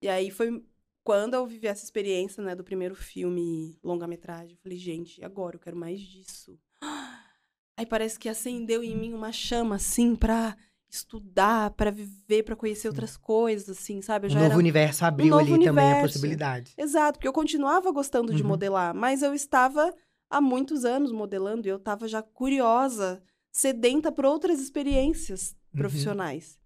E 0.03 0.09
aí 0.09 0.31
foi 0.31 0.63
quando 1.03 1.33
eu 1.33 1.47
vivi 1.47 1.67
essa 1.67 1.83
experiência, 1.83 2.45
né, 2.45 2.55
do 2.55 2.63
primeiro 2.63 2.95
filme 2.95 3.79
longa-metragem, 3.83 4.53
eu 4.55 4.61
falei, 4.63 4.77
gente, 4.77 5.25
agora 5.25 5.57
eu 5.57 5.61
quero 5.61 5.79
mais 5.79 5.99
disso. 5.99 6.61
Aí 7.75 7.87
parece 7.87 8.19
que 8.19 8.29
acendeu 8.29 8.85
em 8.85 8.95
mim 8.95 9.15
uma 9.15 9.33
chama 9.33 9.77
assim 9.77 10.15
pra 10.15 10.55
estudar, 10.91 11.71
pra 11.73 11.91
viver, 11.91 12.43
pra 12.43 12.57
conhecer 12.57 12.89
outras 12.89 13.17
coisas, 13.17 13.69
assim, 13.79 14.01
sabe? 14.01 14.27
Eu 14.27 14.31
Um 14.31 14.33
já 14.35 14.39
novo 14.41 14.51
era 14.53 14.59
universo 14.59 15.05
abriu 15.05 15.31
novo 15.31 15.41
ali 15.55 15.65
também 15.65 15.85
a 15.85 15.89
universo. 15.89 16.01
possibilidade. 16.03 16.73
Exato, 16.77 17.19
porque 17.19 17.29
eu 17.29 17.33
continuava 17.33 17.91
gostando 17.93 18.33
de 18.33 18.43
Uhum. 18.43 18.49
modelar, 18.49 18.95
mas 18.95 19.23
eu 19.23 19.35
estava 19.35 19.95
há 20.31 20.41
muitos 20.41 20.85
anos 20.85 21.13
modelando 21.13 21.67
e 21.67 21.71
eu 21.71 21.77
estava 21.77 22.09
já 22.09 22.23
curiosa, 22.23 23.23
sedenta 23.53 24.11
por 24.13 24.25
outras 24.25 24.61
experiências 24.61 25.51
Uhum. 25.75 25.79
profissionais. 25.81 26.59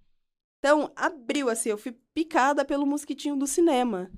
Então, 0.58 0.92
abriu 0.94 1.48
assim, 1.50 1.70
eu 1.70 1.78
fui 1.78 1.92
picada 2.14 2.64
pelo 2.64 2.86
mosquitinho 2.86 3.36
do 3.36 3.46
cinema. 3.46 4.10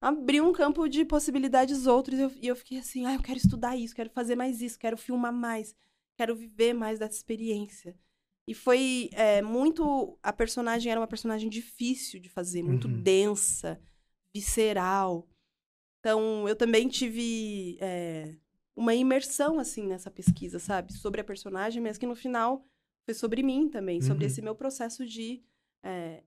Abriu 0.00 0.46
um 0.46 0.52
campo 0.52 0.88
de 0.88 1.04
possibilidades 1.04 1.86
outros 1.86 2.18
e 2.18 2.22
eu, 2.22 2.32
e 2.40 2.46
eu 2.46 2.54
fiquei 2.54 2.78
assim, 2.78 3.04
ah, 3.04 3.14
eu 3.14 3.20
quero 3.20 3.38
estudar 3.38 3.76
isso, 3.76 3.96
quero 3.96 4.10
fazer 4.10 4.36
mais 4.36 4.62
isso, 4.62 4.78
quero 4.78 4.96
filmar 4.96 5.32
mais, 5.32 5.74
quero 6.16 6.36
viver 6.36 6.72
mais 6.72 7.00
dessa 7.00 7.16
experiência. 7.16 7.96
E 8.48 8.54
foi 8.54 9.10
é, 9.12 9.42
muito. 9.42 10.18
A 10.22 10.32
personagem 10.32 10.90
era 10.90 11.00
uma 11.00 11.06
personagem 11.06 11.50
difícil 11.50 12.18
de 12.18 12.28
fazer, 12.30 12.62
muito 12.62 12.88
Uhum. 12.88 13.02
densa, 13.02 13.78
visceral. 14.34 15.28
Então, 16.00 16.48
eu 16.48 16.56
também 16.56 16.88
tive 16.88 17.76
é, 17.80 18.34
uma 18.74 18.94
imersão, 18.94 19.58
assim, 19.58 19.86
nessa 19.86 20.10
pesquisa, 20.10 20.58
sabe? 20.58 20.92
Sobre 20.94 21.20
a 21.20 21.24
personagem, 21.24 21.82
mas 21.82 21.98
que 21.98 22.06
no 22.06 22.14
final 22.16 22.64
foi 23.04 23.14
sobre 23.14 23.42
mim 23.42 23.68
também, 23.68 24.00
sobre 24.00 24.24
Uhum. 24.24 24.30
esse 24.30 24.40
meu 24.40 24.54
processo 24.54 25.04
de 25.06 25.42
é, 25.82 26.22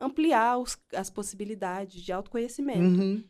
ampliar 0.00 0.58
os- 0.58 0.76
as 0.94 1.08
possibilidades 1.10 2.02
de 2.02 2.12
autoconhecimento. 2.12 3.00
Uhum. 3.00 3.24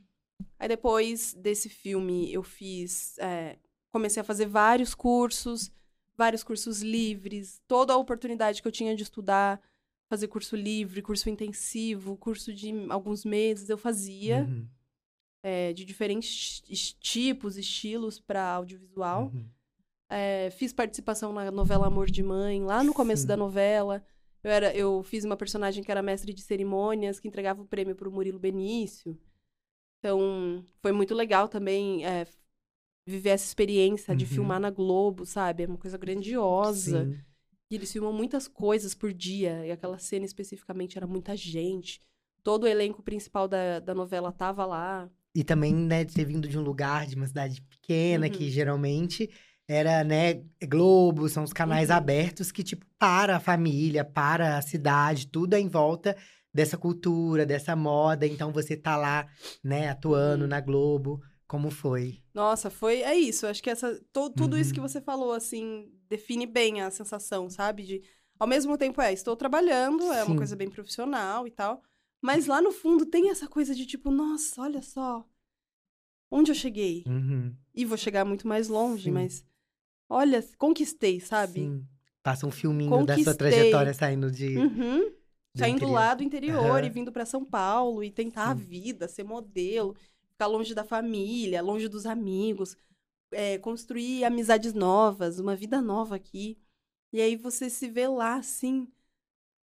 Aí 0.58 0.68
depois 0.68 1.34
desse 1.34 1.68
filme 1.68 2.32
eu 2.32 2.42
fiz. 2.42 3.16
é, 3.18 3.58
comecei 3.92 4.20
a 4.20 4.24
fazer 4.24 4.46
vários 4.46 4.92
cursos, 4.94 5.70
vários 6.16 6.42
cursos 6.44 6.80
livres, 6.82 7.60
toda 7.66 7.92
a 7.92 7.96
oportunidade 7.96 8.60
que 8.62 8.68
eu 8.68 8.72
tinha 8.72 8.94
de 8.94 9.02
estudar, 9.02 9.60
fazer 10.08 10.28
curso 10.28 10.54
livre, 10.56 11.02
curso 11.02 11.28
intensivo, 11.28 12.16
curso 12.16 12.52
de 12.52 12.72
alguns 12.90 13.24
meses, 13.24 13.68
eu 13.68 13.76
fazia, 13.78 14.44
Uhum. 14.48 14.68
é, 15.42 15.72
de 15.72 15.84
diferentes 15.84 16.62
es- 16.68 16.92
tipos, 16.94 17.56
estilos 17.56 18.20
para 18.20 18.42
audiovisual. 18.44 19.24
Uhum. 19.34 19.48
É, 20.08 20.50
fiz 20.50 20.72
participação 20.72 21.32
na 21.32 21.50
novela 21.50 21.86
Amor 21.86 22.10
de 22.10 22.22
Mãe, 22.22 22.62
lá 22.62 22.84
no 22.84 22.94
começo 22.94 23.22
Sim. 23.22 23.28
da 23.28 23.36
novela. 23.36 24.04
Eu, 24.42 24.50
era, 24.50 24.76
eu 24.76 25.02
fiz 25.02 25.24
uma 25.24 25.36
personagem 25.36 25.82
que 25.82 25.90
era 25.90 26.02
mestre 26.02 26.32
de 26.32 26.42
cerimônias, 26.42 27.18
que 27.18 27.26
entregava 27.26 27.62
o 27.62 27.66
prêmio 27.66 27.96
para 27.96 28.08
o 28.08 28.12
Murilo 28.12 28.38
Benício. 28.38 29.18
Então, 29.98 30.62
foi 30.82 30.92
muito 30.92 31.14
legal 31.14 31.48
também 31.48 32.04
é, 32.06 32.26
viver 33.06 33.30
essa 33.30 33.44
experiência 33.46 34.14
de 34.16 34.24
Uhum. 34.24 34.30
filmar 34.30 34.60
na 34.60 34.70
Globo, 34.70 35.26
sabe? 35.26 35.62
É 35.62 35.66
uma 35.66 35.76
coisa 35.78 35.98
grandiosa. 35.98 37.04
Sim. 37.04 37.18
E 37.70 37.74
eles 37.76 37.92
filmam 37.92 38.12
muitas 38.12 38.46
coisas 38.48 38.94
por 38.94 39.12
dia. 39.12 39.66
E 39.66 39.70
aquela 39.70 39.98
cena 39.98 40.24
especificamente 40.24 40.96
era 40.96 41.06
muita 41.06 41.36
gente. 41.36 42.00
Todo 42.42 42.64
o 42.64 42.68
elenco 42.68 43.02
principal 43.02 43.48
da, 43.48 43.80
da 43.80 43.94
novela 43.94 44.30
tava 44.32 44.64
lá. 44.64 45.08
E 45.34 45.42
também, 45.42 45.74
né, 45.74 46.04
de 46.04 46.14
ter 46.14 46.24
vindo 46.24 46.46
de 46.46 46.58
um 46.58 46.62
lugar, 46.62 47.06
de 47.06 47.16
uma 47.16 47.26
cidade 47.26 47.60
pequena, 47.62 48.26
Uhum. 48.26 48.32
que 48.32 48.50
geralmente 48.50 49.28
era, 49.66 50.04
né, 50.04 50.42
Globo, 50.68 51.28
são 51.28 51.42
os 51.42 51.52
canais 51.52 51.88
Uhum. 51.90 51.96
abertos 51.96 52.52
que, 52.52 52.62
tipo, 52.62 52.86
para 52.98 53.36
a 53.36 53.40
família, 53.40 54.04
para 54.04 54.58
a 54.58 54.62
cidade, 54.62 55.26
tudo 55.26 55.54
é 55.54 55.60
em 55.60 55.68
volta 55.68 56.16
dessa 56.52 56.76
cultura, 56.78 57.44
dessa 57.44 57.74
moda. 57.74 58.26
Então, 58.26 58.52
você 58.52 58.76
tá 58.76 58.96
lá, 58.96 59.26
né, 59.62 59.88
atuando 59.88 60.42
Uhum. 60.44 60.48
na 60.50 60.60
Globo. 60.60 61.20
Como 61.46 61.70
foi? 61.70 62.22
Nossa, 62.32 62.70
foi. 62.70 63.02
É 63.02 63.14
isso. 63.16 63.46
Acho 63.46 63.62
que 63.62 63.70
essa, 63.70 64.00
to- 64.12 64.30
tudo 64.30 64.56
isso 64.58 64.72
que 64.72 64.80
Uhum. 64.80 64.88
você 64.88 65.00
falou, 65.00 65.32
assim, 65.32 65.92
define 66.08 66.46
bem 66.46 66.80
a 66.80 66.90
sensação, 66.90 67.48
sabe? 67.50 67.82
De. 67.84 68.02
Ao 68.38 68.46
mesmo 68.46 68.76
tempo, 68.76 69.00
é, 69.00 69.12
estou 69.12 69.36
trabalhando, 69.36 70.10
é 70.12 70.22
Sim. 70.24 70.30
uma 70.32 70.36
coisa 70.36 70.56
bem 70.56 70.68
profissional 70.70 71.46
e 71.46 71.50
tal. 71.50 71.82
Mas 72.20 72.46
lá 72.46 72.60
no 72.62 72.72
fundo 72.72 73.06
tem 73.06 73.30
essa 73.30 73.46
coisa 73.46 73.74
de 73.74 73.86
tipo, 73.86 74.10
nossa, 74.10 74.62
olha 74.62 74.80
só. 74.82 75.24
Onde 76.30 76.50
eu 76.50 76.54
cheguei? 76.54 77.04
Uhum. 77.06 77.54
E 77.74 77.84
vou 77.84 77.96
chegar 77.96 78.24
muito 78.24 78.48
mais 78.48 78.68
longe, 78.68 79.04
Sim. 79.04 79.10
mas. 79.12 79.44
Olha, 80.08 80.42
conquistei, 80.58 81.20
sabe? 81.20 81.60
Sim. 81.60 81.86
Passa 82.22 82.46
um 82.46 82.50
filminho 82.50 82.90
da 83.04 83.14
sua 83.14 83.24
Conquistei. 83.24 83.34
trajetória 83.34 83.94
saindo 83.94 84.30
de. 84.30 84.56
Uhum. 84.56 85.10
do 85.54 85.58
Saindo 85.58 85.76
interior. 85.76 85.94
lá 85.94 86.14
do 86.14 86.22
interior 86.24 86.64
Aham. 86.78 86.84
e 86.86 86.90
vindo 86.90 87.12
pra 87.12 87.24
São 87.24 87.44
Paulo 87.44 88.02
e 88.02 88.10
tentar 88.10 88.50
a 88.50 88.54
vida, 88.54 89.06
ser 89.06 89.22
modelo, 89.22 89.94
ficar 90.34 90.46
longe 90.48 90.74
da 90.74 90.84
família, 90.84 91.62
longe 91.62 91.88
dos 91.88 92.06
amigos, 92.06 92.76
é, 93.32 93.58
construir 93.58 94.24
amizades 94.24 94.74
novas, 94.74 95.38
uma 95.38 95.56
vida 95.56 95.80
nova 95.80 96.16
aqui. 96.16 96.58
E 97.12 97.20
aí 97.20 97.36
você 97.36 97.70
se 97.70 97.88
vê 97.88 98.08
lá, 98.08 98.36
assim, 98.36 98.88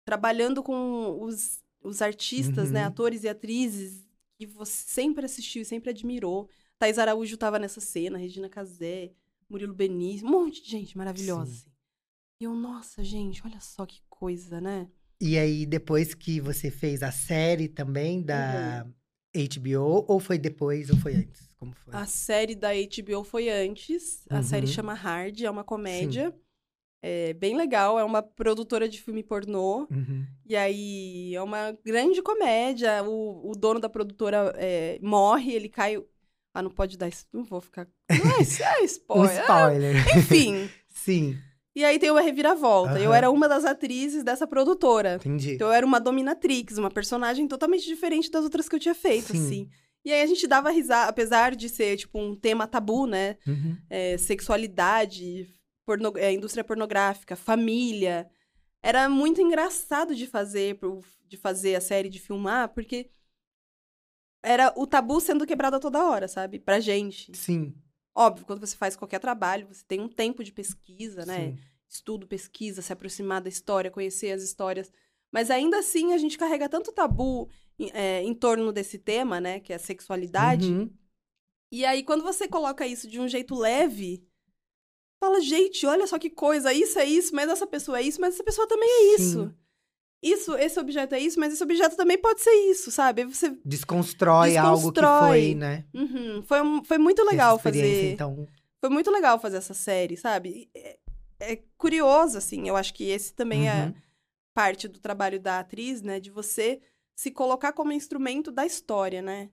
trabalhando 0.06 0.64
com 0.64 1.22
os, 1.24 1.64
os 1.84 2.02
artistas, 2.02 2.72
né, 2.72 2.82
Uhum. 2.82 2.88
atores 2.88 3.24
e 3.24 3.30
atrizes 3.30 4.08
que 4.38 4.46
você 4.46 4.72
sempre 4.88 5.26
assistiu 5.26 5.62
e 5.62 5.66
sempre 5.66 5.90
admirou. 5.90 6.50
Thais 6.78 6.98
Araújo 6.98 7.38
tava 7.38 7.60
nessa 7.60 7.82
cena, 7.82 8.18
Regina 8.18 8.50
Casé, 8.50 9.12
Murilo 9.50 9.74
Benício, 9.74 10.26
um 10.28 10.32
monte 10.32 10.64
de 10.64 10.70
gente 10.70 10.98
maravilhosa. 10.98 11.52
Sim. 11.52 11.58
assim. 11.58 11.70
E 12.42 12.46
eu, 12.46 12.56
nossa, 12.56 13.04
gente, 13.04 13.42
olha 13.46 13.60
só 13.60 13.86
que 13.86 14.02
coisa, 14.10 14.62
né? 14.62 14.90
E 15.22 15.38
aí, 15.38 15.66
depois 15.66 16.14
que 16.16 16.40
você 16.40 16.72
fez 16.72 17.04
a 17.04 17.12
série 17.12 17.68
também 17.68 18.22
da 18.24 18.86
Uhum. 18.86 18.94
HBO, 19.36 20.06
ou 20.08 20.20
foi 20.20 20.38
depois, 20.38 20.90
ou 20.90 20.98
foi 20.98 21.16
antes? 21.16 21.48
Como 21.58 21.74
foi? 21.74 21.94
A 21.94 22.06
série 22.06 22.56
da 22.56 22.70
HBO 22.74 23.24
foi 23.24 23.50
antes. 23.50 24.26
A 24.30 24.42
série 24.42 24.66
Uhum. 24.66 24.72
chama 24.72 24.94
Hard, 24.94 25.42
é 25.42 25.50
uma 25.50 25.64
comédia. 25.64 26.34
É 27.02 27.34
bem 27.34 27.56
legal, 27.56 27.98
é 27.98 28.04
uma 28.04 28.22
produtora 28.22 28.88
de 28.90 29.02
filme 29.02 29.24
pornô. 29.24 29.88
Uhum. 29.90 30.26
E 30.46 30.56
aí 30.56 31.34
é 31.34 31.42
uma 31.42 31.78
grande 31.86 32.22
comédia. 32.22 33.04
O, 33.04 33.52
o 33.52 33.56
dono 33.56 33.80
da 33.80 33.88
produtora 33.88 34.54
é, 34.58 35.00
morre, 35.02 35.54
ele 35.54 35.70
cai. 35.70 36.02
Ah, 36.54 36.62
não 36.62 36.72
pode 36.72 36.98
dar 36.98 37.08
isso. 37.08 37.26
Não 37.32 37.44
vou 37.44 37.62
ficar. 37.62 37.88
Não 38.12 38.32
é, 38.32 38.40
é 38.40 38.84
spoiler. 38.84 39.42
spoiler. 39.42 40.18
Enfim. 40.18 40.70
Sim, 40.90 41.38
E 41.76 41.86
aí 41.86 42.00
tem 42.00 42.10
uma 42.12 42.22
reviravolta. 42.22 43.00
Eu 43.00 43.10
Aham. 43.12 43.18
era 43.18 43.32
uma 43.32 43.48
das 43.48 43.64
atrizes 43.64 44.24
dessa 44.24 44.48
produtora. 44.48 45.16
entendi. 45.16 45.54
Então 45.54 45.68
eu 45.68 45.74
era 45.74 45.86
uma 45.86 46.00
dominatrix, 46.00 46.78
uma 46.78 46.90
personagem 46.92 47.48
totalmente 47.48 47.86
diferente 47.86 48.30
das 48.32 48.44
outras 48.44 48.68
que 48.68 48.76
eu 48.76 48.80
tinha 48.80 48.96
feito, 48.96 49.32
Sim. 49.32 49.46
assim. 49.46 49.70
E 50.04 50.12
aí 50.12 50.22
a 50.22 50.26
gente 50.28 50.48
dava 50.48 50.72
risada, 50.72 51.10
apesar 51.10 51.56
de 51.56 51.70
ser, 51.70 51.98
tipo, 51.98 52.20
um 52.20 52.36
tema 52.36 52.66
tabu, 52.68 53.06
né? 53.06 53.38
Uhum. 53.48 53.78
é, 53.90 54.18
sexualidade, 54.18 55.48
porno- 55.86 56.14
é, 56.18 56.32
indústria 56.34 56.64
pornográfica, 56.64 57.36
família. 57.36 58.28
Era 58.82 59.08
muito 59.10 59.42
engraçado 59.42 60.16
de 60.16 60.26
fazer, 60.26 60.80
de 61.28 61.38
fazer 61.38 61.76
a 61.76 61.82
série, 61.82 62.10
de 62.10 62.20
filmar, 62.20 62.70
porque 62.74 63.10
era 64.44 64.74
o 64.78 64.88
tabu 64.88 65.20
sendo 65.20 65.46
quebrado 65.46 65.76
a 65.76 65.80
toda 65.80 66.04
hora, 66.10 66.28
sabe? 66.28 66.60
Pra 66.60 66.80
gente. 66.80 67.36
Sim. 67.36 67.76
Óbvio, 68.16 68.46
quando 68.46 68.60
você 68.60 68.76
faz 68.76 68.96
qualquer 68.96 69.20
trabalho, 69.20 69.68
você 69.68 69.84
tem 69.88 70.02
um 70.02 70.10
tempo 70.10 70.44
de 70.44 70.52
pesquisa, 70.52 71.26
né? 71.26 71.52
sim. 71.52 71.60
Estudo, 71.88 72.28
pesquisa, 72.28 72.82
se 72.82 72.94
aproximar 72.94 73.42
da 73.42 73.50
história, 73.50 73.90
conhecer 73.90 74.32
as 74.32 74.44
histórias. 74.44 74.92
Mas 75.32 75.50
ainda 75.50 75.80
assim, 75.80 76.14
a 76.14 76.18
gente 76.18 76.38
carrega 76.38 76.70
tanto 76.70 76.92
tabu 76.92 77.50
em, 77.80 77.90
é, 77.94 78.22
em 78.22 78.34
torno 78.34 78.72
desse 78.72 79.00
tema, 79.00 79.40
né? 79.40 79.60
Que 79.60 79.74
é 79.74 79.76
a 79.76 79.80
sexualidade. 79.80 80.72
Uhum. 80.72 80.92
E 81.72 81.86
aí, 81.86 82.04
quando 82.04 82.24
você 82.24 82.48
coloca 82.48 82.86
isso 82.86 83.08
de 83.08 83.20
um 83.20 83.28
jeito 83.28 83.56
leve, 83.56 84.24
fala, 85.20 85.40
gente, 85.40 85.86
olha 85.86 86.08
só 86.08 86.18
que 86.18 86.30
coisa, 86.30 86.74
isso 86.74 86.98
é 86.98 87.06
isso, 87.06 87.34
mas 87.36 87.50
essa 87.50 87.68
pessoa 87.68 88.00
é 88.00 88.04
isso, 88.04 88.20
mas 88.20 88.36
essa 88.36 88.44
pessoa 88.44 88.68
também 88.68 88.90
é. 88.90 89.18
Sim. 89.18 89.24
Isso, 89.24 89.56
esse 90.22 90.80
objeto 90.80 91.16
é 91.16 91.20
isso, 91.20 91.40
mas 91.40 91.54
esse 91.54 91.64
objeto 91.64 91.96
também 91.96 92.18
pode 92.18 92.42
ser 92.42 92.52
isso, 92.70 92.92
sabe? 92.92 93.24
Você. 93.26 93.58
Desconstrói, 93.64 94.58
algo 94.58 94.92
que 94.92 95.00
Desconstrói. 95.02 95.28
foi, 95.30 95.56
né? 95.56 95.86
Uhum, 95.94 96.44
foi, 96.44 96.62
um- 96.62 96.84
foi 96.84 96.98
muito 96.98 97.24
legal 97.24 97.58
fazer. 97.58 98.14
Então, 98.14 98.48
Foi 98.80 98.90
muito 98.90 99.12
legal 99.12 99.40
fazer 99.40 99.58
essa 99.58 99.74
série, 99.74 100.16
sabe? 100.18 100.70
É, 100.74 100.98
é 101.40 101.56
curioso, 101.78 102.38
assim. 102.38 102.68
Eu 102.68 102.76
acho 102.76 102.94
que 102.94 103.06
esse 103.10 103.34
também 103.34 103.70
é 103.70 103.86
uhum. 103.86 103.94
parte 104.54 104.88
do 104.88 105.00
trabalho 105.00 105.40
da 105.40 105.60
atriz, 105.60 106.02
né? 106.02 106.20
De 106.20 106.30
você 106.30 106.82
se 107.16 107.32
colocar 107.32 107.74
como 107.74 107.92
instrumento 107.92 108.52
da 108.52 108.66
história, 108.66 109.22
né? 109.22 109.50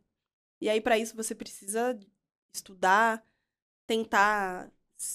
E 0.61 0.69
aí, 0.69 0.81
para 0.81 0.99
isso, 0.99 1.15
você 1.17 1.35
precisa 1.35 1.99
estudar, 2.53 3.25
tentar 3.87 4.71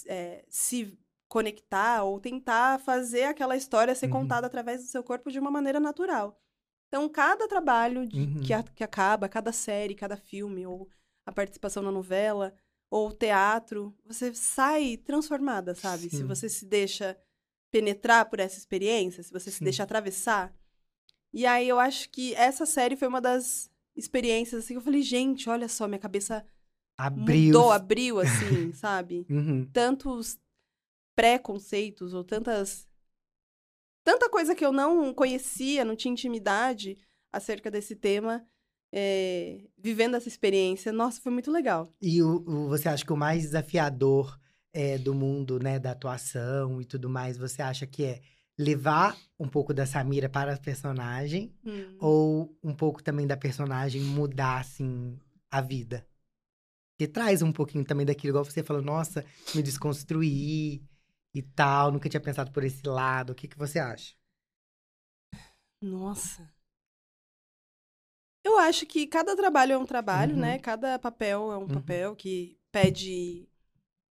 é, 0.05 0.43
se 0.47 0.97
conectar 1.35 2.03
ou 2.03 2.19
tentar 2.19 2.77
fazer 2.81 3.23
aquela 3.23 3.55
história 3.55 3.95
ser 3.95 4.07
Uhum. 4.07 4.11
contada 4.11 4.45
através 4.47 4.81
do 4.81 4.87
seu 4.89 5.01
corpo 5.01 5.31
de 5.31 5.39
uma 5.39 5.49
maneira 5.49 5.79
natural. 5.79 6.37
Então, 6.89 7.07
cada 7.07 7.47
trabalho 7.47 8.05
de- 8.05 8.19
Uhum. 8.19 8.41
que, 8.45 8.51
a- 8.53 8.63
que 8.63 8.83
acaba, 8.83 9.29
cada 9.29 9.53
série, 9.53 9.95
cada 9.95 10.17
filme, 10.17 10.67
ou 10.67 10.89
a 11.25 11.31
participação 11.31 11.81
na 11.81 11.89
novela, 11.91 12.53
ou 12.89 13.07
o 13.07 13.13
teatro, 13.13 13.95
você 14.05 14.33
sai 14.33 14.97
transformada, 14.97 15.73
sabe? 15.73 16.09
Se 16.09 16.17
Sim. 16.17 16.25
você 16.27 16.49
se 16.49 16.65
deixa 16.65 17.17
penetrar 17.71 18.29
por 18.29 18.41
essa 18.41 18.57
experiência, 18.57 19.23
se 19.23 19.31
você 19.31 19.49
se 19.49 19.59
Sim. 19.59 19.63
deixa 19.63 19.83
atravessar. 19.83 20.53
E 21.33 21.45
aí 21.45 21.65
eu 21.69 21.79
acho 21.79 22.09
que 22.09 22.35
essa 22.35 22.65
série 22.65 22.97
foi 22.97 23.07
uma 23.07 23.21
das 23.21 23.71
experiências 23.95 24.65
assim 24.65 24.73
que 24.73 24.77
eu 24.79 24.81
falei, 24.83 25.01
gente, 25.01 25.49
olha 25.49 25.69
só, 25.69 25.87
minha 25.87 25.97
cabeça 25.97 26.45
Abriu. 26.97 27.53
mudou, 27.53 27.71
abriu 27.71 28.19
assim, 28.19 28.73
sabe? 28.75 29.25
Uhum. 29.29 29.65
tantos 29.71 30.37
preconceitos 31.15 32.13
ou 32.13 32.23
tantas 32.23 32.87
tanta 34.03 34.29
coisa 34.29 34.55
que 34.55 34.65
eu 34.65 34.71
não 34.71 35.13
conhecia, 35.13 35.85
não 35.85 35.95
tinha 35.95 36.11
intimidade 36.11 36.97
acerca 37.31 37.69
desse 37.69 37.95
tema, 37.95 38.45
é, 38.91 39.61
vivendo 39.77 40.15
essa 40.15 40.27
experiência. 40.27 40.91
Nossa, 40.91 41.21
foi 41.21 41.31
muito 41.31 41.51
legal. 41.51 41.93
E 42.01 42.21
o, 42.21 42.43
o- 42.47 42.67
você 42.67 42.89
acha 42.89 43.05
que 43.05 43.13
o 43.13 43.17
mais 43.17 43.43
desafiador 43.43 44.37
é, 44.73 44.97
do 44.97 45.13
mundo, 45.13 45.59
né, 45.59 45.77
da 45.79 45.91
atuação 45.91 46.81
e 46.81 46.85
tudo 46.85 47.09
mais, 47.09 47.37
você 47.37 47.61
acha 47.61 47.85
que 47.85 48.03
é 48.03 48.21
levar 48.57 49.17
um 49.39 49.47
pouco 49.47 49.73
da 49.73 49.85
Samira 49.85 50.29
para 50.29 50.53
a 50.55 50.57
personagem 50.59 51.53
Hum. 51.65 51.95
ou 51.99 52.57
um 52.63 52.73
pouco 52.73 53.01
também 53.03 53.27
da 53.27 53.37
personagem 53.37 54.01
mudar, 54.01 54.59
assim, 54.61 55.17
a 55.49 55.61
vida? 55.61 56.05
Que 56.97 57.07
traz 57.07 57.41
um 57.41 57.51
pouquinho 57.51 57.83
também 57.85 58.05
daquilo, 58.05 58.31
igual 58.31 58.45
você 58.45 58.63
falou, 58.63 58.81
nossa, 58.81 59.25
me 59.55 59.61
desconstruir 59.63 60.81
e 61.33 61.41
tal, 61.41 61.91
nunca 61.91 62.09
tinha 62.09 62.21
pensado 62.21 62.51
por 62.51 62.63
esse 62.63 62.85
lado. 62.87 63.31
O 63.31 63.35
que, 63.35 63.47
que 63.47 63.57
você 63.57 63.79
acha? 63.79 64.15
Nossa. 65.81 66.49
Eu 68.43 68.57
acho 68.57 68.85
que 68.85 69.05
cada 69.07 69.35
trabalho 69.35 69.73
é 69.73 69.77
um 69.77 69.85
trabalho, 69.85 70.33
Uhum. 70.33 70.41
né? 70.41 70.59
Cada 70.59 70.97
papel 70.97 71.51
é 71.51 71.57
um 71.57 71.61
Uhum. 71.61 71.67
papel 71.67 72.15
que 72.15 72.57
pede 72.71 73.47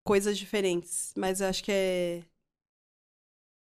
coisas 0.04 0.38
diferentes. 0.38 1.12
Mas 1.16 1.40
eu 1.40 1.48
acho 1.48 1.62
que 1.64 1.72
é. 1.72 2.24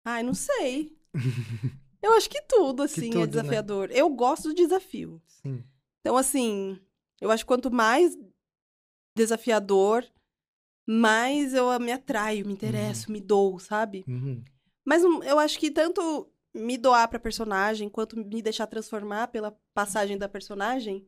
Ai, 0.04 0.22
não 0.22 0.34
sei. 0.34 0.96
Eu 2.00 2.12
acho 2.12 2.30
que 2.30 2.40
tudo, 2.42 2.84
assim, 2.84 3.10
tudo, 3.10 3.16
né? 3.18 3.22
é 3.24 3.26
desafiador. 3.26 3.90
Eu 3.90 4.08
gosto 4.08 4.48
do 4.50 4.54
desafio. 4.54 5.20
Sim. 5.26 5.64
Então, 6.00 6.16
assim, 6.16 6.80
eu 7.20 7.28
acho 7.28 7.42
que 7.44 7.48
quanto 7.48 7.72
mais 7.72 8.16
desafiador, 9.16 10.06
mais 10.88 11.52
eu 11.52 11.78
me 11.78 11.92
atraio, 11.92 12.46
me 12.46 12.52
interesso, 12.54 13.12
me 13.12 13.20
dou, 13.20 13.58
sabe? 13.58 14.04
Uhum. 14.08 14.42
Mas 14.86 15.02
eu 15.02 15.38
acho 15.38 15.58
que 15.58 15.70
tanto 15.70 16.32
me 16.54 16.78
doar 16.78 17.06
pra 17.08 17.18
personagem, 17.18 17.90
quanto 17.90 18.16
me 18.16 18.40
deixar 18.40 18.66
transformar 18.66 19.28
pela 19.28 19.54
passagem 19.74 20.16
da 20.16 20.28
personagem, 20.28 21.06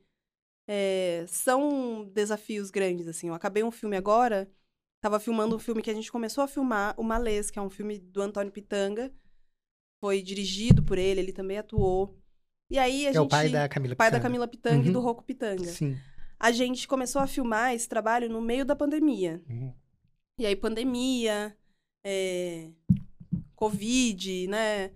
é, 0.69 1.25
são 1.27 2.05
desafios 2.13 2.71
grandes, 2.71 3.09
assim. 3.09 3.29
Eu 3.29 3.35
acabei 3.35 3.65
um 3.65 3.71
filme 3.71 3.97
agora, 3.97 4.49
tava 5.03 5.19
filmando 5.19 5.57
um 5.57 5.59
filme 5.59 5.81
que 5.83 5.91
a 5.91 5.95
gente 5.95 6.13
começou 6.13 6.45
a 6.45 6.49
filmar, 6.49 6.95
O 6.99 7.03
Malês, 7.03 7.51
que 7.51 7.59
é 7.59 7.63
um 7.63 7.71
filme 7.71 7.99
do 7.99 8.21
Antônio 8.21 8.53
Pitanga. 8.53 9.11
Foi 10.03 10.21
dirigido 10.23 10.83
por 10.83 10.99
ele, 10.99 11.21
ele 11.21 11.33
também 11.33 11.59
atuou. 11.59 12.19
E 12.71 12.79
aí 12.79 13.07
a 13.07 13.11
É 13.11 13.13
gente... 13.15 13.23
o 13.23 13.29
pai 13.29 13.49
da 13.49 13.69
Camila 13.69 13.97
pai 13.97 14.11
da 14.11 14.19
Pitanga. 14.19 14.23
Camila 14.23 14.47
Pitanga 14.49 14.85
e 14.85 14.87
Uhum. 14.89 14.93
do 14.93 15.01
Rocco 15.01 15.25
Pitanga. 15.25 15.65
Sim. 15.65 15.99
A 16.41 16.51
gente 16.51 16.89
começou 16.89 17.21
a 17.21 17.27
filmar 17.27 17.75
esse 17.75 17.87
trabalho 17.87 18.29
no 18.31 18.41
meio 18.41 18.65
da 18.65 18.75
pandemia. 18.75 19.43
Uhum. 19.49 19.75
E 20.39 20.47
aí, 20.47 20.57
pandemia, 20.57 21.55
é, 22.03 22.71
Covid, 23.55 24.47
né? 24.49 24.91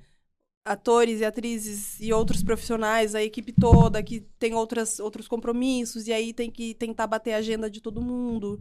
Atores 0.64 1.20
e 1.20 1.24
atrizes 1.26 2.00
e 2.00 2.10
outros 2.10 2.42
profissionais, 2.42 3.14
a 3.14 3.22
equipe 3.22 3.52
toda 3.52 4.02
que 4.02 4.22
tem 4.38 4.54
outras, 4.54 4.98
outros 4.98 5.28
compromissos, 5.28 6.08
e 6.08 6.12
aí 6.14 6.32
tem 6.32 6.50
que 6.50 6.72
tentar 6.72 7.06
bater 7.06 7.34
a 7.34 7.36
agenda 7.36 7.68
de 7.68 7.82
todo 7.82 8.00
mundo. 8.00 8.58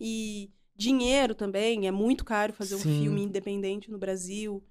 E 0.00 0.50
dinheiro 0.74 1.34
também, 1.34 1.86
é 1.86 1.90
muito 1.90 2.24
caro 2.24 2.54
fazer 2.54 2.74
um 2.76 2.78
Sim. 2.78 3.02
filme 3.02 3.22
independente 3.22 3.90
no 3.90 3.98
Brasil. 3.98 4.64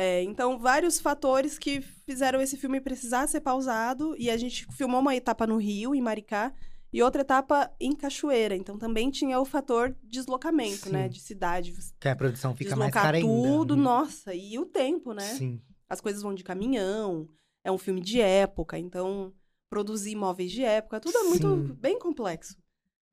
É, 0.00 0.22
então, 0.22 0.56
vários 0.60 1.00
fatores 1.00 1.58
que 1.58 1.80
fizeram 1.80 2.40
esse 2.40 2.56
filme 2.56 2.80
precisar 2.80 3.26
ser 3.26 3.40
pausado, 3.40 4.14
e 4.16 4.30
a 4.30 4.36
gente 4.36 4.64
filmou 4.72 5.00
uma 5.00 5.16
etapa 5.16 5.44
no 5.44 5.56
Rio, 5.56 5.92
em 5.92 6.00
Maricá, 6.00 6.52
e 6.92 7.02
outra 7.02 7.22
etapa 7.22 7.68
em 7.80 7.92
Cachoeira. 7.96 8.54
Então 8.54 8.78
também 8.78 9.10
tinha 9.10 9.40
o 9.40 9.44
fator 9.44 9.94
deslocamento, 10.04 10.86
Sim. 10.86 10.90
né? 10.92 11.08
De 11.08 11.18
cidade. 11.20 11.74
Que 11.98 12.08
a 12.08 12.14
produção 12.14 12.54
fica 12.54 12.76
mais 12.76 12.92
cara 12.92 13.16
ainda. 13.16 13.28
tudo, 13.28 13.74
Uhum. 13.74 13.80
nossa, 13.82 14.32
e 14.34 14.56
o 14.56 14.64
tempo, 14.64 15.12
né? 15.12 15.34
Sim. 15.34 15.60
As 15.88 16.00
coisas 16.00 16.22
vão 16.22 16.32
de 16.32 16.44
caminhão, 16.44 17.28
é 17.64 17.72
um 17.72 17.76
filme 17.76 18.00
de 18.00 18.20
época, 18.20 18.78
então 18.78 19.32
produzir 19.68 20.14
móveis 20.14 20.52
de 20.52 20.62
época, 20.62 21.00
tudo 21.00 21.18
é 21.18 21.22
muito 21.24 21.46
Sim. 21.48 21.74
bem 21.74 21.98
complexo. 21.98 22.56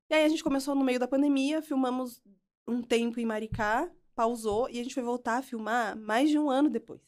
E 0.10 0.14
aí 0.14 0.24
a 0.24 0.30
gente 0.30 0.44
começou 0.44 0.76
no 0.76 0.84
meio 0.86 1.00
da 1.00 1.08
pandemia, 1.08 1.62
filmamos 1.64 2.22
um 2.68 2.82
tempo 2.82 3.20
em 3.20 3.26
Maricá, 3.26 3.90
pausou 4.16 4.70
e 4.70 4.80
a 4.80 4.84
gente 4.84 4.94
foi 4.96 5.04
voltar 5.04 5.38
a 5.38 5.42
filmar 5.44 5.96
mais 5.98 6.30
de 6.30 6.40
um 6.40 6.50
ano 6.50 6.70
depois. 6.70 7.02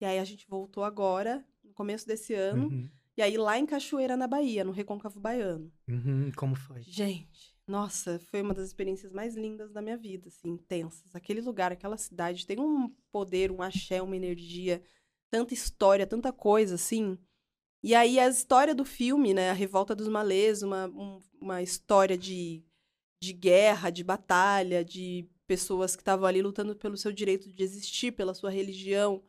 E 0.00 0.04
aí 0.04 0.18
a 0.18 0.24
gente 0.24 0.46
voltou 0.48 0.84
agora, 0.84 1.44
no 1.62 1.72
começo 1.72 2.06
desse 2.06 2.34
ano, 2.34 2.66
Uhum. 2.68 2.90
e 3.16 3.22
aí 3.22 3.36
lá 3.38 3.58
em 3.58 3.64
Cachoeira, 3.66 4.16
na 4.16 4.26
Bahia, 4.26 4.64
no 4.64 4.72
Recôncavo 4.72 5.20
Baiano. 5.20 5.72
Uhum. 5.88 6.30
Como 6.36 6.54
foi? 6.54 6.82
Gente, 6.82 7.54
nossa, 7.66 8.18
foi 8.18 8.42
uma 8.42 8.52
das 8.52 8.66
experiências 8.66 9.12
mais 9.12 9.34
lindas 9.34 9.72
da 9.72 9.80
minha 9.80 9.96
vida, 9.96 10.28
assim, 10.28 10.48
intensas. 10.50 11.14
Aquele 11.14 11.40
lugar, 11.40 11.72
aquela 11.72 11.96
cidade 11.96 12.46
tem 12.46 12.60
um 12.60 12.90
poder, 13.10 13.50
um 13.50 13.62
axé, 13.62 14.02
uma 14.02 14.16
energia, 14.16 14.82
tanta 15.30 15.54
história, 15.54 16.06
tanta 16.06 16.32
coisa, 16.32 16.74
assim. 16.74 17.16
E 17.82 17.94
aí 17.94 18.18
a 18.18 18.28
história 18.28 18.74
do 18.74 18.84
filme, 18.84 19.32
né, 19.32 19.50
a 19.50 19.54
Revolta 19.54 19.94
dos 19.94 20.08
Malês, 20.08 20.62
uma, 20.62 20.86
um- 20.88 21.20
uma 21.40 21.62
história 21.62 22.16
de, 22.18 22.62
de 23.22 23.32
guerra, 23.32 23.90
de 23.90 24.02
batalha, 24.02 24.84
de 24.84 25.28
pessoas 25.46 25.94
que 25.94 26.02
estavam 26.02 26.26
ali 26.26 26.40
lutando 26.42 26.74
pelo 26.76 26.96
seu 26.96 27.12
direito 27.12 27.48
de 27.50 27.62
existir, 27.62 28.12
pela 28.12 28.34
sua 28.34 28.50
religião, 28.50 29.22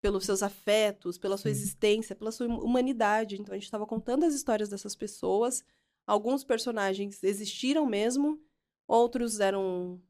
pelos 0.00 0.24
seus 0.24 0.42
afetos, 0.42 1.18
pela 1.18 1.36
sua 1.36 1.50
Sim. 1.52 1.58
existência, 1.60 2.14
pela 2.14 2.30
sua 2.30 2.46
humanidade. 2.46 3.36
Então 3.40 3.52
a 3.52 3.56
gente 3.56 3.64
estava 3.64 3.86
contando 3.86 4.24
as 4.24 4.34
histórias 4.34 4.68
dessas 4.68 4.94
pessoas. 4.94 5.64
Alguns 6.06 6.44
personagens 6.44 7.22
existiram 7.24 7.86
mesmo, 7.86 8.40
outros 8.86 9.40
eram 9.40 10.00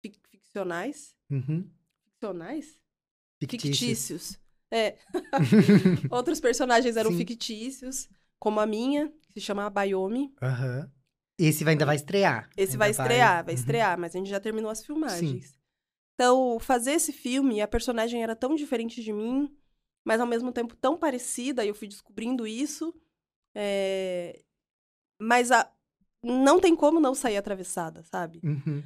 fic- 0.00 0.20
ficcionais. 0.28 1.16
Uhum. 1.30 1.68
Ficcionais? 2.04 2.78
Fictícios. 3.40 3.78
Fictícios. 3.78 4.38
É. 4.70 4.98
Outros 6.10 6.40
personagens 6.40 6.96
eram 6.96 7.10
Sim. 7.10 7.18
fictícios, 7.18 8.08
como 8.38 8.60
a 8.60 8.66
minha, 8.66 9.08
que 9.22 9.32
se 9.32 9.40
chama 9.40 9.68
Bayomi. 9.70 10.34
Aham. 10.42 10.90
Esse 11.38 11.64
vai- 11.64 11.72
ainda 11.74 11.84
vai 11.86 11.96
estrear. 11.96 12.48
Esse 12.56 12.76
vai 12.76 12.90
estrear, 12.90 13.44
vai 13.44 13.54
Uhum. 13.54 13.60
estrear, 13.60 13.98
mas 13.98 14.14
a 14.14 14.18
gente 14.18 14.30
já 14.30 14.38
terminou 14.40 14.70
as 14.70 14.84
filmagens. 14.84 15.56
Então, 16.14 16.58
fazer 16.60 16.92
esse 16.92 17.12
filme, 17.12 17.60
a 17.60 17.66
personagem 17.68 18.22
era 18.22 18.36
tão 18.36 18.54
diferente 18.54 19.02
de 19.02 19.12
mim, 19.12 19.52
mas 20.04 20.20
ao 20.20 20.26
mesmo 20.26 20.52
tempo 20.52 20.76
tão 20.76 20.96
parecida, 20.96 21.64
e 21.64 21.68
eu 21.68 21.74
fui 21.74 21.88
descobrindo 21.88 22.46
isso. 22.46 22.94
é, 23.56 24.42
Mas 25.20 25.50
a... 25.52 25.70
não 26.22 26.60
tem 26.60 26.74
como 26.76 26.98
não 27.00 27.14
sair 27.14 27.36
atravessada, 27.36 28.02
sabe? 28.04 28.40
Uhum. 28.44 28.82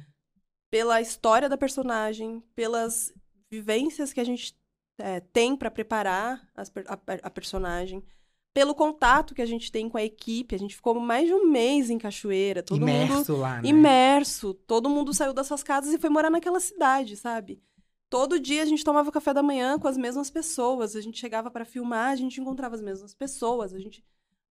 Pela 0.71 1.01
história 1.01 1.49
da 1.49 1.57
personagem, 1.57 2.41
pelas 2.55 3.11
vivências 3.51 4.13
que 4.13 4.19
a 4.19 4.23
gente 4.23 4.55
é, 4.99 5.19
tem 5.19 5.55
pra 5.55 5.71
preparar 5.71 6.47
per- 6.73 6.85
a, 6.87 6.99
a 7.23 7.29
personagem, 7.31 8.03
pelo 8.59 8.75
contato 8.75 9.33
que 9.33 9.41
a 9.41 9.45
gente 9.45 9.71
tem 9.71 9.87
com 9.87 9.97
a 9.97 10.03
equipe. 10.03 10.53
A 10.53 10.59
gente 10.59 10.75
ficou 10.75 10.99
mais 10.99 11.27
de 11.27 11.33
um 11.33 11.45
mês 11.47 11.89
em 11.89 11.97
Cachoeira, 11.97 12.61
todo 12.61 12.77
mundo 12.81 12.89
Imerso 12.91 13.37
lá, 13.37 13.61
né? 13.61 13.69
imerso. 13.69 14.53
Todo 14.53 14.89
mundo 14.89 15.13
saiu 15.13 15.31
das 15.33 15.47
suas 15.47 15.63
casas 15.63 15.93
e 15.93 15.97
foi 15.97 16.09
morar 16.09 16.29
naquela 16.29 16.59
cidade, 16.59 17.15
sabe? 17.15 17.61
Todo 18.09 18.37
dia 18.37 18.61
a 18.61 18.65
gente 18.65 18.83
tomava 18.83 19.11
café 19.13 19.33
da 19.33 19.41
manhã 19.41 19.79
com 19.79 19.87
as 19.87 19.97
mesmas 19.97 20.29
pessoas. 20.29 20.93
A 20.93 20.99
gente 20.99 21.17
chegava 21.17 21.49
pra 21.49 21.63
filmar, 21.63 22.11
a 22.11 22.15
gente 22.17 22.41
encontrava 22.41 22.75
as 22.75 22.81
mesmas 22.81 23.13
pessoas. 23.13 23.73
A 23.73 23.79
gente 23.79 24.03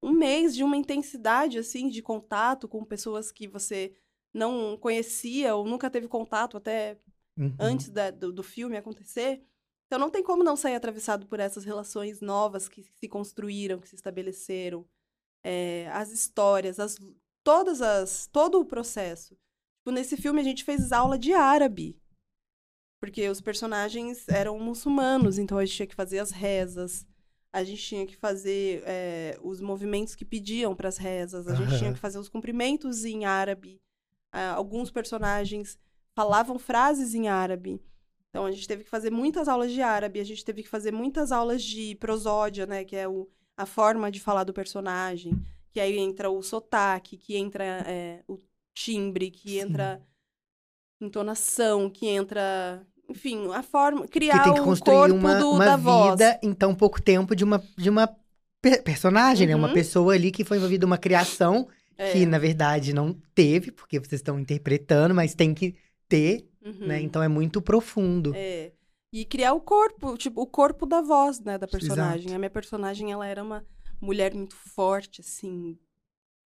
um 0.02 0.12
mês 0.12 0.54
de 0.56 0.64
uma 0.64 0.76
intensidade 0.76 1.58
assim 1.58 1.88
de 1.90 2.00
contato 2.00 2.66
com 2.66 2.82
pessoas 2.84 3.30
que 3.30 3.46
você 3.46 3.92
não 4.32 4.76
conhecia 4.80 5.54
ou 5.54 5.66
nunca 5.66 5.90
teve 5.90 6.08
contato 6.08 6.56
até 6.56 6.96
Uhum. 7.36 7.54
antes 7.58 7.90
da- 7.90 8.10
do, 8.10 8.32
do 8.32 8.42
filme 8.42 8.76
acontecer. 8.78 9.42
Então 9.88 9.98
não 9.98 10.10
tem 10.10 10.22
como 10.22 10.44
não 10.44 10.54
sair 10.54 10.74
atravessado 10.74 11.26
por 11.26 11.40
essas 11.40 11.64
relações 11.64 12.20
novas 12.20 12.68
que 12.68 12.84
se 13.00 13.08
construíram, 13.08 13.80
que 13.80 13.88
se 13.88 13.96
estabeleceram, 13.96 14.86
É, 15.44 15.88
as 15.92 16.10
histórias, 16.10 16.78
as, 16.78 16.98
todas 17.44 17.80
as, 17.80 18.26
todo 18.26 18.60
o 18.60 18.64
processo. 18.66 19.34
Tipo, 19.78 19.92
nesse 19.92 20.16
filme 20.16 20.40
a 20.40 20.44
gente 20.44 20.64
fez 20.64 20.92
aula 20.92 21.16
de 21.16 21.32
árabe, 21.32 21.96
porque 23.00 23.28
os 23.28 23.40
personagens 23.40 24.28
eram 24.28 24.58
muçulmanos, 24.58 25.38
então 25.38 25.56
a 25.56 25.64
gente 25.64 25.76
tinha 25.76 25.86
que 25.86 25.94
fazer 25.94 26.18
as 26.18 26.32
rezas, 26.32 27.06
a 27.52 27.62
gente 27.64 27.82
tinha 27.82 28.04
que 28.04 28.16
fazer 28.16 28.82
é, 28.84 29.38
os 29.40 29.60
movimentos 29.60 30.14
que 30.16 30.24
pediam 30.24 30.74
para 30.74 30.88
as 30.88 30.98
rezas, 30.98 31.46
a 31.46 31.54
gente 31.54 31.70
Aham. 31.70 31.78
tinha 31.78 31.92
que 31.94 32.00
fazer 32.00 32.18
os 32.18 32.28
cumprimentos 32.28 33.04
em 33.04 33.24
árabe. 33.24 33.80
Ah, 34.32 34.52
alguns 34.54 34.90
personagens 34.90 35.78
falavam 36.14 36.58
frases 36.58 37.14
em 37.14 37.28
árabe. 37.28 37.80
Então 38.30 38.44
a 38.44 38.50
gente 38.52 38.66
teve 38.68 38.84
que 38.84 38.90
fazer 38.90 39.10
muitas 39.10 39.48
aulas 39.48 39.72
de 39.72 39.80
árabe, 39.80 40.20
a 40.20 40.24
gente 40.24 40.44
teve 40.44 40.62
que 40.62 40.68
fazer 40.68 40.92
muitas 40.92 41.32
aulas 41.32 41.62
de 41.62 41.94
prosódia, 41.96 42.66
né? 42.66 42.84
Que 42.84 42.94
é 42.96 43.08
o, 43.08 43.28
a 43.56 43.64
forma 43.66 44.10
de 44.10 44.20
falar 44.20 44.44
do 44.44 44.52
personagem. 44.52 45.32
Que 45.70 45.80
aí 45.80 45.98
entra 45.98 46.30
o 46.30 46.42
sotaque, 46.42 47.16
que 47.16 47.36
entra 47.36 47.64
é, 47.64 48.22
o 48.28 48.36
timbre, 48.74 49.30
que 49.30 49.50
Sim. 49.50 49.60
entra 49.60 50.02
entonação, 51.00 51.88
que 51.90 52.06
entra. 52.06 52.82
Enfim, 53.08 53.48
a 53.52 53.62
forma. 53.62 54.06
Criar 54.06 54.38
que 54.38 54.44
tem 54.44 54.54
que 54.54 54.60
o 54.60 54.64
construir 54.64 55.10
corpo 55.10 55.14
uma, 55.14 55.34
do, 55.38 55.50
uma 55.52 55.64
da 55.64 55.76
voz. 55.76 56.10
vida 56.12 56.38
em 56.42 56.52
tão 56.52 56.74
pouco 56.74 57.00
tempo 57.00 57.34
de 57.34 57.44
uma, 57.44 57.62
de 57.76 57.88
uma 57.88 58.06
pe- 58.60 58.82
personagem, 58.82 59.46
né? 59.46 59.56
Uma 59.56 59.68
Uhum. 59.68 59.74
pessoa 59.74 60.14
ali 60.14 60.30
que 60.30 60.44
foi 60.44 60.58
envolvida 60.58 60.84
uma 60.84 60.98
criação 60.98 61.66
É. 61.96 62.12
que, 62.12 62.26
na 62.26 62.38
verdade, 62.38 62.92
não 62.92 63.14
teve, 63.34 63.70
porque 63.72 63.98
vocês 63.98 64.20
estão 64.20 64.38
interpretando, 64.38 65.14
mas 65.14 65.34
tem 65.34 65.54
que 65.54 65.74
ter, 66.08 66.46
Uhum. 66.68 66.86
né? 66.86 67.00
Então 67.00 67.22
é 67.22 67.28
muito 67.28 67.60
profundo. 67.62 68.34
É. 68.34 68.72
E 69.12 69.24
criar 69.24 69.54
o 69.54 69.60
corpo, 69.60 70.16
tipo, 70.18 70.42
o 70.42 70.46
corpo 70.46 70.84
da 70.84 71.00
voz, 71.00 71.40
né, 71.40 71.56
da 71.56 71.66
Exato. 71.66 71.72
personagem. 71.72 72.34
A 72.34 72.38
minha 72.38 72.50
personagem, 72.50 73.10
ela 73.10 73.26
era 73.26 73.42
uma 73.42 73.64
mulher 74.00 74.34
muito 74.34 74.54
forte, 74.54 75.22
assim, 75.22 75.78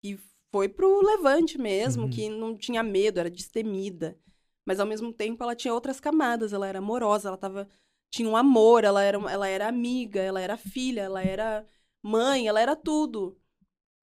e 0.02 0.16
foi 0.50 0.68
pro 0.68 1.00
levante 1.02 1.58
mesmo, 1.58 2.04
Uhum. 2.04 2.10
que 2.10 2.28
não 2.28 2.56
tinha 2.56 2.82
medo, 2.82 3.18
era 3.18 3.30
destemida. 3.30 4.16
Mas 4.64 4.78
ao 4.78 4.86
mesmo 4.86 5.12
tempo 5.12 5.42
ela 5.42 5.56
tinha 5.56 5.74
outras 5.74 5.98
camadas, 5.98 6.52
ela 6.52 6.68
era 6.68 6.78
amorosa, 6.78 7.28
ela 7.28 7.36
tava 7.36 7.68
tinha 8.10 8.28
um 8.28 8.36
amor, 8.36 8.84
ela 8.84 9.02
era 9.02 9.18
ela 9.30 9.48
era 9.48 9.66
amiga, 9.66 10.20
ela 10.20 10.40
era 10.40 10.56
filha, 10.56 11.00
ela 11.00 11.22
era 11.22 11.66
mãe, 12.02 12.46
ela 12.46 12.60
era 12.60 12.76
tudo. 12.76 13.36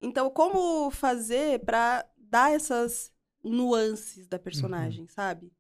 Então, 0.01 0.29
como 0.29 0.89
fazer 0.91 1.59
pra 1.63 2.05
dar 2.17 2.51
essas 2.51 3.13
nuances 3.43 4.27
da 4.27 4.39
personagem, 4.39 5.07
sabe? 5.07 5.51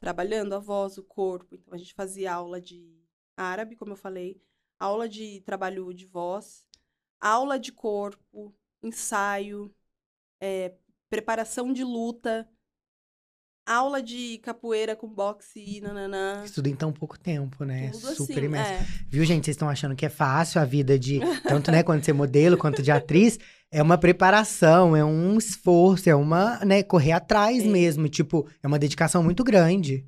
Trabalhando 0.00 0.54
a 0.54 0.58
voz, 0.58 0.96
o 0.98 1.02
corpo. 1.02 1.54
Então, 1.54 1.74
a 1.74 1.78
gente 1.78 1.94
fazia 1.94 2.32
aula 2.32 2.60
de 2.60 3.02
árabe, 3.36 3.76
como 3.76 3.92
eu 3.92 3.96
falei, 3.96 4.40
aula 4.78 5.08
de 5.08 5.40
trabalho 5.42 5.92
de 5.92 6.06
voz, 6.06 6.64
aula 7.20 7.58
de 7.58 7.72
corpo, 7.72 8.54
ensaio, 8.82 9.74
é, 10.40 10.74
preparação 11.10 11.72
de 11.72 11.82
luta, 11.82 12.48
aula 13.66 14.02
de 14.02 14.38
capoeira 14.38 14.96
com 14.96 15.06
boxe 15.06 15.62
e 15.62 15.80
nananã. 15.80 16.42
Isso 16.44 16.54
tudo 16.54 16.68
em 16.68 16.74
tão 16.74 16.92
pouco 16.92 17.18
tempo, 17.18 17.64
né? 17.64 17.90
Tudo 17.90 18.14
Super 18.14 18.32
assim, 18.38 18.44
imerso. 18.44 18.72
é. 18.72 18.86
Viu, 19.08 19.24
gente? 19.24 19.44
Vocês 19.44 19.56
estão 19.56 19.68
achando 19.68 19.94
que 19.94 20.06
é 20.06 20.08
fácil 20.08 20.60
a 20.60 20.64
vida 20.64 20.98
de. 20.98 21.20
Tanto, 21.42 21.70
né, 21.70 21.82
quando 21.82 22.04
ser 22.04 22.14
modelo, 22.14 22.56
quanto 22.56 22.82
de 22.82 22.90
atriz. 22.90 23.38
É 23.70 23.82
uma 23.82 23.98
preparação, 23.98 24.96
é 24.96 25.04
um 25.04 25.36
esforço, 25.36 26.08
é 26.08 26.14
uma, 26.14 26.58
né, 26.64 26.82
correr 26.82 27.12
atrás 27.12 27.62
É. 27.62 27.66
mesmo. 27.68 28.08
Tipo, 28.08 28.48
é 28.62 28.66
uma 28.66 28.78
dedicação 28.78 29.22
muito 29.22 29.44
grande. 29.44 30.06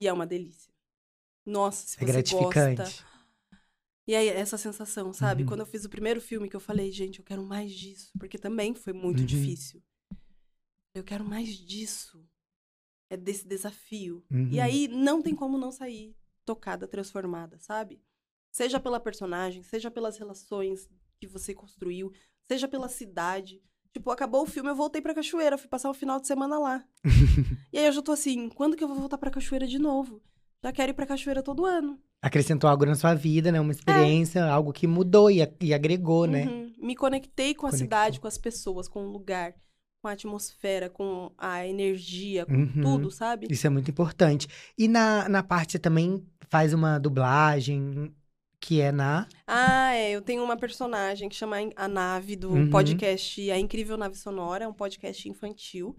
E 0.00 0.06
é 0.06 0.12
uma 0.12 0.26
delícia. 0.26 0.72
Nossa, 1.44 1.86
se 1.86 1.96
É 1.96 2.00
você 2.00 2.12
gratificante. 2.12 2.76
gosta. 2.82 3.10
E 4.06 4.14
aí, 4.14 4.28
essa 4.28 4.56
sensação, 4.58 5.12
sabe? 5.12 5.42
Uhum. 5.42 5.48
Quando 5.48 5.60
eu 5.60 5.66
fiz 5.66 5.84
o 5.84 5.88
primeiro 5.90 6.20
filme 6.20 6.48
que 6.48 6.56
eu 6.56 6.60
falei, 6.60 6.90
gente, 6.90 7.18
eu 7.20 7.24
quero 7.24 7.42
mais 7.44 7.72
disso. 7.72 8.10
Porque 8.18 8.38
também 8.38 8.74
foi 8.74 8.92
muito 8.92 9.20
Uhum. 9.20 9.26
difícil. 9.26 9.82
Eu 10.94 11.04
quero 11.04 11.24
mais 11.24 11.48
disso. 11.48 12.24
É 13.08 13.16
desse 13.16 13.46
desafio. 13.46 14.24
Uhum. 14.30 14.48
E 14.50 14.60
aí, 14.60 14.88
não 14.88 15.20
tem 15.22 15.34
como 15.34 15.58
não 15.58 15.70
sair 15.72 16.16
tocada, 16.44 16.86
transformada, 16.88 17.58
sabe? 17.58 18.00
Seja 18.52 18.80
pela 18.80 18.98
personagem, 19.00 19.62
seja 19.62 19.90
pelas 19.90 20.16
relações 20.16 20.88
que 21.20 21.26
você 21.26 21.54
construiu, 21.54 22.12
seja 22.50 22.66
pela 22.66 22.88
cidade. 22.88 23.60
Tipo, 23.92 24.10
acabou 24.10 24.42
o 24.42 24.46
filme, 24.46 24.68
eu 24.70 24.74
voltei 24.74 25.00
pra 25.00 25.14
Cachoeira, 25.14 25.56
fui 25.56 25.68
passar 25.68 25.88
o 25.88 25.94
final 25.94 26.20
de 26.20 26.26
semana 26.26 26.58
lá. 26.58 26.84
e 27.72 27.78
aí 27.78 27.86
eu 27.86 27.92
já 27.92 28.02
tô 28.02 28.10
assim, 28.12 28.48
quando 28.48 28.76
que 28.76 28.82
eu 28.82 28.88
vou 28.88 28.96
voltar 28.96 29.18
pra 29.18 29.30
Cachoeira 29.30 29.66
de 29.68 29.78
novo? 29.78 30.20
Já 30.64 30.72
quero 30.72 30.90
ir 30.90 30.94
pra 30.94 31.06
Cachoeira 31.06 31.42
todo 31.44 31.64
ano. 31.64 31.96
Acrescentou 32.22 32.68
algo 32.68 32.84
na 32.84 32.94
sua 32.96 33.14
vida, 33.14 33.50
né? 33.52 33.60
Uma 33.60 33.72
experiência, 33.72 34.44
algo 34.44 34.72
que 34.72 34.86
mudou 34.86 35.30
e, 35.30 35.38
e 35.60 35.72
agregou, 35.72 36.26
né? 36.26 36.46
Uhum. 36.46 36.72
Me 36.78 36.94
conectei 36.96 37.54
com 37.54 37.66
a 37.66 37.70
Conectou. 37.70 37.78
cidade, 37.86 38.20
com 38.20 38.26
as 38.26 38.36
pessoas, 38.36 38.88
com 38.88 39.04
o 39.06 39.10
lugar, 39.10 39.54
com 40.02 40.08
a 40.08 40.12
atmosfera, 40.12 40.90
com 40.90 41.32
a 41.38 41.66
energia, 41.66 42.44
com 42.46 42.52
Uhum. 42.54 42.80
tudo, 42.82 43.10
sabe? 43.10 43.46
Isso 43.50 43.66
é 43.66 43.70
muito 43.70 43.90
importante. 43.90 44.48
E 44.76 44.86
na, 44.88 45.28
na 45.28 45.42
parte, 45.42 45.72
você 45.72 45.78
também 45.78 46.22
faz 46.48 46.74
uma 46.74 46.98
dublagem, 46.98 48.12
que 48.60 48.80
é 48.80 48.92
na. 48.92 49.26
Ah, 49.46 49.94
é. 49.94 50.10
Eu 50.10 50.20
tenho 50.22 50.44
uma 50.44 50.56
personagem 50.56 51.28
que 51.28 51.34
chama 51.34 51.56
a 51.74 51.88
Nave, 51.88 52.36
do 52.36 52.50
Uhum. 52.50 52.70
podcast 52.70 53.50
A 53.50 53.58
Incrível 53.58 53.96
Nave 53.96 54.16
Sonora, 54.16 54.64
é 54.64 54.68
um 54.68 54.72
podcast 54.72 55.28
infantil. 55.28 55.96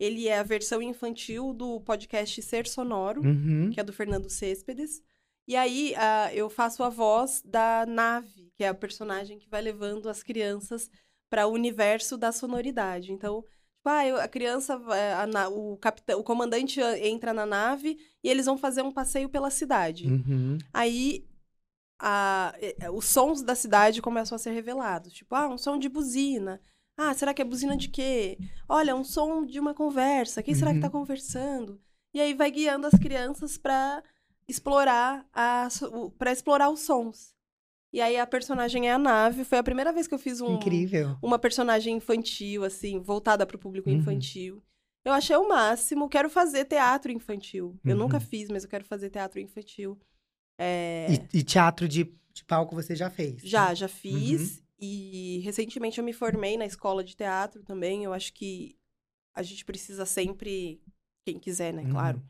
Ele 0.00 0.28
é 0.28 0.38
a 0.38 0.42
versão 0.44 0.80
infantil 0.80 1.52
do 1.52 1.80
podcast 1.80 2.40
Ser 2.42 2.66
Sonoro, 2.66 3.20
Uhum. 3.22 3.70
que 3.72 3.80
é 3.80 3.84
do 3.84 3.92
Fernando 3.92 4.30
Céspedes. 4.30 5.02
E 5.46 5.56
aí 5.56 5.94
ah, 5.96 6.30
eu 6.34 6.48
faço 6.48 6.82
a 6.82 6.88
voz 6.88 7.42
da 7.44 7.84
Nave, 7.86 8.50
que 8.54 8.64
é 8.64 8.68
a 8.68 8.74
personagem 8.74 9.38
que 9.38 9.48
vai 9.48 9.60
levando 9.60 10.08
as 10.08 10.22
crianças 10.22 10.90
para 11.30 11.46
o 11.46 11.52
universo 11.52 12.16
da 12.16 12.32
sonoridade. 12.32 13.12
Então, 13.12 13.42
tipo, 13.42 13.88
ah, 13.88 14.22
a 14.24 14.28
criança, 14.28 14.78
vai- 14.78 15.12
a 15.12 15.26
na- 15.26 15.48
o 15.48 15.76
capitão, 15.78 16.18
o 16.20 16.24
comandante 16.24 16.80
ah, 16.80 16.98
entra 16.98 17.32
na 17.34 17.44
nave 17.44 17.98
e 18.22 18.28
eles 18.30 18.46
vão 18.46 18.56
fazer 18.56 18.82
um 18.82 18.92
passeio 18.92 19.28
pela 19.28 19.50
cidade. 19.50 20.06
Uhum. 20.06 20.56
Aí 20.72 21.26
a- 21.98 22.54
eh, 22.60 22.90
os 22.90 23.04
sons 23.06 23.42
da 23.42 23.54
cidade 23.54 24.00
começam 24.02 24.36
a 24.36 24.38
ser 24.38 24.50
revelados. 24.52 25.12
Tipo, 25.12 25.34
ah, 25.34 25.48
um 25.48 25.58
som 25.58 25.78
de 25.78 25.88
buzina. 25.88 26.60
Ah, 26.96 27.14
será 27.14 27.32
que 27.32 27.40
é 27.42 27.44
buzina 27.44 27.76
de 27.76 27.88
quê? 27.88 28.38
Olha, 28.68 28.94
um 28.96 29.04
som 29.04 29.44
de 29.44 29.58
uma 29.60 29.72
conversa. 29.74 30.42
Quem 30.42 30.54
será 30.54 30.72
que 30.74 30.80
tá 30.80 30.86
Uhum. 30.88 30.92
conversando? 30.92 31.80
E 32.14 32.20
aí 32.20 32.34
vai 32.34 32.50
guiando 32.50 32.86
as 32.86 32.94
crianças 32.98 33.56
para 33.58 34.02
explorar 34.48 35.26
a 35.32 35.68
para 36.18 36.32
explorar 36.32 36.70
os 36.70 36.80
sons. 36.80 37.34
E 37.92 38.00
aí 38.00 38.16
a 38.18 38.26
personagem 38.26 38.88
é 38.88 38.92
a 38.92 38.98
nave. 38.98 39.44
Foi 39.44 39.58
a 39.58 39.62
primeira 39.62 39.92
vez 39.92 40.06
que 40.06 40.14
eu 40.14 40.18
fiz 40.18 40.40
um 40.40 40.56
Incrível. 40.56 41.16
uma 41.22 41.38
personagem 41.38 41.96
infantil 41.96 42.64
assim, 42.64 43.00
voltada 43.00 43.46
para 43.46 43.56
o 43.56 43.60
público 43.60 43.88
Uhum. 43.88 43.96
infantil. 43.96 44.62
Eu 45.04 45.12
achei 45.12 45.36
o 45.36 45.48
máximo. 45.48 46.08
Quero 46.08 46.28
fazer 46.28 46.64
teatro 46.66 47.10
infantil. 47.12 47.78
Eu 47.84 47.92
Uhum. 47.92 48.02
nunca 48.02 48.20
fiz, 48.20 48.48
mas 48.50 48.64
eu 48.64 48.68
quero 48.70 48.84
fazer 48.84 49.08
teatro 49.10 49.38
infantil. 49.40 49.98
É... 50.58 51.06
E, 51.32 51.38
e 51.38 51.42
teatro 51.42 51.88
de, 51.88 52.12
de 52.32 52.44
palco 52.44 52.74
você 52.74 52.96
já 52.96 53.08
fez? 53.08 53.40
Já, 53.42 53.68
né? 53.68 53.76
já 53.76 53.88
fiz. 53.88 54.62
E 54.80 55.40
recentemente 55.44 55.98
eu 55.98 56.04
me 56.04 56.12
formei 56.12 56.56
na 56.56 56.66
escola 56.66 57.02
de 57.02 57.16
teatro 57.16 57.62
também. 57.62 58.04
Eu 58.04 58.12
acho 58.12 58.32
que 58.32 58.76
a 59.34 59.42
gente 59.42 59.64
precisa 59.64 60.04
sempre, 60.04 60.80
quem 61.24 61.38
quiser, 61.38 61.72
né? 61.72 61.82
Uhum. 61.82 61.90
Claro, 61.90 62.22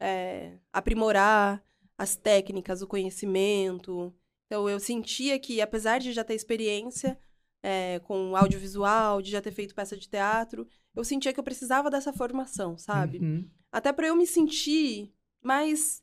é, 0.00 0.58
aprimorar 0.72 1.62
as 1.96 2.16
técnicas, 2.16 2.82
o 2.82 2.86
conhecimento. 2.86 4.14
Então 4.46 4.68
eu 4.68 4.78
sentia 4.78 5.38
que, 5.38 5.60
apesar 5.60 5.98
de 5.98 6.12
já 6.12 6.22
ter 6.22 6.34
experiência 6.34 7.18
é, 7.62 7.98
com 8.00 8.36
audiovisual, 8.36 9.22
de 9.22 9.30
já 9.30 9.40
ter 9.40 9.52
feito 9.52 9.74
peça 9.74 9.96
de 9.96 10.08
teatro, 10.08 10.68
eu 10.94 11.04
sentia 11.04 11.32
que 11.32 11.40
eu 11.40 11.44
precisava 11.44 11.90
dessa 11.90 12.12
formação, 12.12 12.76
sabe? 12.76 13.18
Uhum. 13.18 13.48
Até 13.72 13.92
pra 13.92 14.06
eu 14.06 14.16
me 14.16 14.26
sentir 14.26 15.12
mais 15.42 16.02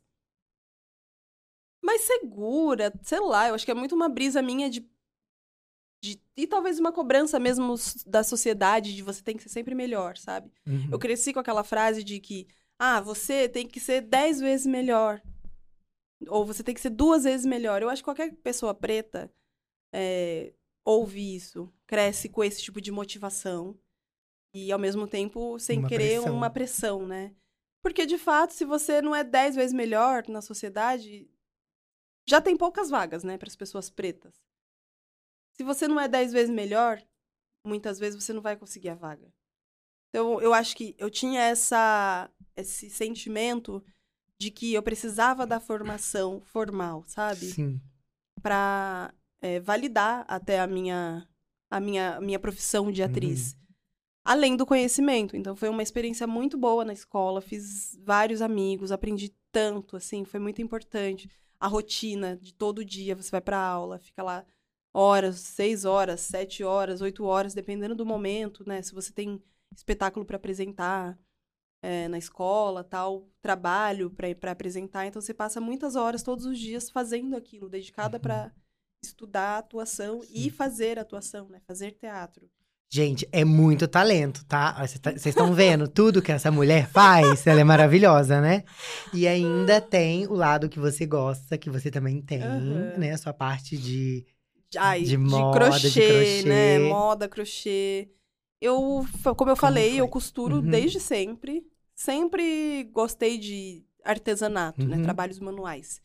mais 1.81 2.01
segura, 2.01 2.93
sei 3.03 3.19
lá, 3.19 3.47
eu 3.47 3.55
acho 3.55 3.65
que 3.65 3.71
é 3.71 3.75
muito 3.75 3.95
uma 3.95 4.07
brisa 4.07 4.41
minha 4.41 4.69
de, 4.69 4.87
de 6.03 6.21
e 6.37 6.45
talvez 6.45 6.79
uma 6.79 6.91
cobrança 6.91 7.39
mesmo 7.39 7.75
da 8.05 8.23
sociedade 8.23 8.95
de 8.95 9.01
você 9.01 9.23
tem 9.23 9.35
que 9.35 9.43
ser 9.43 9.49
sempre 9.49 9.73
melhor, 9.73 10.17
sabe? 10.17 10.51
Uhum. 10.65 10.89
Eu 10.91 10.99
cresci 10.99 11.33
com 11.33 11.39
aquela 11.39 11.63
frase 11.63 12.03
de 12.03 12.19
que 12.19 12.47
ah, 12.79 12.99
você 13.01 13.47
tem 13.47 13.67
que 13.67 13.79
ser 13.79 14.01
dez 14.01 14.39
vezes 14.39 14.65
melhor. 14.65 15.21
Ou 16.27 16.45
você 16.45 16.63
tem 16.63 16.73
que 16.73 16.81
ser 16.81 16.89
duas 16.91 17.23
vezes 17.23 17.45
melhor. 17.45 17.81
Eu 17.81 17.89
acho 17.89 18.01
que 18.01 18.05
qualquer 18.05 18.33
pessoa 18.37 18.73
preta 18.73 19.31
é, 19.93 20.53
ouve 20.85 21.35
isso, 21.35 21.71
cresce 21.87 22.29
com 22.29 22.43
esse 22.43 22.61
tipo 22.61 22.81
de 22.81 22.91
motivação. 22.91 23.77
E 24.53 24.71
ao 24.71 24.79
mesmo 24.79 25.07
tempo 25.07 25.57
sem 25.59 25.79
Uma 25.79 25.87
querer 25.87 26.15
pressão. 26.17 26.35
uma 26.35 26.49
pressão, 26.49 27.07
né? 27.07 27.33
Porque 27.83 28.05
de 28.05 28.17
fato, 28.17 28.53
se 28.53 28.65
você 28.65 29.01
não 29.01 29.15
é 29.15 29.23
dez 29.23 29.55
vezes 29.55 29.73
melhor 29.73 30.27
na 30.27 30.41
sociedade, 30.41 31.29
já 32.27 32.41
tem 32.41 32.55
poucas 32.57 32.89
vagas, 32.89 33.23
né, 33.23 33.37
para 33.37 33.47
as 33.47 33.55
pessoas 33.55 33.89
pretas. 33.89 34.33
Se 35.53 35.63
você 35.63 35.87
não 35.87 35.99
é 35.99 36.07
dez 36.07 36.31
vezes 36.31 36.49
melhor, 36.53 37.01
muitas 37.65 37.99
vezes 37.99 38.23
você 38.23 38.33
não 38.33 38.41
vai 38.41 38.55
conseguir 38.55 38.89
a 38.89 38.95
vaga. 38.95 39.31
Então, 40.09 40.41
eu 40.41 40.53
acho 40.53 40.75
que 40.75 40.95
eu 40.97 41.09
tinha 41.09 41.41
essa, 41.41 42.29
esse 42.55 42.89
sentimento 42.89 43.83
de 44.37 44.51
que 44.51 44.73
eu 44.73 44.83
precisava 44.83 45.45
da 45.45 45.59
formação 45.59 46.41
formal, 46.41 47.03
sabe? 47.07 47.45
Sim. 47.45 47.81
Para 48.41 49.13
validar 49.63 50.25
até 50.27 50.59
a 50.59 50.67
minha, 50.67 51.27
a 51.69 51.79
minha, 51.79 52.17
a 52.17 52.21
minha 52.21 52.39
profissão 52.39 52.91
de 52.91 53.03
atriz. 53.03 53.57
Além 54.23 54.55
do 54.55 54.65
conhecimento. 54.65 55.35
Então, 55.35 55.55
foi 55.55 55.69
uma 55.69 55.83
experiência 55.83 56.27
muito 56.27 56.57
boa 56.57 56.83
na 56.83 56.93
escola. 56.93 57.41
Fiz 57.41 57.97
vários 58.03 58.41
amigos, 58.41 58.91
aprendi 58.91 59.33
tanto, 59.51 59.95
assim, 59.95 60.25
foi 60.25 60.39
muito 60.39 60.61
importante. 60.61 61.29
A 61.61 61.67
rotina 61.67 62.37
de 62.37 62.53
todo 62.53 62.83
dia, 62.85 63.15
você 63.15 63.31
vai 63.31 63.41
para 63.41 63.59
aula, 63.59 63.99
fica 63.99 64.23
lá 64.23 64.45
horas, 64.93 65.39
seis 65.41 65.85
horas, 65.85 66.21
sete 66.21 66.63
horas, 66.63 67.01
oito 67.01 67.23
horas, 67.25 67.53
dependendo 67.53 67.95
do 67.95 68.05
momento, 68.05 68.67
né? 68.67 68.81
Se 68.81 68.93
você 68.93 69.13
tem 69.13 69.41
espetáculo 69.75 70.25
para 70.25 70.37
apresentar. 70.37 71.17
é, 71.83 72.07
na 72.07 72.17
escola, 72.17 72.83
tal, 72.83 73.27
trabalho 73.41 74.11
para 74.11 74.51
apresentar. 74.51 75.05
Então 75.07 75.21
você 75.21 75.33
passa 75.33 75.61
muitas 75.61 75.95
horas 75.95 76.23
todos 76.23 76.45
os 76.45 76.59
dias 76.59 76.89
fazendo 76.91 77.35
aquilo, 77.35 77.69
dedicada 77.69 78.17
Uhum. 78.17 78.21
para 78.21 78.51
estudar 79.03 79.59
atuação 79.59 80.21
e 80.29 80.49
fazer 80.51 80.99
atuação, 80.99 81.49
né? 81.49 81.59
Fazer 81.67 81.91
teatro. 81.93 82.49
Gente, 82.93 83.25
é 83.31 83.45
muito 83.45 83.87
talento, 83.87 84.43
tá? 84.43 84.73
Vocês 84.85 85.25
estão 85.27 85.53
vendo 85.53 85.87
tudo 85.87 86.21
que 86.21 86.29
essa 86.29 86.51
mulher 86.51 86.89
faz? 86.89 87.47
Ela 87.47 87.61
é 87.61 87.63
maravilhosa, 87.63 88.41
né? 88.41 88.65
E 89.13 89.25
ainda 89.25 89.79
tem 89.79 90.27
o 90.27 90.33
lado 90.33 90.67
que 90.67 90.77
você 90.77 91.05
gosta, 91.05 91.57
que 91.57 91.69
você 91.69 91.89
também 91.89 92.21
tem, 92.21 92.41
Aham. 92.43 92.97
né? 92.97 93.13
A 93.13 93.17
sua 93.17 93.33
parte 93.33 93.77
de. 93.77 94.25
Ai, 94.77 95.03
De 95.03 95.17
moda, 95.17 95.69
de 95.79 95.89
crochê, 95.93 96.07
crochê. 96.07 96.43
né? 96.49 96.79
Moda, 96.79 97.29
crochê. 97.29 98.09
Eu, 98.59 99.05
como 99.37 99.49
eu 99.51 99.55
falei, 99.55 99.97
eu 99.97 100.07
costuro 100.09 100.57
Uhum. 100.57 100.61
desde 100.69 100.99
sempre. 100.99 101.65
Sempre 101.95 102.83
gostei 102.91 103.37
de 103.37 103.85
artesanato, 104.03 104.85
né? 104.85 104.97
Uhum. 104.97 105.03
Trabalhos 105.03 105.39
manuais. 105.39 106.01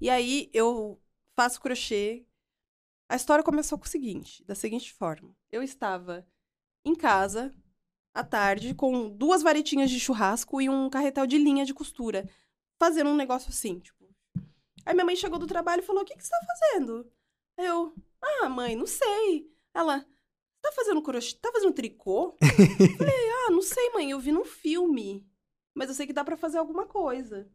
E 0.00 0.08
aí 0.08 0.48
eu 0.54 1.00
faço 1.36 1.60
crochê. 1.60 2.24
A 3.08 3.16
história 3.16 3.42
começou 3.42 3.78
com 3.78 3.86
o 3.86 3.88
seguinte, 3.88 4.44
da 4.44 4.54
seguinte 4.54 4.92
forma. 4.92 5.34
Eu 5.50 5.62
estava 5.62 6.26
em 6.84 6.94
casa 6.94 7.54
à 8.12 8.22
tarde 8.22 8.74
com 8.74 9.08
duas 9.08 9.42
varetinhas 9.42 9.90
de 9.90 9.98
churrasco 9.98 10.60
e 10.60 10.68
um 10.68 10.90
carretel 10.90 11.26
de 11.26 11.38
linha 11.38 11.64
de 11.64 11.72
costura, 11.72 12.28
fazendo 12.78 13.08
um 13.08 13.16
negócio 13.16 13.48
assim, 13.48 13.78
tipo. 13.80 14.06
Aí 14.84 14.92
minha 14.92 15.06
mãe 15.06 15.16
chegou 15.16 15.38
do 15.38 15.46
trabalho 15.46 15.80
e 15.80 15.86
falou: 15.86 16.02
"O 16.02 16.04
que 16.04 16.14
que 16.14 16.22
você 16.22 16.28
tá 16.28 16.46
fazendo?" 16.46 17.10
Eu: 17.56 17.94
"Ah, 18.20 18.48
mãe, 18.50 18.76
não 18.76 18.86
sei." 18.86 19.50
Ela: 19.72 20.04
"Tá 20.60 20.70
fazendo 20.72 21.00
crochê? 21.00 21.34
Tá 21.40 21.50
fazendo 21.50 21.72
tricô?" 21.72 22.36
Falei: 22.98 23.30
"Ah, 23.46 23.50
não 23.50 23.62
sei, 23.62 23.90
mãe, 23.90 24.10
eu 24.10 24.20
vi 24.20 24.32
num 24.32 24.44
filme, 24.44 25.26
mas 25.74 25.88
eu 25.88 25.94
sei 25.94 26.06
que 26.06 26.12
dá 26.12 26.22
pra 26.22 26.36
fazer 26.36 26.58
alguma 26.58 26.86
coisa." 26.86 27.50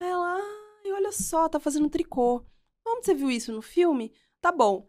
Ela: 0.00 0.34
"Ai, 0.34 0.92
olha 0.92 1.12
só, 1.12 1.48
tá 1.48 1.60
fazendo 1.60 1.88
tricô. 1.88 2.44
Onde 2.84 3.06
você 3.06 3.14
viu 3.14 3.30
isso 3.30 3.52
no 3.52 3.62
filme?" 3.62 4.12
Tá 4.40 4.52
bom. 4.52 4.86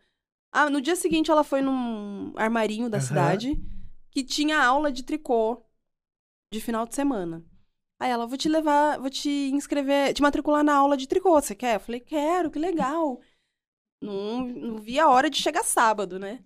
Ah, 0.52 0.70
no 0.70 0.82
dia 0.82 0.96
seguinte 0.96 1.30
ela 1.30 1.44
foi 1.44 1.62
num 1.62 2.34
armarinho 2.36 2.90
da 2.90 2.98
Aham. 2.98 3.06
cidade 3.08 3.62
que 4.12 4.24
tinha 4.24 4.62
aula 4.64 4.92
de 4.92 5.04
tricô 5.04 5.64
de 6.52 6.60
final 6.60 6.86
de 6.86 6.96
semana. 6.96 7.46
Aí 8.00 8.10
ela, 8.10 8.26
vou 8.26 8.38
te 8.38 8.48
levar, 8.48 8.98
vou 9.00 9.10
te 9.10 9.30
inscrever, 9.54 10.14
te 10.14 10.22
matricular 10.22 10.64
na 10.64 10.74
aula 10.74 10.96
de 10.96 11.08
tricô, 11.08 11.34
você 11.34 11.54
quer? 11.54 11.76
Eu 11.76 11.80
falei, 11.80 12.00
quero, 12.00 12.50
que 12.50 12.58
legal. 12.58 13.20
Não, 14.02 14.48
não 14.48 14.78
vi 14.78 14.98
a 15.00 15.10
hora 15.10 15.30
de 15.30 15.42
chegar 15.42 15.64
sábado, 15.64 16.18
né? 16.18 16.44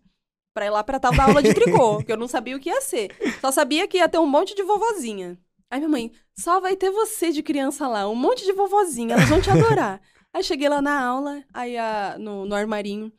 Pra 0.53 0.65
ir 0.65 0.71
lá 0.71 0.83
pra 0.83 0.99
tal 0.99 1.13
da 1.13 1.25
aula 1.25 1.41
de 1.43 1.53
tricô, 1.53 2.01
que 2.03 2.11
eu 2.11 2.17
não 2.17 2.27
sabia 2.27 2.57
o 2.57 2.59
que 2.59 2.69
ia 2.69 2.81
ser. 2.81 3.15
Só 3.39 3.51
sabia 3.51 3.87
que 3.87 3.97
ia 3.97 4.09
ter 4.09 4.17
um 4.17 4.25
monte 4.25 4.55
de 4.55 4.63
vovozinha. 4.63 5.37
Aí 5.69 5.79
minha 5.79 5.89
mãe, 5.89 6.11
só 6.37 6.59
vai 6.59 6.75
ter 6.75 6.91
você 6.91 7.31
de 7.31 7.41
criança 7.41 7.87
lá, 7.87 8.07
um 8.07 8.15
monte 8.15 8.43
de 8.43 8.53
vovozinha, 8.53 9.13
elas 9.13 9.29
vão 9.29 9.41
te 9.41 9.49
adorar. 9.49 10.01
Aí 10.33 10.43
cheguei 10.43 10.67
lá 10.69 10.81
na 10.81 11.03
aula, 11.05 11.43
aí 11.53 11.77
a- 11.77 12.17
no, 12.19 12.45
no 12.45 12.55
armarinho. 12.55 13.11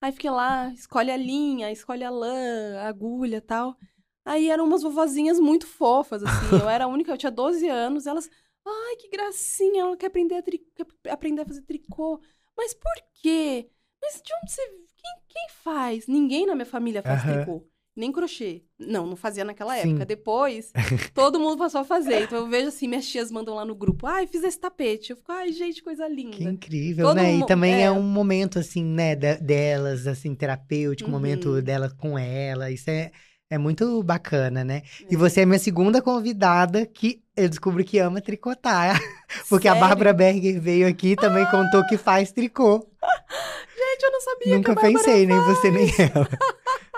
Aí 0.00 0.12
fiquei 0.12 0.30
lá, 0.30 0.72
escolhe 0.72 1.10
a 1.10 1.16
linha, 1.16 1.72
escolhe 1.72 2.04
a 2.04 2.10
lã, 2.10 2.78
a 2.80 2.88
agulha 2.88 3.38
e 3.38 3.40
tal. 3.40 3.76
Aí 4.24 4.48
eram 4.50 4.64
umas 4.66 4.82
vovozinhas 4.82 5.40
muito 5.40 5.66
fofas, 5.66 6.22
assim. 6.22 6.58
Eu 6.58 6.68
era 6.68 6.84
a 6.84 6.88
única, 6.88 7.10
eu 7.12 7.18
tinha 7.18 7.32
12 7.32 7.68
anos. 7.68 8.06
Elas, 8.06 8.28
ai, 8.66 8.96
que 8.96 9.08
gracinha, 9.08 9.82
ela 9.82 9.96
quer 9.96 10.06
aprender 10.06 10.36
a, 10.36 10.42
tri- 10.42 10.64
quer 10.76 10.86
aprender 11.10 11.42
a 11.42 11.46
fazer 11.46 11.62
tricô. 11.62 12.20
Mas 12.56 12.74
por 12.74 12.92
quê? 13.22 13.70
Mas 14.02 14.20
de 14.22 14.32
onde 14.42 14.52
você. 14.52 14.62
Quem, 14.96 15.20
quem 15.28 15.48
faz? 15.62 16.06
Ninguém 16.06 16.46
na 16.46 16.54
minha 16.54 16.66
família 16.66 17.02
faz 17.02 17.22
Aham. 17.22 17.44
tricô. 17.44 17.66
Nem 17.98 18.12
crochê. 18.12 18.62
Não, 18.78 19.04
não 19.08 19.16
fazia 19.16 19.44
naquela 19.44 19.74
Sim. 19.76 19.90
época. 19.90 20.06
Depois, 20.06 20.70
todo 21.12 21.40
mundo 21.40 21.58
passou 21.58 21.80
a 21.80 21.84
fazer. 21.84 22.22
Então 22.22 22.38
eu 22.38 22.46
vejo 22.46 22.68
assim, 22.68 22.86
minhas 22.86 23.04
tias 23.08 23.28
mandam 23.28 23.56
lá 23.56 23.64
no 23.64 23.74
grupo. 23.74 24.06
Ai, 24.06 24.24
fiz 24.28 24.44
esse 24.44 24.56
tapete. 24.60 25.10
Eu 25.10 25.16
fico, 25.16 25.32
ai, 25.32 25.52
gente, 25.52 25.82
coisa 25.82 26.06
linda. 26.06 26.36
Que 26.36 26.44
incrível, 26.44 27.06
Todo 27.08 27.16
né? 27.16 27.34
E 27.34 27.38
mu- 27.38 27.46
também 27.46 27.74
é. 27.74 27.82
é. 27.86 27.90
um 27.90 28.00
momento, 28.00 28.56
assim, 28.60 28.84
né, 28.84 29.16
de- 29.16 29.38
delas, 29.38 30.06
assim, 30.06 30.32
terapêutico, 30.32 31.10
um 31.10 31.12
momento 31.12 31.48
Uhum. 31.50 31.60
dela 31.60 31.90
com 31.98 32.16
ela. 32.16 32.70
Isso 32.70 32.88
é, 32.88 33.10
é 33.50 33.58
muito 33.58 34.00
bacana, 34.04 34.62
né? 34.62 34.82
E 35.10 35.16
É. 35.16 35.18
você 35.18 35.40
é 35.40 35.44
minha 35.46 35.58
segunda 35.58 36.00
convidada 36.00 36.86
que 36.86 37.20
eu 37.36 37.48
descubro 37.48 37.82
que 37.82 37.98
ama 37.98 38.20
tricotar. 38.20 38.96
Porque 39.50 39.66
a 39.66 39.72
Sério? 39.72 39.84
Ah! 39.84 39.88
Bárbara 39.88 40.12
Berger 40.12 40.60
veio 40.60 40.86
aqui 40.86 41.08
e 41.12 41.16
também 41.16 41.44
contou 41.46 41.84
que 41.88 41.96
faz 41.96 42.30
tricô. 42.30 42.78
Gente, 43.76 44.02
eu 44.04 44.12
não 44.12 44.20
sabia 44.20 44.56
Nunca 44.56 44.72
que 44.74 44.78
a 44.78 44.82
Bárbara 44.82 45.04
pensei, 45.04 45.26
nem 45.26 45.40
você 45.40 45.70
nem 45.70 45.88
ela. 45.98 46.28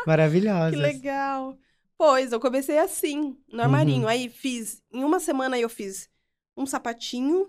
Maravilhosa. 0.07 0.71
Que 0.71 0.77
legal. 0.77 1.57
Pois, 1.99 2.33
eu 2.33 2.41
comecei 2.41 2.79
assim, 2.79 3.37
no 3.53 3.63
armarinho. 3.63 4.03
Uhum. 4.03 4.09
Aí 4.09 4.29
fiz, 4.29 4.83
em 4.93 5.05
uma 5.05 5.21
semana 5.21 5.59
eu 5.59 5.69
fiz 5.69 6.09
um 6.57 6.65
sapatinho, 6.67 7.49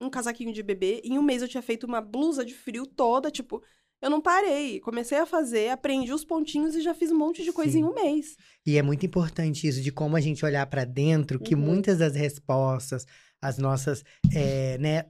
um 0.00 0.08
casaquinho 0.08 0.52
de 0.52 0.62
bebê. 0.62 1.00
Em 1.04 1.18
um 1.18 1.22
mês 1.22 1.42
eu 1.42 1.48
tinha 1.48 1.62
feito 1.62 1.84
uma 1.84 2.00
blusa 2.00 2.44
de 2.44 2.54
frio 2.54 2.86
toda, 2.86 3.30
tipo, 3.30 3.62
eu 4.00 4.08
não 4.10 4.20
parei. 4.20 4.80
Comecei 4.80 5.18
a 5.18 5.26
fazer, 5.26 5.70
aprendi 5.70 6.12
os 6.12 6.24
pontinhos 6.24 6.74
e 6.74 6.80
já 6.80 6.94
fiz 6.94 7.10
um 7.10 7.18
monte 7.18 7.42
de 7.44 7.52
coisa 7.52 7.72
Sim. 7.72 7.80
em 7.80 7.84
um 7.84 7.94
mês. 7.94 8.36
E 8.66 8.76
é 8.78 8.82
muito 8.82 9.04
importante 9.04 9.66
isso, 9.68 9.80
de 9.82 9.90
como 9.92 10.16
a 10.16 10.20
gente 10.20 10.44
olhar 10.44 10.66
pra 10.66 10.84
dentro, 10.84 11.38
que 11.40 11.54
Uhum. 11.54 11.60
muitas 11.60 11.98
das 11.98 12.14
respostas, 12.14 13.06
as 13.42 13.58
nossas, 13.58 14.02
é, 14.34 14.78
né, 14.78 15.04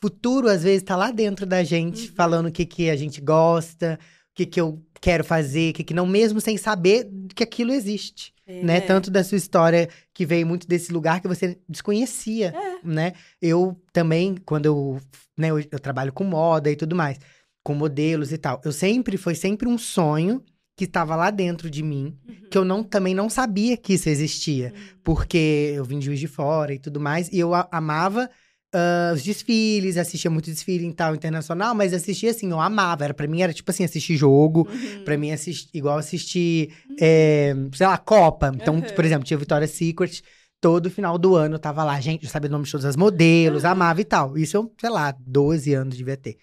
futuro 0.00 0.48
às 0.48 0.62
vezes 0.62 0.82
tá 0.84 0.96
lá 0.96 1.10
dentro 1.10 1.44
da 1.44 1.62
gente, 1.64 2.08
Uhum. 2.08 2.14
falando 2.14 2.46
o 2.46 2.52
que 2.52 2.64
que 2.64 2.88
a 2.90 2.96
gente 2.96 3.20
gosta, 3.20 3.98
o 4.30 4.34
que 4.34 4.46
que 4.46 4.60
eu 4.60 4.80
quero 5.00 5.24
fazer, 5.24 5.70
o 5.70 5.74
que 5.74 5.84
que 5.84 5.94
não, 5.94 6.06
mesmo 6.06 6.40
sem 6.40 6.56
saber 6.56 7.08
que 7.34 7.42
aquilo 7.42 7.72
existe, 7.72 8.32
É, 8.46 8.62
né? 8.62 8.80
Tanto 8.80 9.10
da 9.10 9.22
sua 9.22 9.36
história 9.38 9.88
que 10.14 10.24
veio 10.26 10.46
muito 10.46 10.66
desse 10.66 10.92
lugar 10.92 11.20
que 11.20 11.28
você 11.28 11.58
desconhecia, 11.68 12.54
É. 12.56 12.86
né? 12.86 13.12
Eu 13.40 13.80
também, 13.92 14.36
quando 14.44 14.66
eu, 14.66 15.00
né, 15.36 15.50
eu, 15.50 15.58
eu 15.58 15.78
trabalho 15.78 16.12
com 16.12 16.24
moda 16.24 16.70
e 16.70 16.76
tudo 16.76 16.96
mais, 16.96 17.18
com 17.64 17.74
modelos 17.74 18.32
e 18.32 18.38
tal, 18.38 18.60
eu 18.64 18.72
sempre, 18.72 19.16
foi 19.16 19.34
sempre 19.34 19.68
um 19.68 19.76
sonho 19.78 20.42
que 20.76 20.84
estava 20.84 21.14
lá 21.16 21.30
dentro 21.30 21.68
de 21.68 21.82
mim, 21.82 22.16
Uhum. 22.26 22.48
que 22.50 22.56
eu 22.56 22.64
não, 22.64 22.82
também 22.84 23.14
não 23.14 23.28
sabia 23.28 23.76
que 23.76 23.94
isso 23.94 24.08
existia. 24.08 24.72
Uhum. 24.74 24.98
Porque 25.04 25.72
eu 25.76 25.84
vim 25.84 25.98
de 25.98 26.06
Juiz 26.06 26.20
de 26.20 26.28
Fora 26.28 26.72
e 26.72 26.78
tudo 26.78 26.98
mais, 27.00 27.28
e 27.32 27.38
eu 27.38 27.52
a- 27.54 27.68
amava 27.70 28.30
ah, 28.74 29.12
os 29.14 29.22
desfiles, 29.22 29.96
assistia 29.96 30.30
muito 30.30 30.50
desfile 30.50 30.84
em 30.84 30.92
tal 30.92 31.14
internacional, 31.14 31.74
mas 31.74 31.92
assistia 31.94 32.30
assim, 32.30 32.50
eu 32.50 32.60
amava. 32.60 33.04
Era, 33.04 33.14
pra 33.14 33.26
mim 33.26 33.40
era 33.42 33.52
tipo 33.52 33.70
assim, 33.70 33.84
assistir 33.84 34.16
jogo, 34.16 34.68
Uhum. 34.70 35.04
pra 35.04 35.16
mim 35.16 35.30
assistir, 35.32 35.70
igual 35.76 35.98
assistir, 35.98 36.74
é, 37.00 37.54
sei 37.72 37.86
lá, 37.86 37.96
Copa. 37.98 38.50
Então, 38.54 38.74
Uhum. 38.76 38.82
por 38.94 39.04
exemplo, 39.04 39.24
tinha 39.24 39.38
Victoria's 39.38 39.70
Secret, 39.70 40.22
todo 40.60 40.90
final 40.90 41.16
do 41.16 41.34
ano 41.36 41.54
eu 41.54 41.58
tava 41.58 41.84
lá, 41.84 42.00
gente, 42.00 42.24
eu 42.24 42.30
sabia 42.30 42.48
o 42.48 42.52
nome 42.52 42.64
de 42.64 42.70
todas 42.72 42.84
as 42.84 42.96
modelos, 42.96 43.62
Uhum. 43.64 43.70
amava 43.70 44.00
e 44.00 44.04
tal. 44.04 44.36
Isso 44.36 44.56
eu, 44.56 44.72
sei 44.80 44.90
lá, 44.90 45.14
12 45.18 45.72
anos 45.72 45.96
devia 45.96 46.16
ter. 46.16 46.36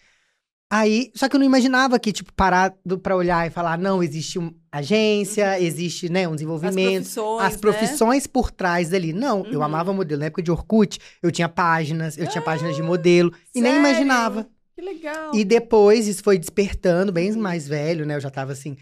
Aí, 0.77 1.10
só 1.15 1.30
que 1.30 1.35
eu 1.35 1.39
não 1.39 1.45
imaginava 1.45 1.97
que, 1.97 2.11
tipo, 2.11 2.34
parar 2.34 2.76
do- 2.85 2.99
pra 2.99 3.15
olhar 3.15 3.47
e 3.47 3.49
falar, 3.49 3.77
não, 3.77 4.03
existe 4.03 4.38
uma 4.38 4.53
agência, 4.72 5.52
Uhum. 5.57 5.64
existe, 5.65 6.10
né, 6.10 6.27
um 6.27 6.31
As 6.31 6.35
desenvolvimento 6.38 7.03
profissões, 7.03 7.43
as 7.45 7.53
né? 7.53 7.60
profissões 7.60 8.27
por 8.27 8.52
trás 8.52 8.89
dali. 8.89 9.14
Não, 9.14 9.45
eu 9.45 9.60
Uhum. 9.60 9.64
amava 9.64 9.93
modelo. 9.93 10.19
Na 10.19 10.26
época 10.26 10.43
de 10.43 10.52
Orkut, 10.52 10.99
eu 11.23 11.31
tinha 11.31 11.47
páginas, 11.47 12.18
eu 12.18 12.27
tinha 12.27 12.41
páginas 12.41 12.76
de 12.76 12.84
modelo 12.84 13.31
e 13.53 13.61
nem 13.61 13.77
imaginava. 13.77 14.47
Que 14.76 14.81
legal. 14.81 15.34
E 15.34 15.45
depois 15.45 16.07
isso 16.10 16.22
foi 16.22 16.38
despertando, 16.38 17.10
bem 17.14 17.31
Uhum. 17.31 17.39
mais 17.39 17.65
velho, 17.65 18.06
né? 18.06 18.15
Eu 18.18 18.19
já 18.22 18.30
tava 18.30 18.52
assim, 18.52 18.76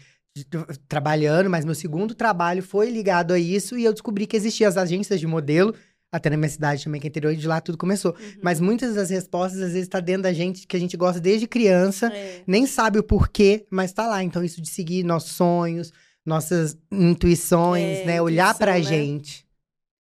trabalhando, 0.88 1.48
mas 1.48 1.64
meu 1.64 1.74
segundo 1.76 2.14
trabalho 2.14 2.60
foi 2.62 2.90
ligado 2.90 3.32
a 3.32 3.38
isso 3.38 3.78
e 3.78 3.84
eu 3.84 3.92
descobri 3.92 4.26
que 4.26 4.36
existiam 4.36 4.68
as 4.68 4.76
agências 4.76 5.20
de 5.20 5.26
modelo. 5.28 5.72
Até 6.16 6.30
na 6.30 6.36
minha 6.36 6.48
cidade 6.48 6.84
também, 6.84 7.00
que 7.00 7.06
é 7.06 7.10
interior, 7.10 7.32
e 7.32 7.36
de 7.36 7.48
lá 7.48 7.60
tudo 7.60 7.76
começou. 7.76 8.12
Uhum. 8.12 8.38
Mas 8.40 8.60
muitas 8.60 8.94
das 8.94 9.10
respostas, 9.10 9.60
às 9.60 9.72
vezes, 9.72 9.88
tá 9.88 9.98
dentro 9.98 10.22
da 10.22 10.32
gente, 10.32 10.64
que 10.64 10.76
a 10.76 10.78
gente 10.78 10.96
gosta 10.96 11.20
desde 11.20 11.48
criança, 11.48 12.06
É. 12.14 12.44
nem 12.46 12.66
sabe 12.66 13.00
o 13.00 13.02
porquê, 13.02 13.66
mas 13.68 13.92
tá 13.92 14.06
lá. 14.06 14.22
Então, 14.22 14.44
isso 14.44 14.62
de 14.62 14.68
seguir 14.68 15.02
nossos 15.02 15.32
sonhos, 15.32 15.92
nossas 16.24 16.78
intuições, 16.92 17.98
É, 17.98 18.04
né? 18.04 18.22
Olhar 18.22 18.56
pra 18.56 18.74
né? 18.74 18.82
gente. 18.82 19.44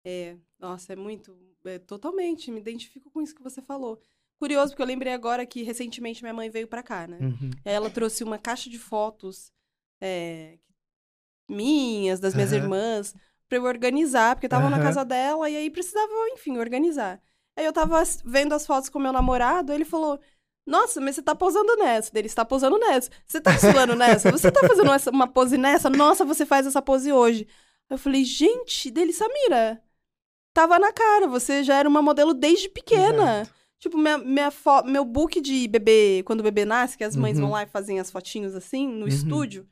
É, 0.07 0.37
nossa, 0.59 0.93
é 0.93 0.97
muito. 0.97 1.37
é, 1.65 1.79
totalmente, 1.81 2.51
me 2.53 2.61
identifico 2.61 3.11
com 3.11 3.21
isso 3.21 3.35
que 3.35 3.43
você 3.43 3.61
falou. 3.61 4.01
Curioso, 4.39 4.71
porque 4.71 4.83
eu 4.83 4.87
lembrei 4.87 5.13
agora 5.13 5.45
que 5.45 5.65
recentemente 5.65 6.23
minha 6.23 6.33
mãe 6.33 6.49
veio 6.49 6.69
pra 6.69 6.83
cá, 6.83 7.09
né? 7.09 7.19
Uhum. 7.21 7.51
Ela 7.65 7.91
trouxe 7.91 8.23
uma 8.23 8.39
caixa 8.39 8.71
de 8.71 8.79
fotos 8.79 9.51
é, 10.01 10.59
minhas, 11.51 12.21
das 12.21 12.35
minhas 12.35 12.53
Aham. 12.53 12.63
irmãs, 12.63 13.15
pra 13.49 13.59
eu 13.59 13.65
organizar, 13.65 14.35
porque 14.37 14.49
tava 14.49 14.69
na 14.69 14.77
Aham. 14.77 14.85
casa 14.87 15.05
dela 15.05 15.49
e 15.49 15.57
aí 15.57 15.71
precisava, 15.71 16.13
enfim, 16.33 16.59
organizar. 16.59 17.21
Aí 17.57 17.65
eu 17.65 17.73
tava 17.73 18.03
vendo 18.25 18.53
as 18.55 18.67
fotos 18.67 18.89
com 18.89 18.99
meu 18.99 19.13
namorado, 19.13 19.73
ele 19.73 19.85
falou. 19.85 20.21
Nossa, 20.67 21.01
mas 21.01 21.15
você 21.15 21.23
tá 21.23 21.35
posando 21.35 21.75
nessa. 21.77 22.11
Ele 22.15 22.27
está 22.27 22.45
posando 22.45 22.79
nessa. 22.79 23.11
Você 23.27 23.41
tá 23.41 23.53
desfilando 23.53 23.95
nessa? 23.97 24.31
Você 24.31 24.51
tá 24.53 24.61
fazendo 24.69 24.93
essa- 24.93 25.11
uma 25.11 25.27
pose 25.27 25.57
nessa? 25.57 25.89
Nossa, 25.89 26.25
você 26.27 26.45
faz 26.45 26.67
essa 26.67 26.83
pose 26.83 27.11
hoje. 27.11 27.47
Eu 27.89 27.97
falei, 27.97 28.23
gente, 28.23 28.91
dele, 28.91 29.13
Samira. 29.15 29.83
Tava 30.55 30.79
na 30.79 30.93
cara, 30.93 31.27
você 31.27 31.65
já 31.65 31.77
era 31.77 31.89
uma 31.89 32.03
modelo 32.03 32.35
desde 32.35 32.69
pequena. 32.69 33.41
Exato. 33.43 33.55
Tipo, 33.79 33.97
minha, 33.97 34.19
minha 34.19 34.53
meu 34.85 35.05
book 35.05 35.41
de 35.41 35.67
bebê, 35.69 36.23
quando 36.27 36.41
o 36.41 36.43
bebê 36.43 36.65
nasce, 36.65 36.99
que 36.99 37.05
as 37.05 37.15
mães 37.17 37.37
Uhum. 37.39 37.45
vão 37.45 37.53
lá 37.53 37.63
e 37.63 37.67
fazem 37.67 37.99
as 38.01 38.11
fotinhos 38.11 38.55
assim, 38.55 38.87
no 38.89 39.03
Uhum. 39.03 39.09
estúdio. 39.09 39.67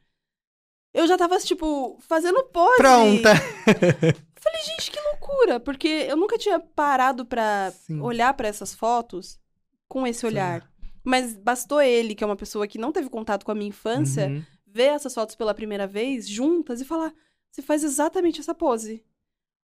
Eu 0.97 1.06
já 1.06 1.16
tava, 1.18 1.39
tipo, 1.39 1.98
fazendo 2.01 2.43
pose. 2.44 2.77
Pronta! 2.78 3.35
Falei, 4.40 4.62
gente, 4.64 4.90
que 4.90 4.98
loucura. 5.01 5.60
porque 5.60 5.89
eu 6.09 6.16
nunca 6.16 6.39
tinha 6.39 6.59
parado 6.59 7.24
pra 7.27 7.70
Sim. 7.73 8.01
olhar 8.01 8.32
pra 8.35 8.48
essas 8.48 8.74
fotos 8.74 9.39
com 9.89 10.06
esse 10.06 10.24
olhar. 10.24 10.68
Mas 11.05 11.35
bastou 11.36 11.81
ele, 11.82 12.14
que 12.14 12.24
é 12.24 12.27
uma 12.27 12.36
pessoa 12.36 12.66
que 12.66 12.78
não 12.78 12.93
teve 12.93 13.09
contato 13.10 13.44
com 13.44 13.52
a 13.52 13.55
minha 13.55 13.68
infância, 13.68 14.27
Uhum. 14.28 14.43
ver 14.66 14.85
essas 14.94 15.14
fotos 15.14 15.35
pela 15.36 15.55
primeira 15.55 15.86
vez 15.86 16.28
juntas 16.28 16.81
e 16.81 16.85
falar: 16.85 17.12
você 17.51 17.60
faz 17.62 17.85
exatamente 17.85 18.40
essa 18.40 18.55
pose. 18.55 19.05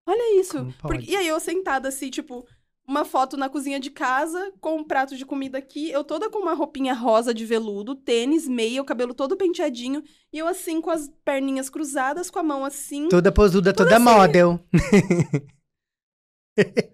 Olha 0.06 0.40
isso. 0.40 0.72
Porque- 0.80 1.10
e 1.10 1.16
aí 1.16 1.26
eu 1.28 1.38
sentada 1.40 1.88
assim, 1.88 2.10
tipo, 2.10 2.46
uma 2.86 3.04
foto 3.04 3.36
na 3.36 3.48
cozinha 3.48 3.78
de 3.78 3.90
casa, 3.90 4.52
com 4.60 4.76
um 4.76 4.84
prato 4.84 5.16
de 5.16 5.24
comida 5.24 5.59
aqui, 5.59 5.90
eu 5.90 6.02
toda 6.02 6.28
com 6.28 6.38
uma 6.40 6.54
roupinha 6.54 6.92
rosa 6.94 7.32
de 7.32 7.46
veludo, 7.46 7.94
tênis, 7.94 8.48
meia, 8.48 8.82
o 8.82 8.84
cabelo 8.84 9.14
todo 9.14 9.36
penteadinho, 9.36 10.02
e 10.32 10.38
eu 10.38 10.46
assim 10.48 10.80
com 10.80 10.90
as 10.90 11.09
perninhas 11.24 11.70
cruzadas, 11.70 12.30
com 12.30 12.38
a 12.38 12.42
mão 12.42 12.64
assim. 12.64 13.09
Toda 13.09 13.30
posuda, 13.30 13.72
toda 13.72 13.96
assim. 13.96 14.04
model. 14.04 14.60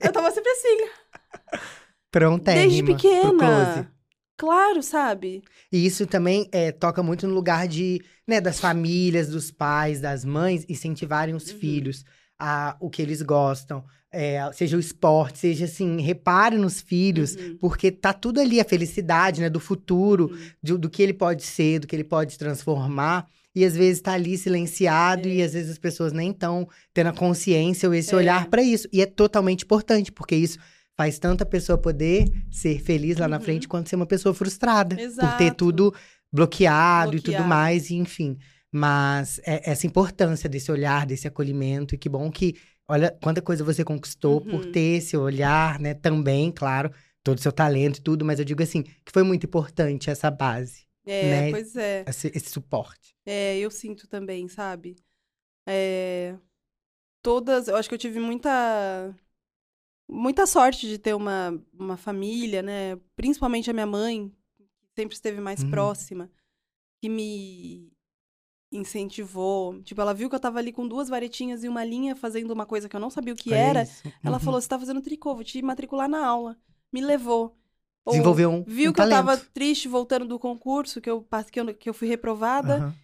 Eu 0.00 0.12
tava 0.12 0.30
sempre 0.30 0.50
assim, 0.52 0.88
Pronta, 2.12 2.52
desde 2.54 2.82
pequena. 2.84 3.92
Claro, 4.36 4.84
sabe? 4.84 5.42
E 5.72 5.84
isso 5.84 6.06
também 6.06 6.48
é, 6.52 6.70
toca 6.70 7.02
muito 7.02 7.26
no 7.26 7.34
lugar 7.34 7.66
de, 7.66 8.00
né, 8.26 8.40
das 8.40 8.60
famílias, 8.60 9.28
dos 9.28 9.50
pais, 9.50 10.00
das 10.00 10.24
mães, 10.24 10.64
incentivarem 10.68 11.34
os 11.34 11.50
Uhum. 11.50 11.58
filhos 11.58 12.04
a 12.38 12.76
o 12.80 12.88
que 12.88 13.02
eles 13.02 13.20
gostam. 13.20 13.84
É, 14.10 14.40
seja 14.54 14.76
o 14.76 14.80
esporte, 14.80 15.38
seja 15.38 15.66
assim, 15.66 16.00
repare 16.00 16.56
nos 16.56 16.80
filhos, 16.80 17.34
Uhum. 17.36 17.58
porque 17.60 17.90
tá 17.90 18.12
tudo 18.12 18.40
ali, 18.40 18.58
a 18.58 18.64
felicidade, 18.64 19.40
né, 19.42 19.50
do 19.50 19.60
futuro, 19.60 20.30
Uhum. 20.32 20.38
de- 20.62 20.78
do 20.78 20.88
que 20.88 21.02
ele 21.02 21.12
pode 21.12 21.42
ser, 21.42 21.80
do 21.80 21.86
que 21.86 21.94
ele 21.94 22.04
pode 22.04 22.38
transformar. 22.38 23.26
E 23.54 23.64
às 23.64 23.76
vezes 23.76 24.00
tá 24.00 24.12
ali 24.12 24.38
silenciado, 24.38 25.28
É. 25.28 25.32
e 25.32 25.42
às 25.42 25.52
vezes 25.52 25.72
as 25.72 25.78
pessoas 25.78 26.12
nem 26.12 26.30
estão 26.30 26.66
tendo 26.94 27.08
a 27.08 27.12
consciência 27.12 27.86
ou 27.88 27.94
esse 27.94 28.14
É. 28.14 28.16
olhar 28.16 28.46
pra 28.48 28.62
isso. 28.62 28.88
E 28.92 29.02
é 29.02 29.06
totalmente 29.06 29.64
importante, 29.64 30.10
porque 30.10 30.34
isso 30.36 30.58
faz 30.96 31.18
tanto 31.18 31.42
a 31.42 31.46
pessoa 31.46 31.76
poder 31.76 32.30
ser 32.50 32.80
feliz 32.80 33.18
lá 33.18 33.28
na 33.28 33.36
Uhum. 33.36 33.42
frente, 33.42 33.68
quanto 33.68 33.88
ser 33.90 33.96
uma 33.96 34.06
pessoa 34.06 34.34
frustrada. 34.34 34.96
Por 34.96 35.02
ter 35.02 35.04
Exato. 35.10 35.54
tudo 35.54 35.94
bloqueado, 36.32 37.12
e 37.16 37.20
tudo 37.20 37.24
Bloqueado. 37.32 37.48
mais, 37.48 37.90
e 37.90 37.96
enfim. 37.96 38.38
Mas 38.72 39.40
é- 39.44 39.70
essa 39.70 39.86
importância 39.86 40.48
desse 40.48 40.70
olhar, 40.70 41.06
desse 41.06 41.26
acolhimento, 41.26 41.94
e 41.94 41.98
que 41.98 42.08
bom 42.08 42.30
que, 42.30 42.54
olha, 42.88 43.16
quanta 43.22 43.42
coisa 43.42 43.62
você 43.64 43.84
conquistou 43.84 44.40
por 44.40 44.64
Uhum. 44.64 44.72
ter 44.72 44.96
esse 44.98 45.16
olhar, 45.16 45.78
né? 45.78 45.94
Também, 45.94 46.50
claro, 46.50 46.90
todo 47.22 47.38
o 47.38 47.40
seu 47.40 47.52
talento 47.52 47.98
e 47.98 48.02
tudo, 48.02 48.24
mas 48.24 48.38
eu 48.38 48.44
digo 48.44 48.62
assim, 48.62 48.82
que 48.82 49.12
foi 49.12 49.22
muito 49.22 49.44
importante 49.46 50.10
essa 50.10 50.30
base, 50.30 50.86
É, 51.06 51.22
né? 51.28 51.50
pois 51.50 51.76
é. 51.76 52.04
esse, 52.08 52.28
esse 52.34 52.50
suporte. 52.50 53.14
É, 53.26 53.58
eu 53.58 53.70
sinto 53.70 54.08
também, 54.08 54.48
sabe? 54.48 54.96
É, 55.66 56.34
todas, 57.22 57.68
eu 57.68 57.76
acho 57.76 57.88
que 57.88 57.94
eu 57.94 57.98
tive 57.98 58.20
muita 58.20 59.14
muita 60.10 60.46
sorte 60.46 60.88
de 60.88 60.98
ter 60.98 61.14
uma, 61.14 61.50
uma 61.72 61.96
família, 61.96 62.62
né? 62.62 62.96
Principalmente 63.14 63.70
a 63.70 63.74
minha 63.74 63.86
mãe, 63.86 64.30
que 64.56 64.66
sempre 64.94 65.14
esteve 65.14 65.40
mais 65.40 65.62
Uhum. 65.62 65.70
próxima, 65.70 66.30
que 67.00 67.08
me 67.10 67.92
incentivou. 68.70 69.82
Tipo, 69.82 70.00
ela 70.00 70.14
viu 70.14 70.28
que 70.28 70.34
eu 70.36 70.40
tava 70.40 70.58
ali 70.58 70.72
com 70.72 70.86
duas 70.86 71.08
varetinhas 71.08 71.64
e 71.64 71.68
uma 71.68 71.84
linha 71.84 72.14
fazendo 72.16 72.50
uma 72.52 72.66
coisa 72.66 72.88
que 72.88 72.96
eu 72.96 73.00
não 73.00 73.10
sabia 73.10 73.32
o 73.32 73.36
que 73.36 73.52
Olha 73.52 73.58
era. 73.58 73.82
isso. 73.82 74.02
Ela 74.24 74.38
Uhum. 74.38 74.44
falou: 74.44 74.60
"Você 74.60 74.68
tá 74.68 74.78
fazendo 74.78 75.00
tricô, 75.02 75.34
vou 75.34 75.44
te 75.44 75.60
matricular 75.62 76.08
na 76.08 76.24
aula". 76.26 76.56
Me 76.92 77.00
levou. 77.00 77.56
Ou 78.04 78.12
Desenvolveu 78.12 78.50
um, 78.50 78.64
viu 78.66 78.90
um 78.90 78.94
que 78.94 79.00
eu 79.00 79.08
tava 79.08 79.36
talento. 79.36 79.50
triste 79.52 79.88
voltando 79.88 80.26
do 80.26 80.38
concurso, 80.38 81.00
que 81.00 81.10
eu, 81.10 81.26
que 81.50 81.60
eu, 81.60 81.74
que 81.74 81.88
eu 81.90 81.94
fui 81.94 82.08
reprovada. 82.08 82.76
Aham. 82.78 82.94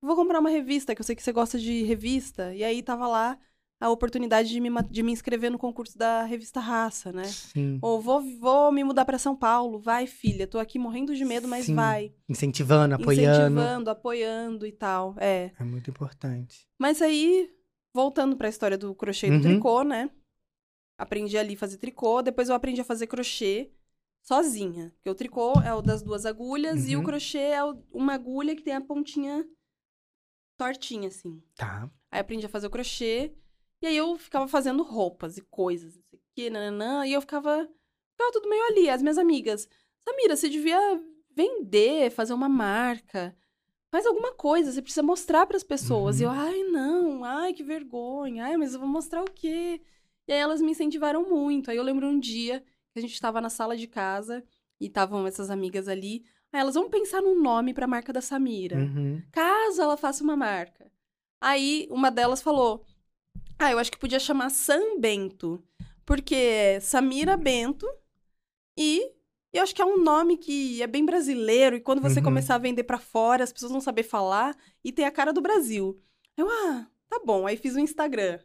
Vou 0.00 0.16
comprar 0.16 0.40
uma 0.40 0.50
revista, 0.50 0.94
que 0.94 1.00
eu 1.00 1.04
sei 1.04 1.16
que 1.16 1.22
você 1.22 1.32
gosta 1.32 1.58
de 1.58 1.82
revista. 1.84 2.54
E 2.54 2.62
aí 2.62 2.82
tava 2.82 3.06
lá 3.06 3.38
a 3.80 3.90
oportunidade 3.90 4.48
de 4.48 4.60
me, 4.60 4.70
de 4.90 5.02
me 5.02 5.12
inscrever 5.12 5.50
no 5.50 5.58
concurso 5.58 5.98
da 5.98 6.22
revista 6.24 6.60
Raça, 6.60 7.12
né? 7.12 7.24
Sim. 7.24 7.78
Ou 7.82 8.00
vou, 8.00 8.22
vou 8.38 8.72
me 8.72 8.82
mudar 8.84 9.04
pra 9.04 9.18
São 9.18 9.36
Paulo. 9.36 9.78
Vai, 9.78 10.06
filha. 10.06 10.46
Tô 10.46 10.58
aqui 10.58 10.78
morrendo 10.78 11.14
de 11.14 11.24
medo, 11.24 11.46
mas 11.48 11.66
Sim, 11.66 11.74
vai. 11.74 12.14
Incentivando, 12.28 12.94
apoiando. 12.94 13.30
Incentivando, 13.52 13.90
apoiando 13.90 14.66
e 14.66 14.72
tal. 14.72 15.14
É. 15.18 15.50
É 15.58 15.64
muito 15.64 15.90
importante. 15.90 16.66
Mas 16.78 17.02
aí, 17.02 17.50
voltando 17.92 18.36
pra 18.36 18.48
história 18.48 18.78
do 18.78 18.94
crochê 18.94 19.26
e 19.26 19.30
do 19.30 19.36
Uhum. 19.36 19.42
tricô, 19.42 19.82
né? 19.82 20.10
Aprendi 20.96 21.36
ali 21.36 21.54
a 21.54 21.58
fazer 21.58 21.76
tricô. 21.76 22.22
Depois 22.22 22.48
eu 22.48 22.54
aprendi 22.54 22.80
a 22.80 22.84
fazer 22.84 23.06
crochê 23.06 23.70
sozinha. 24.22 24.92
Porque 24.96 25.10
o 25.10 25.14
tricô 25.14 25.60
é 25.60 25.74
o 25.74 25.82
das 25.82 26.00
duas 26.02 26.24
agulhas 26.24 26.88
e 26.88 26.94
o 26.96 27.00
Uhum. 27.00 27.04
crochê 27.04 27.38
é 27.38 27.64
o- 27.64 27.82
uma 27.92 28.14
agulha 28.14 28.54
que 28.56 28.62
tem 28.62 28.74
a 28.74 28.80
pontinha 28.80 29.44
tortinha, 30.56 31.08
assim. 31.08 31.42
Tá. 31.56 31.90
Aí 32.10 32.20
aprendi 32.20 32.46
a 32.46 32.48
fazer 32.48 32.66
o 32.68 32.70
crochê. 32.70 33.34
E 33.84 33.86
aí 33.86 33.98
eu 33.98 34.16
ficava 34.16 34.48
fazendo 34.48 34.82
roupas 34.82 35.36
e 35.36 35.42
coisas, 35.42 35.94
não 35.94 36.02
sei 36.04 36.18
o 36.18 36.22
quê, 36.34 36.48
nananã. 36.48 37.06
E 37.06 37.12
eu 37.12 37.20
ficava. 37.20 37.68
Ficava 38.12 38.32
tudo 38.32 38.48
meio 38.48 38.64
ali. 38.68 38.88
As 38.88 39.02
minhas 39.02 39.18
amigas. 39.18 39.68
Samira, 40.02 40.34
você 40.34 40.48
devia 40.48 40.78
vender, 41.36 42.10
fazer 42.10 42.32
uma 42.32 42.48
marca. 42.48 43.36
Faz 43.90 44.06
alguma 44.06 44.32
coisa, 44.32 44.72
você 44.72 44.80
precisa 44.80 45.02
mostrar 45.02 45.44
para 45.44 45.58
as 45.58 45.62
pessoas. 45.62 46.16
Uhum. 46.16 46.22
E 46.22 46.24
eu, 46.24 46.30
ai, 46.30 46.62
não, 46.64 47.24
ai, 47.24 47.52
que 47.52 47.62
vergonha. 47.62 48.46
Ai, 48.46 48.56
mas 48.56 48.72
eu 48.72 48.80
vou 48.80 48.88
mostrar 48.88 49.20
o 49.20 49.30
quê? 49.30 49.82
E 50.26 50.32
aí 50.32 50.38
elas 50.38 50.62
me 50.62 50.70
incentivaram 50.70 51.28
muito. 51.28 51.70
Aí 51.70 51.76
eu 51.76 51.82
lembro 51.82 52.06
um 52.06 52.18
dia 52.18 52.60
que 52.90 52.98
a 52.98 53.02
gente 53.02 53.12
estava 53.12 53.38
na 53.38 53.50
sala 53.50 53.76
de 53.76 53.86
casa 53.86 54.42
e 54.80 54.86
estavam 54.86 55.26
essas 55.26 55.50
amigas 55.50 55.88
ali. 55.88 56.24
Aí 56.50 56.60
elas, 56.60 56.74
vamos 56.74 56.90
pensar 56.90 57.20
num 57.20 57.38
nome 57.38 57.74
para 57.74 57.84
a 57.84 57.88
marca 57.88 58.14
da 58.14 58.22
Samira 58.22 58.78
Uhum. 58.78 59.22
caso 59.30 59.82
ela 59.82 59.98
faça 59.98 60.24
uma 60.24 60.36
marca. 60.36 60.90
Aí 61.38 61.86
uma 61.90 62.10
delas 62.10 62.40
falou: 62.40 62.82
Ah, 63.58 63.70
eu 63.70 63.78
acho 63.78 63.90
que 63.92 63.98
podia 63.98 64.18
chamar 64.18 64.50
Sam 64.50 64.98
Bento. 64.98 65.62
Porque 66.04 66.34
é 66.34 66.80
Samira 66.80 67.36
Bento 67.36 67.86
e 68.76 69.10
eu 69.52 69.62
acho 69.62 69.74
que 69.74 69.80
é 69.80 69.84
um 69.84 70.02
nome 70.02 70.36
que 70.36 70.82
é 70.82 70.86
bem 70.86 71.04
brasileiro. 71.06 71.76
E 71.76 71.80
quando 71.80 72.02
você 72.02 72.18
Uhum. 72.18 72.24
começar 72.24 72.56
a 72.56 72.58
vender 72.58 72.84
pra 72.84 72.98
fora, 72.98 73.42
as 73.44 73.52
pessoas 73.52 73.72
vão 73.72 73.80
saber 73.80 74.02
falar 74.02 74.54
e 74.84 74.92
tem 74.92 75.04
a 75.06 75.10
cara 75.10 75.32
do 75.32 75.40
Brasil. 75.40 75.98
Eu, 76.36 76.48
ah, 76.50 76.86
tá 77.08 77.20
bom. 77.24 77.46
Aí 77.46 77.56
fiz 77.56 77.74
o 77.74 77.78
Instagram. 77.80 78.38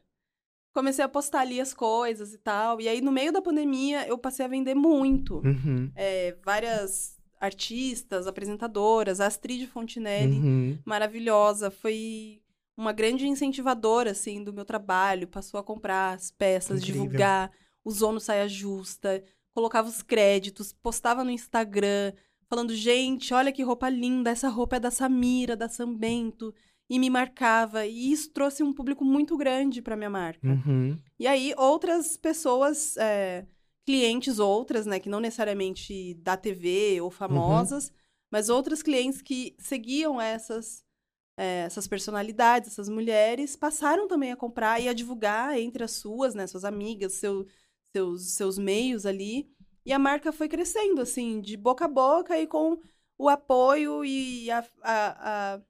Comecei 0.73 1.03
a 1.03 1.10
postar 1.10 1.41
ali 1.41 1.60
as 1.60 1.73
coisas 1.73 2.34
e 2.34 2.38
tal. 2.38 2.80
E 2.80 2.88
aí, 2.88 3.02
no 3.02 3.11
meio 3.11 3.31
da 3.34 3.41
pandemia, 3.41 4.07
eu 4.07 4.18
passei 4.18 4.45
a 4.45 4.49
vender 4.49 4.76
muito 4.76 5.40
Uhum. 5.40 5.91
é, 5.95 6.38
várias 6.45 7.18
artistas, 7.41 8.27
apresentadoras, 8.27 9.19
a 9.19 9.26
Astrid 9.26 9.65
Fontinelli, 9.68 10.38
Uhum. 10.38 10.77
maravilhosa, 10.86 11.72
foi 11.72 12.41
uma 12.80 12.93
grande 12.93 13.27
incentivadora, 13.27 14.11
assim, 14.11 14.41
do 14.41 14.53
meu 14.53 14.64
trabalho, 14.64 15.27
passou 15.27 15.60
a 15.60 15.64
comprar 15.64 16.14
as 16.14 16.31
peças, 16.31 16.80
Incrível. 16.80 17.03
divulgar, 17.03 17.51
usou 17.84 18.14
no 18.14 18.22
Saia 18.22 18.47
Justa, 18.47 19.22
colocava 19.53 19.89
os 19.89 20.01
créditos, 20.01 20.72
postava 20.72 21.22
no 21.22 21.30
Instagram, 21.30 22.14
falando, 22.47 22.73
gente, 22.73 23.34
olha 23.34 23.51
que 23.51 23.61
roupa 23.64 23.89
linda, 23.89 24.30
essa 24.30 24.47
roupa 24.47 24.77
é 24.77 24.80
da 24.80 24.89
Samira, 24.89 25.57
da 25.57 25.68
Sambento, 25.68 26.53
e 26.89 26.97
me 26.97 27.10
marcava, 27.10 27.85
e 27.85 28.14
isso 28.14 28.31
trouxe 28.31 28.64
um 28.64 28.72
público 28.72 29.03
muito 29.03 29.35
grande 29.35 29.81
para 29.81 29.97
minha 29.97 30.10
marca. 30.10 30.47
Uhum. 30.47 30.97
E 31.19 31.27
aí, 31.27 31.53
outras 31.57 32.15
pessoas, 32.15 32.95
é, 32.95 33.45
clientes 33.85 34.39
outras, 34.39 34.85
né, 34.85 35.01
que 35.01 35.10
não 35.10 35.19
necessariamente 35.19 36.14
da 36.14 36.38
TV 36.38 37.01
ou 37.01 37.11
famosas, 37.11 37.91
mas 38.31 38.47
outras 38.47 38.81
clientes 38.81 39.22
que 39.22 39.53
seguiam 39.60 40.19
essas, 40.19 40.81
é, 41.40 41.61
essas 41.61 41.88
personalidades, 41.88 42.72
essas 42.74 42.90
mulheres, 42.90 43.56
passaram 43.56 44.07
também 44.07 44.32
a 44.32 44.36
comprar 44.38 44.80
e 44.82 44.90
a 44.90 44.94
divulgar 44.94 45.57
entre 45.60 45.84
as 45.84 45.91
suas, 45.91 46.36
né, 46.36 46.48
suas 46.48 46.66
amigas, 46.66 47.14
seu, 47.14 47.45
seus, 47.95 48.32
seus 48.34 48.57
meios 48.57 49.06
ali. 49.06 49.49
E 49.86 49.94
a 49.94 49.99
marca 49.99 50.32
foi 50.32 50.49
crescendo, 50.49 51.02
assim, 51.02 51.41
de 51.41 51.57
boca 51.57 51.86
a 51.86 51.88
boca 51.88 52.38
e 52.40 52.48
com 52.48 52.80
o 53.18 53.30
apoio 53.30 54.06
e 54.06 54.52
a, 54.52 54.60
a- 54.84 55.56
a- 55.56 55.61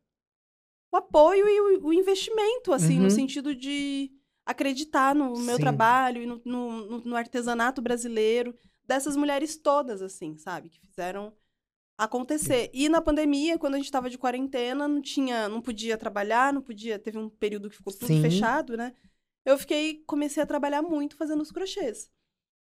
o 0.91 0.97
apoio 0.97 1.47
e 1.47 1.77
o, 1.77 1.87
o 1.87 1.93
investimento, 1.93 2.73
assim, 2.73 2.99
Uhum. 2.99 3.03
no 3.03 3.09
sentido 3.09 3.53
de 3.55 4.11
acreditar 4.45 5.13
no 5.13 5.37
meu 5.39 5.57
Sim. 5.57 5.63
trabalho 5.63 6.21
e 6.23 6.25
no, 6.25 6.41
no- 6.45 6.85
no- 6.89 6.99
no 7.05 7.15
artesanato 7.15 7.81
brasileiro 7.81 8.55
dessas 8.83 9.15
mulheres 9.15 9.55
todas, 9.57 10.01
assim, 10.01 10.37
sabe? 10.37 10.69
Que 10.69 10.79
fizeram 10.87 11.31
acontecer. 11.99 12.69
E 12.73 12.87
na 12.87 13.01
pandemia, 13.01 13.59
quando 13.59 13.75
a 13.75 13.77
gente 13.77 13.91
tava 13.91 14.09
de 14.09 14.17
quarentena, 14.17 14.87
não 14.87 15.01
tinha, 15.01 15.49
não 15.49 15.61
podia 15.61 15.97
trabalhar, 15.97 16.53
não 16.53 16.61
podia, 16.61 16.97
teve 16.97 17.17
um 17.17 17.29
período 17.29 17.69
que 17.69 17.75
ficou 17.75 17.91
tudo 17.91 18.07
Sim. 18.07 18.21
fechado, 18.21 18.77
né? 18.77 18.93
Eu 19.45 19.57
fiquei, 19.57 20.01
comecei 20.07 20.41
a 20.41 20.45
trabalhar 20.45 20.81
muito 20.81 21.17
fazendo 21.17 21.41
os 21.41 21.51
crochês. 21.51 22.09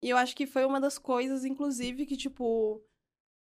E 0.01 0.09
eu 0.09 0.17
acho 0.17 0.37
que 0.37 0.47
foi 0.47 0.65
uma 0.65 0.81
das 0.81 0.99
coisas, 0.99 1.45
inclusive, 1.45 2.07
que, 2.07 2.17
tipo, 2.17 2.81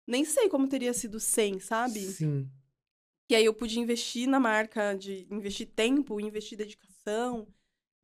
nem 0.07 0.25
sei 0.25 0.49
como 0.49 0.67
teria 0.67 0.93
sido 0.93 1.21
sem, 1.21 1.61
sabe? 1.61 2.01
Sim. 2.01 2.49
Que 3.29 3.35
aí 3.37 3.45
eu 3.45 3.55
pude 3.55 3.79
investir 3.79 4.29
na 4.29 4.41
marca, 4.41 4.95
de 4.95 5.27
investir 5.31 5.69
tempo, 5.69 6.21
investir 6.21 6.59
dedicação, 6.59 7.47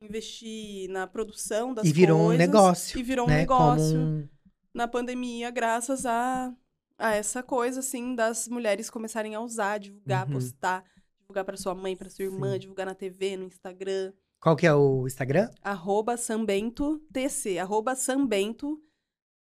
investir 0.00 0.88
na 0.90 1.06
produção 1.06 1.74
das 1.74 1.86
E 1.86 1.92
virou 1.92 2.18
um 2.18 2.26
coisas. 2.26 2.46
negócio, 2.46 2.98
E 3.00 3.02
virou 3.02 3.26
um 3.26 3.28
né? 3.28 3.38
negócio 3.38 3.98
Como 3.98 4.10
um... 4.22 4.28
na 4.72 4.86
pandemia, 4.86 5.50
graças 5.50 6.06
a, 6.06 6.54
a 7.00 7.14
essa 7.14 7.42
coisa, 7.42 7.80
assim, 7.80 8.14
das 8.14 8.46
mulheres 8.48 8.90
começarem 8.90 9.34
a 9.34 9.40
usar, 9.40 9.78
divulgar, 9.78 10.26
Uhum. 10.26 10.34
postar, 10.34 10.84
divulgar 11.20 11.44
para 11.44 11.56
sua 11.56 11.74
mãe, 11.74 11.96
para 11.96 12.10
sua 12.10 12.24
irmã, 12.26 12.52
Sim. 12.52 12.58
divulgar 12.60 12.86
na 12.86 12.94
TV, 12.94 13.36
no 13.36 13.46
Instagram. 13.46 14.12
Qual 14.40 14.56
que 14.56 14.66
é 14.66 14.74
o 14.74 15.06
Instagram? 15.06 15.50
Arroba 15.62 16.16
Sambento 16.16 16.98
TC. 17.12 17.58
Arroba 17.58 17.94
Sambento 17.94 18.80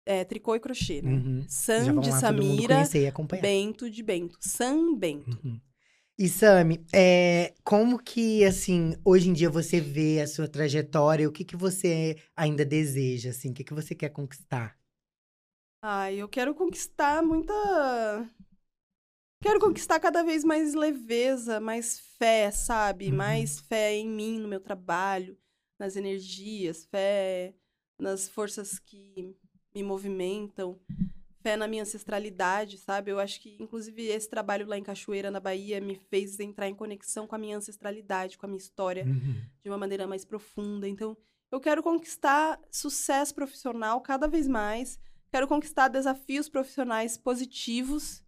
é, 0.05 0.23
tricô 0.23 0.55
e 0.55 0.59
crochê, 0.59 1.01
né? 1.01 1.11
Uhum. 1.11 1.45
Sam 1.47 1.83
de 1.83 1.89
lá 1.89 1.93
mundo 1.93 2.19
Samira. 2.19 2.83
Bento 3.41 3.89
de 3.89 4.01
Bento. 4.01 4.37
Sam 4.41 4.95
Bento. 4.95 5.39
Uhum. 5.43 5.59
E 6.17 6.27
Sami, 6.27 6.83
é, 6.93 7.53
como 7.63 7.97
que, 7.97 8.43
assim, 8.43 8.93
hoje 9.05 9.29
em 9.29 9.33
dia 9.33 9.49
você 9.49 9.79
vê 9.79 10.19
a 10.19 10.27
sua 10.27 10.49
trajetória? 10.49 11.29
O 11.29 11.31
que 11.31 11.45
que 11.45 11.55
você 11.55 12.17
ainda 12.35 12.65
deseja, 12.65 13.29
assim? 13.29 13.51
O 13.51 13.53
que 13.53 13.63
que 13.63 13.73
você 13.73 13.95
quer 13.95 14.09
conquistar? 14.09 14.75
Ai, 15.81 16.15
eu 16.15 16.27
quero 16.27 16.53
conquistar 16.53 17.23
muita. 17.23 17.53
Quero 19.41 19.59
conquistar 19.59 19.99
cada 19.99 20.21
vez 20.23 20.43
mais 20.43 20.73
leveza, 20.73 21.59
mais 21.61 21.99
fé, 22.17 22.51
sabe? 22.51 23.09
Uhum. 23.09 23.15
Mais 23.15 23.59
fé 23.59 23.93
em 23.95 24.07
mim, 24.07 24.37
no 24.37 24.49
meu 24.49 24.59
trabalho, 24.59 25.37
nas 25.79 25.95
energias, 25.95 26.85
fé 26.85 27.53
nas 27.97 28.29
forças 28.29 28.79
que 28.79 29.35
me 29.75 29.83
movimentam, 29.83 30.79
fé 31.41 31.55
na 31.57 31.67
minha 31.67 31.83
ancestralidade, 31.83 32.77
sabe? 32.77 33.11
Eu 33.11 33.19
acho 33.19 33.39
que, 33.41 33.57
inclusive, 33.61 34.05
esse 34.07 34.29
trabalho 34.29 34.65
lá 34.67 34.77
em 34.77 34.83
Cachoeira, 34.83 35.29
na 35.29 35.39
Bahia, 35.39 35.81
me 35.81 35.95
fez 35.95 36.39
entrar 36.39 36.67
em 36.69 36.75
conexão 36.75 37.27
com 37.27 37.35
a 37.35 37.37
minha 37.37 37.57
ancestralidade, 37.57 38.37
com 38.37 38.45
a 38.45 38.49
minha 38.49 38.57
história, 38.57 39.03
Uhum. 39.05 39.41
de 39.61 39.69
uma 39.69 39.77
maneira 39.77 40.07
mais 40.07 40.23
profunda. 40.25 40.87
Então, 40.87 41.15
eu 41.51 41.59
quero 41.59 41.83
conquistar 41.83 42.59
sucesso 42.71 43.33
profissional 43.35 43.99
cada 44.01 44.27
vez 44.27 44.47
mais. 44.47 44.97
Quero 45.31 45.47
conquistar 45.47 45.87
desafios 45.87 46.49
profissionais 46.49 47.17
positivos 47.17 48.23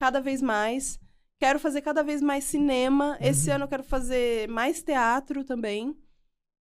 cada 0.00 0.20
vez 0.20 0.40
mais. 0.40 0.98
Quero 1.40 1.58
fazer 1.58 1.82
cada 1.82 2.02
vez 2.02 2.20
mais 2.22 2.44
cinema. 2.44 3.16
Esse 3.20 3.48
Uhum. 3.50 3.56
ano 3.56 3.64
eu 3.64 3.68
quero 3.68 3.84
fazer 3.84 4.48
mais 4.48 4.82
teatro 4.82 5.44
também. 5.44 5.96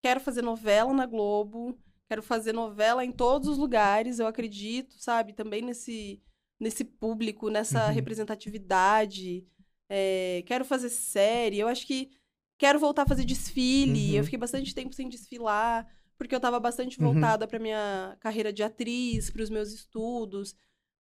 Quero 0.04 0.20
fazer 0.20 0.42
novela 0.42 0.94
na 0.94 1.06
Globo. 1.06 1.78
Quero 2.08 2.22
fazer 2.22 2.54
novela 2.54 3.04
em 3.04 3.12
todos 3.12 3.48
os 3.48 3.58
lugares, 3.58 4.20
eu 4.20 4.28
acredito, 4.28 4.94
sabe? 5.00 5.34
Também 5.34 5.62
nesse, 5.64 6.22
nesse 6.60 6.84
público, 6.84 7.50
nessa 7.50 7.88
Uhum. 7.88 7.94
representatividade. 7.94 9.46
É, 9.90 10.44
quero 10.46 10.66
fazer 10.66 10.90
série. 10.90 11.60
Eu 11.60 11.68
acho 11.68 11.86
que 11.88 12.12
quero 12.60 12.80
voltar 12.80 13.04
a 13.04 13.08
fazer 13.08 13.26
desfile. 13.26 14.12
Uhum. 14.12 14.18
Eu 14.18 14.24
fiquei 14.24 14.38
bastante 14.40 14.74
tempo 14.74 14.94
sem 14.94 15.10
desfilar, 15.10 15.88
porque 16.18 16.34
eu 16.36 16.40
tava 16.40 16.60
bastante 16.60 17.00
Uhum. 17.00 17.12
voltada 17.14 17.48
pra 17.48 17.60
minha 17.60 18.16
carreira 18.20 18.52
de 18.54 18.64
atriz, 18.64 19.30
pros 19.30 19.50
meus 19.50 19.72
estudos, 19.74 20.56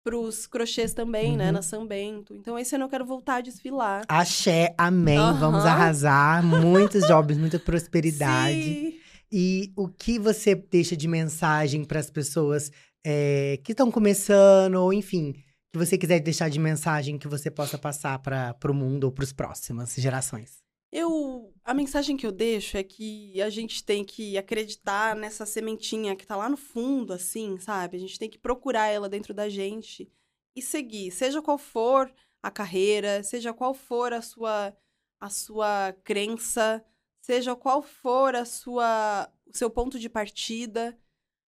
pros 0.04 0.46
crochês 0.48 0.94
também, 0.94 1.38
né, 1.38 1.48
Uhum. 1.48 1.52
na 1.54 1.62
São 1.62 1.88
Bento. 1.88 2.36
Então 2.36 2.58
esse 2.60 2.76
ano 2.76 2.86
eu 2.86 2.90
quero 2.90 3.06
voltar 3.06 3.36
a 3.36 3.42
desfilar. 3.42 4.04
Axé, 4.08 4.74
amém. 4.78 5.18
Vamos 5.40 5.62
Aham. 5.62 5.70
arrasar. 5.70 6.44
Muitos 6.44 7.06
jobs, 7.08 7.38
muita 7.38 7.58
prosperidade. 7.60 8.64
Sim. 8.76 8.94
E 9.32 9.72
o 9.76 9.88
que 9.88 10.20
você 10.20 10.54
deixa 10.56 10.96
de 10.96 11.08
mensagem 11.08 11.84
para 11.86 12.00
as 12.00 12.10
pessoas 12.12 12.70
é, 13.06 13.60
que 13.64 13.72
estão 13.74 13.90
começando, 13.92 14.76
ou 14.76 14.94
enfim, 14.94 15.34
que 15.72 15.78
você 15.80 15.98
quiser 15.98 16.20
deixar 16.20 16.50
de 16.50 16.60
mensagem 16.60 17.18
que 17.18 17.28
você 17.28 17.50
possa 17.52 17.78
passar 17.78 18.20
para 18.20 18.56
o 18.70 18.74
mundo 18.74 19.06
ou 19.06 19.12
para 19.12 19.24
as 19.24 19.34
próximas 19.34 19.94
gerações? 19.96 20.63
Eu, 20.96 21.52
a 21.66 21.74
mensagem 21.74 22.16
que 22.16 22.24
eu 22.24 22.32
deixo 22.32 22.78
é 22.78 22.84
que 22.84 23.42
a 23.42 23.50
gente 23.50 23.84
tem 23.84 24.06
que 24.06 24.38
acreditar 24.38 25.16
nessa 25.16 25.44
sementinha 25.44 26.16
que 26.16 26.24
tá 26.24 26.36
lá 26.36 26.48
no 26.48 26.56
fundo, 26.56 27.14
assim, 27.14 27.58
sabe? 27.58 27.98
A 27.98 28.00
gente 28.00 28.20
tem 28.20 28.30
que 28.30 28.38
procurar 28.38 28.90
ela 28.90 29.10
dentro 29.10 29.34
da 29.34 29.50
gente 29.50 30.08
e 30.56 30.62
seguir, 30.62 31.10
seja 31.10 31.42
qual 31.42 31.58
for 31.58 32.14
a 32.44 32.52
carreira, 32.52 33.24
seja 33.24 33.52
qual 33.52 33.74
for 33.74 34.14
a 34.14 34.22
sua 34.22 34.78
a 35.20 35.30
sua 35.32 35.94
crença, 36.04 36.86
seja 37.24 37.56
qual 37.56 37.82
for 37.82 38.36
a 38.36 38.46
sua 38.46 39.34
o 39.48 39.58
seu 39.58 39.72
ponto 39.72 39.98
de 39.98 40.08
partida, 40.08 40.96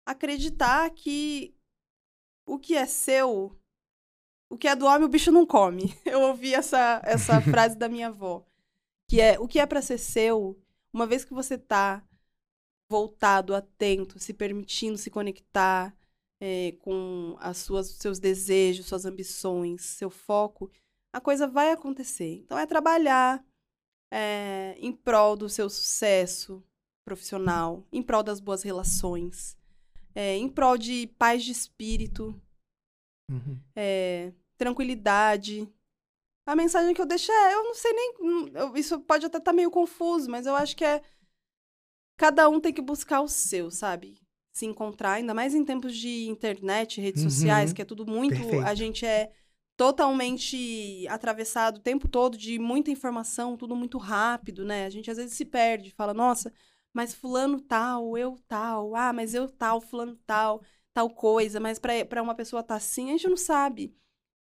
acreditar 0.06 0.90
que 0.92 1.54
o 2.46 2.58
que 2.58 2.76
é 2.76 2.86
seu, 2.86 3.60
o 4.50 4.58
que 4.58 4.70
é 4.70 4.76
do 4.76 4.86
homem 4.86 5.04
o 5.04 5.10
bicho 5.10 5.34
não 5.34 5.46
come. 5.46 5.94
Eu 6.06 6.22
ouvi 6.22 6.54
essa 6.54 7.02
essa 7.04 7.42
frase 7.52 7.78
da 7.78 7.90
minha 7.90 8.08
avó 8.08 8.46
que 9.14 9.22
é 9.22 9.40
o 9.40 9.48
que 9.48 9.60
é 9.60 9.66
para 9.68 9.80
ser 9.80 10.00
seu, 10.00 10.60
uma 10.92 11.06
vez 11.06 11.24
que 11.24 11.36
você 11.36 11.56
tá 11.56 12.04
voltado, 12.90 13.54
atento, 13.54 14.18
se 14.18 14.34
permitindo 14.34 14.98
se 14.98 15.12
conectar 15.12 15.96
é, 16.42 16.72
com 16.80 17.38
as 17.40 17.58
suas 17.58 17.90
seus 17.90 18.18
desejos, 18.18 18.88
suas 18.88 19.06
ambições, 19.06 19.84
seu 19.84 20.10
foco, 20.10 20.72
a 21.14 21.22
coisa 21.22 21.48
vai 21.48 21.72
acontecer. 21.72 22.40
Então 22.40 22.58
é 22.58 22.66
trabalhar 22.66 23.46
é, 24.12 24.76
em 24.80 24.92
prol 24.92 25.36
do 25.36 25.48
seu 25.48 25.70
sucesso 25.70 26.64
profissional, 27.06 27.86
em 27.92 28.02
prol 28.02 28.24
das 28.24 28.40
boas 28.40 28.64
relações, 28.64 29.56
é, 30.16 30.36
em 30.38 30.50
prol 30.50 30.76
de 30.76 31.06
paz 31.20 31.44
de 31.44 31.52
espírito, 31.52 32.42
Uhum. 33.30 33.60
é, 33.76 34.34
tranquilidade. 34.58 35.70
A 36.46 36.56
mensagem 36.56 36.94
que 36.94 37.02
eu 37.02 37.06
deixo 37.06 37.32
é, 37.32 37.54
eu 37.54 37.64
não 37.64 37.74
sei 37.74 37.94
nem. 37.94 38.14
eu- 38.54 38.76
Isso 38.76 39.00
pode 39.02 39.26
até 39.26 39.38
estar 39.38 39.54
meio 39.54 39.72
confuso, 39.72 40.30
mas 40.30 40.46
eu 40.46 40.56
acho 40.56 40.76
que 40.76 40.84
é. 40.84 41.02
Cada 42.18 42.48
um 42.50 42.60
tem 42.60 42.74
que 42.74 42.82
buscar 42.82 43.22
o 43.22 43.28
seu, 43.28 43.72
sabe? 43.72 44.18
Se 44.52 44.66
encontrar, 44.66 45.14
ainda 45.14 45.34
mais 45.34 45.56
em 45.56 45.66
tempos 45.66 45.96
de 45.96 46.28
internet, 46.28 47.02
redes 47.02 47.24
Uhum. 47.24 47.30
sociais, 47.30 47.74
que 47.74 47.82
é 47.82 47.86
tudo 47.86 48.06
muito. 48.06 48.36
Perfeito. 48.36 48.66
A 48.68 48.76
gente 48.76 49.06
é 49.06 49.32
totalmente 49.76 51.08
atravessado 51.10 51.78
o 51.78 51.82
tempo 51.82 52.08
todo 52.08 52.38
de 52.38 52.60
muita 52.60 52.92
informação, 52.92 53.58
tudo 53.58 53.76
muito 53.76 53.98
rápido, 53.98 54.64
né? 54.64 54.86
A 54.86 54.90
gente 54.90 55.10
às 55.10 55.18
vezes 55.18 55.36
se 55.36 55.44
perde, 55.46 55.90
fala, 55.92 56.14
nossa, 56.14 56.54
mas 56.94 57.14
fulano 57.16 57.60
tal, 57.60 58.16
eu 58.16 58.38
tal, 58.48 58.96
ah, 58.96 59.12
mas 59.12 59.34
eu 59.34 59.50
tal, 59.50 59.82
fulano 59.82 60.16
tal, 60.28 60.62
tal 60.94 61.10
coisa, 61.10 61.60
mas 61.60 61.80
pra 61.80 62.06
pra 62.06 62.22
uma 62.22 62.36
pessoa 62.36 62.62
tá 62.62 62.76
assim, 62.76 63.10
a 63.10 63.14
gente 63.14 63.28
não 63.30 63.38
sabe. 63.38 63.96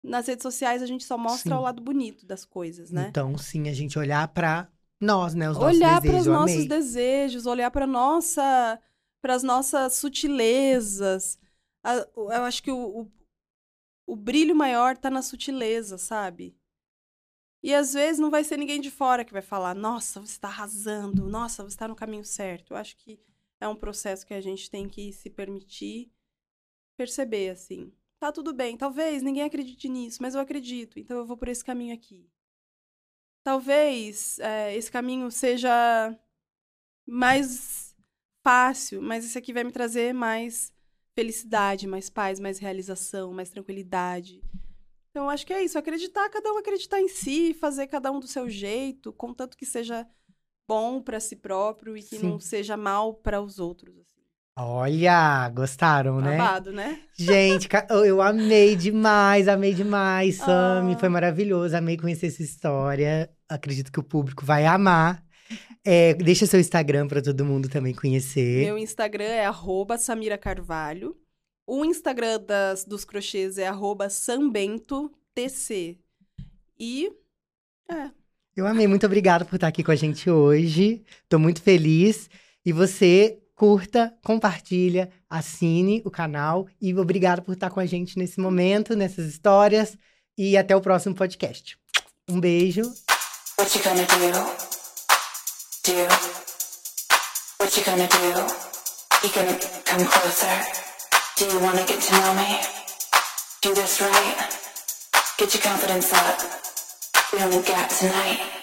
Nas 0.03 0.28
redes 0.28 0.44
sociais 0.44 0.82
a 0.82 0.86
gente 0.86 1.03
só 1.03 1.18
mostra 1.18 1.53
Sim. 1.53 1.60
o 1.60 1.61
lado 1.61 1.82
bonito 1.82 2.26
das 2.26 2.44
coisas, 2.44 2.91
né? 2.91 3.07
Então, 3.10 3.38
sim, 3.38 3.69
a 3.69 3.73
gente 3.73 3.99
olhar 3.99 4.28
para 4.30 4.68
nós, 4.99 5.36
né? 5.36 5.49
Os 5.49 5.57
nossos 5.57 5.76
olhar 5.76 6.02
para 6.02 6.11
desejos. 6.11 6.28
os 6.28 6.34
nossos 6.34 6.65
desejos, 6.65 7.45
olhar 7.45 7.72
para 7.72 7.86
nossa, 7.86 8.82
para 9.22 9.36
as 9.36 9.44
nossas 9.44 9.94
sutilezas. 9.94 11.38
Eu 12.15 12.44
acho 12.44 12.64
que 12.64 12.72
o, 12.72 13.02
o, 13.02 13.11
o 14.07 14.15
brilho 14.15 14.56
maior 14.56 14.98
tá 14.98 15.10
na 15.10 15.22
sutileza, 15.22 15.98
sabe? 15.98 16.56
E 17.64 17.73
às 17.73 17.94
vezes 17.94 18.19
não 18.19 18.32
vai 18.32 18.44
ser 18.44 18.57
ninguém 18.57 18.82
de 18.82 18.90
fora 18.90 19.23
que 19.23 19.34
vai 19.34 19.41
falar, 19.41 19.76
nossa, 19.76 20.19
você 20.19 20.34
está 20.34 20.48
arrasando, 20.48 21.30
nossa, 21.30 21.61
você 21.64 21.76
está 21.76 21.88
no 21.88 21.95
caminho 21.95 22.26
certo. 22.26 22.73
Eu 22.73 22.78
acho 22.78 22.98
que 22.98 23.19
é 23.60 23.68
um 23.68 23.76
processo 23.76 24.26
que 24.26 24.34
a 24.34 24.41
gente 24.41 24.69
tem 24.69 24.90
que 24.90 25.14
se 25.14 25.30
permitir 25.30 26.11
perceber, 26.98 27.49
assim. 27.49 27.91
Tá 28.22 28.31
tudo 28.31 28.53
bem, 28.53 28.77
talvez 28.77 29.23
ninguém 29.23 29.41
acredite 29.41 29.89
nisso, 29.89 30.19
mas 30.22 30.35
eu 30.35 30.41
acredito, 30.41 30.99
então 30.99 31.18
eu 31.18 31.26
vou 31.26 31.35
por 31.35 31.48
esse 31.48 31.65
caminho 31.65 31.91
aqui. 31.91 32.30
Talvez 33.43 34.38
é, 34.38 34.76
esse 34.76 34.91
caminho 34.91 35.31
seja 35.31 36.15
mais 37.03 37.98
fácil, 38.43 39.02
mas 39.02 39.26
esse 39.26 39.39
aqui 39.39 39.52
vai 39.52 39.64
me 39.64 39.72
trazer 39.72 40.14
mais 40.14 40.72
felicidade, 41.15 41.88
mais 41.88 42.11
paz, 42.11 42.39
mais 42.39 42.60
realização, 42.60 43.34
mais 43.34 43.49
tranquilidade. 43.49 44.43
Então, 45.10 45.27
acho 45.27 45.43
que 45.43 45.52
é 45.53 45.64
isso, 45.64 45.80
acreditar, 45.80 46.30
cada 46.30 46.53
um 46.53 46.60
acreditar 46.60 47.02
em 47.02 47.07
si, 47.07 47.56
fazer 47.56 47.88
cada 47.88 48.11
um 48.11 48.19
do 48.19 48.27
seu 48.27 48.48
jeito, 48.48 49.11
contanto 49.11 49.57
que 49.57 49.65
seja 49.65 50.07
bom 50.68 51.02
para 51.02 51.19
si 51.19 51.38
próprio 51.38 51.98
e 51.98 52.03
que 52.03 52.19
Sim. 52.19 52.30
não 52.30 52.39
seja 52.39 52.77
mal 52.77 53.15
para 53.15 53.41
os 53.41 53.57
outros. 53.57 54.10
Olha, 54.57 55.49
gostaram, 55.49 56.19
né? 56.19 56.38
Babado, 56.38 56.72
né? 56.72 56.99
Gente, 57.18 57.69
eu- 57.90 58.06
eu 58.06 58.22
amei 58.22 58.76
demais, 58.76 59.48
amei 59.48 59.73
demais, 59.73 60.36
Sami. 60.38 60.94
Ah. 60.94 60.98
Foi 60.99 61.10
maravilhoso, 61.10 61.76
amei 61.76 61.98
conhecer 61.98 62.28
essa 62.28 62.44
história. 62.44 63.30
Acredito 63.48 63.91
que 63.91 63.99
o 63.99 64.03
público 64.03 64.45
vai 64.45 64.65
amar. 64.65 65.23
É, 65.84 66.14
deixa 66.14 66.45
seu 66.45 66.60
Instagram 66.60 67.07
para 67.07 67.22
todo 67.22 67.45
mundo 67.45 67.68
também 67.69 67.94
conhecer. 67.94 68.65
Meu 68.65 68.78
Instagram 68.78 69.23
é 69.23 69.45
arroba 69.45 69.98
Samira 69.98 70.38
Carvalho. 70.38 71.15
O 71.65 71.84
Instagram 71.86 72.40
das, 72.41 72.84
dos 72.86 73.03
crochês 73.06 73.57
é 73.57 73.68
arroba 73.68 74.10
SambentoTC. 74.10 75.98
E. 76.80 77.11
É. 77.90 78.11
Eu 78.56 78.68
amei, 78.68 78.86
muito 78.86 79.06
obrigada 79.06 79.45
por 79.45 79.56
estar 79.56 79.68
aqui 79.68 79.84
com 79.84 79.91
a 79.91 79.95
gente 79.95 80.30
hoje. 80.30 81.03
Tô 81.30 81.40
muito 81.40 81.61
feliz. 81.61 82.30
E 82.65 82.72
você 82.72 83.40
curta, 83.61 84.11
compartilha, 84.23 85.11
assine 85.29 86.01
o 86.03 86.09
canal 86.09 86.67
e 86.81 86.95
obrigado 86.95 87.43
por 87.43 87.53
estar 87.53 87.69
com 87.69 87.79
a 87.79 87.85
gente 87.85 88.17
nesse 88.17 88.39
momento, 88.39 88.95
nessas 88.95 89.27
histórias 89.27 89.95
e 90.35 90.57
até 90.57 90.75
o 90.75 90.81
próximo 90.81 91.13
podcast. 91.13 91.77
Um 92.27 92.39
beijo. 92.39 92.81
Me? 102.33 102.59
Do 103.61 103.75
this 103.75 104.01
right? 104.01 104.38
Get 105.38 105.53
your 105.53 105.61
confidence 105.61 106.11
up. 106.15 106.41
We 107.31 107.43
only 107.43 107.61
got 107.61 107.91
tonight. 107.91 108.60